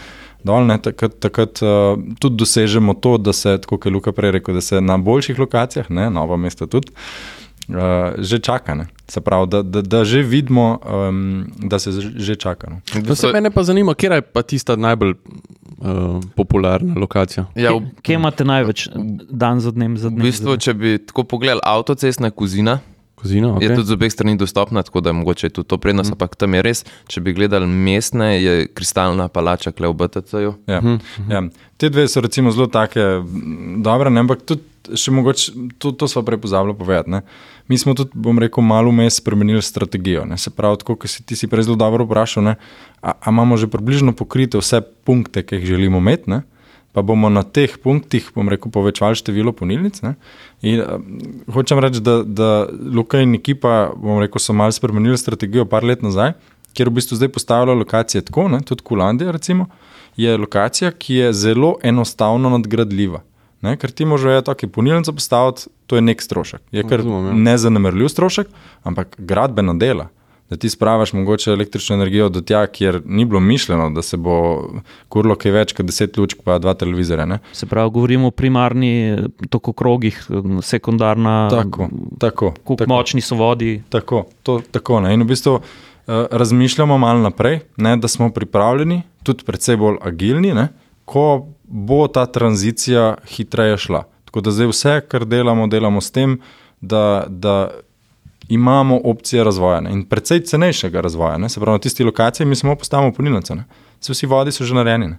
Dol, 0.46 0.68
ne, 0.68 0.76
takrat 0.78 1.16
takrat 1.18 1.58
uh, 1.66 1.98
tudi 2.22 2.38
dosežemo 2.38 2.94
to, 3.02 3.16
da 3.18 3.32
se, 3.34 3.56
kot 3.66 3.88
je 3.88 3.90
Luka 3.90 4.12
prej 4.14 4.36
rekel, 4.38 4.54
da 4.54 4.62
se 4.62 4.78
na 4.80 4.94
boljših 4.94 5.38
lokacijah, 5.38 5.90
ne, 5.90 6.06
novo 6.14 6.36
mesto 6.38 6.68
tudi, 6.70 6.94
uh, 7.68 8.14
že 8.22 8.38
čaka. 8.38 8.78
Ne. 8.78 8.86
Se 9.10 9.20
pravi, 9.20 9.48
da, 9.50 9.62
da, 9.66 9.82
da 9.82 10.04
že 10.04 10.22
vidimo, 10.22 10.78
um, 10.86 11.50
da 11.58 11.78
se 11.82 11.90
že- 11.90 12.38
čaka. 12.38 12.70
No. 12.70 12.80
No, 13.02 13.14
se 13.18 13.32
mene 13.32 13.50
pa 13.50 13.66
zanima, 13.66 13.94
kje 13.98 14.14
je 14.14 14.22
pa 14.22 14.42
tista 14.42 14.76
najbolj 14.76 15.16
uh, 15.78 16.18
popularna 16.36 16.94
lokacija. 17.00 17.46
Ja, 17.54 17.72
v, 17.76 17.88
kje 18.02 18.18
imate 18.20 18.44
največ 18.44 18.88
dan 19.30 19.60
za 19.60 19.72
dnem? 19.74 19.96
Za 20.00 20.12
v 20.12 20.18
dnem 20.18 20.28
bistvu, 20.28 20.56
če 20.60 20.74
bi 20.74 20.94
tako 20.98 21.24
pogledali 21.28 21.64
avtocestna 21.64 22.30
kozina, 22.30 22.78
Kozina, 23.18 23.48
okay. 23.48 23.66
je 23.66 23.74
tudi 23.74 23.90
z 23.90 23.96
obeh 23.98 24.12
strani 24.12 24.36
dostopna, 24.38 24.82
tako 24.86 25.00
da 25.00 25.10
je 25.10 25.18
mogoče 25.18 25.48
tudi 25.50 25.68
to 25.68 25.78
prednost, 25.78 26.12
ampak 26.14 26.36
tam 26.38 26.54
je 26.54 26.62
res, 26.62 26.84
če 27.10 27.20
bi 27.20 27.34
gledali 27.34 27.66
mestne, 27.66 28.28
je 28.38 28.68
kristalna 28.70 29.26
palača 29.28 29.72
kle 29.74 29.90
v 29.90 29.96
BTC-ju. 29.98 30.52
Ja. 30.70 30.78
Ja. 31.26 31.42
Te 31.76 31.90
dve 31.90 32.06
so 32.08 32.22
recimo 32.22 32.54
zelo 32.54 32.68
take 32.70 33.02
dobre, 33.82 34.12
ne? 34.14 34.22
ampak 34.22 34.46
tudi 34.46 34.94
še 34.94 35.12
mogoče, 35.12 35.54
to, 35.82 35.92
to 35.98 36.06
smo 36.08 36.22
prej 36.22 36.38
pozabili 36.46 36.76
povedati. 36.78 37.10
Ne? 37.10 37.24
Mi 37.68 37.78
smo 37.78 37.94
tudi, 37.94 38.10
bom 38.14 38.38
rekel, 38.40 38.64
malo 38.64 38.90
vmes 38.90 39.18
spremenili 39.20 39.62
strategijo. 39.62 40.24
Ne? 40.24 40.38
Se 40.38 40.50
pravi, 40.50 40.80
tako 40.80 40.96
kot 40.96 41.10
si 41.10 41.22
ti 41.22 41.36
si 41.36 41.48
prej 41.48 41.68
zelo 41.68 41.76
dobro 41.76 42.06
vprašal, 42.08 42.44
ne? 42.44 42.54
a, 43.02 43.12
a 43.12 43.30
imamo 43.30 43.56
že 43.56 43.68
približno 43.68 44.14
pokrite 44.16 44.58
vse 44.58 44.80
punkte, 45.04 45.42
ki 45.44 45.60
jih 45.60 45.66
želimo 45.74 46.00
imeti. 46.00 46.30
Ne? 46.30 46.42
Pa 46.92 47.02
bomo 47.04 47.28
na 47.28 47.42
teh 47.44 47.76
punktih, 47.82 48.30
bom 48.34 48.48
rekel, 48.48 48.72
povečali 48.72 49.20
število 49.20 49.52
ponilnic. 49.52 50.00
In 50.64 50.80
uh, 50.80 50.96
hočem 51.52 51.78
reči, 51.84 52.00
da, 52.00 52.22
da 52.24 52.66
Luka 52.72 53.20
in 53.20 53.36
ekipa, 53.36 53.92
bom 53.96 54.22
rekel, 54.24 54.40
so 54.40 54.56
malo 54.56 54.72
spremenili 54.72 55.18
strategijo 55.20 55.68
par 55.68 55.84
let 55.84 56.02
nazaj, 56.02 56.32
kjer 56.72 56.88
v 56.88 56.96
bistvu 56.96 57.20
zdaj 57.20 57.34
postavljajo 57.36 57.78
lokacije 57.84 58.24
tako, 58.24 58.48
ne? 58.48 58.64
tudi 58.64 58.82
Kulandija, 58.82 59.36
recimo, 59.36 59.68
je 60.16 60.36
lokacija, 60.40 60.90
ki 60.90 61.14
je 61.14 61.32
zelo 61.32 61.76
enostavno 61.84 62.50
nadgradljiva. 62.56 63.20
Ne? 63.60 63.76
Ker 63.76 63.90
ti 63.90 64.08
možeš 64.08 64.44
tako 64.48 64.72
ponilnico 64.72 65.12
postaviti, 65.12 65.68
to 65.88 65.96
je 65.96 66.04
nek 66.04 66.22
strošek. 66.22 66.60
Je 66.72 66.84
kar 66.84 67.00
Razumem, 67.00 67.26
ja. 67.32 67.40
nezanemrljiv 67.52 68.12
strošek, 68.12 68.48
ampak 68.84 69.16
gradbena 69.18 69.74
dela. 69.74 70.08
Da 70.50 70.56
ti 70.56 70.70
spravaš 70.70 71.12
mogoče 71.12 71.50
električno 71.52 71.96
energijo 71.96 72.28
do 72.32 72.40
tja, 72.40 72.62
kjer 72.66 73.02
ni 73.04 73.24
bilo 73.24 73.40
mišljeno, 73.40 73.90
da 73.90 74.02
se 74.02 74.16
bo 74.16 74.36
kurlo 75.12 75.34
kaj 75.36 75.52
več 75.52 75.74
kot 75.76 75.86
10 75.86 76.16
lučk, 76.18 76.40
pa 76.44 76.56
dva 76.58 76.72
televizorja. 76.74 77.26
Ne? 77.28 77.38
Se 77.52 77.66
pravi, 77.68 77.90
govorimo 77.92 78.30
o 78.30 78.30
primarni 78.30 79.18
tokokrogih, 79.52 80.22
sekundarna, 80.62 81.48
Tako, 81.52 81.88
tako. 82.18 82.50
kako 82.52 82.76
tako. 82.80 82.88
močni 82.94 83.20
so 83.20 83.36
vodi. 83.36 83.82
Tako, 83.88 84.24
to, 84.42 84.60
tako 84.70 85.02
ne. 85.04 85.12
In 85.14 85.22
v 85.22 85.28
bistvu 85.34 85.58
uh, 85.58 85.60
razmišljamo 86.30 86.98
malo 86.98 87.20
naprej, 87.28 87.60
ne, 87.76 87.96
da 87.96 88.08
smo 88.08 88.30
pripravljeni, 88.32 89.02
tudi 89.22 89.44
precej 89.44 89.76
bolj 89.76 90.00
agilni, 90.00 90.54
ne, 90.56 90.68
ko 91.04 91.44
bo 91.64 92.06
ta 92.08 92.24
tranzicija 92.26 93.18
hitreje 93.28 93.76
šla. 93.84 94.04
Tako 94.28 94.40
da 94.44 94.52
zdaj 94.52 94.68
vse, 94.68 94.94
kar 95.08 95.24
delamo, 95.24 95.66
delamo 95.72 96.00
s 96.04 96.12
tem, 96.12 96.36
da, 96.80 97.24
da 97.28 97.70
imamo 98.48 99.00
opcije 99.04 99.44
razvoja 99.44 99.80
ne, 99.80 99.92
in 99.92 100.04
precej 100.04 100.42
cenejšega 100.44 101.00
razvoja. 101.00 101.38
Ne. 101.40 101.48
Se 101.48 101.60
pravi, 101.60 101.78
na 101.78 101.84
tisti 101.84 102.04
lokaciji 102.04 102.46
mi 102.46 102.56
samo 102.56 102.76
postavimo 102.76 103.12
punilnice. 103.12 103.54
ne. 103.54 103.64
Saj 104.00 104.12
Vsi 104.12 104.26
vodi 104.26 104.52
so 104.52 104.64
že 104.64 104.76
narejeni. 104.76 105.06
ne. 105.06 105.18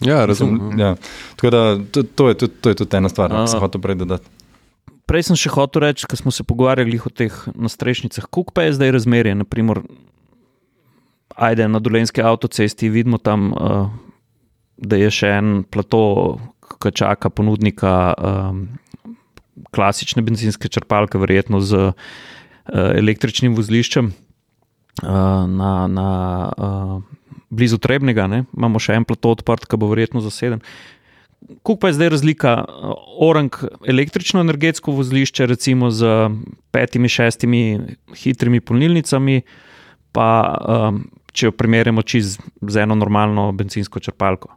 Ja, 0.00 0.24
razumem, 0.26 0.78
Ja. 0.78 0.94
Tako 1.36 1.50
da 1.50 1.78
to, 1.92 2.02
to, 2.02 2.28
je 2.28 2.34
tudi, 2.34 2.52
to 2.60 2.68
je 2.68 2.74
tudi 2.74 2.96
ena 2.96 3.08
stvar, 3.08 3.30
ki 3.30 3.48
sem 3.50 3.60
hotel 3.60 3.80
prej 3.80 3.96
dodati. 4.02 4.28
Prej 5.06 5.22
sem 5.30 5.36
še 5.38 5.50
hotel 5.50 5.82
reči, 5.88 6.06
ko 6.06 6.16
smo 6.16 6.30
se 6.30 6.44
pogovarjali 6.44 7.00
o 7.00 7.10
teh 7.10 7.34
nastrešnicah, 7.54 8.28
kako 8.28 8.52
pa 8.54 8.68
je 8.68 8.76
zdaj 8.76 8.92
razmerje. 8.98 9.34
Naprimer, 9.34 9.80
ajde 11.34 11.68
na 11.68 11.78
dolenski 11.78 12.22
avtocesti 12.22 12.88
vidimo 12.88 13.18
tam, 13.18 13.52
uh, 13.52 13.88
da 14.76 14.96
je 14.96 15.10
še 15.10 15.32
en 15.38 15.62
plato, 15.64 16.38
ki 16.80 16.92
čaka 16.96 17.30
ponudnika 17.30 18.14
um, 18.16 18.64
klasične 19.74 20.22
benzinske 20.24 20.68
črpalke, 20.68 21.20
verjetno 21.20 21.60
z 21.60 21.90
uh, 21.90 21.94
električnim 22.72 23.54
vozliščem 23.58 24.10
uh, 24.10 25.10
na, 25.50 25.72
na 25.90 26.08
uh, 26.50 26.94
blizu 27.50 27.78
Trebnega. 27.82 28.26
Ne? 28.30 28.44
Imamo 28.56 28.80
še 28.82 28.96
en 28.96 29.06
plato 29.08 29.34
odprt, 29.36 29.68
ki 29.68 29.80
bo 29.80 29.90
verjetno 29.92 30.22
zaseden. 30.24 30.64
Kako 31.64 31.78
pa 31.80 31.88
je 31.88 31.96
zdaj 31.98 32.12
razlika 32.16 32.54
uh, 32.64 32.94
orang 33.28 33.54
električno 33.88 34.42
energetsko 34.44 34.94
vozlišče, 34.96 35.48
recimo 35.50 35.90
z 35.92 36.30
petimi, 36.72 37.12
šestimi 37.12 37.64
hitrimi 38.16 38.60
polnilnicami, 38.64 39.42
pa 40.16 40.30
um, 40.58 41.04
če 41.32 41.50
jo 41.50 41.54
primerjamo 41.54 42.02
čiz 42.02 42.38
z 42.40 42.82
eno 42.82 42.96
normalno 42.98 43.50
benzinsko 43.56 44.02
črpalko. 44.02 44.56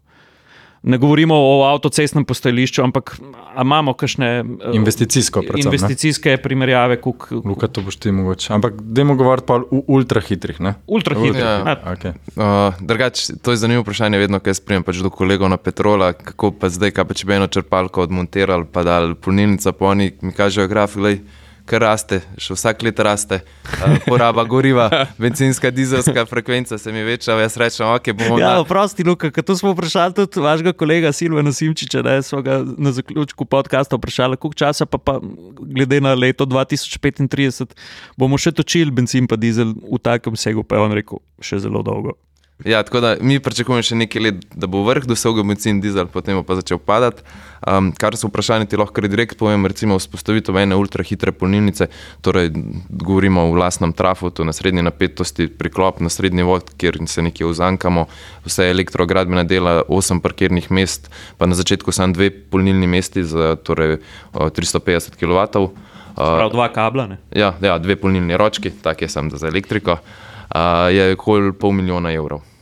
Ne 0.83 0.97
govorimo 0.97 1.35
o 1.35 1.63
avtocestnem 1.63 2.25
postajališču, 2.27 2.81
ampak 2.83 3.15
imamo 3.61 3.93
kakšne 3.95 4.29
uh, 4.43 4.75
Investicijsko, 4.75 5.41
predvsem. 5.47 5.71
ne. 5.71 5.75
investicijske 5.75 6.37
primerjave, 6.43 6.97
kuk, 7.01 7.29
Luka, 7.45 7.67
to 7.67 7.81
boš 7.81 7.95
ti 8.03 8.11
mogoče. 8.11 8.53
Ampak 8.53 8.81
dajmo 8.81 9.15
govoriti 9.15 9.47
pa 9.47 9.61
o 9.61 9.83
ultrahitrih. 9.87 10.59
ne? 10.59 10.73
ultra 10.87 11.15
hitre. 11.19 11.39
Ja. 11.39 11.77
Okay. 11.93 12.11
Uh, 12.35 12.75
drugač, 12.79 13.29
to 13.41 13.51
je 13.55 13.61
zanimivo 13.63 13.85
vprašanje, 13.85 14.19
vedno, 14.19 14.41
jaz 14.45 14.59
spremem 14.59 14.83
pač 14.83 14.99
do 14.99 15.09
kolegov 15.09 15.49
na 15.49 15.57
Petrola, 15.57 16.11
kako 16.13 16.51
pa 16.51 16.67
zdaj, 16.69 16.91
kaj 16.91 17.07
pa 17.07 17.15
če 17.15 17.31
bi 17.31 17.37
eno 17.39 17.47
črpalko 17.47 18.03
odmontirali, 18.03 18.67
pa 18.67 18.83
dal 18.83 19.15
polnilnica, 19.15 19.71
pa 19.71 19.93
oni 19.95 20.11
mi 20.21 20.35
kažejo 20.35 20.67
graf, 20.67 20.99
gledaj, 20.99 21.21
kar 21.65 21.81
raste, 21.85 22.19
še 22.37 22.55
vsak 22.57 22.83
let 22.83 22.99
raste, 22.99 23.39
uh, 23.39 23.95
poraba 24.05 24.43
goriva, 24.51 24.89
benzinska, 25.17 25.71
dizelska 25.71 26.25
frekvenca 26.27 26.77
se 26.77 26.91
mi 26.91 27.03
veča, 27.07 27.37
jaz 27.39 27.55
rečem, 27.57 27.87
ok, 27.87 28.11
bomo 28.19 28.39
Ja, 28.39 28.57
na- 28.59 28.65
prosti, 28.67 29.03
Luka, 29.07 29.31
ker 29.31 29.45
to 29.47 29.55
smo 29.55 29.71
vprašali 29.71 30.13
tudi 30.17 30.43
vašega 30.43 30.73
kolega 30.73 31.11
Silvana 31.15 31.53
Simčiča, 31.55 32.03
da 32.03 32.17
smo 32.21 32.41
ga 32.43 32.59
na 32.77 32.91
zaključku 32.91 33.45
podcasta 33.45 33.95
vprašali, 33.95 34.37
koliko 34.37 34.59
časa 34.59 34.85
pa, 34.85 34.97
pa 34.97 35.19
glede 35.61 36.01
na 36.01 36.13
leto 36.13 36.45
2035 36.45 37.71
bomo 38.17 38.37
še 38.37 38.51
točili 38.51 38.91
benzin 38.91 39.27
pa 39.27 39.39
dizel 39.39 39.73
v 39.73 39.99
takem 40.03 40.35
segu, 40.35 40.63
pa 40.63 40.75
je 40.75 40.81
on 40.81 40.91
rekel, 40.99 41.23
še 41.39 41.63
zelo 41.63 41.83
dolgo. 41.83 42.17
Ja, 42.65 42.83
tako 42.83 42.99
da 43.03 43.15
mi 43.21 43.39
pričakujemo 43.43 43.83
še 43.83 43.97
nekaj 43.99 44.21
let, 44.23 44.43
da 44.55 44.69
bo 44.71 44.85
vrh 44.87 45.03
dosegel 45.07 45.43
benzin, 45.43 45.81
dizel, 45.83 46.07
potem 46.07 46.37
bo 46.39 46.45
pa 46.47 46.55
začel 46.55 46.79
padati. 46.79 47.25
Um, 47.67 47.89
kar 47.95 48.15
so 48.19 48.27
vprašanje, 48.27 48.69
ti 48.71 48.79
lahko 48.79 49.03
direkt 49.03 49.37
povem, 49.39 49.67
recimo 49.67 49.97
vzpostavitev 49.99 50.57
ene 50.59 50.75
ultrahitre 50.79 51.31
polnilnice, 51.35 51.89
torej 52.23 52.51
govorimo 52.89 53.45
o 53.47 53.53
vlastnem 53.55 53.93
trafotu 53.95 54.43
na 54.47 54.55
srednji 54.55 54.83
napetosti, 54.83 55.47
priklop 55.47 55.99
na 56.03 56.11
srednji 56.11 56.43
vod, 56.47 56.71
kjer 56.79 57.01
se 57.07 57.23
nekje 57.23 57.47
vzankamo, 57.51 58.05
vse 58.47 58.69
elektrogradbene 58.71 59.43
dela, 59.47 59.81
osem 59.87 60.23
parkirnih 60.23 60.71
mest, 60.71 61.11
pa 61.37 61.47
na 61.47 61.59
začetku 61.59 61.91
samo 61.95 62.15
dve 62.15 62.31
polnilni 62.31 62.87
mesti 62.87 63.23
za 63.27 63.55
torej, 63.59 63.99
o, 64.31 64.47
350 64.47 65.19
kW. 65.19 65.67
Prav 66.15 66.51
dva 66.53 66.69
kabla. 66.71 67.07
Ne? 67.11 67.19
Ja, 67.35 67.55
ja, 67.59 67.75
dve 67.79 67.99
polnilni 67.99 68.39
ročki, 68.39 68.71
tak 68.71 69.03
je 69.03 69.11
sem 69.11 69.31
za 69.31 69.51
elektriko, 69.51 69.99
uh, 69.99 70.87
je 70.91 71.11
okoli 71.15 71.55
pol 71.55 71.75
milijona 71.75 72.11
evrov. 72.15 72.52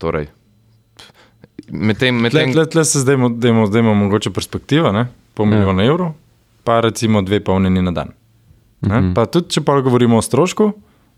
Torej, 0.00 0.30
medtem, 1.70 2.14
Tle, 2.14 2.22
medtem, 2.22 2.52
tle, 2.52 2.64
tle 2.66 2.84
se 2.84 2.98
zdaj 2.98 3.16
dajmo, 3.36 3.68
dajmo 3.68 3.94
mogoče 3.96 4.30
perspektiva, 4.30 4.92
ne? 4.92 5.06
pol 5.34 5.46
Ja. 5.46 5.50
milijona 5.52 5.84
evrov, 5.84 6.12
pa 6.64 6.80
recimo 6.80 7.22
dve 7.22 7.40
polnjeni 7.40 7.82
na 7.82 7.92
dan. 7.92 8.08
Ne? 8.80 9.00
Mhm. 9.00 9.12
Pa 9.12 9.26
tudi, 9.26 9.50
če 9.50 9.60
pa 9.60 9.76
govorimo 9.78 10.16
o 10.16 10.22
strošku, 10.22 10.72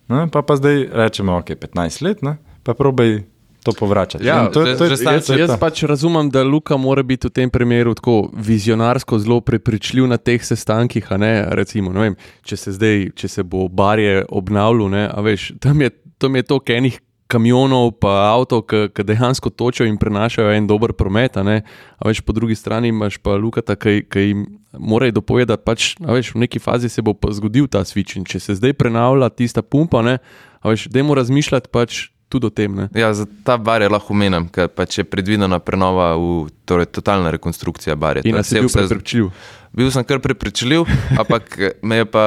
ne? 0.09 0.27
pa, 0.29 0.43
pa 0.43 0.57
zdaj 0.57 0.89
rečemo, 0.93 1.39
ok, 1.39 1.55
15 1.57 2.03
let, 2.03 2.23
ne? 2.23 2.37
pa 2.61 2.75
probaj 2.75 3.23
to 3.63 3.71
povračati. 3.73 4.25
Ja, 4.25 4.43
In 4.43 4.51
to, 4.51 4.67
že- 4.67 4.75
to, 4.75 4.85
že 4.87 4.97
to, 4.97 5.11
Jaz, 5.13 5.23
to 5.23 5.33
je 5.33 5.39
jaz 5.39 5.51
to. 5.51 5.57
pač 5.57 5.83
razumem, 5.85 6.27
da 6.29 6.43
Luka 6.43 6.75
mora 6.77 7.03
biti 7.03 7.27
v 7.27 7.33
tem 7.33 7.47
primeru 7.49 7.95
tako 7.95 8.27
vizionarsko 8.33 9.19
zelo 9.19 9.41
prepričljiv 9.41 10.03
na 10.05 10.17
teh 10.17 10.39
sestankih. 10.39 11.07
a 11.07 11.17
Ne, 11.17 11.47
recimo, 11.49 11.93
ne 11.93 12.01
vem, 12.01 12.15
če, 12.43 12.57
se 12.57 12.73
zdaj, 12.73 13.11
če 13.13 13.29
se 13.29 13.43
bo 13.45 13.69
barje 13.69 14.27
obnavljal, 14.29 14.91
ne, 14.91 15.05
a 15.07 15.21
veš, 15.21 15.53
tam 15.61 15.81
je, 15.81 15.91
tam 16.19 16.35
je 16.35 16.43
toliko 16.43 16.73
enih 16.73 17.01
kamionov, 17.33 17.95
pa 18.03 18.13
avtov, 18.35 18.67
ki 18.69 19.07
dejansko 19.09 19.51
točijo 19.51 19.89
in 19.89 19.97
prenašajo 20.01 20.53
en 20.53 20.69
dober 20.69 20.93
promet. 20.93 21.39
A 21.41 21.47
ne, 21.47 21.63
a 21.97 22.09
veš, 22.09 22.21
po 22.27 22.37
drugi 22.37 22.57
strani 22.59 22.93
imaš 22.93 23.17
pa 23.23 23.39
Lukata, 23.41 23.77
ki, 23.77 24.05
jim 24.13 24.47
mora 24.79 25.11
dopovedati, 25.11 25.53
da 25.53 25.61
pač, 25.61 25.93
a 26.05 26.13
veš, 26.17 26.35
v 26.37 26.45
neki 26.45 26.61
fazi 26.63 26.93
se 26.93 27.05
bo 27.05 27.17
zgodil 27.33 27.69
ta 27.73 27.85
switch. 27.89 28.19
In 28.21 28.29
če 28.29 28.41
se 28.41 28.59
zdaj 28.61 28.77
prenavlja 28.79 29.33
tista 29.33 29.65
pumpa, 29.65 30.05
ne, 30.05 30.19
a 30.61 30.73
veš, 30.73 30.91
dajmo 30.93 31.17
razmišljati 31.19 31.73
pač 31.73 32.09
tudi 32.33 32.49
o 32.49 32.51
tem. 32.51 32.73
Ne. 32.73 32.89
ja, 32.97 33.13
za 33.15 33.27
ta 33.45 33.59
bar 33.61 33.85
je 33.85 33.91
lahko 33.93 34.15
omenjam, 34.17 34.49
ker 34.49 34.71
pač 34.73 35.03
je 35.03 35.05
predvidena 35.05 35.61
prenova, 35.61 36.15
v, 36.17 36.49
torej 36.69 36.89
totalna 36.89 37.33
rekonstrukcija 37.35 37.97
barja. 38.01 38.25
In 38.25 38.39
nas 38.41 38.53
je 38.53 38.63
vse- 38.65 38.87
prepričljiv. 38.87 39.29
Bil 39.77 39.91
sem 39.93 40.05
kar 40.05 40.21
prepričljiv, 40.25 40.89
ampak 41.21 41.59
me 41.85 42.03
je 42.03 42.09
pa 42.09 42.25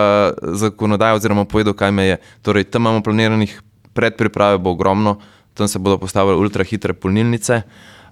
zakonodaja 0.61 1.17
oziroma 1.17 1.45
povedal, 1.49 1.73
kaj 1.77 1.93
me 1.93 2.09
je. 2.13 2.19
Torej, 2.45 2.69
tam 2.69 2.85
imamo 2.85 3.01
planiranih 3.05 3.57
predpriprave, 3.95 4.59
bo 4.59 4.75
ogromno, 4.75 5.17
tam 5.53 5.67
se 5.67 5.79
bodo 5.79 5.97
postavile 5.97 6.35
ultrahitre 6.35 6.93
polnilnice. 6.93 7.61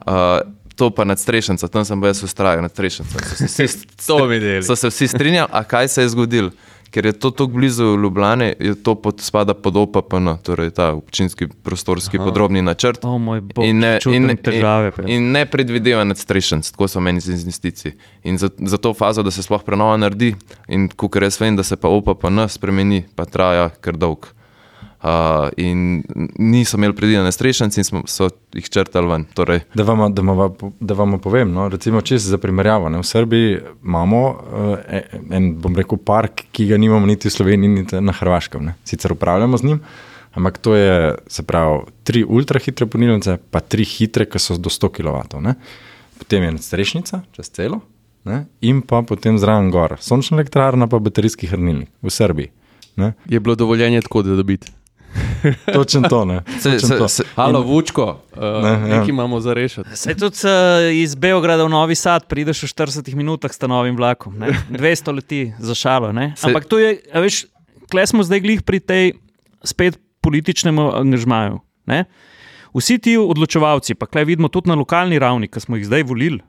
Uh, 0.05 0.41
To 0.73 0.89
pa 0.89 1.05
nadstrešenca, 1.05 1.67
tam 1.69 1.85
sem 1.85 2.01
bil 2.01 2.09
jaz 2.09 2.23
ustrajal, 2.25 2.63
nadstrešenca. 2.65 3.19
So 3.21 3.45
se 3.45 3.65
vsi, 3.65 3.85
To 4.07 4.25
mi 4.25 4.39
deli. 4.41 4.63
so 4.63 4.73
se 4.73 4.89
vsi 4.89 5.07
strinjali, 5.07 5.49
a 5.51 5.61
kaj 5.63 5.87
se 5.87 6.01
je 6.01 6.09
zgodilo? 6.09 6.49
ker 6.93 7.05
je 7.05 7.13
to 7.13 7.31
tako 7.31 7.47
blizu 7.47 7.97
Ljubljane, 7.97 8.53
je 8.59 8.75
to 8.75 8.95
pod, 8.95 9.21
spada 9.21 9.53
pod 9.53 9.77
OPPN, 9.77 10.27
torej 10.43 10.69
ta 10.69 10.91
občinski 10.93 11.47
prostorski 11.63 12.17
Aha. 12.17 12.25
podrobni 12.25 12.61
načrt. 12.61 13.05
O 13.05 13.17
moj 13.17 13.41
bog, 13.41 13.65
In 13.65 13.79
ne, 13.79 13.97
čutim 13.99 14.29
in, 14.29 14.37
težave. 14.37 14.91
in, 14.97 15.09
in 15.09 15.31
ne 15.31 15.45
predvideva 15.45 16.03
nadstrešenc, 16.03 16.69
tako 16.71 16.87
so 16.87 17.01
meni 17.01 17.19
z 17.19 17.33
investicij. 17.33 17.95
In 18.23 18.37
za, 18.37 18.49
za 18.59 18.77
to 18.77 18.93
fazo, 18.93 19.23
da 19.23 19.31
se 19.31 19.41
sploh 19.43 19.63
prenova 19.63 19.97
naredi, 19.97 20.35
in 20.67 20.85
kot 20.87 21.17
jaz 21.17 21.41
vem, 21.41 21.55
da 21.55 21.63
se 21.63 21.75
pa 21.75 21.89
OPPN 21.89 22.45
spremeni, 22.47 23.05
pa 23.15 23.25
traja 23.25 23.69
kar 23.69 23.97
dolg. 23.97 24.29
Uh, 25.03 25.09
in 25.57 26.03
niso 26.39 26.77
imeli 26.77 26.95
predvidene 26.95 27.31
strešence, 27.31 27.79
in 27.79 27.83
smo, 27.83 28.01
so 28.07 28.29
jih 28.55 28.69
črtali 28.71 29.09
ven. 29.09 29.25
Torej, 29.35 29.59
Da 29.75 29.83
vam, 29.83 30.05
da 30.15 30.21
vam, 30.21 30.53
da 30.79 30.95
vam 30.95 31.17
povem, 31.19 31.49
no, 31.51 31.65
recimo, 31.69 31.99
če 32.01 32.21
se 32.23 32.29
za 32.31 32.37
primerjavo. 32.39 32.87
Ne, 32.87 33.01
v 33.01 33.07
Srbiji 33.09 33.57
imamo 33.83 34.21
uh, 34.29 34.93
en, 35.27 35.49
bom 35.59 35.75
rekel, 35.75 35.99
park, 35.99 36.45
ki 36.55 36.69
ga 36.69 36.77
nimamo 36.79 37.03
niti 37.09 37.27
v 37.27 37.33
Sloveniji, 37.35 37.71
niti 37.73 37.99
na 37.99 38.15
Hrvaškem. 38.15 38.63
Ne. 38.63 38.77
Sicer 38.87 39.11
upravljamo 39.11 39.59
z 39.59 39.67
njim, 39.67 39.81
ampak 40.39 40.61
to 40.63 40.75
je, 40.79 40.95
se 41.27 41.43
pravi, 41.43 41.81
tri 42.07 42.21
ultrahitre 42.23 42.87
polnilnice, 42.87 43.35
pa 43.51 43.59
tri 43.59 43.83
hitre, 43.83 44.23
ki 44.23 44.39
so 44.39 44.55
do 44.55 44.71
100 44.71 44.87
kW. 45.01 45.41
Ne. 45.43 45.57
Potem 46.21 46.45
je 46.47 46.53
strešnica, 46.63 47.25
čez 47.35 47.49
celo, 47.51 47.81
ne, 48.23 48.45
in 48.63 48.79
pa 48.87 49.01
potem 49.03 49.35
zraven 49.35 49.67
gor, 49.73 49.97
sončna 49.99 50.39
elektrarna, 50.39 50.87
pa 50.87 51.01
baterijski 51.03 51.51
hranilnik 51.51 51.91
v 51.99 52.13
Srbiji. 52.19 52.53
Ne. 53.03 53.11
Je 53.27 53.43
bilo 53.43 53.57
dovoljenje 53.59 53.99
tako, 54.07 54.23
da 54.23 54.39
dobiti. 54.39 54.71
Točno 55.73 56.09
to. 56.09 56.25
Ne. 56.25 56.41
se, 56.59 56.79
se, 56.79 56.97
to. 56.97 57.07
se, 57.07 57.23
Halo, 57.35 57.61
Vučko, 57.61 58.19
uh, 58.35 58.41
Ne, 58.63 58.69
ja. 58.69 58.77
nekaj 58.77 59.09
imamo 59.09 59.39
za 59.39 59.53
rešiti. 59.53 59.89
Saj 59.95 60.15
tudi 60.15 60.37
uh, 60.43 60.93
iz 60.93 61.15
Beograda 61.15 61.63
v 61.63 61.69
Novi 61.69 61.95
Sad 61.95 62.27
prideš 62.27 62.63
v 62.63 62.67
40 62.67 63.15
minutah 63.15 63.53
s 63.53 63.61
novim 63.61 63.95
vlakom. 63.95 64.37
Ne? 64.37 64.47
200 64.69 65.15
leti 65.15 65.53
za 65.59 65.75
šalo. 65.75 66.11
Ne? 66.11 66.33
Se- 66.37 66.47
Ampak 66.47 66.65
to 66.65 66.79
je, 66.79 66.97
a 67.13 67.19
veš, 67.19 67.45
kle 67.91 68.07
smo 68.07 68.23
zdaj 68.23 68.39
glih 68.39 68.61
pri 68.61 68.79
tej 68.79 69.13
spet 69.63 69.99
političnem 70.21 70.79
angažmaju. 70.79 71.59
Ne? 71.85 72.05
Vsi 72.73 72.97
ti 72.97 73.17
odločevalci, 73.19 73.93
pa 73.93 74.05
kle 74.05 74.25
vidimo 74.25 74.47
tudi 74.49 74.71
na 74.71 74.75
lokalni 74.75 75.19
ravni, 75.19 75.47
ki 75.47 75.59
smo 75.59 75.77
jih 75.77 75.85
zdaj 75.85 76.03
volili. 76.03 76.39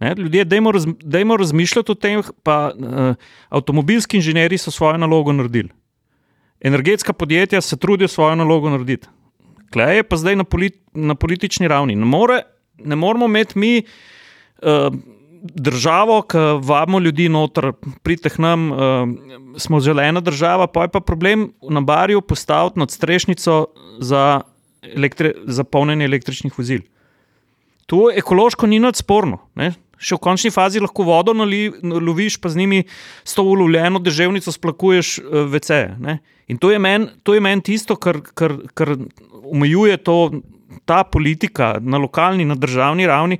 Ne? 0.00 0.14
Ljudje, 0.18 0.44
dajmo, 0.44 0.70
raz, 0.72 0.84
dajmo 1.02 1.36
razmišljati 1.36 1.92
o 1.92 1.94
tem, 1.94 2.22
pa 2.42 2.70
uh, 2.70 3.14
avtomobilski 3.48 4.16
inženirji 4.20 4.58
so 4.58 4.70
svojo 4.70 4.98
nalogo 4.98 5.32
naredili. 5.32 5.70
Energetska 6.60 7.12
podjetja 7.12 7.60
se 7.60 7.76
trudijo 7.76 8.08
svojo 8.08 8.34
nalogo 8.34 8.70
narediti. 8.70 9.08
Klej 9.72 9.96
je 9.96 10.02
pa 10.02 10.16
zdaj 10.16 10.36
na, 10.36 10.44
polit, 10.44 10.80
na 10.94 11.14
politični 11.14 11.68
ravni. 11.68 11.94
Ne, 11.96 12.04
more, 12.04 12.42
ne 12.78 12.96
moramo 12.96 13.26
imeti 13.26 13.58
mi 13.58 13.82
uh, 13.82 14.94
državo, 15.42 16.22
ki 16.22 16.38
vabimo 16.62 16.98
ljudi 16.98 17.28
noter, 17.28 17.72
pridite 18.02 18.30
k 18.30 18.38
nam, 18.38 18.70
uh, 18.72 18.78
smo 19.56 19.80
zelena 19.80 20.20
država, 20.20 20.66
pa 20.66 20.82
je 20.82 20.88
pa 20.88 21.00
problem 21.00 21.52
na 21.70 21.80
barju 21.80 22.20
postaviti 22.20 22.78
nad 22.78 22.90
strešnico 22.90 23.66
za, 24.00 24.40
elektri, 24.82 25.34
za 25.46 25.64
polnjenje 25.64 26.04
električnih 26.04 26.58
vozil. 26.58 26.80
To 27.86 28.08
ekološko 28.10 28.66
ni 28.66 28.80
nič 28.80 28.96
sporno. 28.96 29.38
Ne? 29.54 29.72
Še 29.98 30.16
v 30.16 30.22
končni 30.22 30.50
fazi 30.54 30.80
lahko 30.82 31.02
vodo 31.06 31.34
nali, 31.34 31.68
loviš, 31.82 32.38
pa 32.38 32.48
z 32.48 32.62
njimi 32.62 32.84
s 33.24 33.34
to 33.34 33.42
ulovljeno 33.42 33.98
deževnico 33.98 34.52
splakuješ 34.54 35.18
vece. 35.50 35.80
Ne? 35.98 36.20
In 36.48 36.56
to 36.58 36.70
je 36.70 36.78
meni 36.78 37.10
men 37.40 37.60
tisto, 37.60 37.96
kar, 37.96 38.22
kar, 38.34 38.54
kar 38.74 38.94
omejuje 39.44 39.96
to, 40.00 40.18
ta 40.84 41.02
politika 41.04 41.76
na 41.80 41.98
lokalni, 41.98 42.44
na 42.44 42.54
državni 42.54 43.06
ravni. 43.06 43.38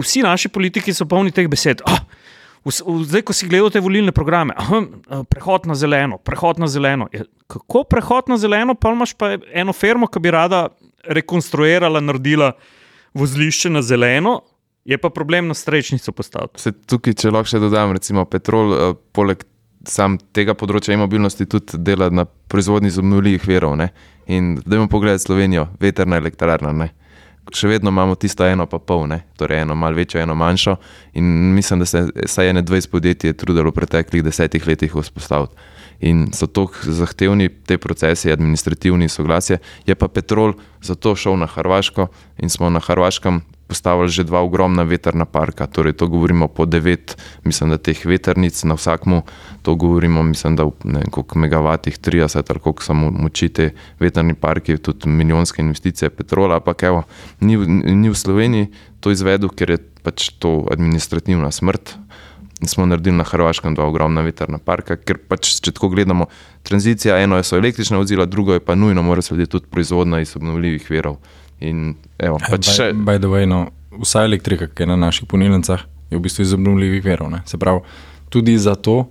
Vsi 0.00 0.22
naši 0.22 0.48
politiki 0.48 0.94
so 0.94 1.06
polni 1.06 1.30
teh 1.30 1.48
besed. 1.48 1.82
V- 2.62 3.02
zdaj, 3.06 3.24
ko 3.26 3.34
si 3.34 3.48
gledal 3.50 3.72
te 3.74 3.80
volilne 3.82 4.12
programe, 4.14 4.54
aha, 4.54 4.82
eh, 4.86 5.22
prehod 5.26 5.66
na 5.66 5.74
zeleno, 5.74 6.18
prehod 6.18 6.58
na 6.62 6.66
zeleno. 6.70 7.08
Kako 7.50 7.84
prehod 7.90 8.30
na 8.30 8.38
zeleno, 8.38 8.74
pa 8.74 8.92
imaš 8.94 9.14
pa 9.18 9.36
eno 9.52 9.72
firmo, 9.72 10.06
ki 10.06 10.22
bi 10.22 10.30
rada 10.30 10.68
rekonstruirala, 11.02 12.00
naredila 12.00 12.52
vozlišče 13.14 13.70
na 13.70 13.82
zeleno, 13.82 14.40
je 14.84 14.98
pa 14.98 15.10
problem 15.10 15.48
na 15.48 15.54
strečnico 15.54 16.12
postaviti. 16.12 16.62
se 16.62 16.72
tukaj, 16.72 17.14
če 17.14 17.30
lahko 17.30 17.48
še 17.48 17.60
dodam, 17.62 17.92
recimo 17.92 18.24
petrol, 18.24 18.72
uh, 18.72 18.96
poleg 19.12 19.44
sam 19.88 20.18
tega 20.34 20.54
področja 20.54 20.94
e-mobilnosti, 20.94 21.46
tudi 21.50 21.78
dela 21.82 22.10
na 22.10 22.24
proizvodnji 22.24 22.92
iz 22.92 22.98
obnovljivih 23.02 23.46
verov. 23.46 23.76
Ne? 23.78 23.90
In 24.30 24.56
da 24.64 24.76
imamo 24.76 24.90
pogled 24.90 25.22
Slovenijo, 25.22 25.68
veterna 25.82 26.20
elektrarna. 26.22 26.72
Ne? 26.72 26.92
Še 27.50 27.66
vedno 27.72 27.90
imamo 27.90 28.14
tisto 28.14 28.46
eno, 28.46 28.68
pa 28.70 28.78
pol, 28.78 29.08
ne? 29.10 29.22
torej 29.38 29.64
eno 29.64 29.74
malo 29.74 29.98
večjo, 29.98 30.20
eno 30.22 30.36
manjšo. 30.38 30.76
In 31.18 31.54
mislim, 31.56 31.82
da 31.82 31.88
se 31.90 32.04
vsaj 32.14 32.52
ene 32.52 32.62
20 32.62 32.92
podjetij 32.92 33.32
je 33.32 33.38
trudilo 33.38 33.72
v 33.72 33.78
preteklih 33.80 34.22
desetih 34.22 34.66
letih 34.66 34.94
vzpostaviti. 34.94 35.70
In 36.06 36.28
so 36.34 36.46
tako 36.46 36.94
zahtevni 36.94 37.48
te 37.66 37.78
procesi, 37.78 38.30
administrativni 38.32 39.08
soglasje. 39.10 39.58
Je 39.86 39.94
pa 39.98 40.08
petrol 40.10 40.54
zato 40.82 41.14
šel 41.18 41.38
na 41.42 41.50
Hrvaško 41.50 42.08
in 42.42 42.50
smo 42.50 42.70
na 42.70 42.82
Hrvaškem 42.82 43.42
postavili 43.72 44.12
že 44.12 44.28
dva 44.28 44.44
ogromna 44.44 44.84
veterna 44.84 45.24
parka. 45.24 45.64
Torej, 45.64 45.96
to 45.96 46.12
govorimo 46.12 46.48
po 46.52 46.68
devet, 46.68 47.16
mislim, 47.44 47.72
da 47.72 47.80
teh 47.80 47.96
veternic 48.04 48.60
na 48.68 48.76
vsakmu, 48.76 49.24
to 49.64 49.74
govorimo, 49.74 50.20
mislim, 50.22 50.56
da 50.60 50.68
v 50.68 50.76
ne 50.84 51.00
vem, 51.00 51.08
koliko 51.08 51.40
megavatih, 51.40 51.96
30 51.96 52.44
ali 52.44 52.60
koliko 52.60 52.84
samo 52.84 53.08
moči 53.10 53.48
te 53.48 53.72
veterni 53.96 54.36
parki, 54.36 54.76
tudi 54.76 55.08
milijonske 55.08 55.64
investicije 55.64 56.10
petrola. 56.12 56.60
Ampak 56.60 56.84
evo, 56.84 57.02
ni, 57.40 57.56
ni 57.96 58.12
v 58.12 58.16
Sloveniji 58.16 58.68
to 59.00 59.10
izvedel, 59.10 59.48
ker 59.48 59.72
je 59.72 59.80
pač 60.04 60.28
to 60.36 60.66
administrativna 60.68 61.48
smrt. 61.50 61.96
Smo 62.62 62.86
naredili 62.86 63.16
na 63.16 63.24
Hrvaškem 63.26 63.74
dva 63.74 63.88
ogromna 63.90 64.22
veterna 64.22 64.60
parka, 64.62 64.94
ker 64.94 65.18
pač, 65.18 65.56
če 65.64 65.72
tako 65.74 65.90
gledamo, 65.96 66.28
tranzicija, 66.62 67.18
eno 67.18 67.40
je 67.40 67.46
so 67.48 67.58
električna 67.58 67.98
vozila, 67.98 68.28
drugo 68.28 68.54
je 68.54 68.62
pa 68.62 68.76
nujno, 68.78 69.02
mora 69.02 69.22
slediti 69.24 69.56
tudi 69.56 69.66
proizvodnja 69.72 70.20
iz 70.22 70.36
obnovljivih 70.36 70.86
verov. 70.90 71.18
In 71.62 71.94
evo, 72.18 72.40
pač 72.42 72.66
by, 72.66 72.74
še, 72.74 72.90
by 73.06 73.20
the 73.22 73.30
way, 73.30 73.46
no, 73.46 73.68
vsa 74.02 74.24
elektrika, 74.26 74.66
ki 74.66 74.84
je 74.84 74.90
na 74.90 74.98
naših 74.98 75.28
polnilnicah, 75.30 75.84
je 76.10 76.18
v 76.18 76.22
bistvu 76.24 76.46
iz 76.46 76.54
obnovljivih 76.56 77.04
verov. 77.04 77.30
Ne. 77.30 77.42
Se 77.46 77.58
pravi, 77.60 77.84
tudi 78.32 78.56
zato 78.58 79.06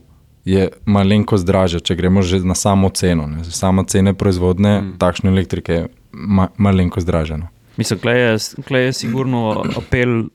je 0.45 0.67
malenkost 0.89 1.45
dražja, 1.45 1.79
če 1.79 1.95
gremo 1.95 2.23
že 2.25 2.41
na 2.43 2.57
samo 2.57 2.89
ceno. 2.89 3.27
Ne. 3.29 3.45
Sama 3.45 3.85
cena 3.87 4.13
proizvodne 4.17 4.79
mm. 4.81 4.93
takšne 5.01 5.31
elektrike 5.31 5.73
je 5.73 5.89
ma, 6.11 6.49
malenkost 6.57 7.07
dražja. 7.07 7.37
No. 7.37 7.51
Mislim, 7.77 7.99
da 8.03 8.15
je, 8.17 8.31
tle 8.67 8.81
je 8.87 8.93
sigurno 8.93 9.61
apel 9.77 10.25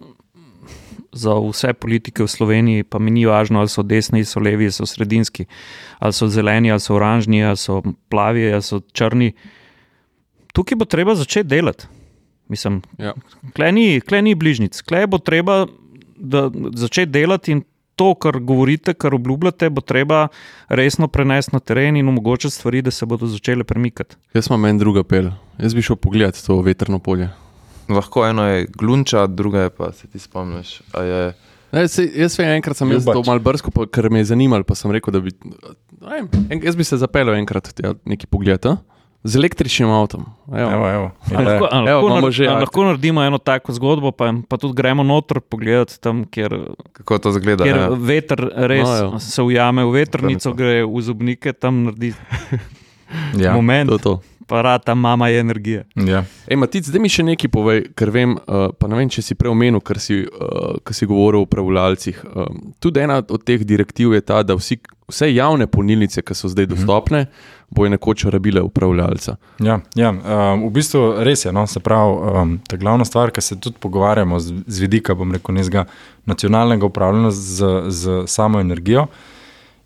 za 1.16 1.34
vse 1.40 1.72
politike 1.72 2.24
v 2.24 2.28
Sloveniji, 2.28 2.84
pa 2.84 2.98
mi 2.98 3.10
ni 3.10 3.26
važno, 3.26 3.60
ali 3.60 3.72
so 3.72 3.82
desni, 3.82 4.20
ali 4.20 4.28
so 4.28 4.40
levi, 4.40 4.68
ali 4.68 4.72
so 4.74 4.86
sredinski, 4.86 5.46
ali 5.98 6.12
so 6.12 6.28
zeleni, 6.28 6.70
ali 6.70 6.80
so 6.80 6.94
oranžni, 6.96 7.44
ali 7.44 7.56
so 7.56 7.80
plavi, 8.12 8.48
ali 8.52 8.62
so 8.62 8.80
črni. 8.92 9.32
Tukaj 10.52 10.76
bo 10.76 10.88
treba 10.88 11.16
začeti 11.16 11.48
delati. 11.48 11.88
Mislim, 12.48 12.82
Ja. 12.98 13.14
Klej 13.52 13.72
ni, 13.72 14.00
klej 14.00 14.22
ni 14.22 14.34
bližnjic, 14.34 14.80
klej 14.82 15.06
bo 15.06 15.18
treba 15.18 15.66
da, 16.16 16.46
začeti 16.74 17.10
delati 17.10 17.52
in 17.52 17.62
to, 17.94 18.14
kar 18.14 18.38
govorite, 18.38 18.94
kar 18.94 19.14
obljubljate, 19.14 19.70
bo 19.70 19.80
treba 19.80 20.28
resno 20.68 21.08
prenesti 21.08 21.50
na 21.52 21.60
teren 21.60 21.96
in 21.96 22.08
omogočiti 22.08 22.54
stvari, 22.54 22.82
da 22.82 22.90
se 22.90 23.06
bodo 23.06 23.26
začele 23.26 23.64
premikati. 23.64 24.16
Jaz 24.34 24.46
imam 24.50 24.64
en 24.64 24.78
drug 24.78 24.98
apel. 24.98 25.30
Jaz 25.58 25.74
bi 25.74 25.82
šel 25.82 25.96
pogledat 25.96 26.36
to 26.36 26.60
veterno 26.60 26.98
polje. 26.98 27.30
lahko 27.88 28.26
eno 28.26 28.46
je 28.46 28.66
glunča, 28.68 29.26
druga 29.26 29.60
je 29.60 29.70
pa 29.70 29.92
se 29.92 30.06
ti 30.06 30.18
spomniš. 30.18 30.82
a 30.92 31.02
Je, 31.02 31.34
Ne, 31.72 31.88
sej, 31.88 32.10
jaz 32.14 32.38
vem, 32.38 32.48
enkrat 32.48 32.76
sem 32.76 32.88
to 33.04 33.22
mal 33.26 33.38
brsko, 33.38 33.70
pa- 33.70 33.86
ker 33.86 34.10
me 34.10 34.18
je 34.18 34.24
zanimalo, 34.26 34.62
pa 34.64 34.74
sem 34.74 34.90
rekel, 34.90 35.12
da 35.12 35.20
bi. 35.20 35.30
ne 36.48 36.60
jaz 36.62 36.76
bi 36.76 36.84
se 36.84 36.96
zapeljal 36.96 37.34
enkrat 37.34 37.72
tja 37.74 37.94
nekaj 38.04 38.26
pogledati. 38.26 38.68
Z 39.26 39.36
električnim 39.36 39.90
avtom. 39.90 40.22
Evo. 40.48 40.70
Evo, 40.70 40.86
evo. 40.88 41.06
A 41.28 41.40
lahko, 41.40 41.66
a 41.66 41.78
Evo, 41.80 41.84
lahko, 41.84 42.06
imamo 42.06 42.20
nar, 42.20 42.32
že 42.32 42.46
a 42.46 42.54
lahko 42.56 42.84
naredimo 42.84 43.20
eno 43.20 43.38
tako 43.38 43.72
zgodbo, 43.72 44.12
pa, 44.12 44.30
pa 44.40 44.56
tudi 44.56 44.72
gremo 44.72 45.02
noter 45.02 45.40
pogledati 45.40 45.98
tam, 45.98 46.22
kjer, 46.24 46.54
kako 46.92 47.18
to 47.18 47.32
zgleda? 47.32 47.64
kjer 47.64 47.76
ja. 47.76 47.88
veter 47.90 48.38
res 48.64 48.86
No, 48.86 48.94
ja. 48.94 49.18
se 49.18 49.42
ujame 49.42 49.82
v 49.82 50.06
to. 50.06 50.54
gre 50.54 50.84
v 50.84 51.00
zobnike, 51.02 51.52
tam 51.52 51.84
naredi 51.84 52.14
Ja, 53.34 53.52
moment, 53.52 53.86
To, 53.88 53.98
to. 53.98 54.14
pa 54.46 54.62
rata 54.62 54.94
mama 54.94 55.28
je 55.28 55.40
energija. 55.40 55.82
ja. 55.96 56.24
Ej, 56.46 56.56
Matic, 56.56 56.86
zdaj 56.86 57.00
mi 57.00 57.08
še 57.08 57.22
nekaj 57.24 57.50
povej, 57.50 57.78
ker 57.94 58.10
vem, 58.10 58.34
uh, 58.36 58.70
pa 58.70 58.86
ne 58.86 58.96
vem, 58.96 59.08
če 59.08 59.22
si 59.22 59.34
prej 59.34 59.50
omenil, 59.50 59.80
ker 59.80 59.98
si, 59.98 60.22
uh, 60.22 60.78
ker 60.78 60.94
si 60.94 61.06
govoril 61.06 61.42
o 61.42 61.46
upravljalcih. 61.46 62.22
Um, 62.26 62.74
tudi 62.78 63.00
ena 63.00 63.18
od 63.20 63.42
teh 63.42 63.62
direktiv 63.62 64.14
je 64.14 64.22
ta, 64.22 64.42
da 64.42 64.54
vsi, 64.54 64.78
vse 65.06 65.30
javne 65.30 65.66
polnilnice, 65.66 66.22
ki 66.22 66.34
so 66.34 66.46
zdaj 66.46 66.66
dostopne, 66.66 67.26
bojo 67.70 67.90
nekoč 67.90 68.24
rabile 68.24 68.62
upravljalca. 68.62 69.36
Ja, 69.58 69.80
ja 69.94 70.10
um, 70.10 70.66
v 70.68 70.70
bistvu 70.78 71.02
res 71.26 71.44
je. 71.44 71.52
No, 71.52 71.66
se 71.66 71.80
pravi, 71.80 72.12
um, 72.42 72.56
ta 72.68 72.78
glavna 72.80 73.04
stvar, 73.04 73.32
ki 73.34 73.42
se 73.42 73.58
tudi 73.60 73.80
pogovarjamo 73.82 74.38
z, 74.40 74.60
z 74.66 74.84
vidika, 74.86 75.14
bom 75.14 75.32
rekel, 75.34 75.56
nacionalnega 76.26 76.86
upravljanja 76.86 77.30
z, 77.30 77.72
z 77.88 78.20
samo 78.26 78.60
energijo, 78.60 79.06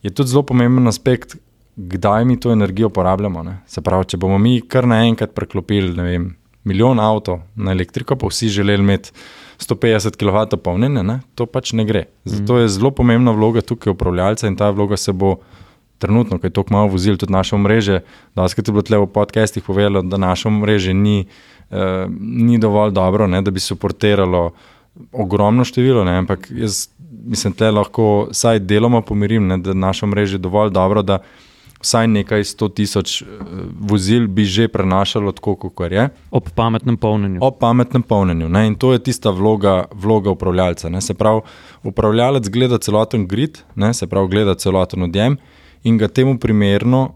je 0.03 0.11
tudi 0.11 0.33
zelo 0.33 0.43
pomemben 0.43 0.89
aspekt, 0.89 1.37
kdaj 1.77 2.25
mi 2.25 2.41
to 2.41 2.53
energijo 2.53 2.89
porabljamo. 2.89 3.43
Ne. 3.43 3.59
Se 3.67 3.81
pravi, 3.81 4.09
če 4.13 4.21
bomo 4.21 4.39
mi 4.39 4.61
kar 4.61 4.89
naenkrat 4.89 5.35
preklopili 5.35 5.93
vem, 5.97 6.35
milijon 6.65 7.01
avto 7.01 7.41
na 7.57 7.73
elektriko, 7.73 8.17
pa 8.17 8.29
vsi 8.29 8.49
želeli 8.49 8.85
imeti 8.85 9.13
150 9.61 10.17
kW 10.17 10.57
polnjenja, 10.65 11.21
to 11.35 11.47
pač 11.47 11.73
ne 11.73 11.85
gre. 11.85 12.07
Zato 12.25 12.59
je 12.59 12.69
zelo 12.69 12.91
pomembna 12.91 13.33
vloga 13.37 13.61
tukaj 13.61 13.93
upravljalca 13.93 14.49
in 14.49 14.57
ta 14.57 14.71
vloga 14.71 14.97
se 14.97 15.13
bo 15.13 15.37
trenutno, 16.01 16.39
ko 16.41 16.49
je 16.49 16.55
tako 16.57 16.75
malo 16.75 16.89
vozil, 16.95 17.19
tudi 17.21 17.33
naše 17.33 17.57
mreže, 17.57 18.01
da 18.35 18.49
se 18.49 18.59
je 18.59 18.73
bilo 18.73 18.83
tle 18.83 18.99
v 18.99 19.07
podcestih 19.13 19.65
povedalo, 19.67 20.03
da 20.03 20.17
naše 20.17 20.51
mreže 20.51 20.95
ni, 20.97 21.27
uh, 21.71 22.09
ni 22.21 22.59
dovolj 22.59 22.95
dobro, 22.97 23.29
ne, 23.29 23.43
da 23.43 23.51
bi 23.51 23.61
suportiralo 23.61 24.51
ogromno 25.13 25.65
število, 25.65 26.05
ne, 26.05 26.17
ampak 26.25 26.49
jaz 26.51 26.89
mislim, 27.27 27.55
da 27.59 27.71
lahko 27.71 28.29
vsaj 28.31 28.59
deloma 28.65 29.03
pomirim, 29.03 29.47
ne, 29.47 29.59
da 29.59 29.75
naše 29.75 30.07
mreže 30.07 30.41
je 30.41 30.47
dovolj 30.49 30.71
dobro, 30.71 31.03
da 31.03 31.21
vsaj 31.81 32.09
nekaj 32.09 32.45
sto 32.45 32.69
tisoč 32.69 33.23
eh, 33.23 33.27
vozil 33.81 34.29
bi 34.29 34.45
že 34.45 34.69
prenašalo 34.69 35.33
tako, 35.33 35.57
kot 35.57 35.93
je. 35.93 36.09
Ob 36.31 36.49
pametnem 36.55 36.97
polnjenju. 36.97 37.39
Ob 37.43 37.59
pametnem 37.61 38.03
polnjenju. 38.03 38.49
Ne? 38.49 38.67
In 38.67 38.75
to 38.75 38.93
je 38.93 39.03
tista 39.03 39.31
vloga, 39.31 39.85
vloga 39.93 40.31
upravljalca. 40.31 40.89
Ne? 40.89 41.01
Se 41.01 41.15
pravi, 41.15 41.41
upravljalec 41.83 42.49
gleda 42.49 42.79
celoten 42.79 43.27
grid, 43.27 43.63
ne? 43.75 43.95
se 43.95 44.07
pravi, 44.07 44.29
gleda 44.29 44.55
celoten 44.55 45.03
odjem 45.03 45.37
in 45.85 45.99
ga 45.99 46.09
temu 46.09 46.39
primerno 46.39 47.15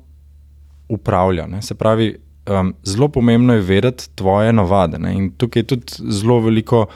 upravlja. 0.89 1.47
Ne? 1.47 1.63
Se 1.63 1.75
pravi, 1.75 2.15
um, 2.51 2.75
zelo 2.85 3.09
pomembno 3.09 3.55
je 3.55 3.61
vedeti 3.61 4.09
tvoje 4.15 4.53
navade. 4.53 4.99
Ne? 4.99 5.15
In 5.15 5.31
tukaj 5.37 5.63
tudi 5.63 6.11
zelo 6.11 6.41
veliko. 6.41 6.87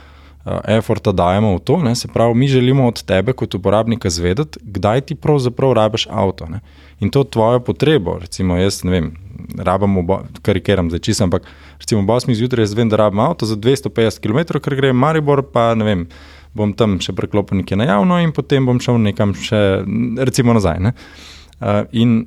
Uh, 0.48 0.62
Eforta 0.64 1.12
dajemo 1.12 1.50
v 1.56 1.60
to, 1.60 1.76
ne? 1.82 1.90
se 1.98 2.08
pravi, 2.08 2.34
mi 2.34 2.46
želimo 2.48 2.86
od 2.88 3.02
tebe, 3.04 3.34
kot 3.36 3.54
uporabnika, 3.54 4.08
zvedeti, 4.10 4.60
kdaj 4.62 5.00
ti 5.00 5.14
pravzaprav 5.14 5.72
rabiš 5.76 6.06
avto. 6.10 6.46
Ne? 6.48 6.60
in 7.00 7.10
to 7.10 7.24
tvojo 7.24 7.60
potrebo. 7.60 8.18
Recimo, 8.18 8.56
jaz 8.56 8.82
ne 8.84 8.90
vem, 8.90 9.12
rabim, 9.58 9.96
karikiram 10.42 10.90
zdaj 10.90 11.00
čisto, 11.00 11.24
ampak 11.24 11.46
recimo, 11.78 12.02
ob 12.02 12.10
8 12.10 12.34
zjutraj 12.34 12.62
jaz 12.62 12.74
vem, 12.74 12.88
da 12.88 12.96
rabim 12.96 13.20
avto 13.20 13.46
za 13.46 13.56
250 13.56 14.20
km, 14.20 14.58
ker 14.58 14.74
grem 14.74 14.96
v 14.96 15.00
Maribor, 15.00 15.42
pa 15.52 15.74
ne 15.74 15.86
vem, 15.86 16.06
bom 16.54 16.72
tam 16.74 16.98
še 17.02 17.14
preklopil 17.14 17.60
nekaj 17.60 17.78
na 17.78 17.90
javno 17.92 18.18
in 18.22 18.32
potem 18.34 18.66
bom 18.66 18.80
šel 18.82 18.98
nekam 19.02 19.34
še, 19.36 19.84
recimo, 20.18 20.56
nazaj. 20.56 20.80
Uh, 20.82 21.18
in 21.92 22.18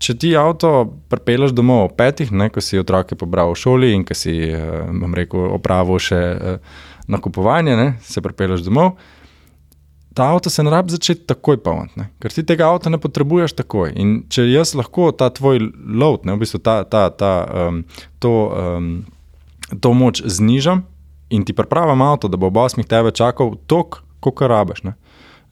če 0.00 0.14
ti 0.16 0.32
avto 0.38 0.72
prepelaš 1.12 1.52
domov 1.52 1.90
ob 1.90 1.96
petih, 1.98 2.30
ne, 2.32 2.48
ko 2.50 2.62
si 2.64 2.80
otroke 2.80 3.18
pobral 3.18 3.52
v 3.52 3.60
šoli 3.60 3.92
in 3.92 4.04
ko 4.08 4.16
si, 4.16 4.36
uh, 4.48 4.88
bom 4.88 5.14
rekel, 5.16 5.50
opravil 5.56 6.00
še 6.00 6.20
uh, 6.20 6.84
nakupovanje, 7.10 7.76
ne, 7.76 7.88
se 8.06 8.22
prepelaš 8.24 8.64
domov 8.64 8.94
ta 10.14 10.24
avto 10.24 10.50
se 10.50 10.62
ne 10.62 10.70
rabi 10.70 10.90
začeti 10.90 11.26
takoj 11.26 11.62
polniti, 11.62 12.04
ker 12.20 12.32
ti 12.34 12.42
tega 12.46 12.66
avta 12.70 12.90
ne 12.90 12.98
potrebuješ 12.98 13.54
takoj. 13.60 13.92
In 13.94 14.14
če 14.28 14.48
jaz 14.50 14.74
lahko 14.78 15.10
ta 15.14 15.30
tvoj 15.30 15.62
load, 15.86 16.26
ne, 16.26 16.34
v 16.34 16.42
bistvu 16.42 16.58
ta, 16.64 16.82
ta, 16.84 17.06
ta, 17.14 17.32
um, 17.68 17.84
to, 18.18 18.32
um, 18.50 18.90
to 19.80 19.92
moč 19.94 20.22
znižam 20.26 20.82
in 21.30 21.46
ti 21.46 21.54
pripravim 21.54 22.02
avto, 22.02 22.28
da 22.28 22.40
bo 22.40 22.50
ob 22.50 22.58
8 22.58 22.82
tebe 22.90 23.14
čakal 23.14 23.54
tok, 23.70 24.02
kot 24.20 24.42
rabiš, 24.42 24.82
ne, 24.88 24.96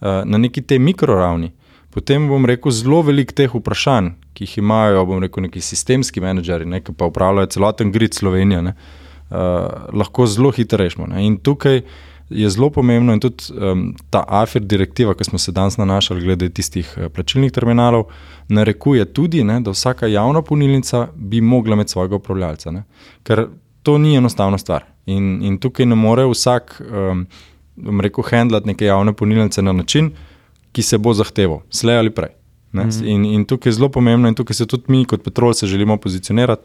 uh, 0.02 0.24
na 0.26 0.42
neki 0.42 0.64
tej 0.66 0.82
mikroravni. 0.82 1.52
Potem 1.90 2.28
bom 2.28 2.44
rekel, 2.46 2.72
zelo 2.72 3.00
veliko 3.02 3.32
teh 3.32 3.54
vprašanj, 3.54 4.10
ki 4.36 4.44
jih 4.44 4.58
imajo, 4.60 5.06
bom 5.08 5.22
rekel, 5.24 5.46
neki 5.46 5.62
sistemski 5.64 6.20
menedžeri, 6.20 6.68
ne, 6.68 6.82
ki 6.84 6.92
pa 6.92 7.08
upravljajo 7.08 7.48
celoten 7.56 7.92
grid 7.94 8.14
Slovenije, 8.14 8.60
ne, 8.62 8.74
uh, 9.30 9.88
lahko 9.96 10.26
zelo 10.28 10.52
hitro 10.52 10.82
rešimo. 10.82 11.08
Ne. 11.08 11.24
In 11.26 11.38
tukaj 11.40 11.80
je 12.28 12.50
zelo 12.52 12.68
pomembno 12.70 13.14
in 13.16 13.22
tudi 13.24 13.48
um, 13.56 13.94
ta 14.12 14.20
AFIR 14.28 14.66
direktiva, 14.68 15.14
ki 15.16 15.24
smo 15.24 15.40
se 15.40 15.52
danes 15.52 15.78
nanašali 15.80 16.26
glede 16.26 16.50
tistih 16.52 16.92
uh, 16.96 17.08
plačilnih 17.08 17.52
terminalov, 17.56 18.10
narekuje 18.52 19.08
tudi, 19.16 19.40
ne, 19.44 19.60
da 19.64 19.72
vsaka 19.72 20.06
javna 20.12 20.42
punilnica 20.42 21.06
bi 21.16 21.40
mogla 21.40 21.78
imeti 21.78 21.96
svojega 21.96 22.20
upravljalca. 22.20 22.70
Ne. 22.70 22.84
Ker 23.24 23.46
to 23.82 23.98
ni 23.98 24.16
enostavna 24.16 24.58
stvar. 24.58 24.84
In, 25.06 25.38
in 25.42 25.56
tukaj 25.58 25.88
ne 25.88 25.96
more 25.96 26.28
vsak, 26.28 26.82
um, 26.84 27.24
rekel, 28.04 28.28
handlat 28.28 28.68
neke 28.68 28.84
javne 28.84 29.16
punilnice 29.16 29.62
na 29.64 29.72
način, 29.72 30.12
ki 30.72 30.82
se 30.82 30.98
bo 30.98 31.14
zahteval, 31.14 31.62
slej 31.70 31.98
ali 31.98 32.10
prej. 32.10 32.34
Mm 32.72 32.80
-hmm. 32.80 33.06
in, 33.06 33.24
in 33.24 33.44
tukaj 33.44 33.70
je 33.70 33.74
zelo 33.74 33.88
pomembno, 33.88 34.28
in 34.28 34.34
tukaj 34.34 34.54
se 34.54 34.66
tudi 34.66 34.84
mi, 34.88 35.04
kot 35.04 35.24
Petrol, 35.24 35.52
želimo 35.52 35.96
pozicionirati. 35.96 36.62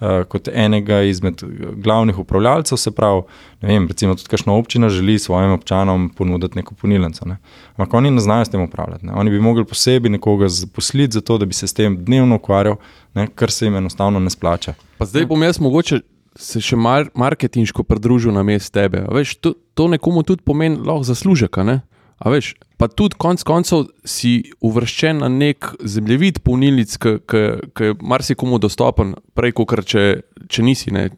Eh, 0.00 0.24
kot 0.30 0.46
enega 0.48 1.00
izmed 1.02 1.40
glavnih 1.82 2.18
upravljalcev, 2.18 2.78
se 2.78 2.90
pravi, 2.94 3.22
vem, 3.62 3.88
recimo 3.90 4.14
tudi 4.14 4.30
kakšna 4.30 4.52
občina 4.54 4.88
želi 4.88 5.18
svojim 5.18 5.50
občanom 5.50 6.10
ponuditi 6.14 6.58
neko 6.58 6.74
punilnico. 6.74 7.26
Ne. 7.26 7.36
Ampak 7.76 7.94
oni 7.94 8.10
ne 8.10 8.20
znajo 8.20 8.44
s 8.44 8.50
tem 8.50 8.62
upravljati. 8.62 9.06
Ne. 9.06 9.12
Oni 9.12 9.30
bi 9.30 9.40
mogli 9.40 9.64
posebej 9.64 10.10
nekoga 10.10 10.48
zaposliti 10.48 11.14
za 11.14 11.20
to, 11.20 11.38
da 11.38 11.46
bi 11.46 11.54
se 11.54 11.66
s 11.66 11.74
tem 11.74 12.04
dnevno 12.04 12.36
ukvarjal, 12.36 12.76
ne, 13.14 13.26
kar 13.34 13.50
se 13.50 13.66
jim 13.66 13.76
enostavno 13.76 14.20
ne 14.20 14.30
splača. 14.30 14.74
Pa 14.98 15.04
zdaj 15.04 15.26
bom 15.26 15.42
jaz 15.42 15.58
mogoče. 15.60 16.00
Se 16.38 16.60
še 16.62 16.76
mar 16.78 17.08
marketinško 17.18 17.82
pridružil 17.82 18.30
na 18.32 18.44
mestu 18.46 18.78
tebe. 18.78 19.02
Veš, 19.10 19.34
to, 19.42 19.56
to 19.74 19.88
nekomu 19.90 20.22
tudi 20.22 20.46
pomeni 20.46 20.78
lahko 20.78 21.02
zaslužek. 21.10 21.58
Ne? 21.66 21.80
Veš, 22.24 22.54
pa 22.76 22.88
tudi 22.90 23.14
konec 23.18 23.44
koncev 23.46 23.86
si 24.02 24.50
uvrščen 24.64 25.22
na 25.22 25.28
nek 25.30 25.70
zemljevid 25.86 26.40
polnilnic, 26.42 26.96
ki 26.98 27.42
je 27.84 27.94
marsikomu 28.02 28.58
dostopen, 28.58 29.14
prej 29.38 29.54
kot 29.54 29.84
če, 29.86 30.04
če 30.50 30.66
nisi 30.66 30.94
ne, 30.94 31.08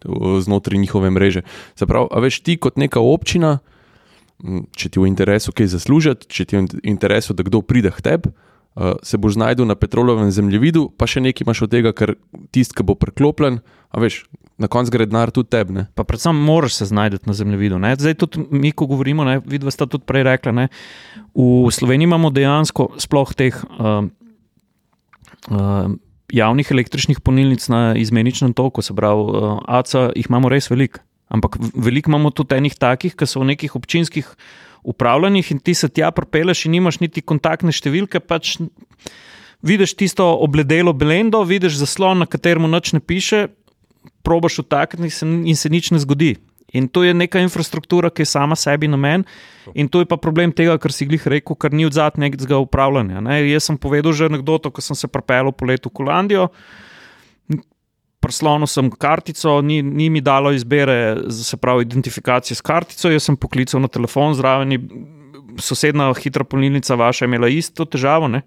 znotraj 0.44 0.80
njihove 0.80 1.10
mreže. 1.16 1.44
Zaprav, 1.80 2.10
a 2.12 2.20
veš 2.20 2.42
ti 2.44 2.58
kot 2.60 2.76
neka 2.76 3.00
občina, 3.00 3.58
če 4.76 4.88
ti 4.88 5.00
je 5.00 5.04
v 5.04 5.08
interesu 5.08 5.56
kaj 5.56 5.72
zaslužiti, 5.72 6.28
če 6.28 6.44
ti 6.44 6.56
je 6.56 6.62
v 6.66 6.84
interesu, 6.92 7.36
da 7.36 7.48
kdo 7.48 7.64
pride 7.64 7.92
k 7.96 8.04
tebi. 8.04 8.32
Uh, 8.74 8.94
se 9.02 9.18
boš 9.18 9.34
znašel 9.34 9.66
na 9.66 9.74
petrolovem 9.74 10.30
zemljevidu, 10.30 10.92
pa 10.96 11.08
še 11.10 11.20
nekaj 11.20 11.42
imaš 11.42 11.64
od 11.66 11.72
tega, 11.72 11.90
ker 11.90 12.14
tisti, 12.54 12.76
ki 12.78 12.86
bo 12.86 12.94
preklopljen, 12.94 13.58
a 13.90 14.02
veš, 14.02 14.22
na 14.62 14.68
koncu 14.70 14.94
gre 14.94 15.08
denar 15.10 15.32
tudi 15.34 15.50
tebi. 15.50 15.86
Pa 15.98 16.04
predvsem 16.06 16.36
moraš 16.36 16.76
se 16.78 16.86
znajti 16.86 17.24
na 17.26 17.34
zemljevidu. 17.34 17.80
Ne? 17.82 17.96
Zdaj, 17.98 18.14
tudi 18.20 18.44
mi, 18.50 18.70
ko 18.70 18.86
govorimo, 18.86 19.26
vidva 19.42 19.74
sta 19.74 19.88
tudi 19.90 20.06
prej 20.06 20.22
rekla, 20.28 20.52
ne? 20.54 20.68
v 21.34 21.72
Sloveniji 21.74 22.10
imamo 22.10 22.30
dejansko 22.30 22.92
sploh 23.02 23.34
teh 23.34 23.58
uh, 23.58 24.06
uh, 25.50 25.90
javnih 26.30 26.70
električnih 26.70 27.20
polnilnic 27.20 27.66
na 27.68 27.94
izmeničnem 27.98 28.54
toku, 28.54 28.82
se 28.86 28.94
pravi, 28.94 29.26
uh, 29.34 29.58
ACA 29.66 30.10
jih 30.14 30.30
imamo 30.30 30.50
res 30.52 30.70
veliko. 30.70 31.02
Ampak 31.30 31.58
veliko 31.74 32.10
imamo 32.10 32.30
tudi 32.34 32.58
enih 32.58 32.74
takih, 32.74 33.14
ki 33.14 33.26
so 33.26 33.42
v 33.42 33.52
nekih 33.52 33.76
občinskih 33.78 34.26
upravljanjih 34.82 35.52
in 35.52 35.60
ti 35.60 35.74
se 35.74 35.88
tja 35.88 36.10
propeleš 36.10 36.64
in 36.66 36.76
nimaš 36.78 37.00
niti 37.00 37.22
kontaktne 37.22 37.72
številke. 37.72 38.20
Pač 38.20 38.56
vidiš 39.62 39.94
tisto 39.94 40.26
obledelo 40.40 40.92
Belendo, 40.92 41.42
vidiš 41.44 41.80
zaslon, 41.82 42.24
na 42.24 42.28
katerem 42.30 42.68
noč 42.70 42.94
ne 42.96 43.00
piše, 43.00 43.48
probaš 44.24 44.62
vtakniti 44.64 45.26
in 45.44 45.56
se 45.56 45.68
nič 45.72 45.92
ne 45.92 46.00
zgodi. 46.00 46.36
In 46.72 46.86
to 46.88 47.02
je 47.02 47.14
neka 47.14 47.40
infrastruktura, 47.42 48.12
ki 48.14 48.22
je 48.22 48.30
sama 48.30 48.54
sebi 48.56 48.86
namen. 48.88 49.24
In 49.74 49.88
to 49.90 50.04
je 50.04 50.06
pa 50.06 50.16
problem 50.16 50.52
tega, 50.54 50.76
kar 50.78 50.94
si 50.94 51.06
jih 51.08 51.26
rekel, 51.26 51.56
ker 51.58 51.74
ni 51.74 51.86
odzad 51.86 52.18
nekega 52.18 52.60
upravljanja. 52.62 53.20
Ne? 53.26 53.40
Jaz 53.50 53.66
sem 53.66 53.78
povedal 53.78 54.14
že 54.14 54.30
anekdoto, 54.30 54.70
ko 54.70 54.80
sem 54.80 54.94
se 54.94 55.10
pripeljal 55.10 55.50
po 55.52 55.66
letu 55.66 55.90
v 55.90 55.98
Kolandijo. 55.98 56.50
Prslonil 58.20 58.68
sem 58.68 58.90
kartico, 58.92 59.56
ni, 59.64 59.80
ni 59.82 60.10
mi 60.12 60.20
dalo 60.20 60.52
izbere, 60.52 61.16
se 61.32 61.56
pravi, 61.56 61.86
identifikacije 61.86 62.58
s 62.58 62.64
kartico. 62.64 63.08
Jaz 63.08 63.28
sem 63.28 63.38
poklical 63.40 63.80
na 63.80 63.88
telefon, 63.88 64.36
zraven 64.36 64.76
je 64.76 64.80
sosedna 65.60 66.10
hitra 66.14 66.44
polnilnica, 66.44 66.98
vaša 67.00 67.24
je 67.24 67.30
imela 67.30 67.48
isto 67.48 67.84
težavo. 67.88 68.28
Ne? 68.28 68.42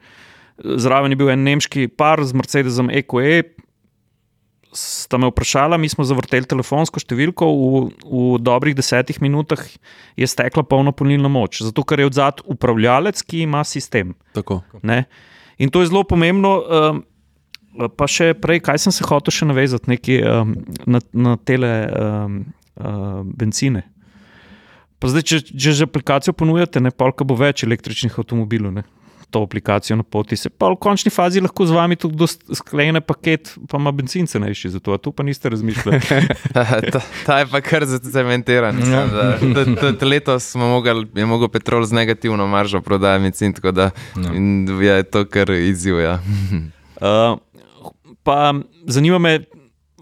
Zraven 0.61 1.11
je 1.11 1.19
bil 1.19 1.33
en 1.33 1.43
nemški 1.43 1.87
par 1.97 2.21
z 2.21 2.37
Mercedesom 2.37 2.91
EQE, 2.93 3.41
sta 4.73 5.17
me 5.17 5.29
vprašala, 5.29 5.77
mi 5.77 5.89
smo 5.89 6.05
zavrteli 6.07 6.49
telefonsko 6.49 7.01
številko, 7.01 7.47
v, 7.47 7.81
v 8.03 8.23
dobrih 8.41 8.75
desetih 8.77 9.19
minutah 9.21 9.61
je 10.17 10.27
stekla 10.29 10.65
polna 10.65 10.93
polnilna 10.95 11.29
moč, 11.31 11.61
zato 11.65 11.85
ker 11.85 12.01
je 12.01 12.09
odzad 12.09 12.41
upravljalec, 12.49 13.21
ki 13.21 13.45
ima 13.47 13.63
sistem. 13.67 14.15
In 15.61 15.69
to 15.69 15.83
je 15.83 15.91
zelo 15.91 16.03
pomembno. 16.09 16.53
Um, 16.61 17.03
pa 17.97 18.07
še 18.09 18.33
prej, 18.37 18.61
kaj 18.65 18.83
sem 18.85 18.95
se 18.95 19.05
hotel 19.07 19.33
še 19.33 19.47
navezati 19.49 19.91
neki, 19.91 20.19
um, 20.27 20.53
na, 20.85 21.01
na 21.13 21.35
tele 21.37 21.71
um, 21.89 22.39
uh, 22.77 23.21
benzine. 23.25 23.85
Pa 25.01 25.11
zdaj, 25.11 25.25
če, 25.27 25.39
če 25.51 25.77
že 25.79 25.87
aplikacijo 25.89 26.35
ponujate, 26.37 26.79
ne 26.79 26.93
pa, 26.95 27.11
bo 27.11 27.35
več 27.35 27.65
električnih 27.67 28.19
avtomobilov. 28.19 28.75
Ne? 28.77 28.85
to 29.33 29.41
aplikacijo 29.41 29.97
na 29.97 30.03
poti. 30.03 30.37
Se 30.37 30.49
pa 30.49 30.69
v 30.69 30.77
končni 30.77 31.11
fazi 31.11 31.41
lahko 31.41 31.65
z 31.65 31.73
vami 31.73 31.97
tudi 31.97 32.27
sklene 32.53 33.01
paket, 33.01 33.55
pa 33.69 33.81
ima 33.81 33.91
benzin 33.91 34.29
cenejši 34.29 34.75
za 34.75 34.79
to, 34.79 34.93
a 34.93 35.01
tu 35.01 35.11
pa 35.11 35.25
niste 35.25 35.49
razmišljali. 35.49 35.99
ta, 36.93 37.01
ta 37.25 37.39
je 37.41 37.47
pa 37.49 37.61
kar 37.65 37.85
zacementiran. 37.89 38.77
Ja. 38.77 39.05
Letos 40.01 40.51
smo 40.53 40.69
mogli, 40.75 41.07
je 41.15 41.25
mogel 41.25 41.49
petrol 41.49 41.85
z 41.89 41.97
negativno 41.97 42.47
maržo 42.47 42.81
prodajati 42.81 43.23
benzin, 43.23 43.57
tako 43.57 43.71
da 43.71 43.89
ja. 44.15 44.95
je 44.95 45.03
to 45.03 45.25
kar 45.25 45.49
izziv. 45.49 45.99
Ja. 45.99 46.19
uh, 47.01 47.41
pa 48.23 48.53
zanima 48.87 49.19
me, 49.19 49.37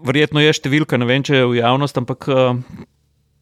verjetno 0.02 0.42
je 0.42 0.54
številka, 0.56 0.98
ne 0.98 1.06
vem, 1.08 1.22
če 1.22 1.42
je 1.42 1.50
v 1.50 1.60
javnost, 1.60 2.02
ampak. 2.02 2.28
Uh, 2.30 2.88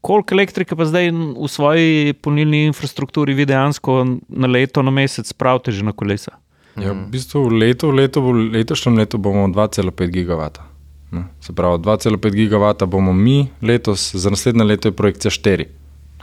koliko 0.00 0.34
elektrike 0.34 0.76
pa 0.76 0.86
zdaj 0.88 1.10
v 1.12 1.48
svoji 1.48 2.14
polnilni 2.24 2.64
infrastrukturi 2.70 3.34
vi 3.36 3.44
dejansko 3.44 4.04
na 4.28 4.48
leto, 4.48 4.82
na 4.82 4.90
mesec 4.90 5.28
spravite 5.28 5.72
že 5.72 5.84
na 5.84 5.92
kolesa? 5.92 6.40
Ja, 6.80 6.94
v 6.94 7.10
bistvu 7.12 7.50
v 7.50 7.60
letu, 7.60 7.90
v 7.90 8.00
letu, 8.00 8.22
v 8.24 8.48
letošnjem 8.56 8.96
letu 8.96 9.18
bomo 9.20 9.44
2,5 9.52 9.92
gigavata. 10.08 10.64
Ne? 11.10 11.26
Se 11.40 11.52
pravi, 11.52 11.82
2,5 11.82 12.16
gigavata 12.32 12.86
bomo 12.86 13.12
mi 13.12 13.50
letos, 13.62 14.14
za 14.14 14.30
naslednje 14.30 14.64
leto 14.64 14.88
je 14.88 14.96
projekcija 14.96 15.30
4. 15.30 15.66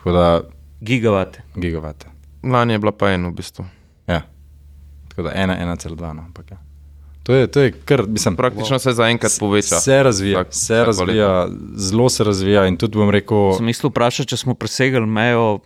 Da, 0.05 0.41
gigavate. 0.81 1.43
gigavate. 1.55 2.07
Lani 2.43 2.73
je 2.73 2.79
bila 2.79 2.91
pa 2.91 3.11
ena 3.11 3.27
v 3.27 3.35
bistvu. 3.35 3.65
Ja, 4.07 4.21
tako 5.09 5.27
da 5.27 5.35
1,2. 5.35 6.13
No, 6.13 6.23
ampak 6.31 6.51
ja. 6.51 6.57
To 7.27 7.35
je, 7.35 7.47
to 7.47 7.59
je 7.59 7.71
kar, 7.75 8.05
mislim, 8.07 8.35
Praktično 8.35 8.79
se 8.79 8.93
zaenkrat 8.93 9.31
poveča. 9.39 9.79
Se 9.79 10.03
razvija, 10.03 10.39
Vsak- 10.39 10.53
se 10.53 10.73
vsako 10.73 10.85
razvija, 10.85 11.31
zelo 11.75 12.09
se 12.09 12.23
razvija 12.23 12.67
in 12.67 12.77
tudi 12.77 12.95
bom 12.95 13.09
rekel, 13.09 13.51
Sem 13.53 13.65
mislil 13.65 13.91
vprašati, 13.91 14.29
če 14.29 14.37
smo 14.37 14.55
presegli 14.55 15.03
mejo 15.03 15.59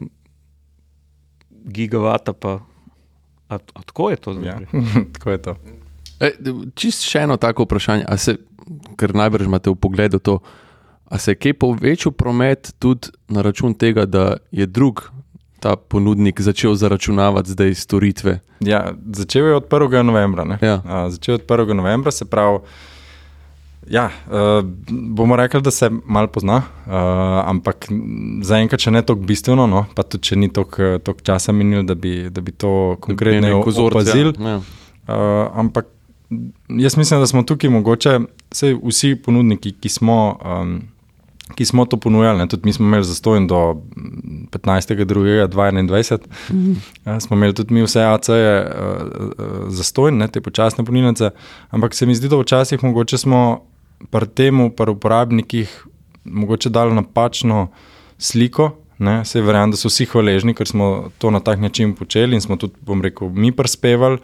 gigavata. 1.66 2.34
Pa, 2.34 2.60
a, 3.48 3.56
a 3.56 3.82
tako 3.86 4.10
je 4.10 4.16
to 4.18 4.34
zdaj? 4.34 4.48
ja, 4.48 4.60
tako 5.14 5.32
je 5.32 5.42
to. 5.42 5.56
E, 6.20 6.32
čist 6.74 7.06
še 7.06 7.20
eno 7.20 7.38
tako 7.38 7.64
vprašanje, 7.64 8.06
a 8.08 8.18
se, 8.18 8.38
ker 8.98 9.14
najbrž 9.14 9.46
imate 9.46 9.70
v 9.70 9.78
pogledu 9.78 10.20
to, 10.20 10.40
a 11.06 11.18
se 11.18 11.32
je 11.32 11.36
kaj 11.38 11.54
povečal 11.54 12.12
promet 12.12 12.74
tudi 12.80 13.10
na 13.28 13.42
račun 13.42 13.74
tega, 13.74 14.06
da 14.06 14.38
je 14.52 14.66
drug 14.66 15.12
ta 15.62 15.76
ponudnik 15.76 16.42
začel 16.42 16.74
zaračunavati 16.76 17.54
zdaj 17.54 17.76
storitve? 17.78 18.40
Ja, 18.60 18.92
začel 19.14 19.46
je 19.46 19.56
od 19.56 19.70
1. 19.70 20.02
novembra. 20.02 20.44
ne. 20.44 20.58
Ja. 20.62 20.82
A, 20.86 21.10
začel 21.10 21.38
je 21.38 21.44
od 21.44 21.48
1. 21.48 21.74
novembra, 21.74 22.12
se 22.12 22.26
pravi. 22.26 22.60
Ja, 23.90 24.10
uh, 24.30 24.66
bomo 24.90 25.36
rekli, 25.36 25.62
da 25.62 25.72
se 25.72 25.90
malo 26.06 26.28
pozna, 26.28 26.56
uh, 26.86 26.94
ampak 27.50 27.88
zaenkrat 28.46 28.82
še 28.82 28.92
ne 28.94 29.02
tako 29.02 29.26
bistveno, 29.26 29.66
no, 29.68 29.88
pa 29.98 30.06
tudi 30.06 30.30
če 30.30 30.38
ni 30.38 30.50
toliko 30.54 31.16
časa 31.26 31.52
minilo, 31.52 31.82
da 31.84 31.96
bi, 31.98 32.30
da 32.30 32.42
bi 32.46 32.54
to 32.54 32.98
konkretno 33.02 33.64
opazili. 33.66 34.36
Ja. 34.38 34.50
Ja. 34.50 34.62
Uh, 35.10 35.50
ampak 35.58 35.90
jaz 36.70 36.98
mislim, 36.98 37.20
da 37.20 37.28
smo 37.28 37.44
tukaj 37.44 37.70
mogoče, 37.70 38.20
vsi 38.84 39.16
ponudniki, 39.16 39.74
ki 39.82 39.90
smo, 39.90 40.38
um, 40.46 40.78
ki 41.56 41.66
smo 41.66 41.86
to 41.86 41.98
ponujali, 41.98 42.40
ne, 42.40 42.48
tudi 42.48 42.66
mi 42.66 42.74
smo 42.74 42.86
imeli 42.86 43.04
zastojn 43.04 43.48
do 43.48 43.74
mm, 43.74 44.48
15.2.2021, 44.52 46.20
uh, 46.20 47.20
smo 47.20 47.38
imeli 47.38 47.54
tudi 47.54 47.74
mi 47.74 47.84
vse 47.84 48.04
AC-je 48.04 48.54
uh, 48.62 48.68
uh, 48.68 49.70
zastojn, 49.70 50.18
ne, 50.18 50.28
te 50.28 50.42
počasne 50.42 50.86
polnilnice, 50.86 51.32
ampak 51.70 51.96
se 51.96 52.06
mi 52.06 52.16
zdi, 52.16 52.30
da 52.30 52.40
včasih 52.42 52.84
mogoče 52.84 53.18
smo 53.18 53.66
pri 54.10 54.28
temu, 54.28 54.70
pri 54.72 54.92
uporabnikih, 54.92 55.86
mogoče 56.24 56.70
dali 56.70 56.96
napačno 56.96 57.68
sliko. 58.18 58.72
Ne, 59.02 59.26
se 59.26 59.42
verjamem, 59.42 59.72
da 59.74 59.78
so 59.82 59.90
vsi 59.90 60.06
hvaležni, 60.06 60.54
ker 60.54 60.70
smo 60.70 61.10
to 61.18 61.32
na 61.34 61.40
tak 61.42 61.58
način 61.60 61.96
počeli 61.98 62.38
in 62.38 62.42
smo 62.42 62.54
tudi, 62.62 62.78
bom 62.86 63.02
rekel, 63.02 63.32
mi 63.34 63.50
prispevali 63.52 64.20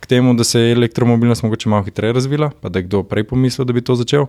k 0.00 0.06
temu, 0.06 0.34
da 0.34 0.44
se 0.44 0.60
je 0.60 0.72
elektromobilnost 0.72 1.42
mogoče 1.42 1.68
malo 1.68 1.84
hitreje 1.84 2.12
razvila, 2.12 2.50
pa 2.60 2.68
da 2.68 2.78
je 2.78 2.82
kdo 2.82 3.02
prej 3.02 3.24
pomislil, 3.24 3.64
da 3.64 3.72
bi 3.72 3.80
to 3.80 3.94
začel. 3.94 4.26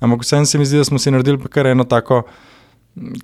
Ampak 0.00 0.24
vseeno 0.24 0.46
se 0.46 0.58
mi 0.58 0.66
zdi, 0.66 0.80
da 0.80 0.84
smo 0.84 0.98
si 0.98 1.10
naredili 1.10 1.38
kar 1.48 1.66
eno 1.66 1.84
tako 1.84 2.22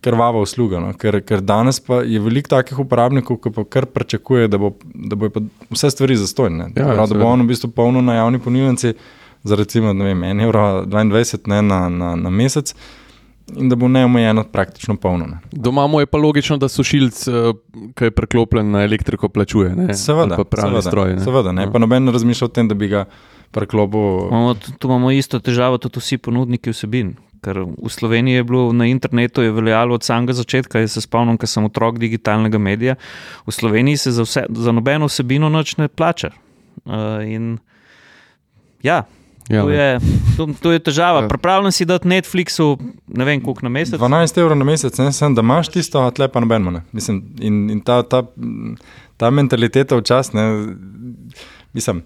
krvavo 0.00 0.42
uslugo. 0.42 0.80
No? 0.80 0.92
Ker, 0.94 1.20
ker 1.26 1.40
danes 1.40 1.80
pa 1.80 2.00
je 2.06 2.20
veliko 2.22 2.52
takih 2.54 2.78
uporabnikov, 2.78 3.40
ki 3.42 3.52
pa 3.52 3.64
kar 3.64 3.86
pričakuje, 3.86 4.48
da 4.48 4.58
bo, 4.58 4.72
da 4.94 5.16
bo 5.16 5.30
vse 5.70 5.90
stvari 5.90 6.16
zastojne. 6.16 6.70
Ja, 6.76 6.92
Prav, 6.92 7.08
da 7.08 7.18
bo 7.18 7.30
on 7.32 7.42
v 7.42 7.50
bistvu 7.52 7.72
polno 7.74 8.04
na 8.04 8.20
javni 8.20 8.38
ponudnici 8.38 8.94
za 9.46 9.56
recimo 9.56 9.92
1,22 9.92 10.44
evra 10.44 11.62
na, 11.62 11.88
na, 11.88 12.14
na 12.16 12.30
mesec 12.30 12.74
in 13.54 13.68
da 13.68 13.76
bo 13.76 13.88
neomejeno 13.88 14.44
praktično 14.44 14.96
polno. 14.96 15.26
Ne. 15.26 15.38
Doma 15.52 15.86
mu 15.86 16.00
je 16.00 16.06
pa 16.06 16.18
logično, 16.18 16.56
da 16.56 16.68
sušilc, 16.68 17.28
uh, 17.28 17.34
ki 17.94 18.04
je 18.04 18.10
preklopljen 18.10 18.70
na 18.70 18.82
elektriko, 18.84 19.28
plačuje. 19.28 19.70
Ne? 19.76 19.94
Seveda, 19.94 20.36
pa 20.36 20.44
pravni 20.44 20.80
seveda, 20.80 20.90
stroj. 20.90 21.12
Ne? 21.14 21.24
seveda 21.24 21.52
ne. 21.52 21.68
Ja. 21.68 21.70
Pa 21.70 21.78
noben 21.78 22.04
ne 22.04 22.12
razmišlja 22.12 22.48
o 22.48 22.50
tem, 22.50 22.68
da 22.68 22.74
bi 22.74 22.88
ga 22.90 23.04
preklopu. 23.50 24.28
Imamo, 24.30 24.54
tu 24.54 24.88
imamo 24.88 25.10
isto 25.10 25.40
težavo, 25.40 25.78
tudi 25.78 26.00
vsi 26.00 26.18
ponudniki 26.18 26.72
vsebin. 26.74 27.14
Ker 27.44 27.62
v 27.62 27.90
Sloveniji 27.92 28.40
je 28.40 28.44
bilo 28.44 28.72
na 28.72 28.88
internetu 28.90 29.44
veljalo 29.54 29.94
od 29.94 30.02
samega 30.02 30.32
začetka. 30.32 30.80
Jaz 30.82 30.96
se 30.96 31.04
spomnim, 31.04 31.38
ker 31.38 31.48
sem 31.48 31.64
otrok 31.64 32.00
digitalnega 32.02 32.58
medija. 32.58 32.96
V 33.46 33.54
Sloveniji 33.54 33.96
se 33.96 34.14
za, 34.16 34.24
vse, 34.26 34.46
za 34.50 34.72
nobeno 34.72 35.06
vsebino 35.06 35.48
noč 35.52 35.76
ne 35.76 35.88
plača. 35.88 36.32
Uh, 36.84 37.22
in 37.26 37.58
ja, 38.82 39.04
Ja, 39.48 39.62
to, 39.62 39.70
je, 39.70 39.98
to, 40.36 40.48
to 40.62 40.72
je 40.72 40.78
težava. 40.82 41.20
Ja. 41.26 41.28
Pripravljen 41.28 41.72
si 41.72 41.84
dati 41.86 42.08
Netflixu, 42.08 42.76
ne 43.06 43.24
vem, 43.24 43.40
koliko 43.40 43.62
na 43.62 43.70
mesec. 43.70 44.00
12 44.00 44.40
evrov 44.40 44.58
na 44.58 44.66
mesec, 44.66 44.98
ne 44.98 45.12
sem, 45.12 45.34
da 45.34 45.44
imaš 45.46 45.70
tisto, 45.70 46.02
a 46.02 46.10
tle 46.10 46.28
pa 46.28 46.42
nobeno. 46.42 46.70
ne. 46.70 46.82
Mislim, 46.92 47.22
in 47.38 47.70
in 47.70 47.80
ta, 47.80 48.02
ta, 48.02 48.24
ta 49.16 49.30
mentaliteta 49.30 49.96
včasih, 49.96 50.34
mislim. 51.72 52.02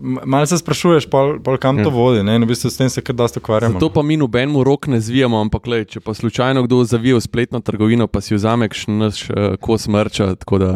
Malo 0.00 0.46
se 0.46 0.58
sprašuješ, 0.58 1.06
pol, 1.10 1.36
pol 1.44 1.58
kam 1.62 1.78
ja. 1.78 1.84
to 1.84 1.90
vodi, 1.94 2.22
ne? 2.26 2.36
in 2.36 2.44
v 2.44 2.50
bistvu 2.50 2.70
s 2.70 2.78
tem 2.80 2.90
se 2.90 3.02
kar 3.04 3.14
dosta 3.16 3.40
ukvarjamo. 3.40 3.78
Zato 3.78 3.90
pa 3.92 4.02
mi 4.02 4.16
nobenemu 4.16 4.64
rok 4.64 4.86
ne 4.90 5.00
zvijamo, 5.00 5.38
ampak 5.40 5.66
lej, 5.70 5.84
če 5.94 6.02
pa 6.02 6.14
slučajno 6.14 6.64
kdo 6.66 6.82
zavije 6.84 7.18
v 7.18 7.22
spletno 7.22 7.60
trgovino, 7.60 8.08
pa 8.10 8.20
si 8.24 8.34
vzame 8.34 8.68
naš 8.88 9.28
uh, 9.30 9.54
kos 9.60 9.86
mrča, 9.88 10.34
tako 10.42 10.58
da 10.62 10.70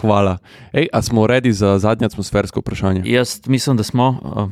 hvala. 0.00 0.38
Ej, 0.72 0.88
a 0.92 1.02
smo 1.02 1.26
redi 1.26 1.52
za 1.52 1.78
zadnje 1.78 2.08
atmosfersko 2.12 2.64
vprašanje? 2.64 3.04
Jaz 3.04 3.40
mislim, 3.46 3.76
da 3.76 3.84
smo. 3.84 4.16
Uh, 4.22 4.48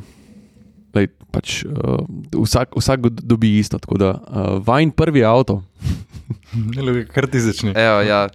Lej, 0.93 1.09
pač, 1.33 1.63
uh, 1.65 2.05
vsak, 2.37 2.77
vsak 2.77 3.09
dobi 3.25 3.57
isto, 3.57 3.79
tako 3.81 3.97
da 3.97 4.09
uh, 4.13 4.61
vajen 4.61 4.91
prvi 4.93 5.25
avto. 5.25 5.63
Ne, 6.53 7.05
kar 7.09 7.25
ti 7.25 7.41
začne. 7.41 7.73
Evo, 7.73 8.01
ja, 8.05 8.27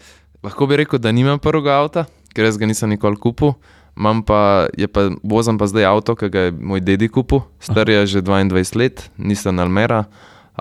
lahko 0.42 0.66
bi 0.66 0.76
rekel, 0.80 0.98
da 0.98 1.12
nimam 1.14 1.38
prvega 1.38 1.78
avta, 1.78 2.02
ker 2.34 2.48
jaz 2.48 2.59
ga 2.59 2.66
nisem 2.66 2.90
nikoli 2.90 3.14
kupil. 3.14 3.55
Imam 3.98 4.22
pa, 4.22 4.68
je 4.78 4.86
pa, 4.86 5.08
vozim 5.26 5.58
pa 5.58 5.66
zdaj 5.66 5.88
avto, 5.90 6.14
ki 6.14 6.30
ga 6.30 6.48
je 6.48 6.52
moj 6.54 6.80
dedi 6.86 7.08
kupil, 7.10 7.42
star 7.58 7.88
je 7.90 8.06
že 8.06 8.22
22 8.22 8.78
let, 8.78 9.10
nisem 9.18 9.58
Almera 9.58 10.04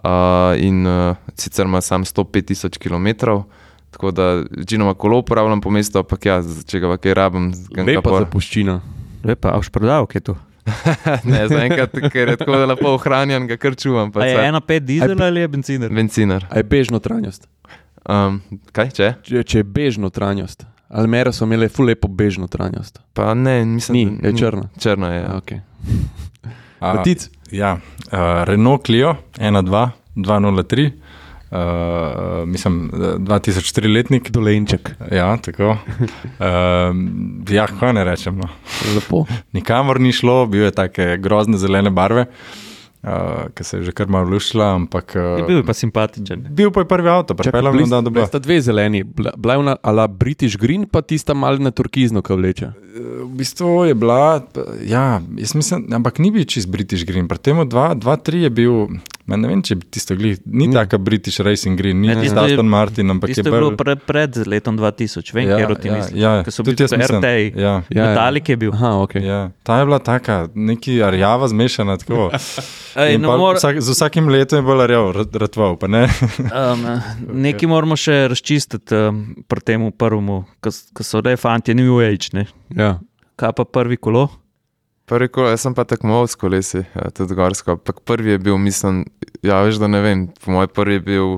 uh, 0.02 0.58
in 0.58 0.88
uh, 0.88 1.14
sicer 1.38 1.70
ima 1.70 1.82
sam 1.82 2.06
105 2.06 2.50
tisoč 2.50 2.78
km. 2.82 3.08
Tako 3.92 4.12
da 4.12 4.44
večinoma 4.58 4.94
kolo 4.94 5.18
uporabljam 5.18 5.62
po 5.62 5.70
mestu, 5.70 6.00
ampak 6.00 6.26
ja, 6.26 6.42
če 6.68 6.80
ga 6.80 6.90
pa 6.92 6.98
kaj 6.98 7.14
rabim, 7.14 7.52
ga 7.72 7.86
Lepa 7.88 8.18
zapuščina. 8.20 8.82
lepa, 9.24 9.54
a 9.54 9.62
už 9.62 9.70
prodal, 9.70 10.10
kaj 10.10 10.20
je 10.20 10.26
to? 10.32 10.36
Ne, 11.30 11.46
zaenkrat, 11.48 11.94
ker 12.12 12.34
je 12.34 12.38
tako 12.42 12.58
lepo 12.68 12.92
ohranjen, 12.98 13.48
ga 13.48 13.56
kar 13.58 13.78
čuvam. 13.80 14.12
pa 14.12 14.26
A 14.26 14.28
je 14.28 14.48
ena 14.50 14.60
pet 14.62 14.84
dizel 14.84 15.16
ali 15.24 15.46
je 15.46 15.48
benziner? 15.48 15.94
Bencinar. 15.94 16.48
A 16.52 16.60
je 16.60 16.68
bež 16.68 16.92
notranjost? 16.92 17.48
Um, 18.04 18.42
kaj 18.76 18.92
če? 18.98 19.14
Če, 19.24 19.44
če 19.44 19.64
je 19.64 19.68
bež 19.78 20.02
notranjost. 20.04 20.68
Almere 20.90 21.34
so 21.36 21.46
imele 21.46 21.68
ful 21.70 21.90
lepo 21.90 22.08
bež 22.08 22.38
notranjost. 22.40 23.02
Pa 23.14 23.34
ne, 23.34 23.66
mislim, 23.66 23.98
Ni, 23.98 24.30
je 24.30 24.38
črna. 24.38 24.70
Črna 24.80 25.14
je. 25.14 25.22
Ja. 25.22 25.40
Okay. 25.42 25.60
A, 26.80 26.94
Matic, 26.94 27.30
ja, 27.52 27.74
uh, 28.12 28.20
Renault 28.46 28.86
Clio 28.86 29.16
1.2, 29.38 29.90
203, 30.16 30.92
uh, 31.50 32.46
mislim, 32.46 32.92
eh, 32.94 33.16
2004 33.18 33.94
letnik. 33.94 34.30
dolenček. 34.30 34.92
Ja, 35.12 35.38
tako. 35.38 35.70
Uh, 35.70 35.78
ja, 37.50 37.66
kaj 37.80 37.94
ne 37.94 38.04
rečem. 38.04 38.38
No. 38.38 38.50
Lepo. 38.96 39.26
Nikamor 39.58 40.00
ni 40.00 40.14
šlo, 40.14 40.46
bil 40.46 40.68
je 40.70 40.72
take 40.72 41.18
grozne 41.18 41.58
zelene 41.58 41.90
barve, 41.90 42.28
uh, 42.30 42.67
ki 43.54 43.64
se 43.64 43.78
je 43.78 43.84
že 43.84 43.92
kar 43.92 44.08
malo 44.08 44.30
lušila, 44.30 44.76
ampak 44.76 45.16
Je 45.16 45.44
uh, 45.44 45.48
bil 45.48 45.64
pa 45.64 45.74
simpatičen. 45.74 46.48
bil 46.50 46.72
pa 46.72 46.84
je 46.84 46.88
prvi 46.88 47.10
avto, 47.10 47.36
pripeljal 47.36 47.72
bili 47.72 47.84
je 47.84 47.90
da 47.90 48.02
dobro. 48.02 48.26
sta 48.28 48.40
dve 48.40 48.62
zeleni, 48.62 49.04
bila 49.04 49.54
je 49.54 49.76
ala 49.82 50.08
British 50.08 50.58
Green, 50.58 50.88
pa 50.92 51.02
tista 51.02 51.34
malna 51.34 51.72
turkizno, 51.72 52.22
ki 52.22 52.34
vleče. 52.34 52.72
V 52.98 53.30
bistvu 53.38 53.86
je 53.86 53.96
bila, 53.96 54.42
ja, 54.86 55.22
jaz 55.38 55.56
mislim, 55.56 55.88
ampak 55.94 56.20
ni 56.20 56.32
bil 56.32 56.46
čist 56.46 56.70
British 56.70 57.06
Green, 57.06 57.28
pri 57.28 57.38
tem 57.38 57.58
2-3 57.58 58.48
je 58.48 58.50
bil. 58.50 58.88
Ma 59.28 59.36
Ne 59.36 59.50
vem, 59.52 59.60
če 59.62 59.76
bi 59.76 59.86
tisto 59.92 60.16
glih, 60.16 60.38
ni 60.46 60.70
Ni. 60.70 60.74
taka 60.74 60.98
British 60.98 61.42
Racing 61.44 61.76
Green, 61.76 62.00
ni 62.00 62.14
tisto 62.16 62.40
Aston 62.40 62.70
Martin, 62.72 63.12
ampak 63.12 63.30
je 63.30 63.42
je 63.42 63.44
bilo 63.44 63.74
bil. 63.74 63.78
pre, 63.78 63.96
pred 64.00 64.38
letom 64.48 64.78
2000, 64.80 65.34
vem, 65.36 65.50
Ja, 65.50 65.58
ja, 65.60 65.68
kje 65.68 65.76
ti 65.84 65.88
ja, 65.88 65.96
misliš. 65.98 66.22
ja, 66.22 66.32
Ko 66.44 66.52
so 66.52 66.64
bili 66.64 66.76
mislim, 66.80 67.20
RTI. 67.20 67.44
Ja, 67.60 67.62
Ja, 67.62 67.74
ja. 67.90 68.06
Metalik 68.08 68.50
je 68.50 68.58
bil. 68.58 68.72
Aha, 68.72 68.92
okay. 69.04 69.26
ja. 69.28 69.52
Ta 69.68 69.80
je 69.80 69.86
bila 69.86 70.00
taka, 70.00 70.48
neki 70.56 71.04
arjava 71.04 71.48
zmešana. 71.48 71.98
Tako. 71.98 72.30
Ej, 73.04 73.18
no, 73.20 73.36
mor, 73.38 73.60
vsak, 73.60 73.82
z 73.84 73.92
vsakim 73.92 74.32
letom 74.32 74.60
je 74.60 74.64
bolj 74.64 74.84
arjav, 74.88 75.12
ratval, 75.34 75.76
pa 75.76 75.92
ne. 75.92 76.08
um, 76.64 76.88
nekaj 77.44 77.68
moramo 77.68 78.00
še 78.00 78.32
razčistiti 78.32 78.96
um, 78.96 79.44
pri 79.48 79.60
tem 79.62 79.92
prvemu, 79.92 80.46
ki 80.64 81.04
so 81.04 81.20
le 81.20 81.36
fanti, 81.38 81.76
New 81.76 82.00
Age. 82.00 82.32
Ne? 82.34 82.48
Ja. 82.72 82.96
Kaj 83.36 83.54
pa 83.60 83.68
prvi 83.68 84.00
kolo? 84.00 84.30
Prvi 85.08 85.28
kolo, 85.28 85.50
jaz 85.50 85.62
sem 85.62 85.72
pa 85.72 85.86
tekmoval 85.88 86.28
s 86.28 86.36
kolesi, 86.36 86.82
ja, 86.86 87.10
tudi 87.16 87.32
gorsko. 87.34 87.72
Ampak 87.72 88.02
prvi 88.04 88.32
je 88.32 88.38
bil, 88.40 88.58
mislim, 88.58 89.06
ja, 89.42 89.62
veš, 89.64 89.76
da 89.76 89.88
ne 89.88 90.02
vem, 90.02 90.26
po 90.36 90.52
mojem 90.52 90.70
prvi 90.70 90.94
je 90.94 91.00
bil 91.00 91.38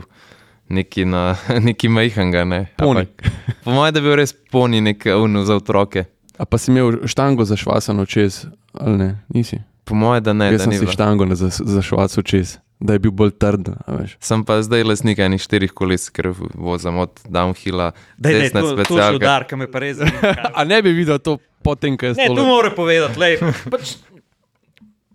neki, 0.70 1.06
na, 1.06 1.36
neki 1.68 1.90
majhnega. 1.90 2.44
Ne. 2.46 2.62
Poni. 2.78 3.00
Ampak 3.00 3.30
Po 3.64 3.72
mojem, 3.72 3.94
da 3.94 4.00
je 4.00 4.04
bil 4.04 4.16
res 4.16 4.34
poni 4.52 4.82
nek 4.82 5.06
unu 5.16 5.46
za 5.46 5.56
otroke. 5.56 6.06
A 6.38 6.46
pa 6.46 6.58
si 6.58 6.72
imel 6.72 7.06
štango 7.06 7.46
zašvasano 7.46 8.06
čez, 8.06 8.46
ali 8.74 8.98
ne? 8.98 9.10
Nisi. 9.30 9.60
Po 9.84 9.96
mojem, 9.96 10.24
da 10.24 10.34
ne. 10.34 10.46
Jaz 10.46 10.58
Da 10.58 10.64
sem 10.64 10.74
si 10.74 10.88
štango 10.88 11.26
na 11.26 11.36
zas- 11.36 11.62
zašvasil 11.62 12.24
čez, 12.24 12.58
da 12.80 12.94
je 12.94 13.00
bil 13.00 13.12
bolj 13.12 13.32
trd. 13.34 13.70
a 13.78 13.92
veš. 13.94 14.16
Sem 14.20 14.44
pa 14.44 14.62
zdaj 14.62 14.84
lasnik 14.84 15.20
enih 15.20 15.38
štirih 15.38 15.72
koles, 15.72 16.10
ker 16.10 16.32
vozim 16.56 16.98
od 16.98 17.12
downhilla, 17.26 17.92
dej, 18.18 18.40
desne 18.42 18.62
to, 18.62 18.76
to 18.86 18.96
je 18.96 19.16
udar, 19.16 19.44
ki 19.44 19.56
me 19.56 19.68
pa 19.68 19.80
res 19.80 19.98
zanima. 20.00 20.52
A 20.54 20.64
ne 20.64 20.82
bi 20.82 20.92
videl 20.92 21.20
to 21.20 21.38
potem, 21.60 21.98
ko 21.98 22.06
je 22.06 22.16
Ne, 22.16 22.26
tu 22.26 22.34
stolo. 22.34 22.48
moram 22.48 22.72
povedati. 22.74 23.20
Lej, 23.20 23.38
pač, 23.72 23.98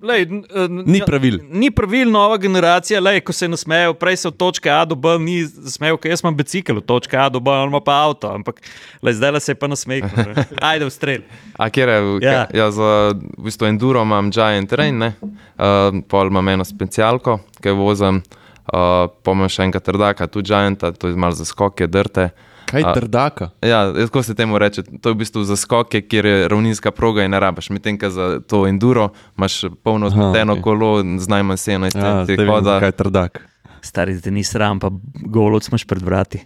Lej, 0.05 0.27
n- 0.29 0.45
Ni 0.85 1.01
pravil. 1.01 1.39
Ni 1.49 1.71
pravil, 1.73 2.11
nova 2.13 2.37
generacija, 2.37 3.01
lej, 3.01 3.23
ko 3.25 3.33
se 3.33 3.49
nasmejejo, 3.49 3.95
prej 3.97 4.17
se 4.21 4.29
od 4.29 4.37
točke 4.37 4.69
A 4.71 4.85
do 4.85 4.95
B 4.95 5.17
ni 5.19 5.39
smejal, 5.47 5.97
ker 5.97 6.13
jaz 6.13 6.21
imam 6.21 6.37
bicikl 6.37 6.77
od 6.83 6.85
točke 6.85 7.17
A 7.17 7.31
do 7.33 7.41
B, 7.41 7.49
on 7.51 7.73
ima 7.73 7.81
pa 7.81 7.97
avto, 8.05 8.29
ampak 8.29 8.61
lej, 9.03 9.17
zdaj 9.17 9.41
se 9.41 9.53
je 9.53 9.59
pa 9.59 9.67
nasmejal. 9.67 10.13
Ajde 10.71 10.85
v 10.85 10.93
strel. 10.93 11.25
A 11.57 11.71
kjer 11.73 11.89
je? 11.89 11.99
Ja. 12.21 12.33
Ja. 12.33 12.47
ja, 12.53 12.71
za 12.71 12.91
v 13.17 13.49
bistvu 13.49 13.67
enduro 13.67 14.05
imam 14.05 14.29
Giant 14.31 14.69
Train, 14.71 14.99
ne? 14.99 15.15
uh, 15.25 15.89
pol 16.09 16.29
imam 16.29 16.49
eno 16.49 16.65
specialko, 16.65 17.41
ki 17.63 17.73
jo 17.73 17.81
vozim, 17.81 18.21
uh, 18.69 19.09
pomem 19.25 19.49
še 19.49 19.65
enega 19.65 19.81
trdaka, 19.81 20.29
tu 20.29 20.45
Gianta, 20.45 20.93
to 20.93 21.09
je 21.09 21.17
malo 21.17 21.33
za 21.33 21.49
skoke, 21.49 21.89
drte. 21.89 22.31
Kaj 22.75 22.83
A- 22.83 22.93
trdaka? 22.93 23.51
Ja, 23.61 23.85
jaz 23.89 24.09
kako 24.09 24.23
se 24.23 24.35
temu 24.35 24.59
reče, 24.59 24.83
to 24.83 25.09
je 25.09 25.15
v 25.15 25.19
bistvu 25.19 25.45
za 25.45 25.55
skoke, 25.55 26.03
kjer 26.03 26.27
je 26.27 26.49
ravninska 26.49 26.91
proga 26.91 27.23
in 27.23 27.31
ne 27.31 27.39
rabiš. 27.39 27.71
Medtem, 27.71 27.95
ko 27.95 28.11
za 28.11 28.41
to 28.41 28.67
enduro 28.67 29.09
imaš 29.33 29.65
polno 29.79 30.07
Aha, 30.07 30.13
zmeteno 30.13 30.53
okej. 30.53 30.63
kolo 30.63 30.89
z 31.17 31.27
najmanj 31.29 31.57
17 31.57 31.95
Ja, 31.95 32.25
zdaj 32.25 32.27
cm 32.29 32.41
vem, 32.41 32.49
hoda. 32.51 32.79
kaj 32.79 32.89
je 32.89 32.93
trdak. 32.95 33.33
Stari, 33.81 34.17
da 34.17 34.31
ni 34.31 34.41
sram, 34.41 34.81
pa 34.81 34.89
golovc 35.23 35.69
imaš 35.69 35.85
pred 35.85 36.01
vrati. 36.01 36.41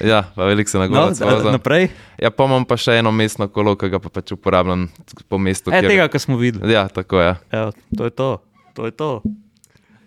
Ja, 0.00 0.22
pa 0.30 0.44
veliko 0.44 0.70
se 0.70 0.78
na 0.78 0.86
No, 0.86 1.10
golo 1.10 1.10
da- 1.42 1.50
naprej. 1.50 1.88
Ja, 2.16 2.30
pa 2.30 2.44
imam 2.44 2.64
pa 2.64 2.76
še 2.76 2.92
eno 2.94 3.10
mestno 3.10 3.48
kolo, 3.48 3.74
ki 3.74 3.88
ga 3.88 3.98
pa 3.98 4.08
pač 4.08 4.30
uporabljam 4.30 4.86
po 5.28 5.36
mestu. 5.36 5.68
E, 5.68 5.74
kjer- 5.74 5.88
tega, 5.88 6.08
kar 6.08 6.20
smo 6.20 6.36
videli. 6.36 6.70
Ja, 6.70 6.86
tako 6.86 7.18
je. 7.18 7.34
Evo, 7.50 7.72
to 7.90 8.04
je 8.04 8.10
to. 8.12 8.30
To 8.72 8.84
je 8.84 8.92
to. 8.92 9.22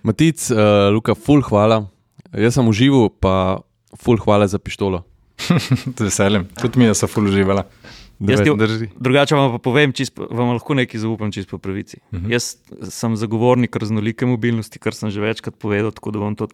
Matic, 0.02 0.40
uh, 0.48 0.58
Luka, 0.90 1.12
full 1.14 1.42
hvala. 1.42 1.88
Jaz 2.32 2.54
sem 2.54 2.64
užival, 2.64 3.10
pa 3.12 3.60
full 3.94 4.18
hvala 4.18 4.48
za 4.48 4.56
pištolo. 4.56 5.04
Z 5.98 6.02
veseljem. 6.02 6.48
Tudi 6.62 6.80
mi 6.80 6.86
je 6.86 6.96
so 6.96 7.08
ful 7.08 7.28
uživala. 7.30 7.64
Jaz 8.20 8.42
ti, 8.42 8.50
Drži. 8.58 8.88
drugače 8.98 9.36
vam 9.36 9.52
pa 9.52 9.60
povem, 9.62 9.94
čist, 9.94 10.16
po- 10.16 10.26
vam 10.32 10.56
lahko 10.58 10.74
nekaj 10.74 11.00
zaupam, 11.00 11.32
čisto 11.32 11.54
po 11.54 11.58
pravici. 11.62 12.00
Uh 12.12 12.20
-huh. 12.20 12.32
Jaz 12.34 12.56
sem 12.90 13.16
zagovornik 13.16 13.76
raznolike 13.76 14.26
mobilnosti, 14.26 14.80
kar 14.80 14.94
sem 14.94 15.10
že 15.10 15.22
večkrat 15.22 15.56
povedal, 15.56 15.92
tako 15.92 16.12
da 16.12 16.20
bom 16.20 16.36
to 16.36 16.48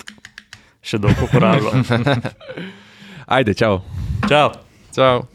še 0.81 0.97
dolgo 0.97 1.23
uporabljal. 1.23 1.72
Ajde, 3.35 3.53
čau. 3.53 3.81
Čau. 4.30 4.51
Čau. 4.95 5.32